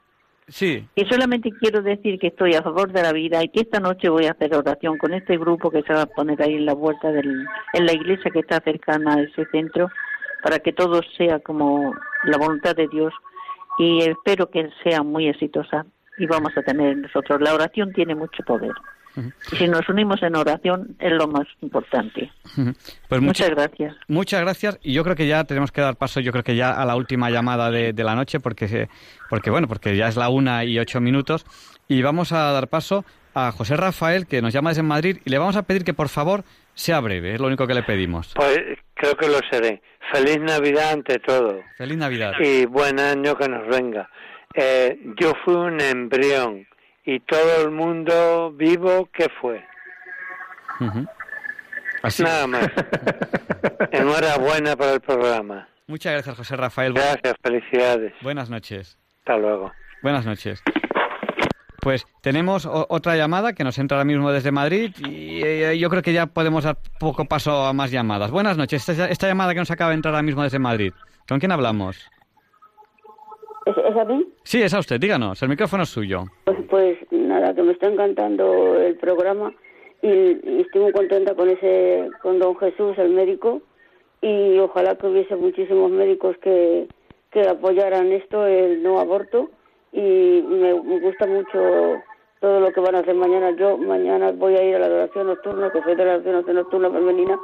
Sí. 0.50 0.88
Y 0.96 1.06
solamente 1.08 1.50
quiero 1.60 1.82
decir 1.82 2.18
que 2.20 2.28
estoy 2.28 2.54
a 2.54 2.62
favor 2.62 2.94
de 2.94 3.02
la 3.02 3.12
vida 3.12 3.44
y 3.44 3.50
que 3.50 3.62
esta 3.62 3.82
noche 3.82 4.08
voy 4.08 4.28
a 4.28 4.32
hacer 4.32 4.56
oración 4.56 4.98
con 4.98 5.14
este 5.14 5.38
grupo 5.38 5.70
que 5.70 5.82
se 5.82 5.92
va 5.92 6.04
a 6.04 6.06
poner 6.06 6.42
ahí 6.42 6.54
en 6.54 6.66
la 6.66 6.74
vuelta 6.74 7.12
del, 7.12 7.46
en 7.74 7.86
la 7.86 7.92
iglesia 7.92 8.32
que 8.32 8.40
está 8.40 8.62
cercana 8.62 9.16
a 9.16 9.22
ese 9.24 9.46
centro 9.52 9.90
para 10.42 10.60
que 10.60 10.72
todo 10.72 11.02
sea 11.18 11.40
como 11.40 11.94
la 12.24 12.38
voluntad 12.38 12.78
de 12.78 12.88
Dios 12.88 13.14
y 13.78 14.04
espero 14.04 14.50
que 14.50 14.70
sea 14.84 15.04
muy 15.04 15.28
exitosa 15.28 15.86
y 16.18 16.26
vamos 16.28 16.56
a 16.56 16.62
tener 16.62 16.96
nosotros. 16.96 17.42
La 17.42 17.54
oración 17.54 17.92
tiene 17.92 18.16
mucho 18.16 18.42
poder. 18.44 18.72
Si 19.58 19.68
nos 19.68 19.88
unimos 19.90 20.22
en 20.22 20.36
oración 20.36 20.96
es 21.00 21.12
lo 21.12 21.28
más 21.28 21.48
importante. 21.62 22.32
Pues 23.08 23.22
muchas 23.22 23.50
gracias. 23.50 23.96
Muchas 24.08 24.42
gracias 24.42 24.80
y 24.84 24.94
yo 24.94 25.04
creo 25.04 25.16
que 25.16 25.28
ya 25.28 25.44
tenemos 25.44 25.72
que 25.72 25.82
dar 25.82 25.96
paso, 25.96 26.20
yo 26.20 26.32
creo 26.32 26.44
que 26.44 26.56
ya 26.56 26.72
a 26.72 26.86
la 26.86 26.96
última 26.96 27.30
llamada 27.30 27.72
de, 27.72 27.94
la 27.94 28.16
noche 28.16 28.40
porque, 28.40 28.88
porque 29.30 29.50
bueno, 29.50 29.68
porque 29.68 29.96
ya 29.96 30.08
es 30.08 30.18
la 30.18 30.30
una 30.30 30.64
y 30.64 30.78
ocho 30.80 31.02
minutos 31.02 31.46
y 31.88 32.02
vamos 32.02 32.32
a 32.32 32.52
dar 32.52 32.68
paso 32.68 33.06
a 33.34 33.52
José 33.52 33.76
Rafael 33.78 34.28
que 34.28 34.42
nos 34.42 34.54
llama 34.54 34.70
desde 34.70 34.84
Madrid 34.84 35.18
y 35.26 35.30
le 35.30 35.38
vamos 35.38 35.56
a 35.56 35.64
pedir 35.64 35.84
que 35.84 35.94
por 35.94 36.10
favor 36.10 36.44
sea 36.74 37.00
breve, 37.00 37.34
es 37.34 37.40
lo 37.40 37.48
único 37.48 37.66
que 37.66 37.74
le 37.74 37.84
pedimos. 37.84 38.34
Pues 38.36 38.60
creo 38.94 39.16
que 39.16 39.28
lo 39.28 39.40
seré. 39.52 39.82
Feliz 40.14 40.40
Navidad 40.40 40.92
ante 40.94 41.20
todo. 41.20 41.62
Feliz 41.78 41.98
Navidad. 41.98 42.34
Y 42.40 42.66
buen 42.66 43.00
año 43.00 43.36
que 43.36 43.50
nos 43.50 43.68
venga. 43.68 44.10
Eh, 44.54 44.98
yo 45.20 45.34
fui 45.44 45.56
un 45.56 45.82
embrión 45.82 46.66
y 47.08 47.22
todo 47.22 47.64
el 47.64 47.72
mundo 47.72 48.52
vivo, 48.52 49.10
¿qué 49.14 49.28
fue? 49.40 49.66
Así. 52.04 52.22
Nada 52.22 52.46
más. 52.48 52.70
Enhorabuena 53.92 54.76
por 54.76 54.88
el 54.88 55.00
programa. 55.00 55.70
Muchas 55.88 56.12
gracias, 56.12 56.36
José 56.36 56.58
Rafael. 56.58 56.94
Gracias, 56.94 57.34
felicidades. 57.42 58.14
Buenas 58.22 58.50
noches. 58.50 59.00
Hasta 59.20 59.38
luego. 59.38 59.72
Buenas 60.04 60.26
noches. 60.26 60.62
Pues 61.80 62.06
tenemos 62.22 62.66
otra 62.66 63.16
llamada 63.16 63.54
que 63.54 63.64
nos 63.64 63.78
entra 63.78 63.98
ahora 63.98 64.06
mismo 64.06 64.30
desde 64.34 64.52
Madrid 64.52 64.94
y 65.00 65.42
eh, 65.42 65.80
yo 65.80 65.90
creo 65.90 66.02
que 66.02 66.12
ya 66.12 66.26
podemos 66.26 66.66
dar 66.66 66.78
poco 67.00 67.24
paso 67.24 67.66
a 67.66 67.72
más 67.72 67.90
llamadas. 67.90 68.32
Buenas 68.32 68.58
noches. 68.58 68.88
Esta, 68.90 69.28
llamada 69.28 69.54
que 69.54 69.60
nos 69.60 69.72
acaba 69.72 69.92
de 69.92 69.96
entrar 69.96 70.14
ahora 70.14 70.24
mismo 70.24 70.44
desde 70.44 70.60
Madrid. 70.60 70.92
¿Con 71.26 71.40
quién 71.40 71.54
hablamos? 71.54 72.06
¿Es, 73.68 73.98
a 73.98 74.06
mí? 74.06 74.26
Sí, 74.44 74.62
es 74.62 74.74
a 74.74 74.80
usted. 74.80 75.00
Díganos. 75.00 75.42
El 75.42 75.50
micrófono 75.50 75.84
es 75.84 75.90
suyo. 75.90 76.24
Pues, 76.46 76.58
pues 76.70 76.98
nada, 77.12 77.54
que 77.54 77.64
me 77.64 77.74
está 77.74 77.88
encantando 77.88 78.80
el 78.80 78.96
programa 78.96 79.54
y, 80.02 80.62
estoy 80.62 80.82
muy 80.82 80.92
contenta 80.92 81.36
con 81.36 81.50
ese, 81.50 82.10
con 82.22 82.40
don 82.40 82.56
Jesús, 82.58 82.98
el 82.98 83.10
médico, 83.10 83.62
y 84.22 84.58
ojalá 84.60 84.96
que 84.96 85.08
hubiese 85.08 85.36
muchísimos 85.36 85.92
médicos 85.92 86.38
que, 86.38 86.88
que 87.32 87.48
apoyaran 87.48 88.12
esto, 88.12 88.46
el 88.46 88.82
no 88.84 89.00
aborto 89.00 89.50
y 89.92 90.42
me, 90.42 90.74
gusta 90.74 91.26
mucho 91.26 92.02
todo 92.40 92.60
lo 92.60 92.72
que 92.72 92.80
van 92.80 92.96
a 92.96 93.00
hacer 93.00 93.16
mañana. 93.16 93.52
Yo 93.52 93.78
mañana 93.78 94.32
voy 94.32 94.56
a 94.56 94.64
ir 94.64 94.76
a 94.76 94.80
la 94.80 94.86
adoración 94.86 95.28
nocturna, 95.28 95.72
que 95.72 95.82
soy 95.82 95.96
de 95.96 96.06
la 96.06 96.14
adoración 96.14 96.56
nocturna 96.56 96.92
femenina, 96.92 97.40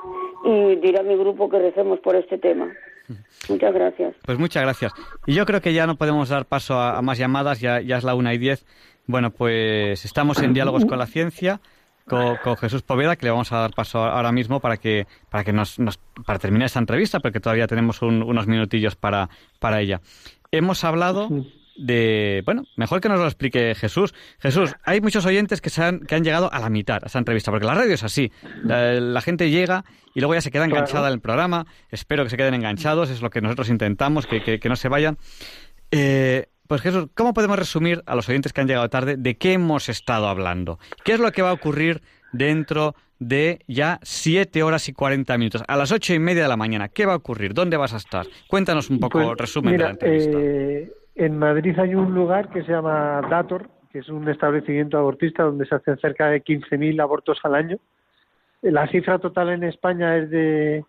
y 0.46 0.76
diré 0.76 1.00
a 1.00 1.04
mi 1.04 1.16
grupo 1.16 1.50
que 1.50 1.60
recemos 1.60 2.00
por 2.00 2.16
este 2.16 2.38
tema. 2.38 2.72
Muchas 3.50 3.74
gracias. 3.74 4.16
Pues 4.24 4.38
muchas 4.38 4.64
gracias. 4.64 4.94
Y 5.26 5.34
yo 5.34 5.46
creo 5.46 5.62
que 5.62 5.74
ya 5.74 5.86
no 5.86 5.96
podemos 5.96 6.30
dar 6.30 6.46
paso 6.46 6.80
a, 6.80 7.02
más 7.02 7.18
llamadas, 7.18 7.60
ya, 7.60 7.82
ya 7.82 7.98
es 7.98 8.04
la 8.04 8.16
una 8.16 8.34
y 8.34 8.38
diez. 8.38 8.66
Bueno, 9.06 9.32
pues 9.32 10.06
estamos 10.06 10.42
en 10.42 10.54
diálogos 10.54 10.86
con 10.86 10.98
la 10.98 11.08
ciencia. 11.08 11.60
Con, 12.06 12.38
Jesús 12.58 12.82
Poveda, 12.82 13.16
que 13.16 13.26
le 13.26 13.32
vamos 13.32 13.52
a 13.54 13.58
dar 13.58 13.72
paso 13.74 14.00
ahora 14.00 14.32
mismo 14.32 14.60
para 14.60 14.78
que, 14.78 15.08
para 15.30 15.44
que 15.44 15.54
nos, 15.54 15.78
para 16.26 16.40
terminar 16.40 16.66
esta 16.66 16.80
entrevista, 16.80 17.20
porque 17.20 17.40
todavía 17.40 17.68
tenemos 17.68 18.02
unos 18.02 18.48
minutillos 18.48 18.96
para, 18.96 19.30
para 19.60 19.80
ella. 19.80 20.02
Hemos 20.52 20.84
hablado 20.84 21.30
de, 21.76 22.42
bueno, 22.46 22.64
mejor 22.76 23.02
que 23.02 23.10
nos 23.10 23.20
lo 23.20 23.26
explique 23.26 23.76
Jesús. 23.76 24.14
Jesús, 24.40 24.76
hay 24.84 25.02
muchos 25.02 25.26
oyentes 25.26 25.62
que, 25.62 25.70
se 25.70 25.84
han, 25.84 26.00
que 26.02 26.16
han 26.16 26.24
llegado 26.24 26.52
a 26.52 26.60
la 26.60 26.70
mitad 26.70 27.04
a 27.04 27.08
esta 27.08 27.20
entrevista, 27.20 27.52
porque 27.52 27.66
la 27.66 27.76
radio 27.76 27.94
es 27.94 28.04
así. 28.04 28.32
La, 28.64 29.22
gente 29.22 29.50
llega 29.50 29.86
y 30.14 30.20
luego 30.20 30.34
ya 30.34 30.42
se 30.42 30.52
queda 30.52 30.66
enganchada 30.66 31.08
en 31.08 31.14
el 31.14 31.22
programa. 31.22 31.66
Espero 31.90 32.24
que 32.24 32.30
se 32.30 32.38
queden 32.38 32.54
enganchados, 32.54 33.10
es 33.10 33.22
lo 33.22 33.30
que 33.30 33.42
nosotros 33.42 33.70
intentamos, 33.70 34.28
que, 34.28 34.60
que, 34.60 34.70
no 34.70 34.76
se 34.76 34.90
vayan. 34.90 35.18
Eh, 35.92 36.48
pues 36.68 36.82
Jesús, 36.82 37.08
¿cómo 37.14 37.34
podemos 37.34 37.58
resumir 37.58 38.04
a 38.06 38.16
los 38.16 38.28
oyentes 38.30 38.54
que 38.54 38.62
han 38.62 38.68
llegado 38.68 38.90
tarde 38.90 39.16
de 39.18 39.38
qué 39.38 39.54
hemos 39.54 39.90
estado 39.90 40.28
hablando? 40.28 40.80
¿Qué 41.04 41.14
es 41.14 41.20
lo 41.20 41.32
que 41.32 41.42
va 41.42 41.50
a 41.50 41.54
ocurrir 41.54 42.02
dentro 42.32 42.96
de 43.20 43.60
ya 43.68 44.00
siete 44.04 44.64
horas 44.64 44.90
y 44.90 44.94
cuarenta 44.94 45.38
minutos, 45.38 45.64
a 45.68 45.78
las 45.78 45.92
ocho 45.92 46.14
y 46.14 46.20
media 46.20 46.44
de 46.44 46.50
la 46.50 46.58
mañana. 46.58 46.90
¿Qué 46.90 47.06
va 47.06 47.14
a 47.14 47.18
ocurrir? 47.18 47.54
¿Dónde 47.54 47.78
vas 47.78 47.94
a 47.94 47.98
estar? 47.98 48.28
Cuéntanos 48.48 48.90
un 48.90 49.00
poco, 49.00 49.20
pues, 49.24 49.38
resumen 49.38 49.78
de 49.78 49.84
la 49.84 49.90
entrevista. 49.92 50.38
Eh, 50.40 50.92
en 51.16 51.38
Madrid 51.38 51.78
hay 51.80 51.96
un 51.96 52.14
lugar 52.14 52.50
que 52.50 52.64
se 52.64 52.72
llama 52.72 53.22
Dator, 53.30 53.70
que 53.92 54.00
es 54.00 54.10
un 54.10 54.28
establecimiento 54.28 54.98
abortista 54.98 55.44
donde 55.44 55.66
se 55.66 55.76
hacen 55.76 55.98
cerca 55.98 56.28
de 56.28 56.44
15.000 56.44 57.02
abortos 57.02 57.40
al 57.44 57.56
año. 57.56 57.78
La 58.62 58.88
cifra 58.88 59.20
total 59.20 59.50
en 59.50 59.64
España 59.64 60.18
es 60.18 60.30
de 60.30 60.84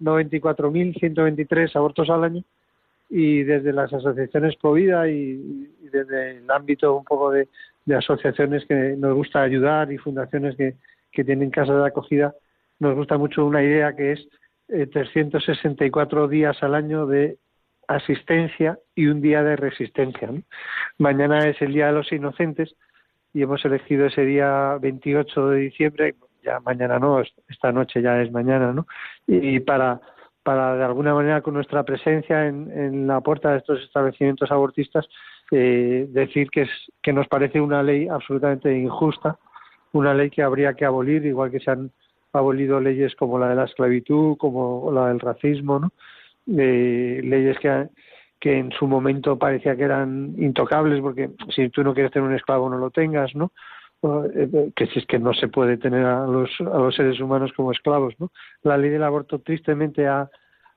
94.123 0.00 1.76
abortos 1.76 2.08
al 2.10 2.24
año 2.24 2.42
y 3.08 3.42
desde 3.44 3.72
las 3.72 3.92
asociaciones 3.92 4.56
Provida 4.56 5.08
y, 5.08 5.70
y 5.82 5.88
desde 5.88 6.38
el 6.38 6.50
ámbito 6.50 6.96
un 6.96 7.04
poco 7.04 7.30
de, 7.30 7.48
asociaciones 7.94 8.64
que 8.66 8.96
nos 8.96 9.14
gusta 9.14 9.42
ayudar 9.42 9.92
y 9.92 9.98
fundaciones 9.98 10.56
que, 10.56 10.74
tienen 11.24 11.48
casas 11.48 11.78
de 11.78 11.86
acogida, 11.86 12.34
nos 12.78 12.94
gusta 12.94 13.16
mucho 13.16 13.46
una 13.46 13.62
idea 13.62 13.96
que 13.96 14.12
es 14.12 14.28
364 14.68 16.24
eh, 16.24 16.28
días 16.28 16.62
al 16.62 16.74
año 16.74 17.06
de 17.06 17.38
asistencia 17.88 18.78
y 18.94 19.06
un 19.06 19.20
día 19.20 19.42
de 19.42 19.56
resistencia. 19.56 20.30
Mañana 20.98 21.46
es 21.48 21.60
el 21.62 21.72
Día 21.72 21.86
de 21.86 21.92
los 21.92 22.12
Inocentes 22.12 22.74
y 23.32 23.42
hemos 23.42 23.64
elegido 23.64 24.06
ese 24.06 24.24
día 24.24 24.78
28 24.80 25.48
de 25.50 25.58
diciembre, 25.58 26.14
ya 26.42 26.60
mañana 26.60 26.98
no, 26.98 27.20
esta 27.48 27.72
noche 27.72 28.00
ya 28.00 28.20
es 28.22 28.32
mañana, 28.32 28.72
¿no? 28.72 28.86
Y 29.26 29.60
para, 29.60 30.00
para 30.42 30.76
de 30.76 30.84
alguna 30.84 31.12
manera 31.14 31.42
con 31.42 31.54
nuestra 31.54 31.82
presencia 31.82 32.46
en, 32.46 32.70
en 32.70 33.06
la 33.06 33.20
puerta 33.20 33.52
de 33.52 33.58
estos 33.58 33.82
establecimientos 33.82 34.50
abortistas 34.50 35.06
eh, 35.52 36.06
decir 36.10 36.50
que, 36.50 36.62
es, 36.62 36.70
que 37.02 37.12
nos 37.12 37.28
parece 37.28 37.60
una 37.60 37.82
ley 37.82 38.08
absolutamente 38.08 38.76
injusta, 38.76 39.38
una 39.92 40.12
ley 40.12 40.30
que 40.30 40.42
habría 40.42 40.74
que 40.74 40.84
abolir, 40.84 41.24
igual 41.24 41.52
que 41.52 41.60
se 41.60 41.70
han 41.70 41.92
abolido 42.32 42.80
leyes 42.80 43.14
como 43.14 43.38
la 43.38 43.50
de 43.50 43.54
la 43.54 43.64
esclavitud, 43.64 44.36
como 44.38 44.90
la 44.92 45.08
del 45.08 45.20
racismo, 45.20 45.78
¿no? 45.78 45.90
Eh, 46.46 47.20
leyes 47.24 47.58
que, 47.58 47.88
que 48.38 48.58
en 48.58 48.70
su 48.72 48.86
momento 48.86 49.38
parecía 49.38 49.76
que 49.76 49.82
eran 49.84 50.34
intocables, 50.38 51.00
porque 51.00 51.30
si 51.54 51.68
tú 51.70 51.82
no 51.82 51.94
quieres 51.94 52.12
tener 52.12 52.28
un 52.28 52.34
esclavo 52.34 52.70
no 52.70 52.78
lo 52.78 52.90
tengas, 52.90 53.34
¿no? 53.34 53.52
Eh, 54.02 54.70
que 54.76 54.86
si 54.86 55.00
es 55.00 55.06
que 55.06 55.18
no 55.18 55.32
se 55.34 55.48
puede 55.48 55.78
tener 55.78 56.04
a 56.04 56.26
los, 56.26 56.50
a 56.60 56.78
los 56.78 56.94
seres 56.94 57.18
humanos 57.20 57.52
como 57.56 57.72
esclavos, 57.72 58.14
¿no? 58.18 58.30
La 58.62 58.76
ley 58.76 58.90
del 58.90 59.02
aborto 59.02 59.40
tristemente 59.40 60.06
ha, 60.06 60.30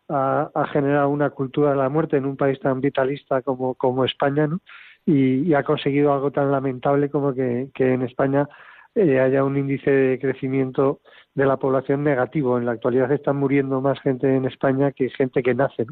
ha, 0.09 0.67
generado 0.71 1.09
una 1.09 1.29
cultura 1.29 1.71
de 1.71 1.77
la 1.77 1.89
muerte 1.89 2.17
en 2.17 2.25
un 2.25 2.37
país 2.37 2.59
tan 2.59 2.81
vitalista 2.81 3.41
como, 3.41 3.75
como 3.75 4.05
España, 4.05 4.47
¿no? 4.47 4.59
Y, 5.05 5.53
ha 5.53 5.63
conseguido 5.63 6.13
algo 6.13 6.31
tan 6.31 6.51
lamentable 6.51 7.09
como 7.09 7.33
que, 7.33 7.69
que 7.73 7.93
en 7.93 8.03
España 8.03 8.47
eh, 8.95 9.19
haya 9.19 9.43
un 9.43 9.57
índice 9.57 9.91
de 9.91 10.19
crecimiento 10.19 10.99
de 11.35 11.45
la 11.45 11.57
población 11.57 12.03
negativo. 12.03 12.57
En 12.57 12.65
la 12.65 12.73
actualidad 12.73 13.11
están 13.11 13.37
muriendo 13.37 13.81
más 13.81 13.99
gente 14.01 14.35
en 14.35 14.45
España 14.45 14.91
que 14.91 15.09
gente 15.09 15.43
que 15.43 15.53
nace. 15.53 15.85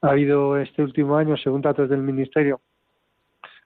Ha 0.00 0.10
habido 0.10 0.58
este 0.58 0.82
último 0.82 1.16
año, 1.16 1.36
según 1.36 1.62
datos 1.62 1.88
del 1.88 2.02
Ministerio, 2.02 2.60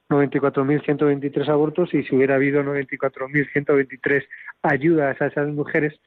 94.123 0.09 1.49
abortos 1.49 1.93
y 1.93 2.03
si 2.03 2.15
hubiera 2.15 2.35
habido 2.35 2.63
94.123 2.63 4.25
ayudas 4.61 5.21
a 5.21 5.27
esas 5.27 5.49
mujeres, 5.49 5.99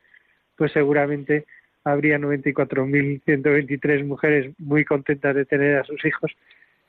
pues 0.56 0.72
seguramente 0.72 1.46
habría 1.84 2.18
94.123 2.18 4.04
mujeres 4.04 4.54
muy 4.58 4.84
contentas 4.84 5.34
de 5.34 5.44
tener 5.44 5.78
a 5.78 5.84
sus 5.84 6.04
hijos 6.04 6.32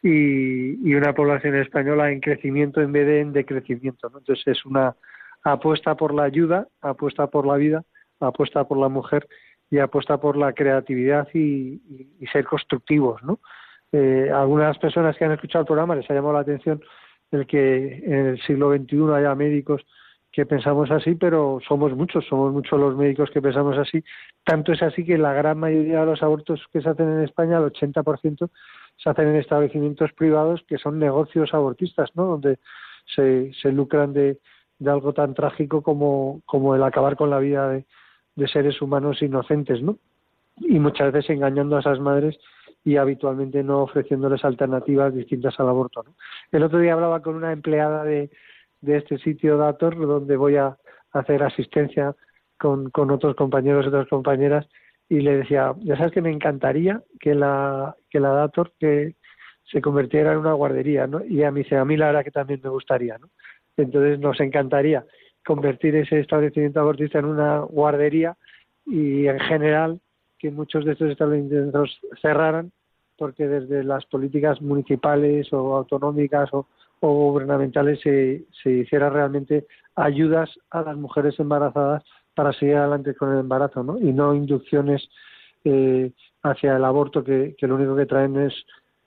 y, 0.04 0.90
y, 0.90 0.96
una 0.96 1.14
población 1.14 1.56
española 1.56 2.12
en 2.12 2.22
crecimiento 2.22 2.82
en 2.82 2.92
vez 2.92 3.06
de 3.06 3.22
en 3.22 3.34
decrecimiento. 3.34 4.08
Entonces 4.08 4.48
es 4.48 4.66
una 4.66 4.96
apuesta 5.44 5.96
por 5.96 6.14
la 6.14 6.24
ayuda, 6.24 6.68
apuesta 6.82 7.28
por 7.28 7.46
la 7.46 7.56
vida, 7.56 7.84
apuesta 8.20 8.64
por 8.66 8.78
la 8.78 8.90
mujer 8.90 9.28
y 9.70 9.80
apuesta 9.80 10.20
por 10.20 10.38
la 10.38 10.54
creatividad 10.54 11.28
y, 11.34 11.82
ser 12.32 12.46
constructivos. 12.46 13.24
¿no? 13.24 13.40
Eh, 13.92 14.30
algunas 14.34 14.78
personas 14.78 15.18
que 15.18 15.26
han 15.26 15.32
escuchado 15.32 15.62
el 15.62 15.68
programa 15.68 15.96
les 15.96 16.10
ha 16.10 16.14
llamado 16.14 16.34
la 16.34 16.42
atención 16.42 16.82
el 17.32 17.48
que 17.48 18.04
en 18.06 18.26
el 18.28 18.42
siglo 18.42 18.76
XXI 18.76 19.14
haya 19.16 19.34
médicos 19.36 19.82
que 20.32 20.46
pensamos 20.46 20.90
así, 20.92 21.16
pero 21.16 21.60
somos 21.68 21.94
muchos, 21.96 22.26
somos 22.26 22.54
muchos 22.54 22.80
los 22.80 22.96
médicos 22.96 23.30
que 23.32 23.42
pensamos 23.42 23.78
así. 23.78 24.04
Tanto 24.46 24.72
es 24.72 24.82
así 24.82 25.04
que 25.04 25.18
la 25.18 25.34
gran 25.34 25.58
mayoría 25.58 26.02
de 26.02 26.06
los 26.06 26.24
abortos 26.24 26.62
que 26.72 26.82
se 26.82 26.90
hacen 26.90 27.10
en 27.10 27.24
España, 27.24 27.58
el 27.58 27.66
80%, 27.66 28.50
se 28.98 29.10
hacen 29.10 29.28
en 29.28 29.36
establecimientos 29.36 30.14
privados 30.14 30.64
que 30.68 30.78
son 30.78 31.00
negocios 31.00 31.54
abortistas, 31.54 32.10
¿no? 32.16 32.26
Donde 32.26 32.60
se, 33.14 33.52
se 33.62 33.72
lucran 33.72 34.14
de, 34.14 34.38
de 34.82 34.90
algo 34.90 35.14
tan 35.14 35.36
trágico 35.36 35.84
como, 35.84 36.42
como 36.46 36.76
el 36.76 36.82
acabar 36.82 37.16
con 37.16 37.30
la 37.30 37.38
vida 37.38 37.70
de, 37.70 37.86
de 38.36 38.48
seres 38.48 38.82
humanos 38.82 39.22
inocentes, 39.22 39.80
¿no? 39.82 39.98
Y 40.58 40.80
muchas 40.80 41.14
veces 41.14 41.30
engañando 41.30 41.78
a 41.78 41.82
esas 41.82 42.00
madres 42.00 42.40
y 42.84 42.98
habitualmente 42.98 43.64
no 43.64 43.84
ofreciéndoles 43.84 44.44
alternativas 44.44 45.14
distintas 45.14 45.60
al 45.60 45.70
aborto. 45.70 46.02
¿no? 46.04 46.16
El 46.52 46.64
otro 46.64 46.80
día 46.80 46.94
hablaba 46.94 47.22
con 47.22 47.36
una 47.36 47.52
empleada 47.52 48.04
de, 48.04 48.32
de 48.82 48.98
este 48.98 49.20
sitio 49.20 49.58
Dator, 49.58 49.96
donde 49.96 50.36
voy 50.36 50.56
a 50.56 50.76
hacer 51.12 51.44
asistencia 51.44 52.16
con, 52.58 52.90
con 52.90 53.12
otros 53.12 53.36
compañeros 53.36 53.86
y 53.86 53.90
otras 53.90 54.08
compañeras, 54.08 54.68
y 55.10 55.22
le 55.22 55.38
decía, 55.38 55.76
ya 55.82 55.96
sabes 55.96 56.12
que 56.12 56.22
me 56.22 56.32
encantaría 56.32 57.04
que 57.20 57.36
la, 57.36 57.96
que 58.10 58.20
la 58.20 58.30
Dator 58.30 58.72
que 58.80 59.16
se 59.64 59.80
convirtiera 59.80 60.32
en 60.32 60.40
una 60.40 60.54
guardería, 60.54 61.06
¿no? 61.06 61.24
Y 61.24 61.44
a 61.44 61.52
mí, 61.52 61.64
a 61.70 61.86
mí 61.86 61.98
la 61.98 62.08
verdad 62.08 62.24
que 62.24 62.32
también 62.32 62.62
me 62.64 62.70
gustaría, 62.70 63.20
¿no? 63.20 63.30
Entonces 63.78 64.20
nos 64.20 64.40
encantaría 64.40 65.06
convertir 65.46 65.96
ese 65.96 66.20
establecimiento 66.20 66.80
abortista 66.80 67.20
en 67.20 67.26
una 67.26 67.60
guardería 67.60 68.38
y 68.86 69.28
en 69.28 69.40
general 69.40 70.00
que 70.38 70.52
muchos 70.52 70.86
de 70.86 70.94
estos 70.94 71.12
establecimientos 71.12 72.00
cerraran 72.22 72.72
porque 73.18 73.48
desde 73.48 73.84
las 73.84 74.06
políticas 74.08 74.62
municipales 74.62 75.52
o 75.54 75.76
autonómicas 75.76 76.50
o, 76.54 76.66
gubernamentales 77.02 78.00
se, 78.02 78.46
se 78.64 78.72
hiciera 78.72 79.10
realmente 79.10 79.66
ayudas 79.96 80.50
a 80.70 80.82
las 80.82 80.98
mujeres 80.98 81.40
embarazadas 81.40 82.04
para 82.36 82.54
seguir 82.54 82.76
adelante 82.76 83.16
con 83.16 83.32
el 83.32 83.40
embarazo, 83.40 83.84
¿no? 83.84 84.00
Y 84.00 84.14
no 84.14 84.34
inducciones 84.34 85.08
eh, 85.64 86.12
hacia 86.44 86.78
el 86.78 86.84
aborto 86.84 87.24
que, 87.24 87.56
que, 87.58 87.68
lo 87.68 87.76
único 87.76 87.96
que 87.96 88.06
traen 88.06 88.38
es 88.38 88.54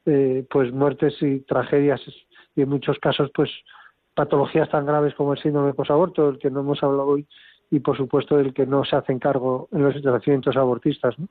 eh, 0.06 0.44
pues 0.48 0.72
muertes 0.72 1.20
y 1.20 1.40
tragedias 1.40 2.00
y 2.54 2.62
en 2.62 2.68
muchos 2.68 2.98
casos 3.00 3.30
pues 3.34 3.50
patologías 4.14 4.70
tan 4.70 4.86
graves 4.86 5.14
como 5.14 5.32
el 5.32 5.38
síndrome 5.40 5.74
posaborto, 5.74 6.26
del 6.26 6.38
que 6.38 6.50
no 6.50 6.60
hemos 6.60 6.82
hablado 6.82 7.06
hoy, 7.06 7.26
y 7.70 7.80
por 7.80 7.96
supuesto 7.96 8.36
del 8.36 8.54
que 8.54 8.66
no 8.66 8.84
se 8.84 8.96
hacen 8.96 9.18
cargo 9.18 9.68
en 9.72 9.82
los 9.82 10.00
tratamientos 10.00 10.56
abortistas. 10.56 11.18
¿no? 11.18 11.28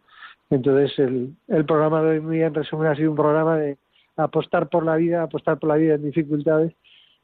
Entonces 0.49 0.97
el, 0.99 1.35
el 1.47 1.65
programa 1.65 2.01
de 2.01 2.19
hoy, 2.19 2.41
en 2.41 2.53
resumen, 2.53 2.87
ha 2.87 2.95
sido 2.95 3.11
un 3.11 3.17
programa 3.17 3.57
de 3.57 3.77
apostar 4.17 4.69
por 4.69 4.85
la 4.85 4.95
vida, 4.95 5.23
apostar 5.23 5.57
por 5.57 5.69
la 5.69 5.75
vida 5.75 5.95
en 5.95 6.03
dificultades, 6.03 6.73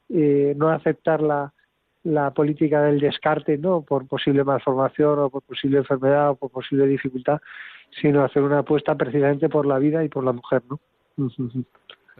eh, 0.08 0.54
no 0.56 0.70
aceptar 0.70 1.22
la, 1.22 1.52
la 2.02 2.32
política 2.32 2.82
del 2.82 2.98
descarte, 2.98 3.58
no 3.58 3.82
por 3.82 4.06
posible 4.08 4.42
malformación 4.44 5.18
o 5.18 5.30
por 5.30 5.42
posible 5.42 5.78
enfermedad 5.78 6.30
o 6.30 6.34
por 6.36 6.50
posible 6.50 6.86
dificultad, 6.86 7.40
sino 8.00 8.24
hacer 8.24 8.42
una 8.42 8.60
apuesta 8.60 8.94
precisamente 8.96 9.48
por 9.48 9.66
la 9.66 9.78
vida 9.78 10.02
y 10.04 10.08
por 10.08 10.24
la 10.24 10.32
mujer, 10.32 10.62
¿no? 10.68 10.80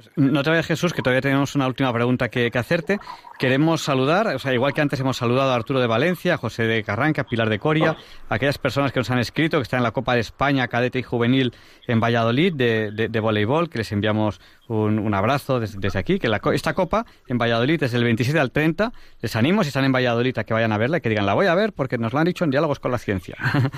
Pues, 0.01 0.11
no 0.17 0.43
te 0.43 0.51
vayas, 0.51 0.67
Jesús, 0.67 0.93
que 0.93 1.03
todavía 1.03 1.21
tenemos 1.21 1.55
una 1.55 1.67
última 1.67 1.93
pregunta 1.93 2.29
que, 2.29 2.51
hacerte. 2.55 2.99
Queremos 3.39 3.83
saludar, 3.83 4.27
o 4.29 4.39
sea, 4.39 4.53
igual 4.53 4.73
que 4.73 4.81
antes 4.81 5.01
hemos 5.01 5.17
saludado 5.17 5.51
a 5.51 5.55
Arturo 5.55 5.81
de 5.81 5.87
Valencia, 5.87 6.35
a 6.35 6.37
José 6.37 6.65
de 6.65 6.83
Carranca, 6.83 7.23
a 7.23 7.25
Pilar 7.25 7.49
de 7.49 7.59
Coria, 7.59 7.97
a 8.29 8.35
aquellas 8.35 8.59
personas 8.59 8.93
que 8.93 9.01
nos 9.01 9.11
han 9.11 9.19
escrito, 9.19 9.59
que 9.59 9.63
están 9.63 9.79
en 9.79 9.85
la 9.85 9.93
Copa 9.93 10.15
de 10.15 10.21
España, 10.21 10.69
cadete 10.69 10.99
y 10.99 11.03
juvenil 11.03 11.55
en 11.87 12.01
Valladolid, 12.01 12.55
de, 12.55 12.91
de, 12.91 13.21
voleibol, 13.21 13.69
que 13.69 13.79
les 13.79 13.93
enviamos 13.93 14.41
un, 14.69 15.15
abrazo 15.15 15.61
desde, 15.61 15.99
aquí, 15.99 16.19
que 16.19 16.31
esta 16.53 16.75
Copa 16.75 17.07
en 17.27 17.39
Valladolid 17.39 17.83
es 17.83 17.93
del 17.93 18.05
27 18.05 18.39
al 18.39 18.51
30. 18.51 18.93
Les 19.21 19.37
animo, 19.37 19.63
si 19.65 19.69
están 19.69 19.85
en 19.85 19.93
Valladolid, 19.93 20.39
a 20.39 20.45
que 20.45 20.55
vayan 20.55 20.73
a 20.73 20.79
verla 20.79 20.99
y 20.99 21.01
que 21.01 21.09
digan, 21.09 21.27
la 21.27 21.35
voy 21.35 21.47
a 21.47 21.55
ver 21.55 21.73
porque 21.73 21.99
nos 21.99 22.13
lo 22.13 22.19
han 22.19 22.27
dicho 22.27 22.45
en 22.45 22.51
Diálogos 22.51 22.79
con 22.81 22.91
la 22.91 22.99
Ciencia. 22.99 23.37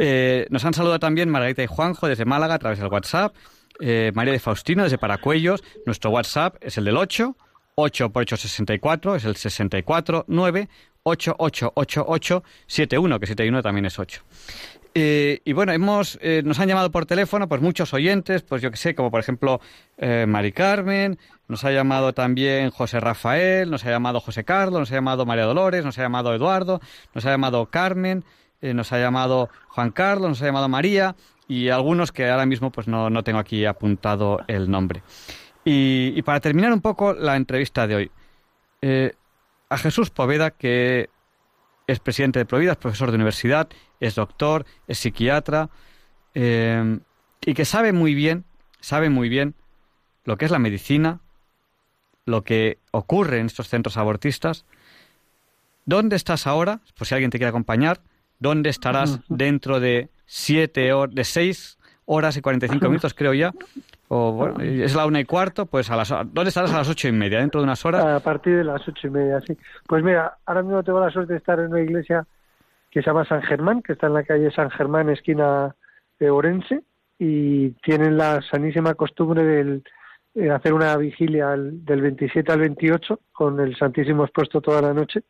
Eh, 0.00 0.46
nos 0.50 0.64
han 0.64 0.74
saludado 0.74 1.00
también 1.00 1.28
Margarita 1.28 1.62
y 1.62 1.66
Juanjo 1.66 2.06
desde 2.06 2.24
Málaga 2.24 2.54
a 2.54 2.58
través 2.58 2.78
del 2.78 2.88
WhatsApp. 2.88 3.34
Eh, 3.80 4.12
María 4.14 4.32
de 4.32 4.38
Faustino 4.38 4.84
desde 4.84 4.98
Paracuellos. 4.98 5.62
Nuestro 5.86 6.10
WhatsApp 6.10 6.56
es 6.60 6.78
el 6.78 6.84
del 6.84 6.96
8, 6.96 7.36
8 7.74 8.10
por 8.10 8.22
8 8.22 8.36
64, 8.36 9.16
es 9.16 9.24
el 9.24 9.36
64 9.36 10.24
9 10.28 10.68
8888 11.04 12.42
71, 12.66 13.20
que 13.20 13.26
71 13.26 13.62
también 13.62 13.86
es 13.86 13.98
8. 13.98 14.22
Eh, 14.94 15.42
y 15.44 15.52
bueno, 15.52 15.72
hemos, 15.72 16.18
eh, 16.22 16.42
nos 16.44 16.58
han 16.58 16.68
llamado 16.68 16.90
por 16.90 17.06
teléfono 17.06 17.48
pues 17.48 17.60
muchos 17.60 17.94
oyentes, 17.94 18.42
pues 18.42 18.62
yo 18.62 18.70
que 18.70 18.76
sé, 18.76 18.94
como 18.94 19.10
por 19.10 19.20
ejemplo 19.20 19.60
eh, 19.96 20.26
Mari 20.26 20.52
Carmen, 20.52 21.18
nos 21.46 21.64
ha 21.64 21.70
llamado 21.70 22.14
también 22.14 22.70
José 22.70 22.98
Rafael, 22.98 23.70
nos 23.70 23.84
ha 23.84 23.90
llamado 23.90 24.20
José 24.20 24.44
Carlos, 24.44 24.80
nos 24.80 24.90
ha 24.90 24.96
llamado 24.96 25.24
María 25.24 25.44
Dolores, 25.44 25.84
nos 25.84 25.98
ha 25.98 26.02
llamado 26.02 26.34
Eduardo, 26.34 26.80
nos 27.14 27.24
ha 27.26 27.30
llamado 27.30 27.66
Carmen, 27.66 28.24
nos 28.60 28.92
ha 28.92 28.98
llamado 28.98 29.50
Juan 29.68 29.92
Carlos, 29.92 30.30
nos 30.30 30.42
ha 30.42 30.46
llamado 30.46 30.68
María 30.68 31.14
y 31.48 31.70
algunos 31.70 32.12
que 32.12 32.28
ahora 32.28 32.46
mismo 32.46 32.70
pues 32.70 32.86
no, 32.86 33.10
no 33.10 33.24
tengo 33.24 33.38
aquí 33.38 33.64
apuntado 33.64 34.40
el 34.46 34.70
nombre. 34.70 35.02
Y, 35.64 36.12
y, 36.14 36.22
para 36.22 36.40
terminar 36.40 36.72
un 36.72 36.80
poco 36.80 37.12
la 37.12 37.36
entrevista 37.36 37.86
de 37.86 37.94
hoy, 37.96 38.10
a 39.68 39.76
Jesús 39.76 40.10
Poveda, 40.10 40.52
que 40.52 41.10
es 41.88 42.00
presidente 42.00 42.38
de 42.38 42.44
Provida, 42.44 42.72
es 42.72 42.78
profesor 42.78 43.10
de 43.10 43.16
universidad, 43.16 43.68
es 43.98 44.14
doctor, 44.14 44.66
es 44.86 44.98
psiquiatra 44.98 45.70
eh, 46.34 47.00
y 47.44 47.54
que 47.54 47.64
sabe 47.64 47.92
muy 47.92 48.14
bien, 48.14 48.44
sabe 48.80 49.10
muy 49.10 49.28
bien 49.28 49.54
lo 50.24 50.36
que 50.36 50.44
es 50.44 50.50
la 50.50 50.58
medicina, 50.58 51.20
lo 52.26 52.44
que 52.44 52.78
ocurre 52.90 53.40
en 53.40 53.46
estos 53.46 53.68
centros 53.68 53.96
abortistas. 53.96 54.66
¿Dónde 55.86 56.16
estás 56.16 56.46
ahora? 56.46 56.80
Por 56.96 57.06
si 57.06 57.14
alguien 57.14 57.30
te 57.30 57.38
quiere 57.38 57.48
acompañar. 57.48 58.02
¿Dónde 58.38 58.68
estarás 58.68 59.20
dentro 59.28 59.80
de 59.80 60.10
siete 60.28 60.92
horas, 60.92 61.14
de 61.14 61.24
seis 61.24 61.78
horas 62.04 62.36
y 62.36 62.42
cuarenta 62.42 62.66
y 62.66 62.68
cinco 62.68 62.86
minutos, 62.88 63.14
creo 63.14 63.34
ya? 63.34 63.52
O 64.08 64.32
bueno, 64.32 64.60
es 64.60 64.94
la 64.94 65.06
una 65.06 65.20
y 65.20 65.24
cuarto, 65.24 65.66
pues 65.66 65.90
a 65.90 65.96
las 65.96 66.08
¿dónde 66.08 66.48
estarás 66.48 66.72
a 66.72 66.78
las 66.78 66.88
ocho 66.88 67.08
y 67.08 67.12
media? 67.12 67.40
Dentro 67.40 67.60
de 67.60 67.64
unas 67.64 67.84
horas. 67.84 68.04
A 68.04 68.20
partir 68.20 68.56
de 68.56 68.64
las 68.64 68.86
ocho 68.86 69.08
y 69.08 69.10
media, 69.10 69.40
sí. 69.46 69.56
Pues 69.86 70.04
mira, 70.04 70.38
ahora 70.46 70.62
mismo 70.62 70.82
tengo 70.82 71.00
la 71.00 71.10
suerte 71.10 71.32
de 71.32 71.38
estar 71.38 71.58
en 71.58 71.66
una 71.66 71.80
iglesia 71.80 72.26
que 72.90 73.02
se 73.02 73.06
llama 73.06 73.24
San 73.24 73.42
Germán, 73.42 73.82
que 73.82 73.92
está 73.92 74.06
en 74.06 74.14
la 74.14 74.22
calle 74.22 74.50
San 74.50 74.70
Germán, 74.70 75.10
esquina 75.10 75.74
de 76.18 76.30
Orense, 76.30 76.82
y 77.18 77.70
tienen 77.82 78.16
la 78.16 78.40
sanísima 78.42 78.94
costumbre 78.94 79.44
de 79.44 79.82
eh, 80.34 80.50
hacer 80.50 80.72
una 80.72 80.96
vigilia 80.96 81.48
del 81.56 82.00
27 82.00 82.50
al 82.52 82.60
28 82.60 83.20
con 83.32 83.60
el 83.60 83.76
Santísimo 83.76 84.24
expuesto 84.24 84.60
toda 84.60 84.80
la 84.80 84.94
noche 84.94 85.22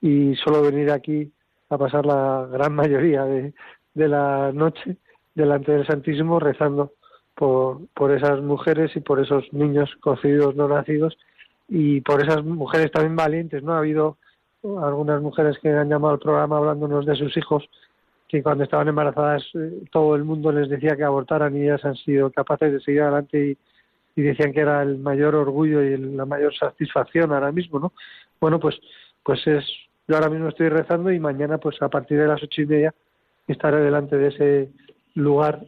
y 0.00 0.34
solo 0.36 0.62
venir 0.62 0.90
aquí 0.90 1.32
a 1.68 1.78
pasar 1.78 2.06
la 2.06 2.46
gran 2.50 2.74
mayoría 2.74 3.24
de, 3.24 3.54
de 3.96 4.08
la 4.08 4.52
noche 4.52 4.98
delante 5.34 5.72
del 5.72 5.86
Santísimo 5.86 6.38
rezando 6.38 6.92
por, 7.34 7.80
por 7.94 8.12
esas 8.12 8.40
mujeres 8.42 8.94
y 8.94 9.00
por 9.00 9.20
esos 9.20 9.50
niños 9.52 9.90
concebidos 10.00 10.54
no 10.54 10.68
nacidos 10.68 11.16
y 11.68 12.02
por 12.02 12.22
esas 12.22 12.44
mujeres 12.44 12.92
también 12.92 13.16
valientes, 13.16 13.62
¿no? 13.62 13.72
Ha 13.72 13.78
habido 13.78 14.18
algunas 14.62 15.22
mujeres 15.22 15.58
que 15.60 15.70
han 15.70 15.88
llamado 15.88 16.14
al 16.14 16.20
programa 16.20 16.58
hablándonos 16.58 17.06
de 17.06 17.16
sus 17.16 17.36
hijos 17.36 17.68
que 18.28 18.42
cuando 18.42 18.64
estaban 18.64 18.88
embarazadas 18.88 19.44
eh, 19.54 19.84
todo 19.90 20.14
el 20.14 20.24
mundo 20.24 20.52
les 20.52 20.68
decía 20.68 20.96
que 20.96 21.04
abortaran 21.04 21.56
y 21.56 21.62
ellas 21.62 21.84
han 21.84 21.96
sido 21.96 22.30
capaces 22.30 22.72
de 22.72 22.80
seguir 22.80 23.02
adelante 23.02 23.56
y, 24.16 24.22
decían 24.22 24.52
que 24.52 24.60
era 24.60 24.82
el 24.82 24.96
mayor 24.96 25.34
orgullo 25.34 25.82
y 25.82 25.96
la 25.98 26.24
mayor 26.24 26.54
satisfacción 26.54 27.32
ahora 27.32 27.52
mismo, 27.52 27.78
¿no? 27.78 27.92
Bueno, 28.40 28.58
pues, 28.58 28.74
pues 29.22 29.46
es, 29.46 29.62
yo 30.08 30.16
ahora 30.16 30.30
mismo 30.30 30.48
estoy 30.48 30.70
rezando 30.70 31.12
y 31.12 31.20
mañana, 31.20 31.58
pues 31.58 31.80
a 31.82 31.90
partir 31.90 32.18
de 32.18 32.26
las 32.26 32.42
ocho 32.42 32.62
y 32.62 32.66
media 32.66 32.94
estaré 33.52 33.78
delante 33.78 34.16
de 34.16 34.28
ese 34.28 34.70
lugar 35.14 35.64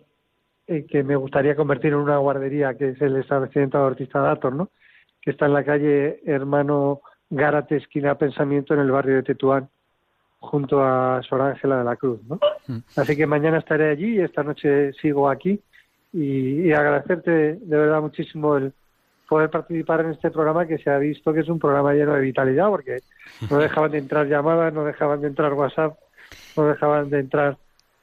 eh, 0.66 0.86
que 0.86 1.02
me 1.02 1.16
gustaría 1.16 1.56
convertir 1.56 1.92
en 1.92 2.00
una 2.00 2.18
guardería, 2.18 2.74
que 2.74 2.90
es 2.90 3.00
el 3.00 3.16
establecimiento 3.16 3.78
abortista 3.78 4.20
Dator, 4.20 4.54
¿no? 4.54 4.68
Que 5.20 5.30
está 5.30 5.46
en 5.46 5.54
la 5.54 5.64
calle 5.64 6.20
Hermano 6.26 7.00
Gárate, 7.30 7.76
esquina 7.76 8.16
Pensamiento, 8.16 8.74
en 8.74 8.80
el 8.80 8.90
barrio 8.90 9.16
de 9.16 9.22
Tetuán, 9.22 9.68
junto 10.40 10.82
a 10.82 11.20
Sor 11.22 11.42
Ángela 11.42 11.78
de 11.78 11.84
la 11.84 11.96
Cruz. 11.96 12.20
¿no? 12.28 12.38
Mm. 12.66 12.78
Así 12.96 13.16
que 13.16 13.26
mañana 13.26 13.58
estaré 13.58 13.90
allí 13.90 14.16
y 14.16 14.20
esta 14.20 14.42
noche 14.42 14.92
sigo 14.94 15.28
aquí 15.28 15.60
y, 16.12 16.72
agradecerte 16.72 17.30
de 17.30 17.76
verdad 17.76 18.00
muchísimo 18.00 18.56
el 18.56 18.72
poder 19.28 19.50
participar 19.50 20.00
en 20.00 20.12
este 20.12 20.30
programa 20.30 20.66
que 20.66 20.78
se 20.78 20.90
ha 20.90 20.98
visto 20.98 21.34
que 21.34 21.40
es 21.40 21.48
un 21.48 21.58
programa 21.58 21.92
lleno 21.92 22.14
de 22.14 22.22
vitalidad 22.22 22.68
porque 22.68 22.98
no 23.50 23.58
dejaban 23.58 23.90
de 23.90 23.98
entrar 23.98 24.26
llamadas, 24.26 24.72
no 24.72 24.84
dejaban 24.84 25.20
de 25.20 25.28
entrar 25.28 25.52
WhatsApp, 25.52 25.98
no 26.56 26.66
dejaban 26.66 27.10
de 27.10 27.20
entrar 27.20 27.58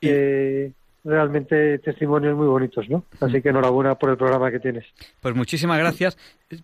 eh, 0.10 0.72
realmente 1.06 1.80
testimonios 1.80 2.36
muy 2.36 2.48
bonitos, 2.48 2.90
¿no? 2.90 3.06
Así 3.22 3.42
que 3.42 3.50
enhorabuena 3.50 3.96
por 3.96 4.10
el 4.10 4.18
programa 4.18 4.52
que 4.52 4.60
tienes. 4.60 4.86
Pues 5.22 5.36
muchísimas 5.36 5.78
gracias. 5.78 6.18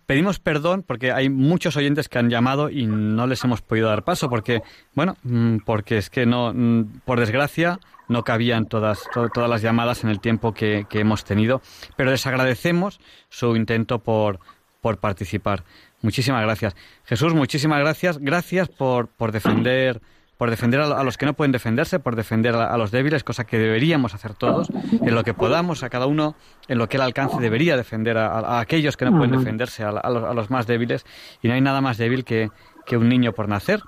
Pedimos 0.04 0.40
perdón 0.40 0.84
porque 0.86 1.12
hay 1.12 1.28
muchos 1.28 1.76
oyentes 1.76 2.08
que 2.08 2.18
han 2.18 2.28
llamado 2.28 2.68
y 2.68 2.86
no 2.86 3.26
les 3.26 3.42
hemos 3.44 3.62
podido 3.62 3.88
dar 3.88 4.04
paso 4.04 4.28
porque, 4.28 4.62
bueno, 4.94 5.16
mm, 5.22 5.58
porque 5.64 5.98
es 5.98 6.10
que 6.10 6.26
no, 6.26 6.52
mm, 6.52 7.00
por 7.04 7.20
desgracia, 7.20 7.78
no 8.08 8.24
cabían 8.24 8.66
todas, 8.66 9.08
todas 9.12 9.48
las 9.48 9.62
llamadas 9.62 10.02
en 10.04 10.10
el 10.10 10.20
tiempo 10.20 10.52
que, 10.52 10.86
que 10.90 11.00
hemos 11.00 11.24
tenido, 11.24 11.62
pero 11.96 12.10
les 12.10 12.26
agradecemos 12.26 13.00
su 13.28 13.56
intento 13.56 14.00
por, 14.00 14.40
por 14.80 14.98
participar. 14.98 15.62
Muchísimas 16.02 16.42
gracias. 16.42 16.74
Jesús, 17.04 17.32
muchísimas 17.32 17.78
gracias. 17.78 18.18
Gracias 18.18 18.68
por, 18.68 19.06
por 19.06 19.30
defender 19.30 20.00
por 20.42 20.50
defender 20.50 20.80
a, 20.80 21.04
los 21.04 21.18
que 21.18 21.24
no 21.24 21.34
pueden 21.34 21.52
defenderse, 21.52 22.00
por 22.00 22.16
defender 22.16 22.56
a, 22.56 22.76
los 22.76 22.90
débiles, 22.90 23.22
cosa 23.22 23.44
que 23.44 23.60
deberíamos 23.60 24.12
hacer 24.12 24.34
todos, 24.34 24.70
en 24.90 25.14
lo 25.14 25.22
que 25.22 25.34
podamos, 25.34 25.84
a 25.84 25.88
cada 25.88 26.06
uno, 26.06 26.34
en 26.66 26.78
lo 26.78 26.88
que 26.88 26.96
el 26.96 27.04
alcance 27.04 27.36
debería 27.38 27.76
defender 27.76 28.18
a, 28.18 28.58
aquellos 28.58 28.96
que 28.96 29.04
no 29.04 29.16
pueden 29.16 29.38
defenderse, 29.38 29.84
a, 29.84 29.92
los, 30.10 30.50
más 30.50 30.66
débiles, 30.66 31.06
y 31.42 31.46
no 31.46 31.54
hay 31.54 31.60
nada 31.60 31.80
más 31.80 31.96
débil 31.96 32.24
que, 32.24 32.50
un 32.90 33.08
niño 33.08 33.32
por 33.32 33.48
nacer, 33.48 33.84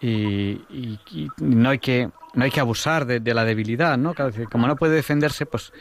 y, 0.00 0.60
no 1.38 1.70
hay 1.70 1.80
que 1.80 2.08
no 2.34 2.44
hay 2.44 2.52
que 2.52 2.60
abusar 2.60 3.04
de, 3.04 3.34
la 3.34 3.44
debilidad, 3.44 3.98
¿no? 3.98 4.14
Como 4.52 4.68
no 4.68 4.76
puede 4.76 4.94
defenderse, 4.94 5.46
pues 5.46 5.72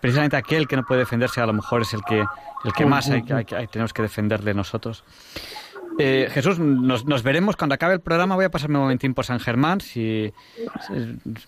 precisamente 0.00 0.36
aquel 0.36 0.66
que 0.66 0.74
no 0.74 0.82
puede 0.82 1.02
defenderse 1.02 1.40
a 1.40 1.46
lo 1.46 1.52
mejor 1.52 1.82
es 1.82 1.94
el 1.94 2.02
que 2.02 2.18
el 2.64 2.72
que 2.72 2.84
más 2.84 3.08
hay, 3.10 3.22
tenemos 3.22 3.92
que 3.92 4.02
defenderle 4.02 4.54
nosotros. 4.54 5.04
Eh, 5.98 6.28
Jesús, 6.30 6.58
nos, 6.58 7.22
veremos 7.22 7.56
cuando 7.56 7.74
acabe 7.74 7.94
el 7.94 8.00
programa. 8.00 8.34
Voy 8.34 8.44
a 8.44 8.50
pasarme 8.50 8.76
un 8.76 8.82
momentín 8.82 9.14
por 9.14 9.24
San 9.24 9.40
Germán, 9.40 9.80
si, 9.80 10.32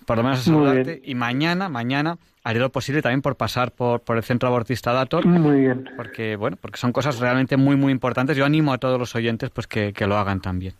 por 0.06 0.16
lo 0.16 0.22
menos 0.22 0.40
a 0.40 0.42
saludarte. 0.42 1.02
Y 1.04 1.14
mañana, 1.14 1.68
mañana 1.68 2.18
haré 2.44 2.60
lo 2.60 2.70
posible 2.70 3.02
también 3.02 3.20
por 3.20 3.36
pasar 3.36 3.72
por, 3.72 4.00
por 4.00 4.16
el 4.16 4.22
centro 4.22 4.48
abortista 4.48 4.92
Dator. 4.92 5.26
Muy 5.26 5.60
bien. 5.60 5.90
Porque, 5.96 6.36
bueno, 6.36 6.56
porque 6.60 6.78
son 6.78 6.92
cosas 6.92 7.18
realmente 7.18 7.56
muy, 7.56 7.76
muy 7.76 7.92
importantes. 7.92 8.36
Yo 8.36 8.44
animo 8.44 8.72
a 8.72 8.78
todos 8.78 8.98
los 8.98 9.14
oyentes 9.14 9.50
pues 9.50 9.66
que, 9.66 9.92
lo 10.06 10.16
hagan 10.16 10.40
también. 10.40 10.74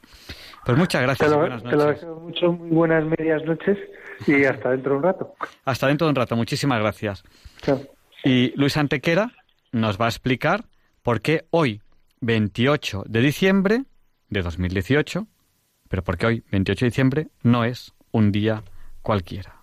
Pues 0.65 0.78
muchas 0.78 1.03
gracias. 1.03 1.28
Te 1.28 1.35
lo, 1.35 1.40
buenas 1.40 1.62
noches. 1.62 2.07
mucho, 2.23 2.53
muy 2.53 2.70
buenas 2.70 3.05
medias 3.05 3.45
noches 3.45 3.77
y 4.27 4.45
hasta 4.45 4.70
dentro 4.70 4.93
de 4.93 4.97
un 4.99 5.03
rato. 5.03 5.35
Hasta 5.65 5.86
dentro 5.86 6.07
de 6.07 6.11
un 6.11 6.16
rato. 6.16 6.36
Muchísimas 6.36 6.81
gracias. 6.81 7.23
Y 8.24 8.53
Luis 8.57 8.77
Antequera 8.77 9.32
nos 9.73 10.01
va 10.01 10.07
a 10.07 10.09
explicar 10.09 10.65
por 11.03 11.20
qué 11.20 11.45
hoy 11.51 11.82
28 12.20 13.05
de 13.07 13.20
diciembre 13.20 13.85
de 14.28 14.43
2018, 14.43 15.27
pero 15.89 16.03
porque 16.05 16.27
hoy, 16.27 16.45
28 16.51 16.85
de 16.85 16.90
diciembre, 16.90 17.28
no 17.43 17.65
es 17.65 17.93
un 18.12 18.32
día 18.32 18.65
cualquiera. 19.03 19.62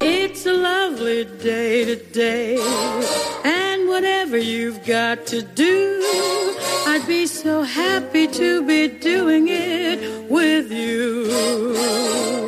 It's 0.00 0.46
a 0.46 0.52
lovely 0.52 1.24
day 1.42 1.84
today, 1.84 2.56
and 3.44 3.88
whatever 3.88 4.38
you've 4.38 4.78
got 4.86 5.26
to 5.26 5.42
do, 5.42 6.00
I'd 6.86 7.04
be 7.08 7.26
so 7.26 7.62
happy 7.62 8.28
to 8.28 8.62
be 8.62 8.88
doing 8.88 9.48
it 9.48 10.30
with 10.30 10.70
you. 10.70 12.47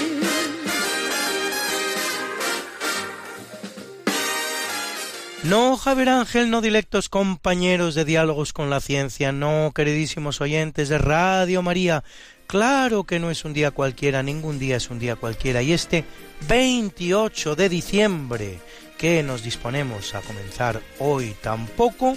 No, 5.51 5.75
Javier 5.75 6.07
Ángel, 6.07 6.49
no 6.49 6.61
directos 6.61 7.09
compañeros 7.09 7.93
de 7.93 8.05
diálogos 8.05 8.53
con 8.53 8.69
la 8.69 8.79
ciencia, 8.79 9.33
no, 9.33 9.73
queridísimos 9.75 10.39
oyentes 10.39 10.87
de 10.87 10.97
Radio 10.97 11.61
María. 11.61 12.05
Claro 12.47 13.03
que 13.03 13.19
no 13.19 13.29
es 13.29 13.43
un 13.43 13.51
día 13.51 13.71
cualquiera, 13.71 14.23
ningún 14.23 14.59
día 14.59 14.77
es 14.77 14.89
un 14.89 14.97
día 14.97 15.17
cualquiera. 15.17 15.61
Y 15.61 15.73
este 15.73 16.05
28 16.47 17.57
de 17.57 17.67
diciembre, 17.67 18.59
que 18.97 19.23
nos 19.23 19.43
disponemos 19.43 20.15
a 20.15 20.21
comenzar 20.21 20.81
hoy 20.99 21.35
tampoco, 21.41 22.15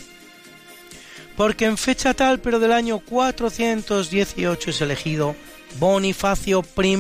porque 1.37 1.65
en 1.65 1.77
fecha 1.77 2.15
tal, 2.15 2.39
pero 2.39 2.61
del 2.61 2.71
año 2.71 3.01
418 3.01 4.71
es 4.71 4.81
elegido 4.81 5.35
Bonifacio 5.81 6.65
I, 6.77 6.97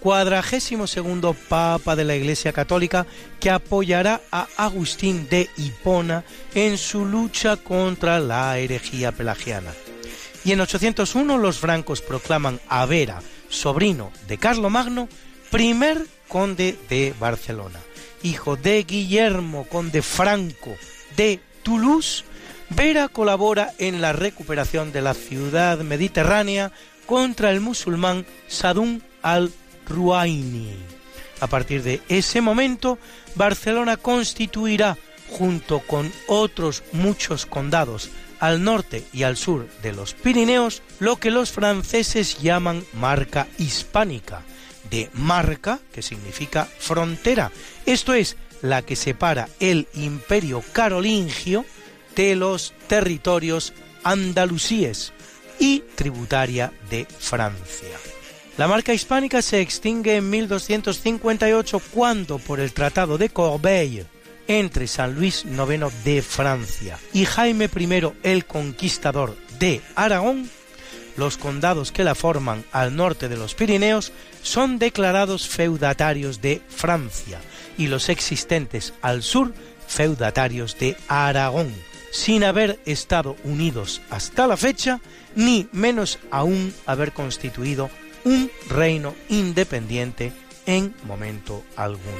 cuadragésimo 0.00 0.86
segundo 0.86 1.34
Papa 1.34 1.94
de 1.94 2.04
la 2.04 2.16
Iglesia 2.16 2.52
Católica 2.52 3.06
que 3.38 3.50
apoyará 3.50 4.20
a 4.32 4.48
Agustín 4.56 5.28
de 5.28 5.48
Hipona 5.56 6.24
en 6.54 6.78
su 6.78 7.04
lucha 7.04 7.56
contra 7.56 8.18
la 8.18 8.58
herejía 8.58 9.12
pelagiana. 9.12 9.72
Y 10.44 10.52
en 10.52 10.60
801 10.60 11.38
los 11.38 11.58
francos 11.58 12.00
proclaman 12.00 12.60
a 12.68 12.86
Vera, 12.86 13.22
sobrino 13.48 14.10
de 14.26 14.38
Carlomagno, 14.38 15.08
primer 15.50 16.06
conde 16.28 16.78
de 16.88 17.14
Barcelona. 17.20 17.78
Hijo 18.22 18.56
de 18.56 18.82
Guillermo, 18.84 19.64
conde 19.68 20.02
Franco 20.02 20.74
de 21.16 21.40
Toulouse, 21.62 22.24
Vera 22.70 23.08
colabora 23.08 23.72
en 23.78 24.00
la 24.00 24.12
recuperación 24.12 24.92
de 24.92 25.02
la 25.02 25.12
ciudad 25.12 25.78
mediterránea 25.80 26.72
contra 27.04 27.50
el 27.50 27.60
musulmán 27.60 28.24
Sadun 28.46 29.02
al-Ruaini. 29.90 30.72
A 31.40 31.46
partir 31.46 31.82
de 31.82 32.00
ese 32.08 32.40
momento, 32.40 32.98
Barcelona 33.34 33.96
constituirá, 33.96 34.96
junto 35.28 35.80
con 35.80 36.12
otros 36.26 36.82
muchos 36.92 37.46
condados 37.46 38.10
al 38.40 38.62
norte 38.62 39.04
y 39.12 39.22
al 39.22 39.36
sur 39.36 39.68
de 39.82 39.92
los 39.92 40.14
Pirineos, 40.14 40.82
lo 40.98 41.16
que 41.16 41.30
los 41.30 41.52
franceses 41.52 42.38
llaman 42.40 42.84
marca 42.94 43.46
hispánica, 43.58 44.42
de 44.90 45.08
marca, 45.12 45.78
que 45.92 46.02
significa 46.02 46.64
frontera, 46.78 47.52
esto 47.86 48.14
es, 48.14 48.36
la 48.62 48.82
que 48.82 48.96
separa 48.96 49.48
el 49.60 49.88
imperio 49.94 50.62
carolingio 50.72 51.64
de 52.16 52.36
los 52.36 52.74
territorios 52.88 53.72
andalusíes 54.04 55.12
y 55.58 55.80
tributaria 55.94 56.72
de 56.90 57.06
Francia. 57.06 58.09
La 58.58 58.68
marca 58.68 58.92
hispánica 58.92 59.42
se 59.42 59.60
extingue 59.60 60.16
en 60.16 60.28
1258 60.28 61.80
cuando, 61.92 62.38
por 62.38 62.60
el 62.60 62.72
Tratado 62.72 63.16
de 63.16 63.30
Corbeil, 63.30 64.06
entre 64.48 64.86
San 64.86 65.14
Luis 65.14 65.44
IX 65.44 66.04
de 66.04 66.22
Francia 66.22 66.98
y 67.12 67.24
Jaime 67.24 67.70
I 67.74 68.12
el 68.22 68.44
Conquistador 68.46 69.36
de 69.58 69.80
Aragón, 69.94 70.50
los 71.16 71.36
condados 71.36 71.92
que 71.92 72.02
la 72.02 72.14
forman 72.14 72.64
al 72.72 72.96
norte 72.96 73.28
de 73.28 73.36
los 73.36 73.54
Pirineos 73.54 74.12
son 74.42 74.78
declarados 74.78 75.48
feudatarios 75.48 76.40
de 76.40 76.62
Francia 76.68 77.40
y 77.78 77.86
los 77.86 78.08
existentes 78.08 78.92
al 79.02 79.22
sur 79.22 79.54
feudatarios 79.86 80.78
de 80.78 80.96
Aragón, 81.08 81.72
sin 82.10 82.42
haber 82.42 82.80
estado 82.86 83.36
unidos 83.44 84.00
hasta 84.10 84.46
la 84.46 84.56
fecha, 84.56 85.00
ni 85.36 85.68
menos 85.72 86.18
aún 86.30 86.74
haber 86.86 87.12
constituido 87.12 87.88
un 88.24 88.50
reino 88.68 89.14
independiente 89.28 90.32
en 90.66 90.94
momento 91.04 91.62
alguno. 91.76 92.18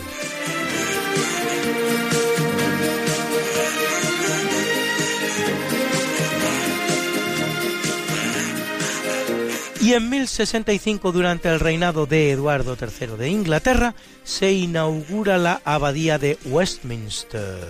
Y 9.83 9.95
en 9.95 10.11
1065, 10.11 11.11
durante 11.11 11.49
el 11.49 11.59
reinado 11.59 12.05
de 12.05 12.31
Eduardo 12.31 12.77
III 12.79 13.17
de 13.17 13.31
Inglaterra, 13.31 13.95
se 14.25 14.53
inaugura 14.53 15.39
la 15.39 15.63
abadía 15.65 16.19
de 16.19 16.39
Westminster, 16.45 17.67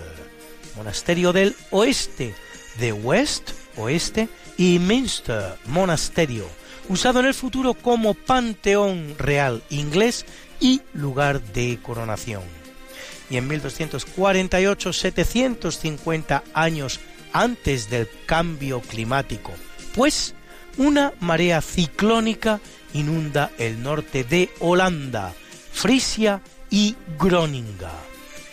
monasterio 0.75 1.31
del 1.31 1.55
oeste, 1.69 2.35
de 2.79 2.91
West, 2.91 3.51
oeste, 3.77 4.27
y 4.57 4.77
Minster, 4.79 5.55
monasterio, 5.67 6.45
usado 6.91 7.21
en 7.21 7.25
el 7.25 7.33
futuro 7.33 7.73
como 7.73 8.13
panteón 8.13 9.15
real 9.17 9.63
inglés 9.69 10.25
y 10.59 10.81
lugar 10.93 11.41
de 11.41 11.79
coronación. 11.81 12.43
Y 13.29 13.37
en 13.37 13.47
1248, 13.47 14.91
750 14.91 16.43
años 16.53 16.99
antes 17.31 17.89
del 17.89 18.09
cambio 18.25 18.81
climático, 18.81 19.53
pues 19.95 20.35
una 20.77 21.13
marea 21.21 21.61
ciclónica 21.61 22.59
inunda 22.93 23.51
el 23.57 23.81
norte 23.81 24.25
de 24.25 24.49
Holanda, 24.59 25.33
Frisia 25.71 26.41
y 26.69 26.97
Groninga. 27.17 27.93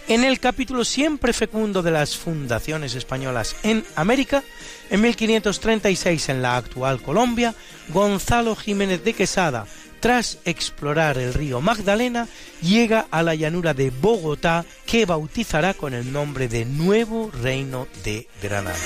En 0.06 0.23
el 0.23 0.39
capítulo 0.39 0.85
siempre 0.85 1.32
fecundo 1.32 1.82
de 1.82 1.90
las 1.90 2.16
fundaciones 2.16 2.94
españolas 2.94 3.56
en 3.65 3.85
América, 3.97 4.44
en 4.90 5.01
1536 5.01 6.28
en 6.28 6.43
la 6.43 6.56
actual 6.56 7.02
Colombia, 7.02 7.55
Gonzalo 7.89 8.56
Jiménez 8.56 9.05
de 9.05 9.15
Quesada, 9.15 9.66
tras 10.01 10.39
explorar 10.44 11.19
el 11.19 11.35
río 11.35 11.60
Magdalena, 11.60 12.28
llega 12.62 13.06
a 13.10 13.23
la 13.23 13.35
llanura 13.35 13.74
de 13.74 13.90
Bogotá 13.90 14.65
que 14.86 15.06
bautizará 15.06 15.74
con 15.74 15.94
el 15.94 16.12
nombre 16.12 16.48
de 16.48 16.65
Nuevo 16.65 17.31
Reino 17.31 17.89
de 18.05 18.28
Granada. 18.43 18.77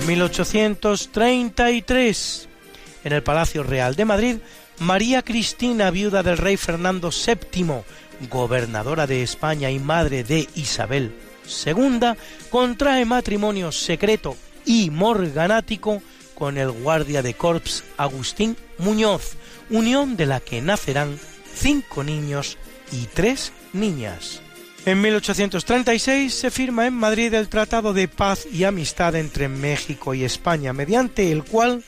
En 0.00 0.06
1833, 0.06 2.48
en 3.04 3.12
el 3.12 3.22
Palacio 3.22 3.62
Real 3.62 3.94
de 3.96 4.04
Madrid, 4.04 4.36
María 4.80 5.20
Cristina, 5.20 5.90
viuda 5.90 6.22
del 6.22 6.38
rey 6.38 6.56
Fernando 6.56 7.10
VII, 7.10 7.82
gobernadora 8.30 9.06
de 9.06 9.22
España 9.22 9.70
y 9.70 9.78
madre 9.78 10.24
de 10.24 10.48
Isabel 10.54 11.14
II, 11.66 12.14
contrae 12.48 13.04
matrimonio 13.04 13.72
secreto 13.72 14.38
y 14.64 14.88
morganático 14.88 16.02
con 16.34 16.56
el 16.56 16.70
guardia 16.70 17.20
de 17.20 17.34
corps 17.34 17.84
Agustín 17.98 18.56
Muñoz, 18.78 19.36
unión 19.68 20.16
de 20.16 20.24
la 20.24 20.40
que 20.40 20.62
nacerán 20.62 21.20
cinco 21.54 22.02
niños 22.02 22.56
y 22.90 23.04
tres 23.04 23.52
niñas. 23.74 24.40
En 24.86 25.02
1836 25.02 26.32
se 26.32 26.50
firma 26.50 26.86
en 26.86 26.94
Madrid 26.94 27.34
el 27.34 27.50
Tratado 27.50 27.92
de 27.92 28.08
Paz 28.08 28.46
y 28.50 28.64
Amistad 28.64 29.14
entre 29.14 29.48
México 29.48 30.14
y 30.14 30.24
España, 30.24 30.72
mediante 30.72 31.30
el 31.30 31.44
cual 31.44 31.84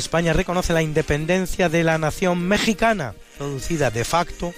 España 0.00 0.32
reconoce 0.32 0.72
la 0.72 0.82
independencia 0.82 1.68
de 1.68 1.84
la 1.84 1.98
nación 1.98 2.42
mexicana, 2.42 3.14
producida 3.38 3.90
de 3.90 4.04
facto 4.04 4.52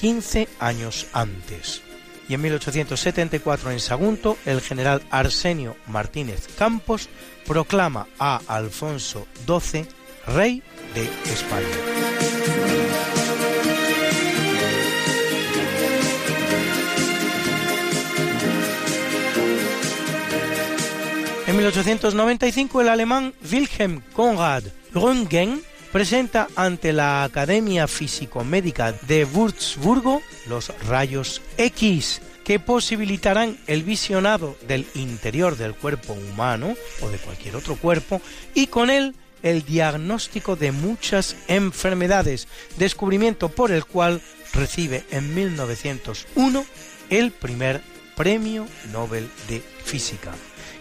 15 0.00 0.48
años 0.58 1.06
antes. 1.12 1.82
Y 2.28 2.34
en 2.34 2.42
1874 2.42 3.70
en 3.70 3.80
Sagunto, 3.80 4.36
el 4.44 4.60
general 4.60 5.02
Arsenio 5.10 5.76
Martínez 5.86 6.48
Campos 6.58 7.08
proclama 7.46 8.06
a 8.18 8.40
Alfonso 8.48 9.26
XII 9.46 9.86
rey 10.26 10.62
de 10.94 11.04
España. 11.32 11.66
En 21.46 21.56
1895 21.56 22.82
el 22.82 22.88
alemán 22.88 23.32
Wilhelm 23.50 24.02
Conrad 24.12 24.64
Röntgen 24.92 25.62
presenta 25.92 26.48
ante 26.56 26.92
la 26.92 27.24
Academia 27.24 27.86
Físico-Médica 27.88 28.92
de 28.92 29.24
Würzburgo 29.24 30.22
los 30.48 30.72
rayos 30.86 31.42
X 31.56 32.20
que 32.44 32.58
posibilitarán 32.58 33.58
el 33.66 33.82
visionado 33.82 34.56
del 34.66 34.86
interior 34.94 35.56
del 35.56 35.74
cuerpo 35.74 36.14
humano 36.14 36.74
o 37.02 37.08
de 37.10 37.18
cualquier 37.18 37.56
otro 37.56 37.76
cuerpo 37.76 38.22
y 38.54 38.68
con 38.68 38.88
él 38.90 39.14
el 39.42 39.64
diagnóstico 39.64 40.56
de 40.56 40.72
muchas 40.72 41.36
enfermedades, 41.46 42.48
descubrimiento 42.76 43.50
por 43.50 43.70
el 43.70 43.84
cual 43.84 44.20
recibe 44.52 45.04
en 45.10 45.34
1901 45.34 46.64
el 47.10 47.30
primer 47.30 47.82
Premio 48.16 48.66
Nobel 48.92 49.28
de 49.48 49.60
Física. 49.84 50.32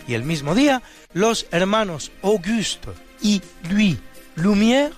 Y 0.08 0.14
el 0.14 0.24
mismo 0.24 0.56
día 0.56 0.82
los 1.14 1.48
hermanos 1.52 2.12
Auguste 2.24 3.07
y 3.22 3.42
Louis 3.70 3.98
Lumière, 4.36 4.92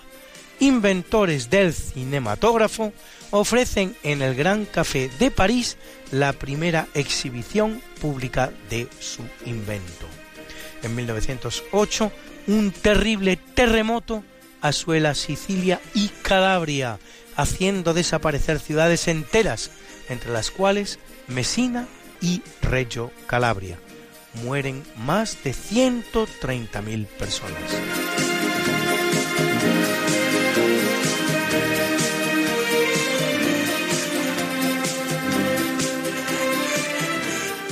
inventores 0.59 1.49
del 1.49 1.73
cinematógrafo, 1.73 2.93
ofrecen 3.31 3.95
en 4.03 4.21
el 4.21 4.35
Gran 4.35 4.65
Café 4.65 5.09
de 5.19 5.31
París 5.31 5.77
la 6.11 6.33
primera 6.33 6.87
exhibición 6.93 7.81
pública 8.01 8.51
de 8.69 8.87
su 8.99 9.23
invento. 9.45 10.05
En 10.83 10.95
1908, 10.95 12.11
un 12.47 12.71
terrible 12.71 13.37
terremoto 13.37 14.23
asuela 14.61 15.13
Sicilia 15.13 15.79
y 15.93 16.09
Calabria, 16.21 16.99
haciendo 17.35 17.93
desaparecer 17.93 18.59
ciudades 18.59 19.07
enteras, 19.07 19.71
entre 20.09 20.31
las 20.31 20.51
cuales 20.51 20.99
Messina 21.27 21.87
y 22.21 22.41
Reggio 22.61 23.11
Calabria 23.27 23.77
mueren 24.35 24.83
más 24.97 25.43
de 25.43 25.51
130.000 25.51 27.05
personas. 27.07 27.55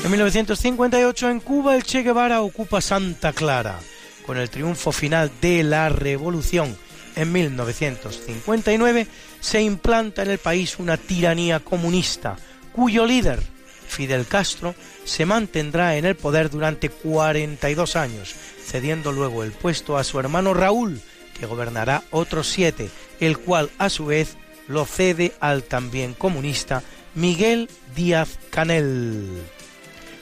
En 0.03 0.11
1958 0.11 1.29
en 1.29 1.39
Cuba 1.41 1.75
el 1.75 1.83
Che 1.83 2.01
Guevara 2.01 2.41
ocupa 2.41 2.79
Santa 2.79 3.33
Clara. 3.33 3.77
Con 4.25 4.37
el 4.37 4.49
triunfo 4.49 4.93
final 4.93 5.29
de 5.41 5.63
la 5.63 5.89
revolución 5.89 6.77
en 7.17 7.31
1959 7.31 9.07
se 9.41 9.61
implanta 9.61 10.23
en 10.23 10.29
el 10.29 10.37
país 10.37 10.79
una 10.79 10.95
tiranía 10.95 11.59
comunista, 11.59 12.37
cuyo 12.71 13.05
líder, 13.05 13.41
Fidel 13.87 14.27
Castro, 14.27 14.75
se 15.05 15.25
mantendrá 15.25 15.97
en 15.97 16.05
el 16.05 16.15
poder 16.15 16.49
durante 16.49 16.89
42 16.89 17.95
años, 17.95 18.35
cediendo 18.63 19.11
luego 19.11 19.43
el 19.43 19.51
puesto 19.51 19.97
a 19.97 20.03
su 20.03 20.19
hermano 20.19 20.53
Raúl, 20.53 21.01
que 21.39 21.45
gobernará 21.45 22.03
otros 22.11 22.47
siete, 22.47 22.89
el 23.19 23.37
cual 23.37 23.69
a 23.77 23.89
su 23.89 24.07
vez 24.07 24.37
lo 24.67 24.85
cede 24.85 25.33
al 25.39 25.63
también 25.63 26.13
comunista 26.13 26.83
Miguel 27.15 27.69
Díaz 27.95 28.37
Canel, 28.49 29.41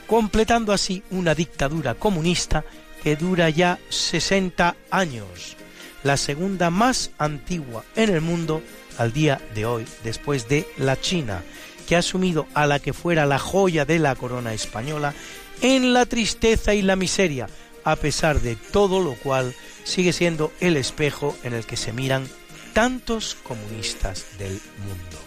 completando 0.06 0.72
así 0.72 1.02
una 1.10 1.34
dictadura 1.34 1.94
comunista 1.94 2.64
que 3.02 3.16
dura 3.16 3.50
ya 3.50 3.78
60 3.88 4.76
años, 4.90 5.56
la 6.04 6.16
segunda 6.16 6.70
más 6.70 7.10
antigua 7.18 7.84
en 7.96 8.10
el 8.10 8.20
mundo 8.20 8.62
al 8.98 9.12
día 9.12 9.40
de 9.54 9.66
hoy, 9.66 9.86
después 10.04 10.48
de 10.48 10.66
la 10.78 10.98
China, 11.00 11.42
que 11.86 11.96
ha 11.96 12.00
asumido 12.00 12.46
a 12.54 12.66
la 12.66 12.78
que 12.78 12.92
fuera 12.92 13.26
la 13.26 13.38
joya 13.38 13.84
de 13.84 13.98
la 13.98 14.14
corona 14.14 14.52
española 14.52 15.14
en 15.62 15.92
la 15.92 16.06
tristeza 16.06 16.74
y 16.74 16.82
la 16.82 16.96
miseria, 16.96 17.48
a 17.84 17.96
pesar 17.96 18.40
de 18.40 18.56
todo 18.56 19.00
lo 19.00 19.14
cual 19.14 19.54
sigue 19.84 20.12
siendo 20.12 20.52
el 20.60 20.76
espejo 20.76 21.36
en 21.44 21.54
el 21.54 21.64
que 21.64 21.76
se 21.76 21.92
miran 21.92 22.28
tantos 22.72 23.36
comunistas 23.42 24.26
del 24.38 24.60
mundo. 24.84 25.18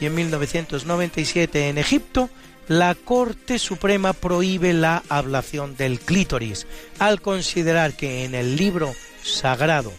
Y 0.00 0.06
en 0.06 0.14
1997 0.14 1.68
en 1.68 1.78
Egipto, 1.78 2.30
la 2.68 2.94
Corte 2.94 3.58
Suprema 3.58 4.12
prohíbe 4.12 4.72
la 4.72 5.02
ablación 5.08 5.76
del 5.76 6.00
clítoris, 6.00 6.66
al 6.98 7.20
considerar 7.20 7.94
que 7.94 8.24
en 8.24 8.34
el 8.34 8.56
libro 8.56 8.94
sagrado 9.22 9.92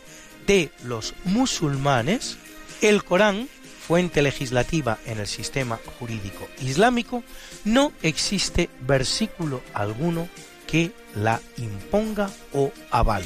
de 0.46 0.72
los 0.84 1.14
musulmanes, 1.26 2.38
el 2.82 3.04
Corán, 3.04 3.50
fuente 3.90 4.22
legislativa 4.22 5.00
en 5.08 5.18
el 5.18 5.26
sistema 5.26 5.80
jurídico 5.98 6.48
islámico, 6.62 7.24
no 7.66 7.92
existe 8.04 8.70
versículo 8.82 9.64
alguno 9.74 10.30
que 10.68 10.92
la 11.16 11.42
imponga 11.58 12.30
o 12.54 12.72
avale. 12.92 13.26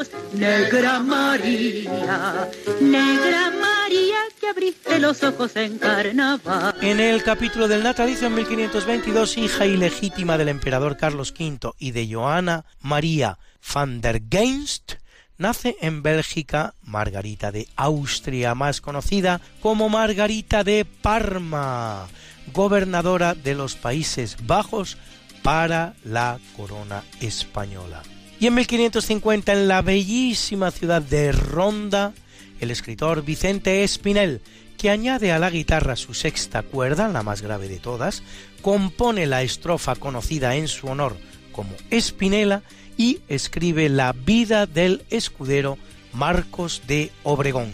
Negra 0.41 0.99
María, 1.01 2.49
Negra 2.81 3.51
María 3.51 4.17
que 4.39 4.47
abriste 4.47 4.97
los 4.97 5.21
ojos 5.21 5.55
en 5.55 5.77
carnaval. 5.77 6.73
En 6.81 6.99
el 6.99 7.21
capítulo 7.21 7.67
del 7.67 7.83
natalicio 7.83 8.25
en 8.25 8.33
1522, 8.33 9.37
hija 9.37 9.67
ilegítima 9.67 10.39
del 10.39 10.49
emperador 10.49 10.97
Carlos 10.97 11.31
V 11.39 11.73
y 11.77 11.91
de 11.91 12.11
Johanna 12.11 12.65
María 12.79 13.37
van 13.71 14.01
der 14.01 14.23
Geinst, 14.31 14.93
nace 15.37 15.77
en 15.79 16.01
Bélgica 16.01 16.73
Margarita 16.81 17.51
de 17.51 17.67
Austria, 17.75 18.55
más 18.55 18.81
conocida 18.81 19.41
como 19.61 19.89
Margarita 19.89 20.63
de 20.63 20.85
Parma, 20.85 22.07
gobernadora 22.51 23.35
de 23.35 23.53
los 23.53 23.75
Países 23.75 24.37
Bajos 24.47 24.97
para 25.43 25.93
la 26.03 26.39
corona 26.57 27.03
española. 27.19 28.01
Y 28.41 28.47
en 28.47 28.55
1550 28.55 29.53
en 29.53 29.67
la 29.67 29.83
bellísima 29.83 30.71
ciudad 30.71 31.03
de 31.03 31.31
Ronda, 31.31 32.11
el 32.59 32.71
escritor 32.71 33.23
Vicente 33.23 33.83
Espinel, 33.83 34.41
que 34.79 34.89
añade 34.89 35.31
a 35.31 35.37
la 35.37 35.51
guitarra 35.51 35.95
su 35.95 36.15
sexta 36.15 36.63
cuerda, 36.63 37.07
la 37.07 37.21
más 37.21 37.43
grave 37.43 37.69
de 37.69 37.77
todas, 37.77 38.23
compone 38.63 39.27
la 39.27 39.43
estrofa 39.43 39.93
conocida 39.93 40.55
en 40.55 40.67
su 40.67 40.87
honor 40.87 41.17
como 41.51 41.69
Espinela 41.91 42.63
y 42.97 43.19
escribe 43.27 43.89
la 43.89 44.11
vida 44.11 44.65
del 44.65 45.03
escudero 45.11 45.77
Marcos 46.11 46.81
de 46.87 47.11
Obregón. 47.21 47.71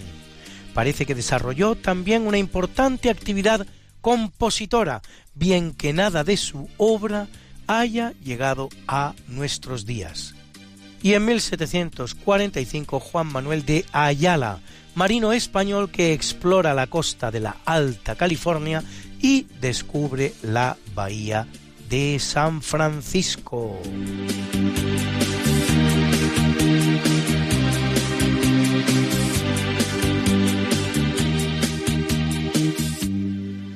Parece 0.73 1.05
que 1.05 1.15
desarrolló 1.15 1.75
también 1.75 2.27
una 2.27 2.39
importante 2.39 3.09
actividad 3.09 3.65
compositora, 4.01 5.01
bien 5.33 5.71
que 5.71 5.93
nada 5.93 6.25
de 6.25 6.35
su 6.35 6.67
obra 6.75 7.29
haya 7.67 8.11
llegado 8.21 8.67
a 8.85 9.15
nuestros 9.29 9.85
días. 9.85 10.36
Y 11.07 11.13
en 11.13 11.23
1745 11.23 12.99
Juan 12.99 13.27
Manuel 13.27 13.65
de 13.65 13.85
Ayala, 13.93 14.59
marino 14.93 15.31
español 15.31 15.89
que 15.89 16.11
explora 16.11 16.73
la 16.73 16.87
costa 16.87 17.31
de 17.31 17.39
la 17.39 17.55
Alta 17.63 18.15
California 18.15 18.83
y 19.21 19.47
descubre 19.61 20.33
la 20.41 20.75
bahía 20.93 21.47
de 21.87 22.19
San 22.19 22.61
Francisco. 22.61 23.79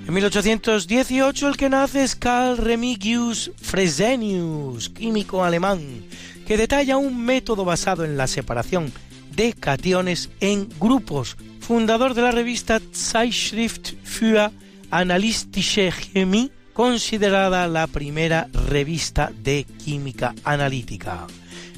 En 0.05 0.13
1818 0.13 1.47
el 1.47 1.55
que 1.55 1.69
nace 1.69 2.03
es 2.03 2.17
Carl 2.17 2.57
Remigius 2.57 3.53
Fresenius, 3.55 4.89
químico 4.89 5.45
alemán, 5.45 6.03
que 6.51 6.57
detalla 6.57 6.97
un 6.97 7.23
método 7.23 7.63
basado 7.63 8.03
en 8.03 8.17
la 8.17 8.27
separación 8.27 8.91
de 9.33 9.53
cationes 9.53 10.29
en 10.41 10.67
grupos, 10.81 11.37
fundador 11.61 12.13
de 12.13 12.23
la 12.23 12.31
revista 12.31 12.81
Zeitschrift 12.93 13.93
für 14.03 14.51
Analytische 14.89 15.93
Chemie, 15.93 16.51
considerada 16.73 17.69
la 17.69 17.87
primera 17.87 18.49
revista 18.67 19.31
de 19.33 19.63
química 19.63 20.35
analítica. 20.43 21.25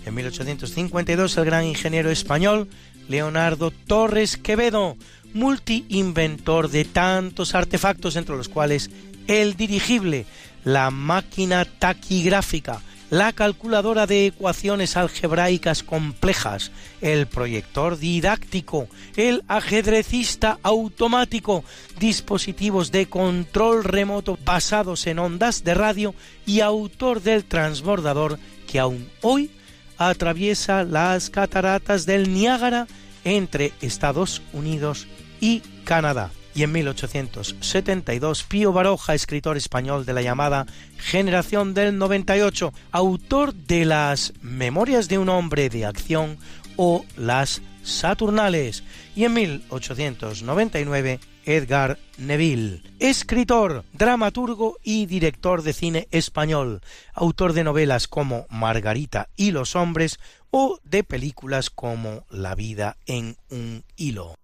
En 0.07 0.15
1852 0.15 1.37
el 1.37 1.45
gran 1.45 1.65
ingeniero 1.65 2.09
español 2.09 2.67
Leonardo 3.07 3.69
Torres 3.69 4.37
Quevedo, 4.37 4.97
multi-inventor 5.35 6.71
de 6.71 6.85
tantos 6.85 7.53
artefactos 7.53 8.15
entre 8.15 8.35
los 8.35 8.49
cuales 8.49 8.89
el 9.27 9.55
dirigible, 9.55 10.25
la 10.63 10.89
máquina 10.89 11.63
taquigráfica, 11.63 12.81
la 13.13 13.31
calculadora 13.31 14.07
de 14.07 14.25
ecuaciones 14.25 14.97
algebraicas 14.97 15.83
complejas, 15.83 16.71
el 16.99 17.27
proyector 17.27 17.99
didáctico, 17.99 18.87
el 19.15 19.43
ajedrecista 19.47 20.57
automático, 20.63 21.63
dispositivos 21.99 22.91
de 22.91 23.05
control 23.05 23.83
remoto 23.83 24.39
basados 24.43 25.05
en 25.05 25.19
ondas 25.19 25.63
de 25.63 25.75
radio 25.75 26.15
y 26.47 26.61
autor 26.61 27.21
del 27.21 27.45
transbordador 27.45 28.39
que 28.65 28.79
aún 28.79 29.07
hoy 29.21 29.51
atraviesa 29.99 30.83
las 30.83 31.29
cataratas 31.29 32.07
del 32.07 32.33
Niágara 32.33 32.87
entre 33.25 33.73
Estados 33.79 34.41
Unidos 34.53 35.05
y 35.39 35.59
Canadá. 35.85 36.31
Y 36.55 36.63
en 36.63 36.71
1872, 36.71 38.43
Pío 38.43 38.71
Baroja, 38.71 39.15
escritor 39.15 39.57
español 39.57 40.05
de 40.05 40.13
la 40.13 40.21
llamada 40.21 40.67
Generación 40.97 41.73
del 41.73 41.97
98, 41.97 42.71
autor 42.91 43.53
de 43.53 43.85
las 43.85 44.33
Memorias 44.41 45.07
de 45.07 45.17
un 45.17 45.29
hombre 45.29 45.69
de 45.69 45.85
acción 45.85 46.37
o 46.77 47.05
las 47.17 47.61
Saturnales. 47.83 48.83
Y 49.15 49.25
en 49.25 49.33
1899, 49.33 51.19
Edgar 51.45 51.99
Neville, 52.17 52.81
escritor, 52.99 53.83
dramaturgo 53.91 54.77
y 54.83 55.05
director 55.05 55.61
de 55.63 55.73
cine 55.73 56.07
español, 56.11 56.81
autor 57.13 57.53
de 57.53 57.63
novelas 57.63 58.07
como 58.07 58.45
Margarita 58.49 59.29
y 59.35 59.51
los 59.51 59.75
hombres 59.75 60.19
o 60.51 60.79
de 60.83 61.03
películas 61.03 61.69
como 61.69 62.25
La 62.29 62.55
vida 62.55 62.97
en 63.05 63.35
un 63.49 63.83
hilo. 63.97 64.35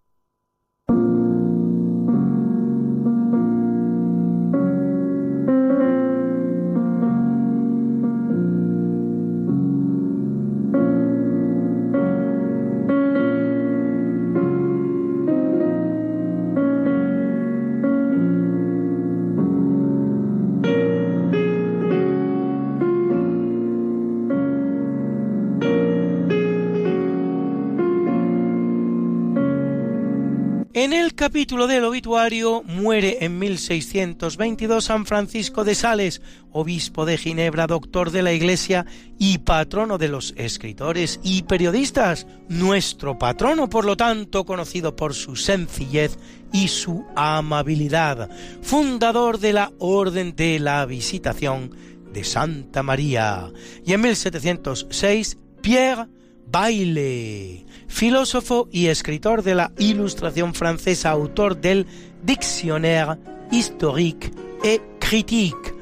En 30.81 30.93
el 30.93 31.13
capítulo 31.13 31.67
del 31.67 31.83
obituario 31.83 32.63
muere 32.63 33.17
en 33.19 33.37
1622 33.37 34.85
San 34.85 35.05
Francisco 35.05 35.65
de 35.65 35.75
Sales, 35.75 36.21
obispo 36.53 37.05
de 37.05 37.17
Ginebra, 37.17 37.67
doctor 37.67 38.11
de 38.11 38.23
la 38.23 38.31
Iglesia 38.31 38.85
y 39.17 39.39
patrono 39.39 39.97
de 39.97 40.07
los 40.07 40.33
escritores 40.37 41.19
y 41.21 41.41
periodistas. 41.41 42.27
Nuestro 42.47 43.19
patrono, 43.19 43.69
por 43.69 43.83
lo 43.83 43.97
tanto, 43.97 44.45
conocido 44.45 44.95
por 44.95 45.13
su 45.15 45.35
sencillez 45.35 46.17
y 46.53 46.69
su 46.69 47.05
amabilidad, 47.13 48.29
fundador 48.61 49.39
de 49.39 49.51
la 49.51 49.73
Orden 49.79 50.33
de 50.33 50.59
la 50.59 50.85
Visitación 50.85 51.75
de 52.13 52.23
Santa 52.23 52.83
María. 52.83 53.51
Y 53.85 53.91
en 53.91 53.99
1706, 53.99 55.39
Pierre 55.61 56.07
Baile, 56.47 57.65
filósofo 57.89 58.69
y 58.71 58.87
escritor 58.87 59.43
de 59.43 59.55
la 59.55 59.71
Ilustración 59.77 60.53
francesa, 60.53 61.09
autor 61.09 61.57
del 61.59 61.85
Dictionnaire 62.23 63.17
historique 63.51 64.31
et 64.63 64.81
critique, 64.99 65.73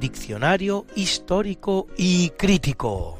diccionario 0.00 0.86
histórico 0.94 1.88
y 1.96 2.30
crítico. 2.30 3.18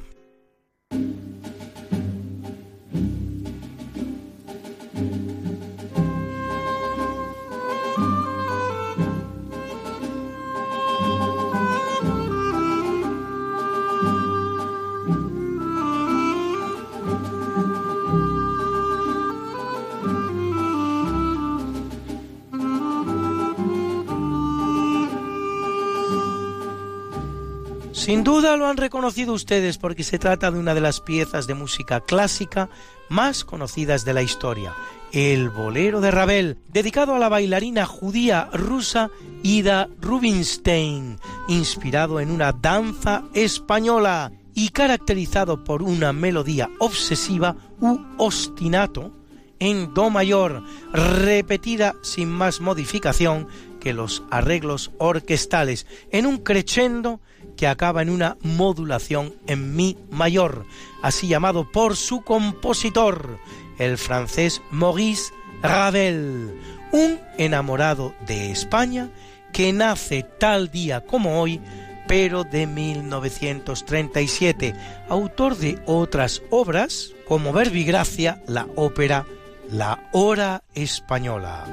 Sin 28.05 28.23
duda 28.23 28.59
lo 28.59 28.67
han 28.67 28.77
reconocido 28.77 29.33
ustedes 29.33 29.79
porque 29.79 30.05
se 30.05 30.19
trata 30.19 30.51
de 30.51 30.59
una 30.59 30.75
de 30.75 30.83
las 30.83 31.01
piezas 31.01 31.47
de 31.47 31.55
música 31.55 32.03
clásica 32.03 32.69
más 33.09 33.47
conocidas 33.47 34.05
de 34.05 34.13
la 34.13 34.21
historia, 34.21 34.75
el 35.11 35.49
bolero 35.49 36.03
de 36.03 36.11
Ravel, 36.11 36.59
dedicado 36.69 37.15
a 37.15 37.19
la 37.19 37.31
bailarina 37.31 37.87
judía 37.87 38.51
rusa 38.53 39.09
Ida 39.43 39.89
Rubinstein, 40.03 41.19
inspirado 41.49 42.21
en 42.21 42.31
una 42.31 42.53
danza 42.53 43.25
española 43.33 44.33
y 44.53 44.69
caracterizado 44.69 45.65
por 45.65 45.83
una 45.83 46.13
melodía 46.13 46.69
obsesiva 46.81 47.57
u 47.81 47.99
ostinato 48.19 49.13
en 49.61 49.95
do 49.95 50.11
mayor, 50.11 50.63
repetida 50.93 51.95
sin 52.03 52.29
más 52.29 52.61
modificación 52.61 53.49
que 53.81 53.95
los 53.95 54.23
arreglos 54.31 54.91
orquestales, 54.99 55.87
en 56.11 56.27
un 56.27 56.37
crescendo 56.37 57.21
que 57.65 57.69
acaba 57.69 58.03
en 58.03 58.11
una 58.11 58.37
modulación 58.43 59.33
en 59.47 59.75
mi 59.75 59.97
mayor, 60.11 60.67
así 61.01 61.29
llamado 61.29 61.73
por 61.73 61.97
su 61.97 62.21
compositor, 62.21 63.39
el 63.79 63.97
francés 63.97 64.61
Maurice 64.71 65.33
Ravel, 65.63 66.61
un 66.93 67.19
enamorado 67.39 68.15
de 68.27 68.51
España 68.51 69.09
que 69.55 69.73
nace 69.73 70.27
tal 70.39 70.71
día 70.71 71.07
como 71.07 71.41
hoy, 71.41 71.59
pero 72.07 72.45
de 72.45 72.67
1937, 72.67 74.75
autor 75.09 75.57
de 75.57 75.79
otras 75.87 76.43
obras 76.51 77.15
como 77.27 77.55
Verbigracia, 77.55 78.43
la 78.47 78.67
ópera 78.77 79.25
La 79.71 80.11
Hora 80.13 80.65
Española. 80.75 81.65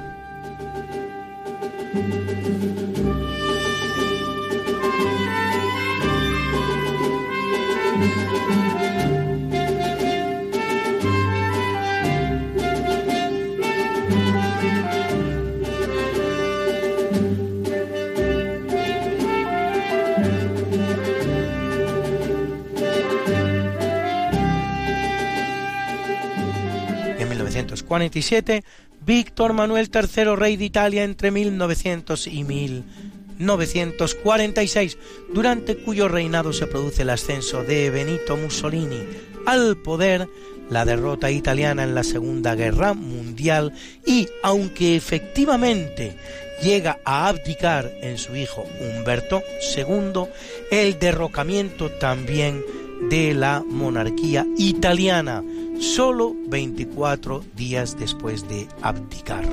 1947, 27.62 28.64
Víctor 29.04 29.52
Manuel 29.52 29.90
III, 29.92 30.36
rey 30.36 30.56
de 30.56 30.64
Italia 30.64 31.02
entre 31.04 31.30
1900 31.30 32.26
y 32.26 32.42
1946, 32.44 34.98
durante 35.32 35.76
cuyo 35.76 36.08
reinado 36.08 36.52
se 36.52 36.66
produce 36.66 37.02
el 37.02 37.10
ascenso 37.10 37.62
de 37.62 37.90
Benito 37.90 38.36
Mussolini 38.36 39.06
al 39.46 39.76
poder, 39.76 40.28
la 40.70 40.84
derrota 40.84 41.30
italiana 41.30 41.84
en 41.84 41.94
la 41.94 42.02
Segunda 42.04 42.54
Guerra 42.54 42.94
Mundial 42.94 43.72
y, 44.06 44.28
aunque 44.42 44.96
efectivamente 44.96 46.16
llega 46.62 47.00
a 47.04 47.28
abdicar 47.28 47.92
en 48.00 48.16
su 48.18 48.34
hijo 48.36 48.64
Humberto 48.80 49.42
II, 49.76 50.28
el 50.70 50.98
derrocamiento 50.98 51.90
también 51.90 52.64
de 53.10 53.34
la 53.34 53.62
monarquía 53.66 54.46
italiana, 54.56 55.42
solo 55.82 56.34
24 56.46 57.44
días 57.56 57.98
después 57.98 58.48
de 58.48 58.68
abdicar. 58.80 59.44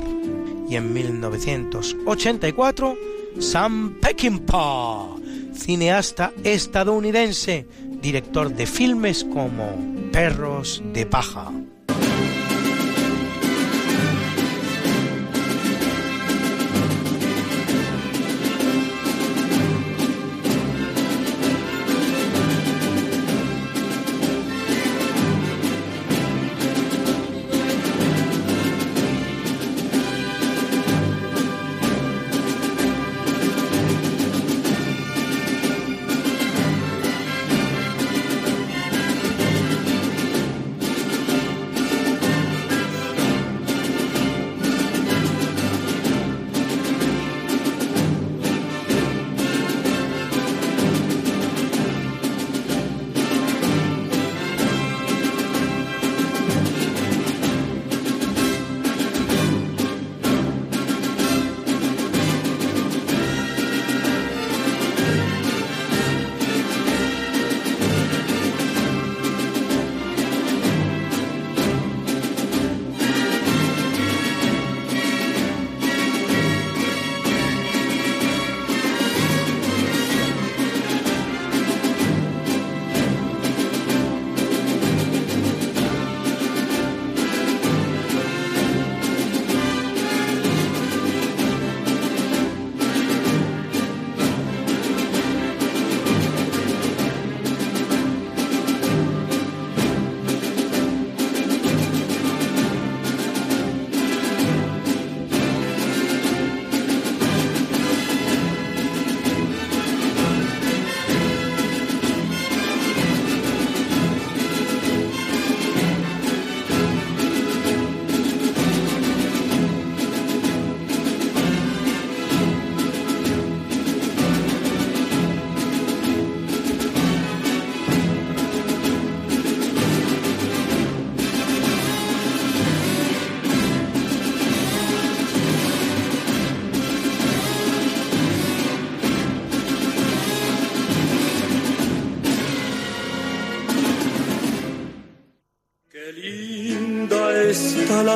Y 0.69 0.76
en 0.76 0.93
1984, 0.93 2.95
Sam 3.39 3.95
Peckinpah, 3.99 5.15
cineasta 5.53 6.31
estadounidense, 6.43 7.68
director 8.01 8.53
de 8.53 8.68
filmes 8.68 9.23
como 9.23 9.72
Perros 10.11 10.84
de 10.93 11.06
Paja. 11.06 11.51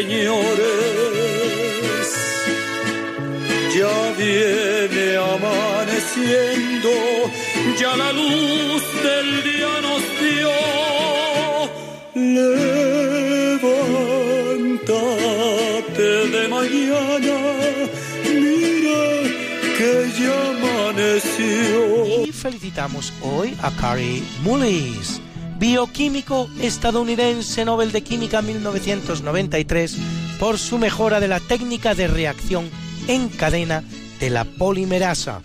ruiseñores. 0.00 0.48
Ya 3.74 4.12
viene 4.18 5.16
amaneciendo, 5.16 6.90
ya 7.78 7.96
la 7.96 8.12
luz 8.12 8.82
del 9.02 9.42
día 9.44 9.80
nos 9.82 10.02
dio. 10.20 10.50
Levántate 13.54 13.68
de 16.28 16.48
mañana, 16.48 17.38
mira 18.24 19.02
que 19.78 19.92
ya 20.18 20.36
amaneció. 20.50 22.26
Y 22.26 22.32
felicitamos 22.32 23.12
hoy 23.22 23.56
a 23.62 23.70
Carrie 23.76 24.22
Mullis, 24.42 25.19
bioquímico 25.60 26.48
estadounidense 26.58 27.66
Nobel 27.66 27.92
de 27.92 28.02
Química 28.02 28.40
1993 28.40 29.98
por 30.40 30.58
su 30.58 30.78
mejora 30.78 31.20
de 31.20 31.28
la 31.28 31.38
técnica 31.38 31.94
de 31.94 32.08
reacción 32.08 32.70
en 33.08 33.28
cadena 33.28 33.84
de 34.18 34.30
la 34.30 34.44
polimerasa, 34.44 35.42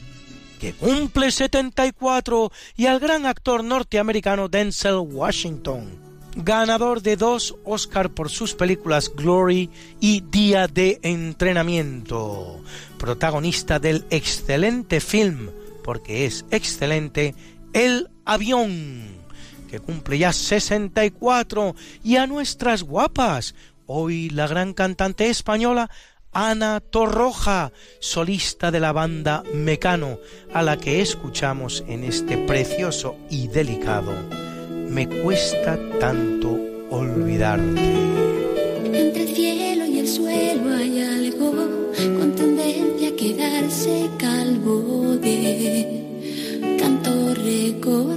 que 0.62 0.72
cumple 0.72 1.32
74, 1.32 2.50
y 2.78 2.86
al 2.86 3.02
gran 3.02 3.26
actor 3.26 3.62
norteamericano 3.62 4.48
Denzel 4.48 5.00
Washington, 5.00 6.00
ganador 6.38 7.02
de 7.02 7.18
dos 7.18 7.56
Oscar 7.66 8.10
por 8.10 8.30
sus 8.30 8.54
películas 8.54 9.12
Glory 9.14 9.70
y 10.00 10.22
Día 10.22 10.68
de 10.68 10.98
Entrenamiento, 11.04 12.64
protagonista 12.98 13.80
del 13.80 14.06
excelente 14.12 15.02
film, 15.02 15.50
porque 15.84 16.26
es 16.26 16.46
excelente, 16.52 17.36
El 17.74 18.10
Avión, 18.24 19.25
cumple 19.80 20.18
ya 20.18 20.34
64, 20.34 21.76
y 22.04 22.18
a 22.18 22.28
nuestras 22.28 22.84
guapas, 22.84 23.56
hoy 23.86 24.30
la 24.30 24.48
gran 24.48 24.74
cantante 24.74 25.30
española 25.30 25.90
Ana 26.36 26.82
Torroja, 26.82 27.72
solista 28.02 28.70
de 28.70 28.82
la 28.82 28.92
banda 28.92 29.42
Mecano, 29.54 30.20
a 30.54 30.64
la 30.64 30.76
que 30.76 31.00
escuchamos 31.00 31.82
en 31.88 32.04
este 32.04 32.38
precioso 32.38 33.16
y 33.30 33.48
delicado 33.48 34.12
Me 34.90 35.08
cuesta 35.08 35.80
tanto 35.98 36.60
olvidarte. 36.90 37.94
Entre 38.84 39.24
el 39.24 39.34
cielo 39.34 39.86
y 39.86 40.00
el 40.00 40.08
suelo 40.10 40.76
hay 40.76 41.02
algo 41.02 41.52
con 42.20 42.36
tendencia 42.36 43.08
a 43.08 43.16
quedarse 43.16 44.10
calvo 44.18 45.16
de 45.16 46.04
tanto 46.78 47.34
recordar. 47.34 48.15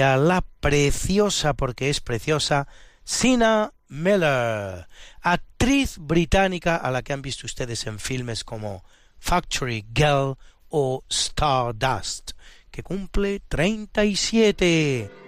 A 0.00 0.16
la 0.16 0.44
preciosa, 0.60 1.54
porque 1.54 1.90
es 1.90 2.00
preciosa, 2.00 2.68
Sina 3.04 3.72
Miller, 3.88 4.86
actriz 5.22 5.96
británica 5.98 6.76
a 6.76 6.90
la 6.90 7.02
que 7.02 7.12
han 7.12 7.22
visto 7.22 7.46
ustedes 7.46 7.86
en 7.86 7.98
filmes 7.98 8.44
como 8.44 8.84
Factory 9.18 9.86
Girl 9.94 10.36
o 10.68 11.04
Stardust, 11.08 12.32
que 12.70 12.82
cumple 12.82 13.40
37. 13.48 15.27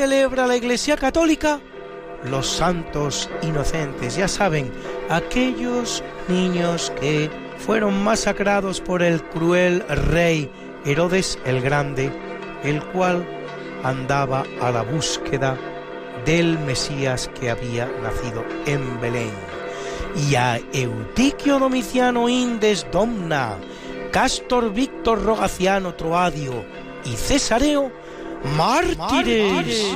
Celebra 0.00 0.46
la 0.46 0.56
Iglesia 0.56 0.96
Católica 0.96 1.60
los 2.24 2.46
santos 2.46 3.28
inocentes, 3.42 4.16
ya 4.16 4.28
saben, 4.28 4.72
aquellos 5.10 6.02
niños 6.26 6.90
que 6.98 7.28
fueron 7.58 8.02
masacrados 8.02 8.80
por 8.80 9.02
el 9.02 9.22
cruel 9.24 9.84
rey 9.88 10.50
Herodes 10.86 11.38
el 11.44 11.60
Grande, 11.60 12.10
el 12.64 12.82
cual 12.92 13.26
andaba 13.84 14.44
a 14.62 14.70
la 14.70 14.80
búsqueda 14.80 15.58
del 16.24 16.58
Mesías 16.60 17.30
que 17.38 17.50
había 17.50 17.86
nacido 18.02 18.42
en 18.64 18.98
Belén. 19.02 19.32
Y 20.30 20.34
a 20.34 20.58
Eutiquio 20.72 21.58
Domiciano 21.58 22.26
Indes 22.26 22.86
Domna, 22.90 23.58
Castor 24.12 24.72
Víctor 24.72 25.22
Rogaciano 25.22 25.94
Troadio 25.94 26.64
y 27.04 27.16
Cesareo, 27.16 27.99
mártires, 28.56 29.86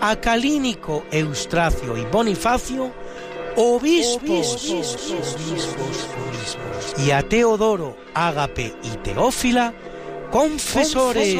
a 0.00 0.16
Calínico 0.16 1.04
Eustracio 1.10 1.96
y 1.96 2.04
Bonifacio, 2.06 2.92
obispos, 3.56 4.72
y 6.98 7.10
a 7.10 7.22
Teodoro, 7.22 7.96
Ágape 8.14 8.74
y 8.82 8.88
Teófila, 8.98 9.72
confesores. 10.30 11.36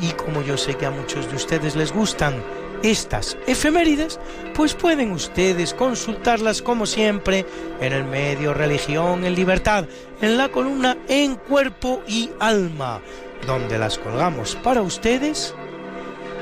Y 0.00 0.10
como 0.12 0.42
yo 0.42 0.56
sé 0.56 0.74
que 0.76 0.86
a 0.86 0.90
muchos 0.90 1.28
de 1.28 1.36
ustedes 1.36 1.76
les 1.76 1.92
gustan 1.92 2.42
estas 2.82 3.36
efemérides, 3.46 4.18
pues 4.54 4.74
pueden 4.74 5.12
ustedes 5.12 5.74
consultarlas 5.74 6.62
como 6.62 6.86
siempre 6.86 7.46
en 7.80 7.92
el 7.92 8.04
medio 8.04 8.54
Religión 8.54 9.24
en 9.24 9.34
Libertad, 9.34 9.84
en 10.20 10.36
la 10.36 10.48
columna 10.48 10.96
En 11.08 11.36
Cuerpo 11.36 12.02
y 12.06 12.30
Alma, 12.40 13.00
donde 13.46 13.78
las 13.78 13.98
colgamos 13.98 14.56
para 14.56 14.82
ustedes 14.82 15.54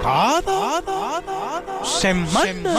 cada 0.02 0.82
semana. 1.84 2.76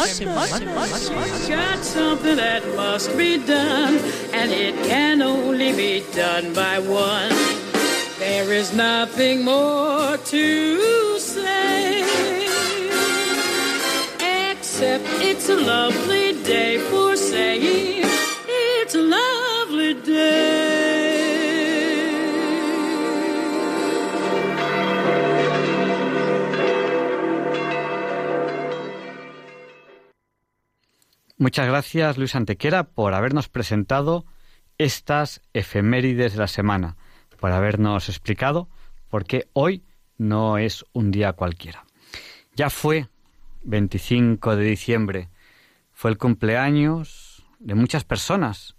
It's 14.80 15.50
a 15.50 15.56
lovely 15.56 16.34
day 16.44 16.78
for 16.90 17.16
saying 17.16 18.04
it's 18.48 18.96
a 18.96 19.02
lovely 19.02 19.94
day. 20.06 20.78
Muchas 31.40 31.68
gracias, 31.68 32.18
Luis 32.18 32.36
Antequera, 32.36 32.84
por 32.84 33.14
habernos 33.14 33.48
presentado 33.48 34.26
estas 34.78 35.42
efemérides 35.54 36.34
de 36.34 36.40
la 36.40 36.48
semana, 36.48 36.98
por 37.40 37.52
habernos 37.52 38.10
explicado 38.10 38.70
por 39.10 39.26
qué 39.26 39.48
hoy 39.54 39.84
no 40.18 40.58
es 40.58 40.84
un 40.94 41.12
día 41.12 41.34
cualquiera. 41.34 41.86
Ya 42.56 42.70
fue 42.72 43.08
25 43.64 44.56
de 44.56 44.64
diciembre, 44.64 45.30
fue 45.92 46.12
el 46.12 46.18
cumpleaños 46.18 47.46
de 47.60 47.76
muchas 47.76 48.04
personas, 48.04 48.76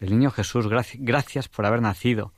del 0.00 0.10
niño 0.10 0.30
Jesús, 0.30 0.68
gracias 0.68 1.48
por 1.48 1.66
haber 1.66 1.82
nacido. 1.82 2.32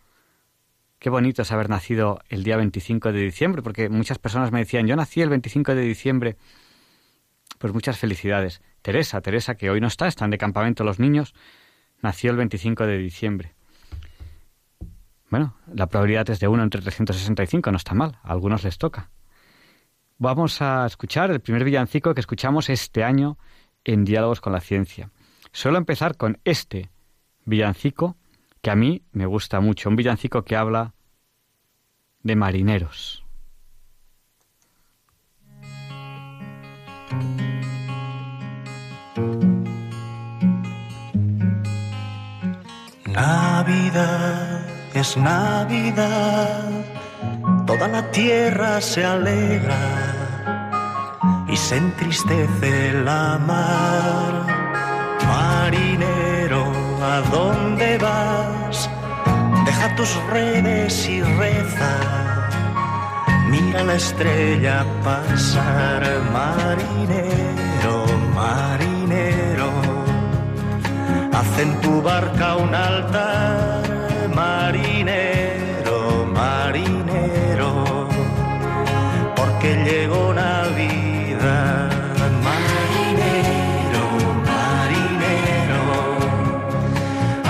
Qué 0.99 1.11
bonito 1.11 1.43
es 1.43 1.53
haber 1.53 1.69
nacido 1.69 2.21
el 2.29 2.43
día 2.43 2.57
25 2.57 3.13
de 3.13 3.21
diciembre, 3.21 3.63
porque 3.63 3.89
muchas 3.89 4.19
personas 4.19 4.53
me 4.53 4.61
decían, 4.61 4.87
yo 4.87 4.97
nací 4.97 5.21
el 5.21 5.31
25 5.31 5.75
de 5.75 5.83
diciembre. 5.83 6.37
Pues 7.59 7.73
muchas 7.73 7.99
felicidades. 7.99 8.63
Teresa, 8.83 9.21
Teresa, 9.21 9.55
que 9.55 9.71
hoy 9.71 9.81
no 9.81 9.89
está, 9.89 10.07
están 10.07 10.31
de 10.31 10.39
campamento 10.39 10.85
los 10.85 10.99
niños, 10.99 11.35
nació 12.03 12.31
el 12.31 12.37
25 12.37 12.87
de 12.87 12.99
diciembre. 12.99 13.55
Bueno, 15.31 15.55
la 15.73 15.87
probabilidad 15.87 16.29
es 16.31 16.41
de 16.41 16.49
1 16.49 16.63
entre 16.63 16.83
365, 16.83 17.71
no 17.71 17.77
está 17.77 17.95
mal, 17.95 18.19
a 18.23 18.33
algunos 18.33 18.65
les 18.65 18.79
toca. 18.79 19.11
Vamos 20.23 20.61
a 20.61 20.85
escuchar 20.85 21.31
el 21.31 21.41
primer 21.41 21.65
villancico 21.65 22.13
que 22.13 22.21
escuchamos 22.21 22.69
este 22.69 23.03
año 23.05 23.39
en 23.85 24.05
Diálogos 24.05 24.43
con 24.43 24.53
la 24.53 24.61
Ciencia. 24.61 25.11
Suelo 25.51 25.79
empezar 25.79 26.19
con 26.19 26.39
este 26.45 26.91
villancico 27.47 28.19
que 28.61 28.71
a 28.71 28.77
mí 28.77 29.03
me 29.13 29.25
gusta 29.25 29.61
mucho, 29.61 29.89
un 29.89 29.97
villancico 29.97 30.45
que 30.45 30.57
habla 30.57 30.93
de 32.23 32.37
marineros. 32.37 33.25
Navidad 43.07 44.67
es 44.93 45.17
Navidad, 45.17 46.85
toda 47.67 47.89
la 47.89 48.11
tierra 48.11 48.81
se 48.81 49.05
alegra 49.05 49.79
y 51.49 51.57
se 51.57 51.77
entristece 51.77 52.93
la 52.93 53.39
mar. 53.39 54.33
Marinero, 55.27 56.65
¿a 57.03 57.21
dónde 57.31 57.99
vas? 57.99 58.91
Deja 59.65 59.95
tus 59.97 60.15
redes 60.31 61.09
y 61.09 61.23
reza. 61.23 62.21
Mira 63.51 63.83
la 63.83 63.95
estrella 63.95 64.85
pasar, 65.03 66.03
marinero, 66.33 67.97
marinero. 68.35 69.71
Haz 71.33 71.59
en 71.59 71.81
tu 71.81 72.01
barca 72.01 72.57
un 72.57 72.75
altar, 72.75 73.83
marinero, 74.35 76.27
marinero, 76.33 77.00
llegó 79.85 80.33
Navidad. 80.35 81.91
Marinero, 82.47 84.05
marinero, 84.51 85.83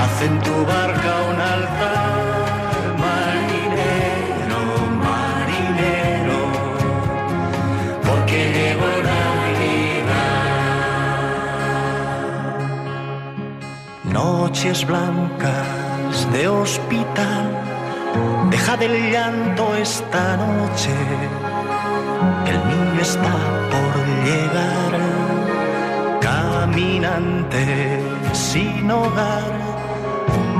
haz 0.00 0.22
en 0.22 0.34
tu 0.40 0.54
barca 0.66 1.10
un 1.30 1.40
altar, 1.40 2.96
marinero, 3.04 4.60
marinero, 5.06 6.40
porque 8.06 8.38
llegó 8.56 8.90
Navidad. 9.12 10.30
Noches 14.04 14.86
blancas 14.86 16.28
de 16.32 16.48
hospital, 16.48 17.46
deja 18.50 18.76
del 18.76 19.10
llanto 19.12 19.74
esta 19.76 20.36
noche, 20.36 20.94
el 22.50 22.60
niño 22.68 23.00
está 23.00 23.34
por 23.72 23.94
llegar, 24.26 24.92
caminante 26.20 28.00
sin 28.32 28.90
hogar, 28.90 29.50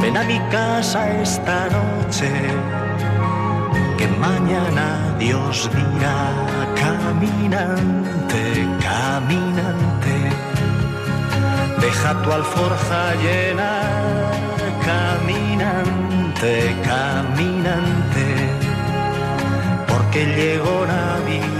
ven 0.00 0.16
a 0.16 0.22
mi 0.24 0.38
casa 0.50 1.10
esta 1.20 1.68
noche, 1.76 2.30
que 3.98 4.06
mañana 4.28 4.86
Dios 5.18 5.68
dirá, 5.74 6.20
caminante, 6.84 8.42
caminante, 8.88 10.16
deja 11.80 12.22
tu 12.22 12.32
alforja 12.32 13.14
llena, 13.24 13.72
caminante, 14.90 16.52
caminante, 16.84 18.26
porque 19.88 20.20
llegó 20.36 20.86
Navidad, 20.86 21.59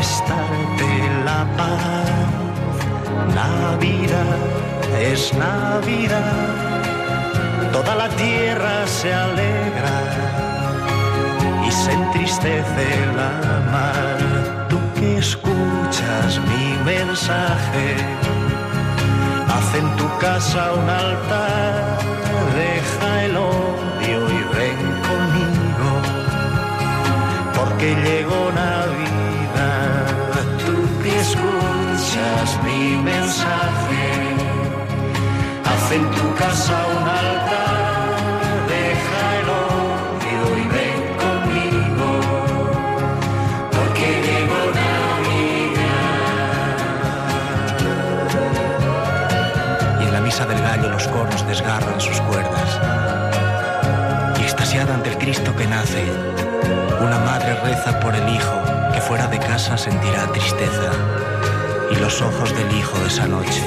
prestarte 0.00 0.90
la 1.26 1.40
paz. 1.58 2.28
Navidad 3.34 4.40
es 5.12 5.32
Navidad, 5.34 6.48
toda 7.70 7.94
la 8.02 8.08
tierra 8.24 8.86
se 8.86 9.12
alegra 9.12 9.98
y 11.66 11.70
se 11.70 11.92
entristece 11.92 12.86
la 13.20 13.32
mar. 13.74 14.18
Tu 14.70 14.78
escuchas 15.18 16.30
mi 16.50 16.66
mensaje, 16.92 17.86
haz 19.52 19.68
en 19.80 19.88
tu 19.98 20.06
casa 20.18 20.72
un 20.80 20.88
altar, 20.88 21.98
deja 22.62 23.24
el 23.26 23.36
odio 23.36 24.18
y 24.38 24.40
ven 24.56 24.80
conmigo, 25.08 25.90
porque 27.56 27.88
llegó 28.06 28.40
Navidad, 28.54 29.09
escuchas 32.20 32.62
mi 32.64 32.96
mensaje, 32.96 34.36
haz 35.64 35.92
en 35.92 36.10
tu 36.10 36.34
casa 36.34 36.86
un 37.00 37.08
altar, 37.08 38.14
deja 38.68 39.22
el 39.40 39.48
odio 39.48 40.58
y 40.58 40.66
ven 40.68 41.00
conmigo, 41.22 42.10
porque 43.70 44.06
llegó 44.26 44.60
y 50.00 50.04
en 50.04 50.12
la 50.12 50.20
misa 50.20 50.46
del 50.46 50.60
gallo 50.60 50.88
los 50.90 51.06
cornos 51.08 51.46
desgarran 51.46 52.00
sus 52.00 52.20
cuerdas. 52.22 52.80
Y 54.38 54.42
extasiada 54.42 54.94
ante 54.94 55.10
el 55.10 55.18
Cristo 55.18 55.54
que 55.56 55.66
nace, 55.66 56.04
una 57.00 57.18
madre 57.18 57.54
reza 57.62 57.98
por 58.00 58.14
el 58.14 58.28
hijo 58.28 58.62
que 58.92 59.00
fuera 59.00 59.26
de 59.28 59.38
casa 59.38 59.76
sentirá 59.76 60.26
tristeza. 60.32 61.29
Y 61.90 61.96
los 61.96 62.22
ojos 62.22 62.54
del 62.56 62.76
hijo 62.76 62.98
de 63.00 63.06
esa 63.08 63.26
noche 63.26 63.62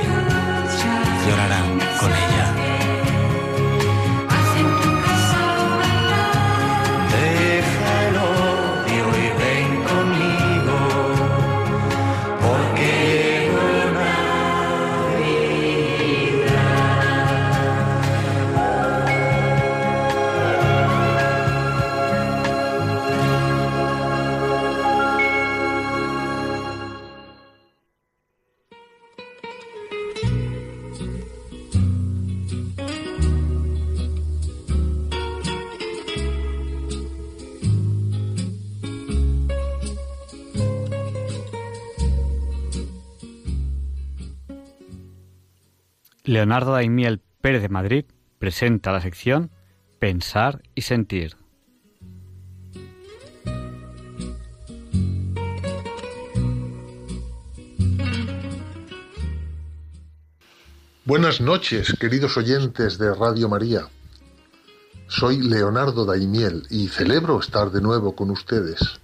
llorarán 1.27 1.79
con 1.99 2.11
ella. 2.11 2.62
Leonardo 46.43 46.73
Daimiel 46.73 47.21
Pérez 47.39 47.61
de 47.61 47.69
Madrid 47.69 48.03
presenta 48.37 48.91
la 48.91 48.99
sección 48.99 49.49
Pensar 49.97 50.61
y 50.75 50.81
Sentir. 50.81 51.37
Buenas 61.05 61.39
noches, 61.39 61.95
queridos 61.97 62.35
oyentes 62.35 62.97
de 62.97 63.15
Radio 63.15 63.47
María. 63.47 63.87
Soy 65.07 65.37
Leonardo 65.37 66.03
Daimiel 66.03 66.67
y 66.69 66.89
celebro 66.89 67.39
estar 67.39 67.71
de 67.71 67.79
nuevo 67.79 68.17
con 68.17 68.29
ustedes. 68.31 68.99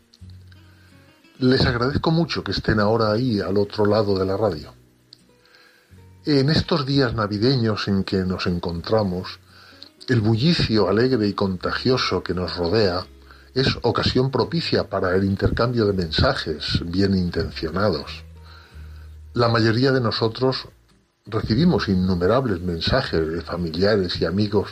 Les 1.38 1.66
agradezco 1.66 2.12
mucho 2.12 2.44
que 2.44 2.52
estén 2.52 2.82
ahora 2.82 3.14
ahí 3.14 3.40
al 3.40 3.56
otro 3.58 3.86
lado 3.86 4.20
de 4.20 4.26
la 4.26 4.36
radio. 4.36 4.78
En 6.26 6.50
estos 6.50 6.86
días 6.86 7.14
navideños 7.14 7.88
en 7.88 8.04
que 8.04 8.18
nos 8.26 8.46
encontramos, 8.46 9.40
el 10.10 10.20
bullicio 10.20 10.90
alegre 10.90 11.30
y 11.30 11.34
contagioso 11.34 12.22
que 12.24 12.34
nos 12.34 12.58
rodea 12.58 13.08
es 13.54 13.78
ocasión 13.84 14.30
propicia 14.30 14.90
para 14.90 15.16
el 15.16 15.24
intercambio 15.24 15.86
de 15.86 15.94
mensajes 15.94 16.82
bien 16.86 17.16
intencionados. 17.16 18.26
La 19.34 19.48
mayoría 19.48 19.94
de 19.94 20.02
nosotros 20.02 20.68
recibimos 21.26 21.88
innumerables 21.88 22.60
mensajes 22.60 23.26
de 23.26 23.42
familiares 23.42 24.20
y 24.20 24.26
amigos, 24.26 24.72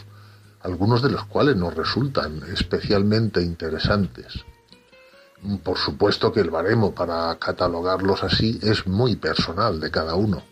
algunos 0.60 1.02
de 1.02 1.12
los 1.12 1.24
cuales 1.28 1.56
nos 1.56 1.74
resultan 1.74 2.42
especialmente 2.54 3.42
interesantes. 3.42 4.44
Por 5.64 5.78
supuesto 5.78 6.34
que 6.34 6.42
el 6.42 6.50
baremo 6.50 6.94
para 6.94 7.34
catalogarlos 7.40 8.22
así 8.22 8.60
es 8.62 8.86
muy 8.86 9.16
personal 9.16 9.80
de 9.80 9.90
cada 9.90 10.16
uno. 10.16 10.44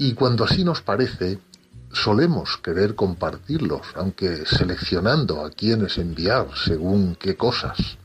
Y 0.00 0.14
cuando 0.14 0.44
así 0.44 0.62
nos 0.62 0.80
parece, 0.80 1.40
solemos 1.92 2.56
querer 2.58 2.94
compartirlos, 2.94 3.82
aunque 3.96 4.46
seleccionando 4.46 5.44
a 5.44 5.50
quienes 5.50 5.98
enviar 5.98 6.46
según 6.56 7.16
qué 7.16 7.36
cosas. 7.36 7.98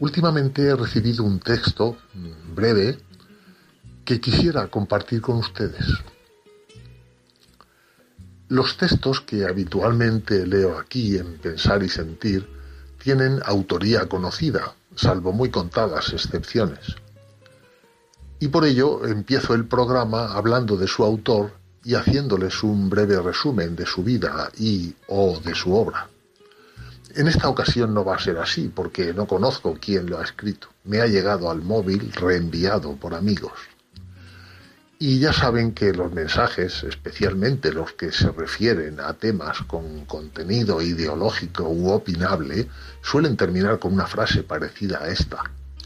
Últimamente 0.00 0.62
he 0.62 0.74
recibido 0.74 1.22
un 1.22 1.38
texto 1.38 1.96
mm, 2.14 2.54
breve 2.56 2.98
que 4.04 4.20
quisiera 4.20 4.66
compartir 4.66 5.20
con 5.20 5.36
ustedes. 5.36 5.86
Los 8.48 8.76
textos 8.76 9.20
que 9.20 9.46
habitualmente 9.46 10.44
leo 10.44 10.76
aquí 10.76 11.16
en 11.16 11.38
Pensar 11.38 11.84
y 11.84 11.88
Sentir 11.88 12.48
tienen 12.98 13.40
autoría 13.44 14.06
conocida, 14.08 14.74
salvo 14.96 15.32
muy 15.32 15.50
contadas 15.50 16.12
excepciones. 16.12 16.96
Y 18.40 18.48
por 18.48 18.64
ello 18.64 19.06
empiezo 19.06 19.54
el 19.54 19.66
programa 19.66 20.34
hablando 20.34 20.76
de 20.76 20.86
su 20.86 21.04
autor 21.04 21.52
y 21.84 21.94
haciéndoles 21.94 22.62
un 22.62 22.88
breve 22.88 23.20
resumen 23.20 23.76
de 23.76 23.86
su 23.86 24.02
vida 24.02 24.50
y 24.58 24.94
o 25.08 25.38
de 25.40 25.54
su 25.54 25.74
obra. 25.74 26.08
En 27.14 27.28
esta 27.28 27.48
ocasión 27.48 27.94
no 27.94 28.04
va 28.04 28.16
a 28.16 28.20
ser 28.20 28.38
así 28.38 28.72
porque 28.74 29.14
no 29.14 29.26
conozco 29.26 29.78
quién 29.80 30.10
lo 30.10 30.18
ha 30.18 30.24
escrito. 30.24 30.68
Me 30.82 31.00
ha 31.00 31.06
llegado 31.06 31.48
al 31.48 31.62
móvil 31.62 32.10
reenviado 32.12 32.96
por 32.96 33.14
amigos. 33.14 33.52
Y 34.98 35.20
ya 35.20 35.32
saben 35.32 35.72
que 35.72 35.92
los 35.92 36.12
mensajes, 36.12 36.82
especialmente 36.82 37.72
los 37.72 37.92
que 37.92 38.10
se 38.10 38.32
refieren 38.32 39.00
a 39.00 39.12
temas 39.12 39.58
con 39.66 40.06
contenido 40.06 40.80
ideológico 40.80 41.68
u 41.68 41.90
opinable, 41.90 42.68
suelen 43.02 43.36
terminar 43.36 43.78
con 43.78 43.92
una 43.92 44.06
frase 44.06 44.42
parecida 44.42 44.98
a 45.02 45.08
esta. 45.08 45.38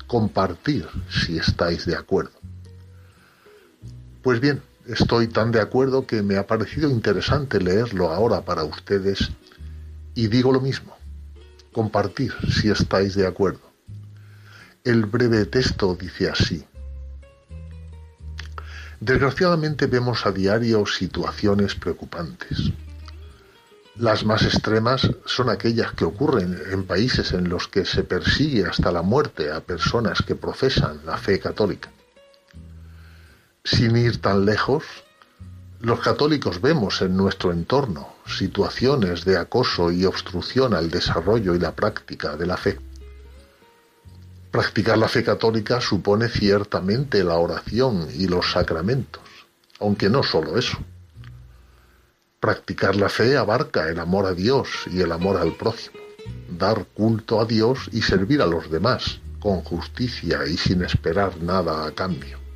Compartir 0.07 0.89
si 1.11 1.37
estáis 1.37 1.85
de 1.85 1.97
acuerdo. 1.97 2.38
Pues 4.29 4.41
bien, 4.41 4.61
estoy 4.87 5.27
tan 5.27 5.53
de 5.53 5.61
acuerdo 5.63 6.07
que 6.07 6.23
me 6.23 6.37
ha 6.37 6.47
parecido 6.47 6.91
interesante 6.91 7.63
leerlo 7.63 8.11
ahora 8.11 8.43
para 8.43 8.63
ustedes 8.63 9.31
y 10.15 10.27
digo 10.27 10.53
lo 10.53 10.61
mismo. 10.61 10.95
Compartir 11.73 12.35
si 12.53 12.69
estáis 12.69 13.15
de 13.15 13.27
acuerdo. 13.27 13.63
El 14.85 15.07
breve 15.07 15.47
texto 15.47 15.97
dice 15.99 16.29
así. 16.29 16.63
Desgraciadamente 19.01 19.87
vemos 19.87 20.27
a 20.27 20.31
diario 20.31 20.85
situaciones 20.85 21.75
preocupantes. 21.75 22.73
Las 23.97 24.27
más 24.27 24.43
extremas 24.43 25.11
son 25.25 25.49
aquellas 25.49 25.93
que 25.93 26.05
ocurren 26.05 26.55
en 26.71 26.85
países 26.85 27.33
en 27.33 27.49
los 27.49 27.67
que 27.67 27.87
se 27.87 28.05
persigue 28.05 28.67
hasta 28.67 28.93
la 28.93 29.01
muerte 29.01 29.51
a 29.51 29.63
personas 29.63 30.21
que 30.21 30.35
profesan 30.35 31.01
la 31.07 31.17
fe 31.17 31.41
católica. 31.41 31.89
Sin 33.71 33.99
ir 33.99 34.23
tan 34.23 34.47
lejos, 34.47 34.83
los 35.81 36.01
católicos 36.01 36.63
vemos 36.63 37.03
en 37.03 37.15
nuestro 37.15 37.53
entorno 37.53 38.15
situaciones 38.27 39.27
de 39.27 39.37
acoso 39.37 39.93
y 39.93 40.07
obstrucción 40.07 40.73
al 40.73 40.91
desarrollo 40.91 41.55
y 41.55 41.59
la 41.59 41.77
práctica 41.77 42.35
de 42.37 42.47
la 42.47 42.57
fe. 42.57 42.79
Practicar 44.51 44.97
la 44.97 45.07
fe 45.07 45.23
católica 45.23 45.83
supone 45.83 46.31
ciertamente 46.31 47.23
la 47.23 47.35
oración 47.35 48.09
y 48.15 48.27
los 48.27 48.53
sacramentos, 48.53 49.23
aunque 49.81 50.09
no 50.09 50.23
solo 50.23 50.57
eso. 50.57 50.79
Practicar 52.41 52.97
la 52.97 53.11
fe 53.11 53.37
abarca 53.37 53.91
el 53.91 53.99
amor 53.99 54.25
a 54.25 54.33
Dios 54.33 54.69
y 54.91 55.03
el 55.03 55.13
amor 55.13 55.37
al 55.37 55.53
prójimo, 55.53 55.99
dar 56.49 56.87
culto 56.87 57.39
a 57.39 57.45
Dios 57.45 57.91
y 57.93 58.01
servir 58.01 58.41
a 58.41 58.47
los 58.47 58.71
demás 58.71 59.21
con 59.41 59.61
justicia 59.61 60.47
y 60.47 60.57
sin 60.57 60.83
esperar 60.83 61.37
nada 61.43 61.87
a 61.87 61.91
cambio. 61.91 62.48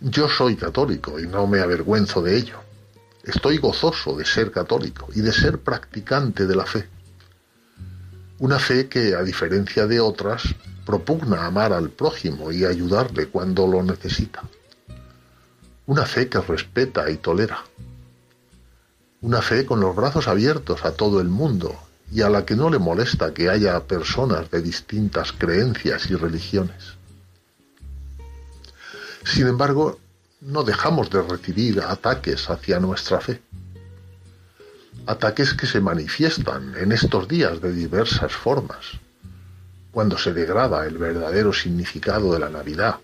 Yo 0.00 0.28
soy 0.28 0.54
católico 0.54 1.18
y 1.18 1.26
no 1.26 1.48
me 1.48 1.60
avergüenzo 1.60 2.22
de 2.22 2.36
ello. 2.36 2.60
Estoy 3.24 3.58
gozoso 3.58 4.16
de 4.16 4.24
ser 4.24 4.52
católico 4.52 5.08
y 5.12 5.22
de 5.22 5.32
ser 5.32 5.58
practicante 5.58 6.46
de 6.46 6.54
la 6.54 6.64
fe. 6.64 6.88
Una 8.38 8.60
fe 8.60 8.88
que, 8.88 9.16
a 9.16 9.22
diferencia 9.24 9.88
de 9.88 9.98
otras, 9.98 10.42
propugna 10.86 11.46
amar 11.46 11.72
al 11.72 11.90
prójimo 11.90 12.52
y 12.52 12.64
ayudarle 12.64 13.26
cuando 13.26 13.66
lo 13.66 13.82
necesita. 13.82 14.44
Una 15.86 16.06
fe 16.06 16.28
que 16.28 16.40
respeta 16.40 17.10
y 17.10 17.16
tolera. 17.16 17.64
Una 19.20 19.42
fe 19.42 19.66
con 19.66 19.80
los 19.80 19.96
brazos 19.96 20.28
abiertos 20.28 20.84
a 20.84 20.92
todo 20.92 21.20
el 21.20 21.28
mundo 21.28 21.74
y 22.12 22.22
a 22.22 22.30
la 22.30 22.46
que 22.46 22.54
no 22.54 22.70
le 22.70 22.78
molesta 22.78 23.34
que 23.34 23.50
haya 23.50 23.80
personas 23.80 24.48
de 24.52 24.62
distintas 24.62 25.32
creencias 25.32 26.08
y 26.08 26.14
religiones. 26.14 26.97
Sin 29.28 29.46
embargo, 29.46 29.98
no 30.40 30.64
dejamos 30.64 31.10
de 31.10 31.20
recibir 31.20 31.80
ataques 31.82 32.48
hacia 32.48 32.80
nuestra 32.80 33.20
fe. 33.20 33.42
Ataques 35.06 35.52
que 35.52 35.66
se 35.66 35.80
manifiestan 35.80 36.74
en 36.76 36.92
estos 36.92 37.28
días 37.28 37.60
de 37.60 37.72
diversas 37.72 38.32
formas, 38.32 38.92
cuando 39.92 40.16
se 40.16 40.32
degrada 40.32 40.86
el 40.86 40.96
verdadero 40.96 41.52
significado 41.52 42.32
de 42.32 42.38
la 42.38 42.48
Navidad, 42.48 42.96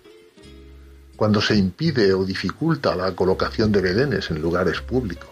cuando 1.16 1.42
se 1.42 1.56
impide 1.56 2.14
o 2.14 2.24
dificulta 2.24 2.96
la 2.96 3.14
colocación 3.14 3.70
de 3.70 3.82
bedenes 3.82 4.30
en 4.30 4.40
lugares 4.40 4.80
públicos, 4.80 5.28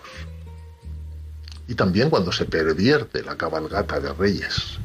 y 1.67 1.75
también 1.75 2.11
cuando 2.11 2.33
se 2.33 2.45
pervierte 2.45 3.23
la 3.23 3.37
cabalgata 3.37 3.99
de 3.99 4.13
reyes. 4.13 4.79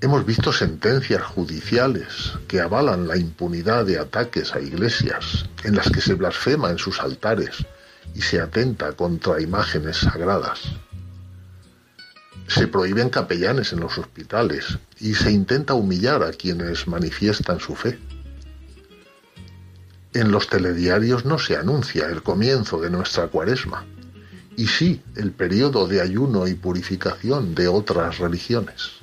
Hemos 0.00 0.24
visto 0.24 0.52
sentencias 0.52 1.22
judiciales 1.22 2.34
que 2.46 2.60
avalan 2.60 3.08
la 3.08 3.16
impunidad 3.16 3.84
de 3.84 3.98
ataques 3.98 4.54
a 4.54 4.60
iglesias 4.60 5.46
en 5.64 5.74
las 5.74 5.90
que 5.90 6.00
se 6.00 6.14
blasfema 6.14 6.70
en 6.70 6.78
sus 6.78 7.00
altares 7.00 7.66
y 8.14 8.22
se 8.22 8.40
atenta 8.40 8.92
contra 8.92 9.40
imágenes 9.40 9.96
sagradas. 9.96 10.60
Se 12.46 12.68
prohíben 12.68 13.10
capellanes 13.10 13.72
en 13.72 13.80
los 13.80 13.98
hospitales 13.98 14.78
y 15.00 15.14
se 15.14 15.32
intenta 15.32 15.74
humillar 15.74 16.22
a 16.22 16.30
quienes 16.30 16.86
manifiestan 16.86 17.58
su 17.58 17.74
fe. 17.74 17.98
En 20.14 20.30
los 20.30 20.46
telediarios 20.48 21.24
no 21.24 21.40
se 21.40 21.56
anuncia 21.56 22.06
el 22.06 22.22
comienzo 22.22 22.80
de 22.80 22.88
nuestra 22.88 23.26
cuaresma, 23.26 23.84
y 24.56 24.68
sí 24.68 25.02
el 25.16 25.32
periodo 25.32 25.88
de 25.88 26.00
ayuno 26.00 26.46
y 26.46 26.54
purificación 26.54 27.56
de 27.56 27.66
otras 27.66 28.18
religiones. 28.18 28.97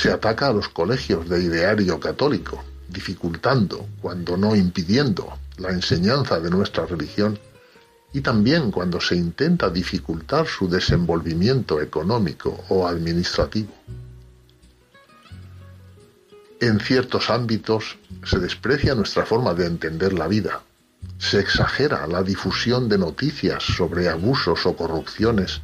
Se 0.00 0.12
ataca 0.12 0.46
a 0.46 0.52
los 0.52 0.68
colegios 0.68 1.28
de 1.28 1.42
ideario 1.42 1.98
católico, 1.98 2.62
dificultando, 2.88 3.84
cuando 4.00 4.36
no 4.36 4.54
impidiendo, 4.54 5.36
la 5.56 5.70
enseñanza 5.70 6.38
de 6.38 6.50
nuestra 6.50 6.86
religión 6.86 7.36
y 8.12 8.20
también 8.20 8.70
cuando 8.70 9.00
se 9.00 9.16
intenta 9.16 9.68
dificultar 9.70 10.46
su 10.46 10.68
desenvolvimiento 10.68 11.80
económico 11.80 12.64
o 12.68 12.86
administrativo. 12.86 13.74
En 16.60 16.78
ciertos 16.78 17.28
ámbitos 17.28 17.98
se 18.24 18.38
desprecia 18.38 18.94
nuestra 18.94 19.26
forma 19.26 19.52
de 19.52 19.66
entender 19.66 20.12
la 20.12 20.28
vida, 20.28 20.62
se 21.18 21.40
exagera 21.40 22.06
la 22.06 22.22
difusión 22.22 22.88
de 22.88 22.98
noticias 22.98 23.64
sobre 23.64 24.08
abusos 24.08 24.64
o 24.64 24.76
corrupciones, 24.76 25.60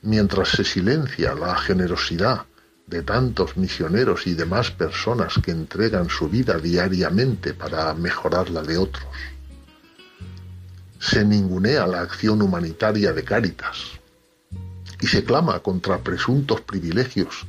mientras 0.00 0.48
se 0.48 0.64
silencia 0.64 1.34
la 1.34 1.54
generosidad 1.56 2.46
de 2.86 3.02
tantos 3.02 3.56
misioneros 3.56 4.26
y 4.26 4.34
demás 4.34 4.70
personas 4.70 5.34
que 5.42 5.50
entregan 5.50 6.08
su 6.08 6.28
vida 6.28 6.58
diariamente 6.58 7.54
para 7.54 7.92
mejorar 7.94 8.50
la 8.50 8.62
de 8.62 8.76
otros. 8.76 9.06
Se 10.98 11.24
ningunea 11.24 11.86
la 11.86 12.00
acción 12.00 12.42
humanitaria 12.42 13.12
de 13.12 13.24
Cáritas 13.24 14.00
y 15.00 15.06
se 15.06 15.24
clama 15.24 15.60
contra 15.60 15.98
presuntos 15.98 16.60
privilegios, 16.60 17.46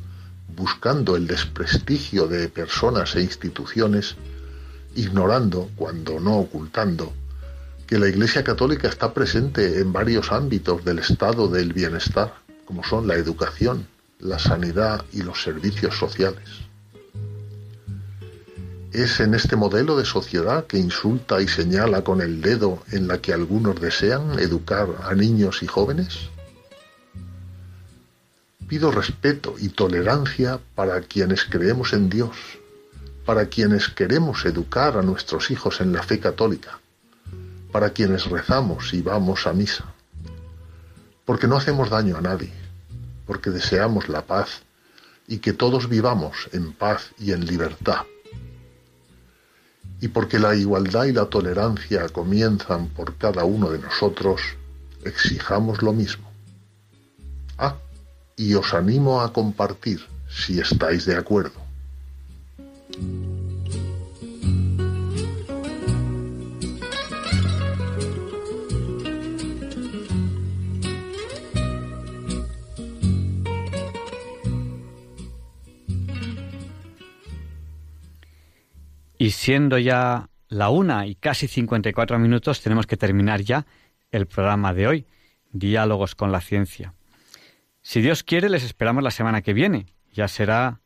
buscando 0.55 1.15
el 1.15 1.27
desprestigio 1.27 2.27
de 2.27 2.49
personas 2.49 3.15
e 3.15 3.21
instituciones, 3.21 4.15
ignorando, 4.95 5.69
cuando 5.75 6.19
no 6.19 6.37
ocultando, 6.37 7.13
que 7.87 7.99
la 7.99 8.07
Iglesia 8.07 8.43
Católica 8.43 8.87
está 8.87 9.13
presente 9.13 9.79
en 9.79 9.93
varios 9.93 10.31
ámbitos 10.31 10.83
del 10.83 10.99
estado 10.99 11.47
del 11.47 11.71
bienestar, 11.71 12.33
como 12.65 12.83
son 12.83 13.07
la 13.07 13.15
educación, 13.15 13.87
la 14.19 14.39
sanidad 14.39 15.03
y 15.11 15.23
los 15.23 15.41
servicios 15.41 15.97
sociales. 15.97 16.65
¿Es 18.91 19.19
en 19.19 19.33
este 19.33 19.57
modelo 19.57 19.97
de 19.97 20.05
sociedad 20.05 20.67
que 20.67 20.77
insulta 20.77 21.41
y 21.41 21.47
señala 21.47 22.03
con 22.03 22.21
el 22.21 22.41
dedo 22.41 22.81
en 22.91 23.07
la 23.07 23.19
que 23.19 23.33
algunos 23.33 23.79
desean 23.81 24.39
educar 24.39 24.87
a 25.03 25.13
niños 25.13 25.63
y 25.63 25.67
jóvenes? 25.67 26.29
Pido 28.69 28.91
respeto 28.91 29.55
y 29.59 29.69
tolerancia 29.69 30.59
para 30.75 31.01
quienes 31.01 31.43
creemos 31.43 31.91
en 31.91 32.09
Dios, 32.09 32.35
para 33.25 33.47
quienes 33.47 33.89
queremos 33.89 34.45
educar 34.45 34.97
a 34.97 35.01
nuestros 35.01 35.51
hijos 35.51 35.81
en 35.81 35.91
la 35.91 36.01
fe 36.01 36.19
católica, 36.19 36.79
para 37.71 37.89
quienes 37.89 38.25
rezamos 38.27 38.93
y 38.93 39.01
vamos 39.01 39.45
a 39.45 39.53
misa, 39.53 39.93
porque 41.25 41.47
no 41.47 41.57
hacemos 41.57 41.89
daño 41.89 42.17
a 42.17 42.21
nadie 42.21 42.64
porque 43.25 43.49
deseamos 43.49 44.09
la 44.09 44.25
paz 44.25 44.61
y 45.27 45.39
que 45.39 45.53
todos 45.53 45.89
vivamos 45.89 46.49
en 46.51 46.73
paz 46.73 47.11
y 47.17 47.31
en 47.31 47.45
libertad. 47.45 48.03
Y 50.01 50.09
porque 50.09 50.39
la 50.39 50.55
igualdad 50.55 51.05
y 51.05 51.13
la 51.13 51.25
tolerancia 51.25 52.09
comienzan 52.09 52.89
por 52.89 53.15
cada 53.15 53.43
uno 53.45 53.69
de 53.69 53.79
nosotros, 53.79 54.41
exijamos 55.03 55.81
lo 55.81 55.93
mismo. 55.93 56.29
Ah, 57.57 57.77
y 58.35 58.53
os 58.53 58.73
animo 58.73 59.21
a 59.21 59.31
compartir 59.31 60.01
si 60.29 60.59
estáis 60.59 61.05
de 61.05 61.15
acuerdo. 61.15 61.65
Y 79.17 79.31
siendo 79.31 79.77
ya 79.77 80.29
la 80.49 80.69
una 80.69 81.07
y 81.07 81.15
casi 81.15 81.47
54 81.47 82.19
minutos, 82.19 82.61
tenemos 82.61 82.87
que 82.87 82.97
terminar 82.97 83.41
ya 83.41 83.65
el 84.11 84.27
programa 84.27 84.73
de 84.73 84.87
hoy, 84.87 85.05
Diálogos 85.51 86.15
con 86.15 86.31
la 86.31 86.41
Ciencia. 86.41 86.93
Si 87.81 88.01
Dios 88.01 88.23
quiere, 88.23 88.49
les 88.49 88.63
esperamos 88.63 89.03
la 89.03 89.11
semana 89.11 89.41
que 89.41 89.53
viene. 89.53 89.85
Ya 90.11 90.27
será 90.27 90.81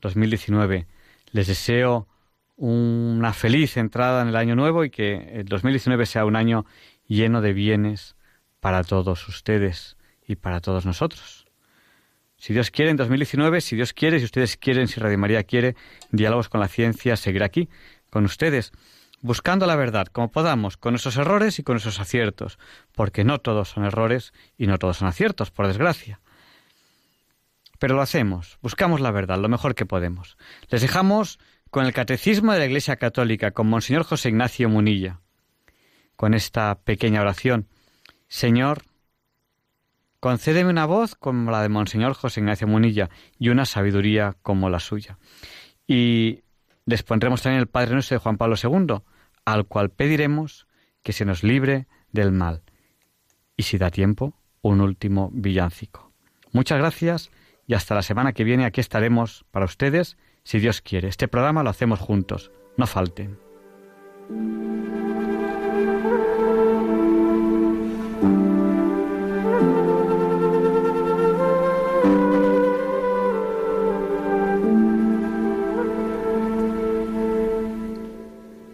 2019. 0.00 0.86
Les 1.32 1.46
deseo 1.46 2.08
una 2.56 3.32
feliz 3.32 3.76
entrada 3.76 4.22
en 4.22 4.28
el 4.28 4.36
año 4.36 4.54
nuevo 4.54 4.84
y 4.84 4.90
que 4.90 5.40
el 5.40 5.46
2019 5.46 6.06
sea 6.06 6.24
un 6.24 6.36
año 6.36 6.66
lleno 7.08 7.40
de 7.40 7.52
bienes 7.52 8.16
para 8.60 8.84
todos 8.84 9.26
ustedes 9.28 9.96
y 10.26 10.36
para 10.36 10.60
todos 10.60 10.86
nosotros. 10.86 11.41
Si 12.42 12.52
Dios 12.52 12.72
quiere, 12.72 12.90
en 12.90 12.96
2019, 12.96 13.60
si 13.60 13.76
Dios 13.76 13.92
quiere, 13.92 14.18
si 14.18 14.24
ustedes 14.24 14.56
quieren, 14.56 14.88
si 14.88 14.98
Radio 14.98 15.16
María 15.16 15.44
quiere, 15.44 15.76
Diálogos 16.10 16.48
con 16.48 16.58
la 16.58 16.66
Ciencia 16.66 17.16
seguirá 17.16 17.46
aquí, 17.46 17.68
con 18.10 18.24
ustedes, 18.24 18.72
buscando 19.20 19.64
la 19.64 19.76
verdad 19.76 20.08
como 20.08 20.32
podamos, 20.32 20.76
con 20.76 20.90
nuestros 20.90 21.16
errores 21.18 21.60
y 21.60 21.62
con 21.62 21.74
nuestros 21.74 22.00
aciertos, 22.00 22.58
porque 22.96 23.22
no 23.22 23.38
todos 23.38 23.68
son 23.68 23.84
errores 23.84 24.32
y 24.58 24.66
no 24.66 24.78
todos 24.78 24.96
son 24.96 25.06
aciertos, 25.06 25.52
por 25.52 25.68
desgracia. 25.68 26.18
Pero 27.78 27.94
lo 27.94 28.02
hacemos, 28.02 28.58
buscamos 28.60 29.00
la 29.00 29.12
verdad, 29.12 29.38
lo 29.38 29.48
mejor 29.48 29.76
que 29.76 29.86
podemos. 29.86 30.36
Les 30.68 30.82
dejamos 30.82 31.38
con 31.70 31.86
el 31.86 31.92
Catecismo 31.92 32.52
de 32.52 32.58
la 32.58 32.66
Iglesia 32.66 32.96
Católica, 32.96 33.52
con 33.52 33.68
Monseñor 33.68 34.02
José 34.02 34.30
Ignacio 34.30 34.68
Munilla, 34.68 35.20
con 36.16 36.34
esta 36.34 36.74
pequeña 36.80 37.20
oración. 37.20 37.68
Señor, 38.26 38.82
Concédeme 40.22 40.70
una 40.70 40.86
voz 40.86 41.16
como 41.16 41.50
la 41.50 41.62
de 41.62 41.68
Monseñor 41.68 42.14
José 42.14 42.38
Ignacio 42.38 42.68
Munilla 42.68 43.10
y 43.40 43.48
una 43.48 43.64
sabiduría 43.64 44.36
como 44.42 44.70
la 44.70 44.78
suya. 44.78 45.18
Y 45.84 46.44
les 46.86 47.02
pondremos 47.02 47.42
también 47.42 47.58
el 47.58 47.66
Padre 47.66 47.94
Nuestro 47.94 48.14
de 48.14 48.20
Juan 48.20 48.36
Pablo 48.36 48.54
II, 48.54 49.02
al 49.44 49.66
cual 49.66 49.90
pediremos 49.90 50.68
que 51.02 51.12
se 51.12 51.24
nos 51.24 51.42
libre 51.42 51.88
del 52.12 52.30
mal. 52.30 52.62
Y 53.56 53.64
si 53.64 53.78
da 53.78 53.90
tiempo, 53.90 54.38
un 54.60 54.80
último 54.80 55.28
villancico. 55.32 56.12
Muchas 56.52 56.78
gracias 56.78 57.32
y 57.66 57.74
hasta 57.74 57.96
la 57.96 58.02
semana 58.02 58.32
que 58.32 58.44
viene 58.44 58.64
aquí 58.64 58.80
estaremos 58.80 59.44
para 59.50 59.64
ustedes, 59.64 60.16
si 60.44 60.60
Dios 60.60 60.82
quiere. 60.82 61.08
Este 61.08 61.26
programa 61.26 61.64
lo 61.64 61.70
hacemos 61.70 61.98
juntos. 61.98 62.52
No 62.76 62.86
falten. 62.86 63.40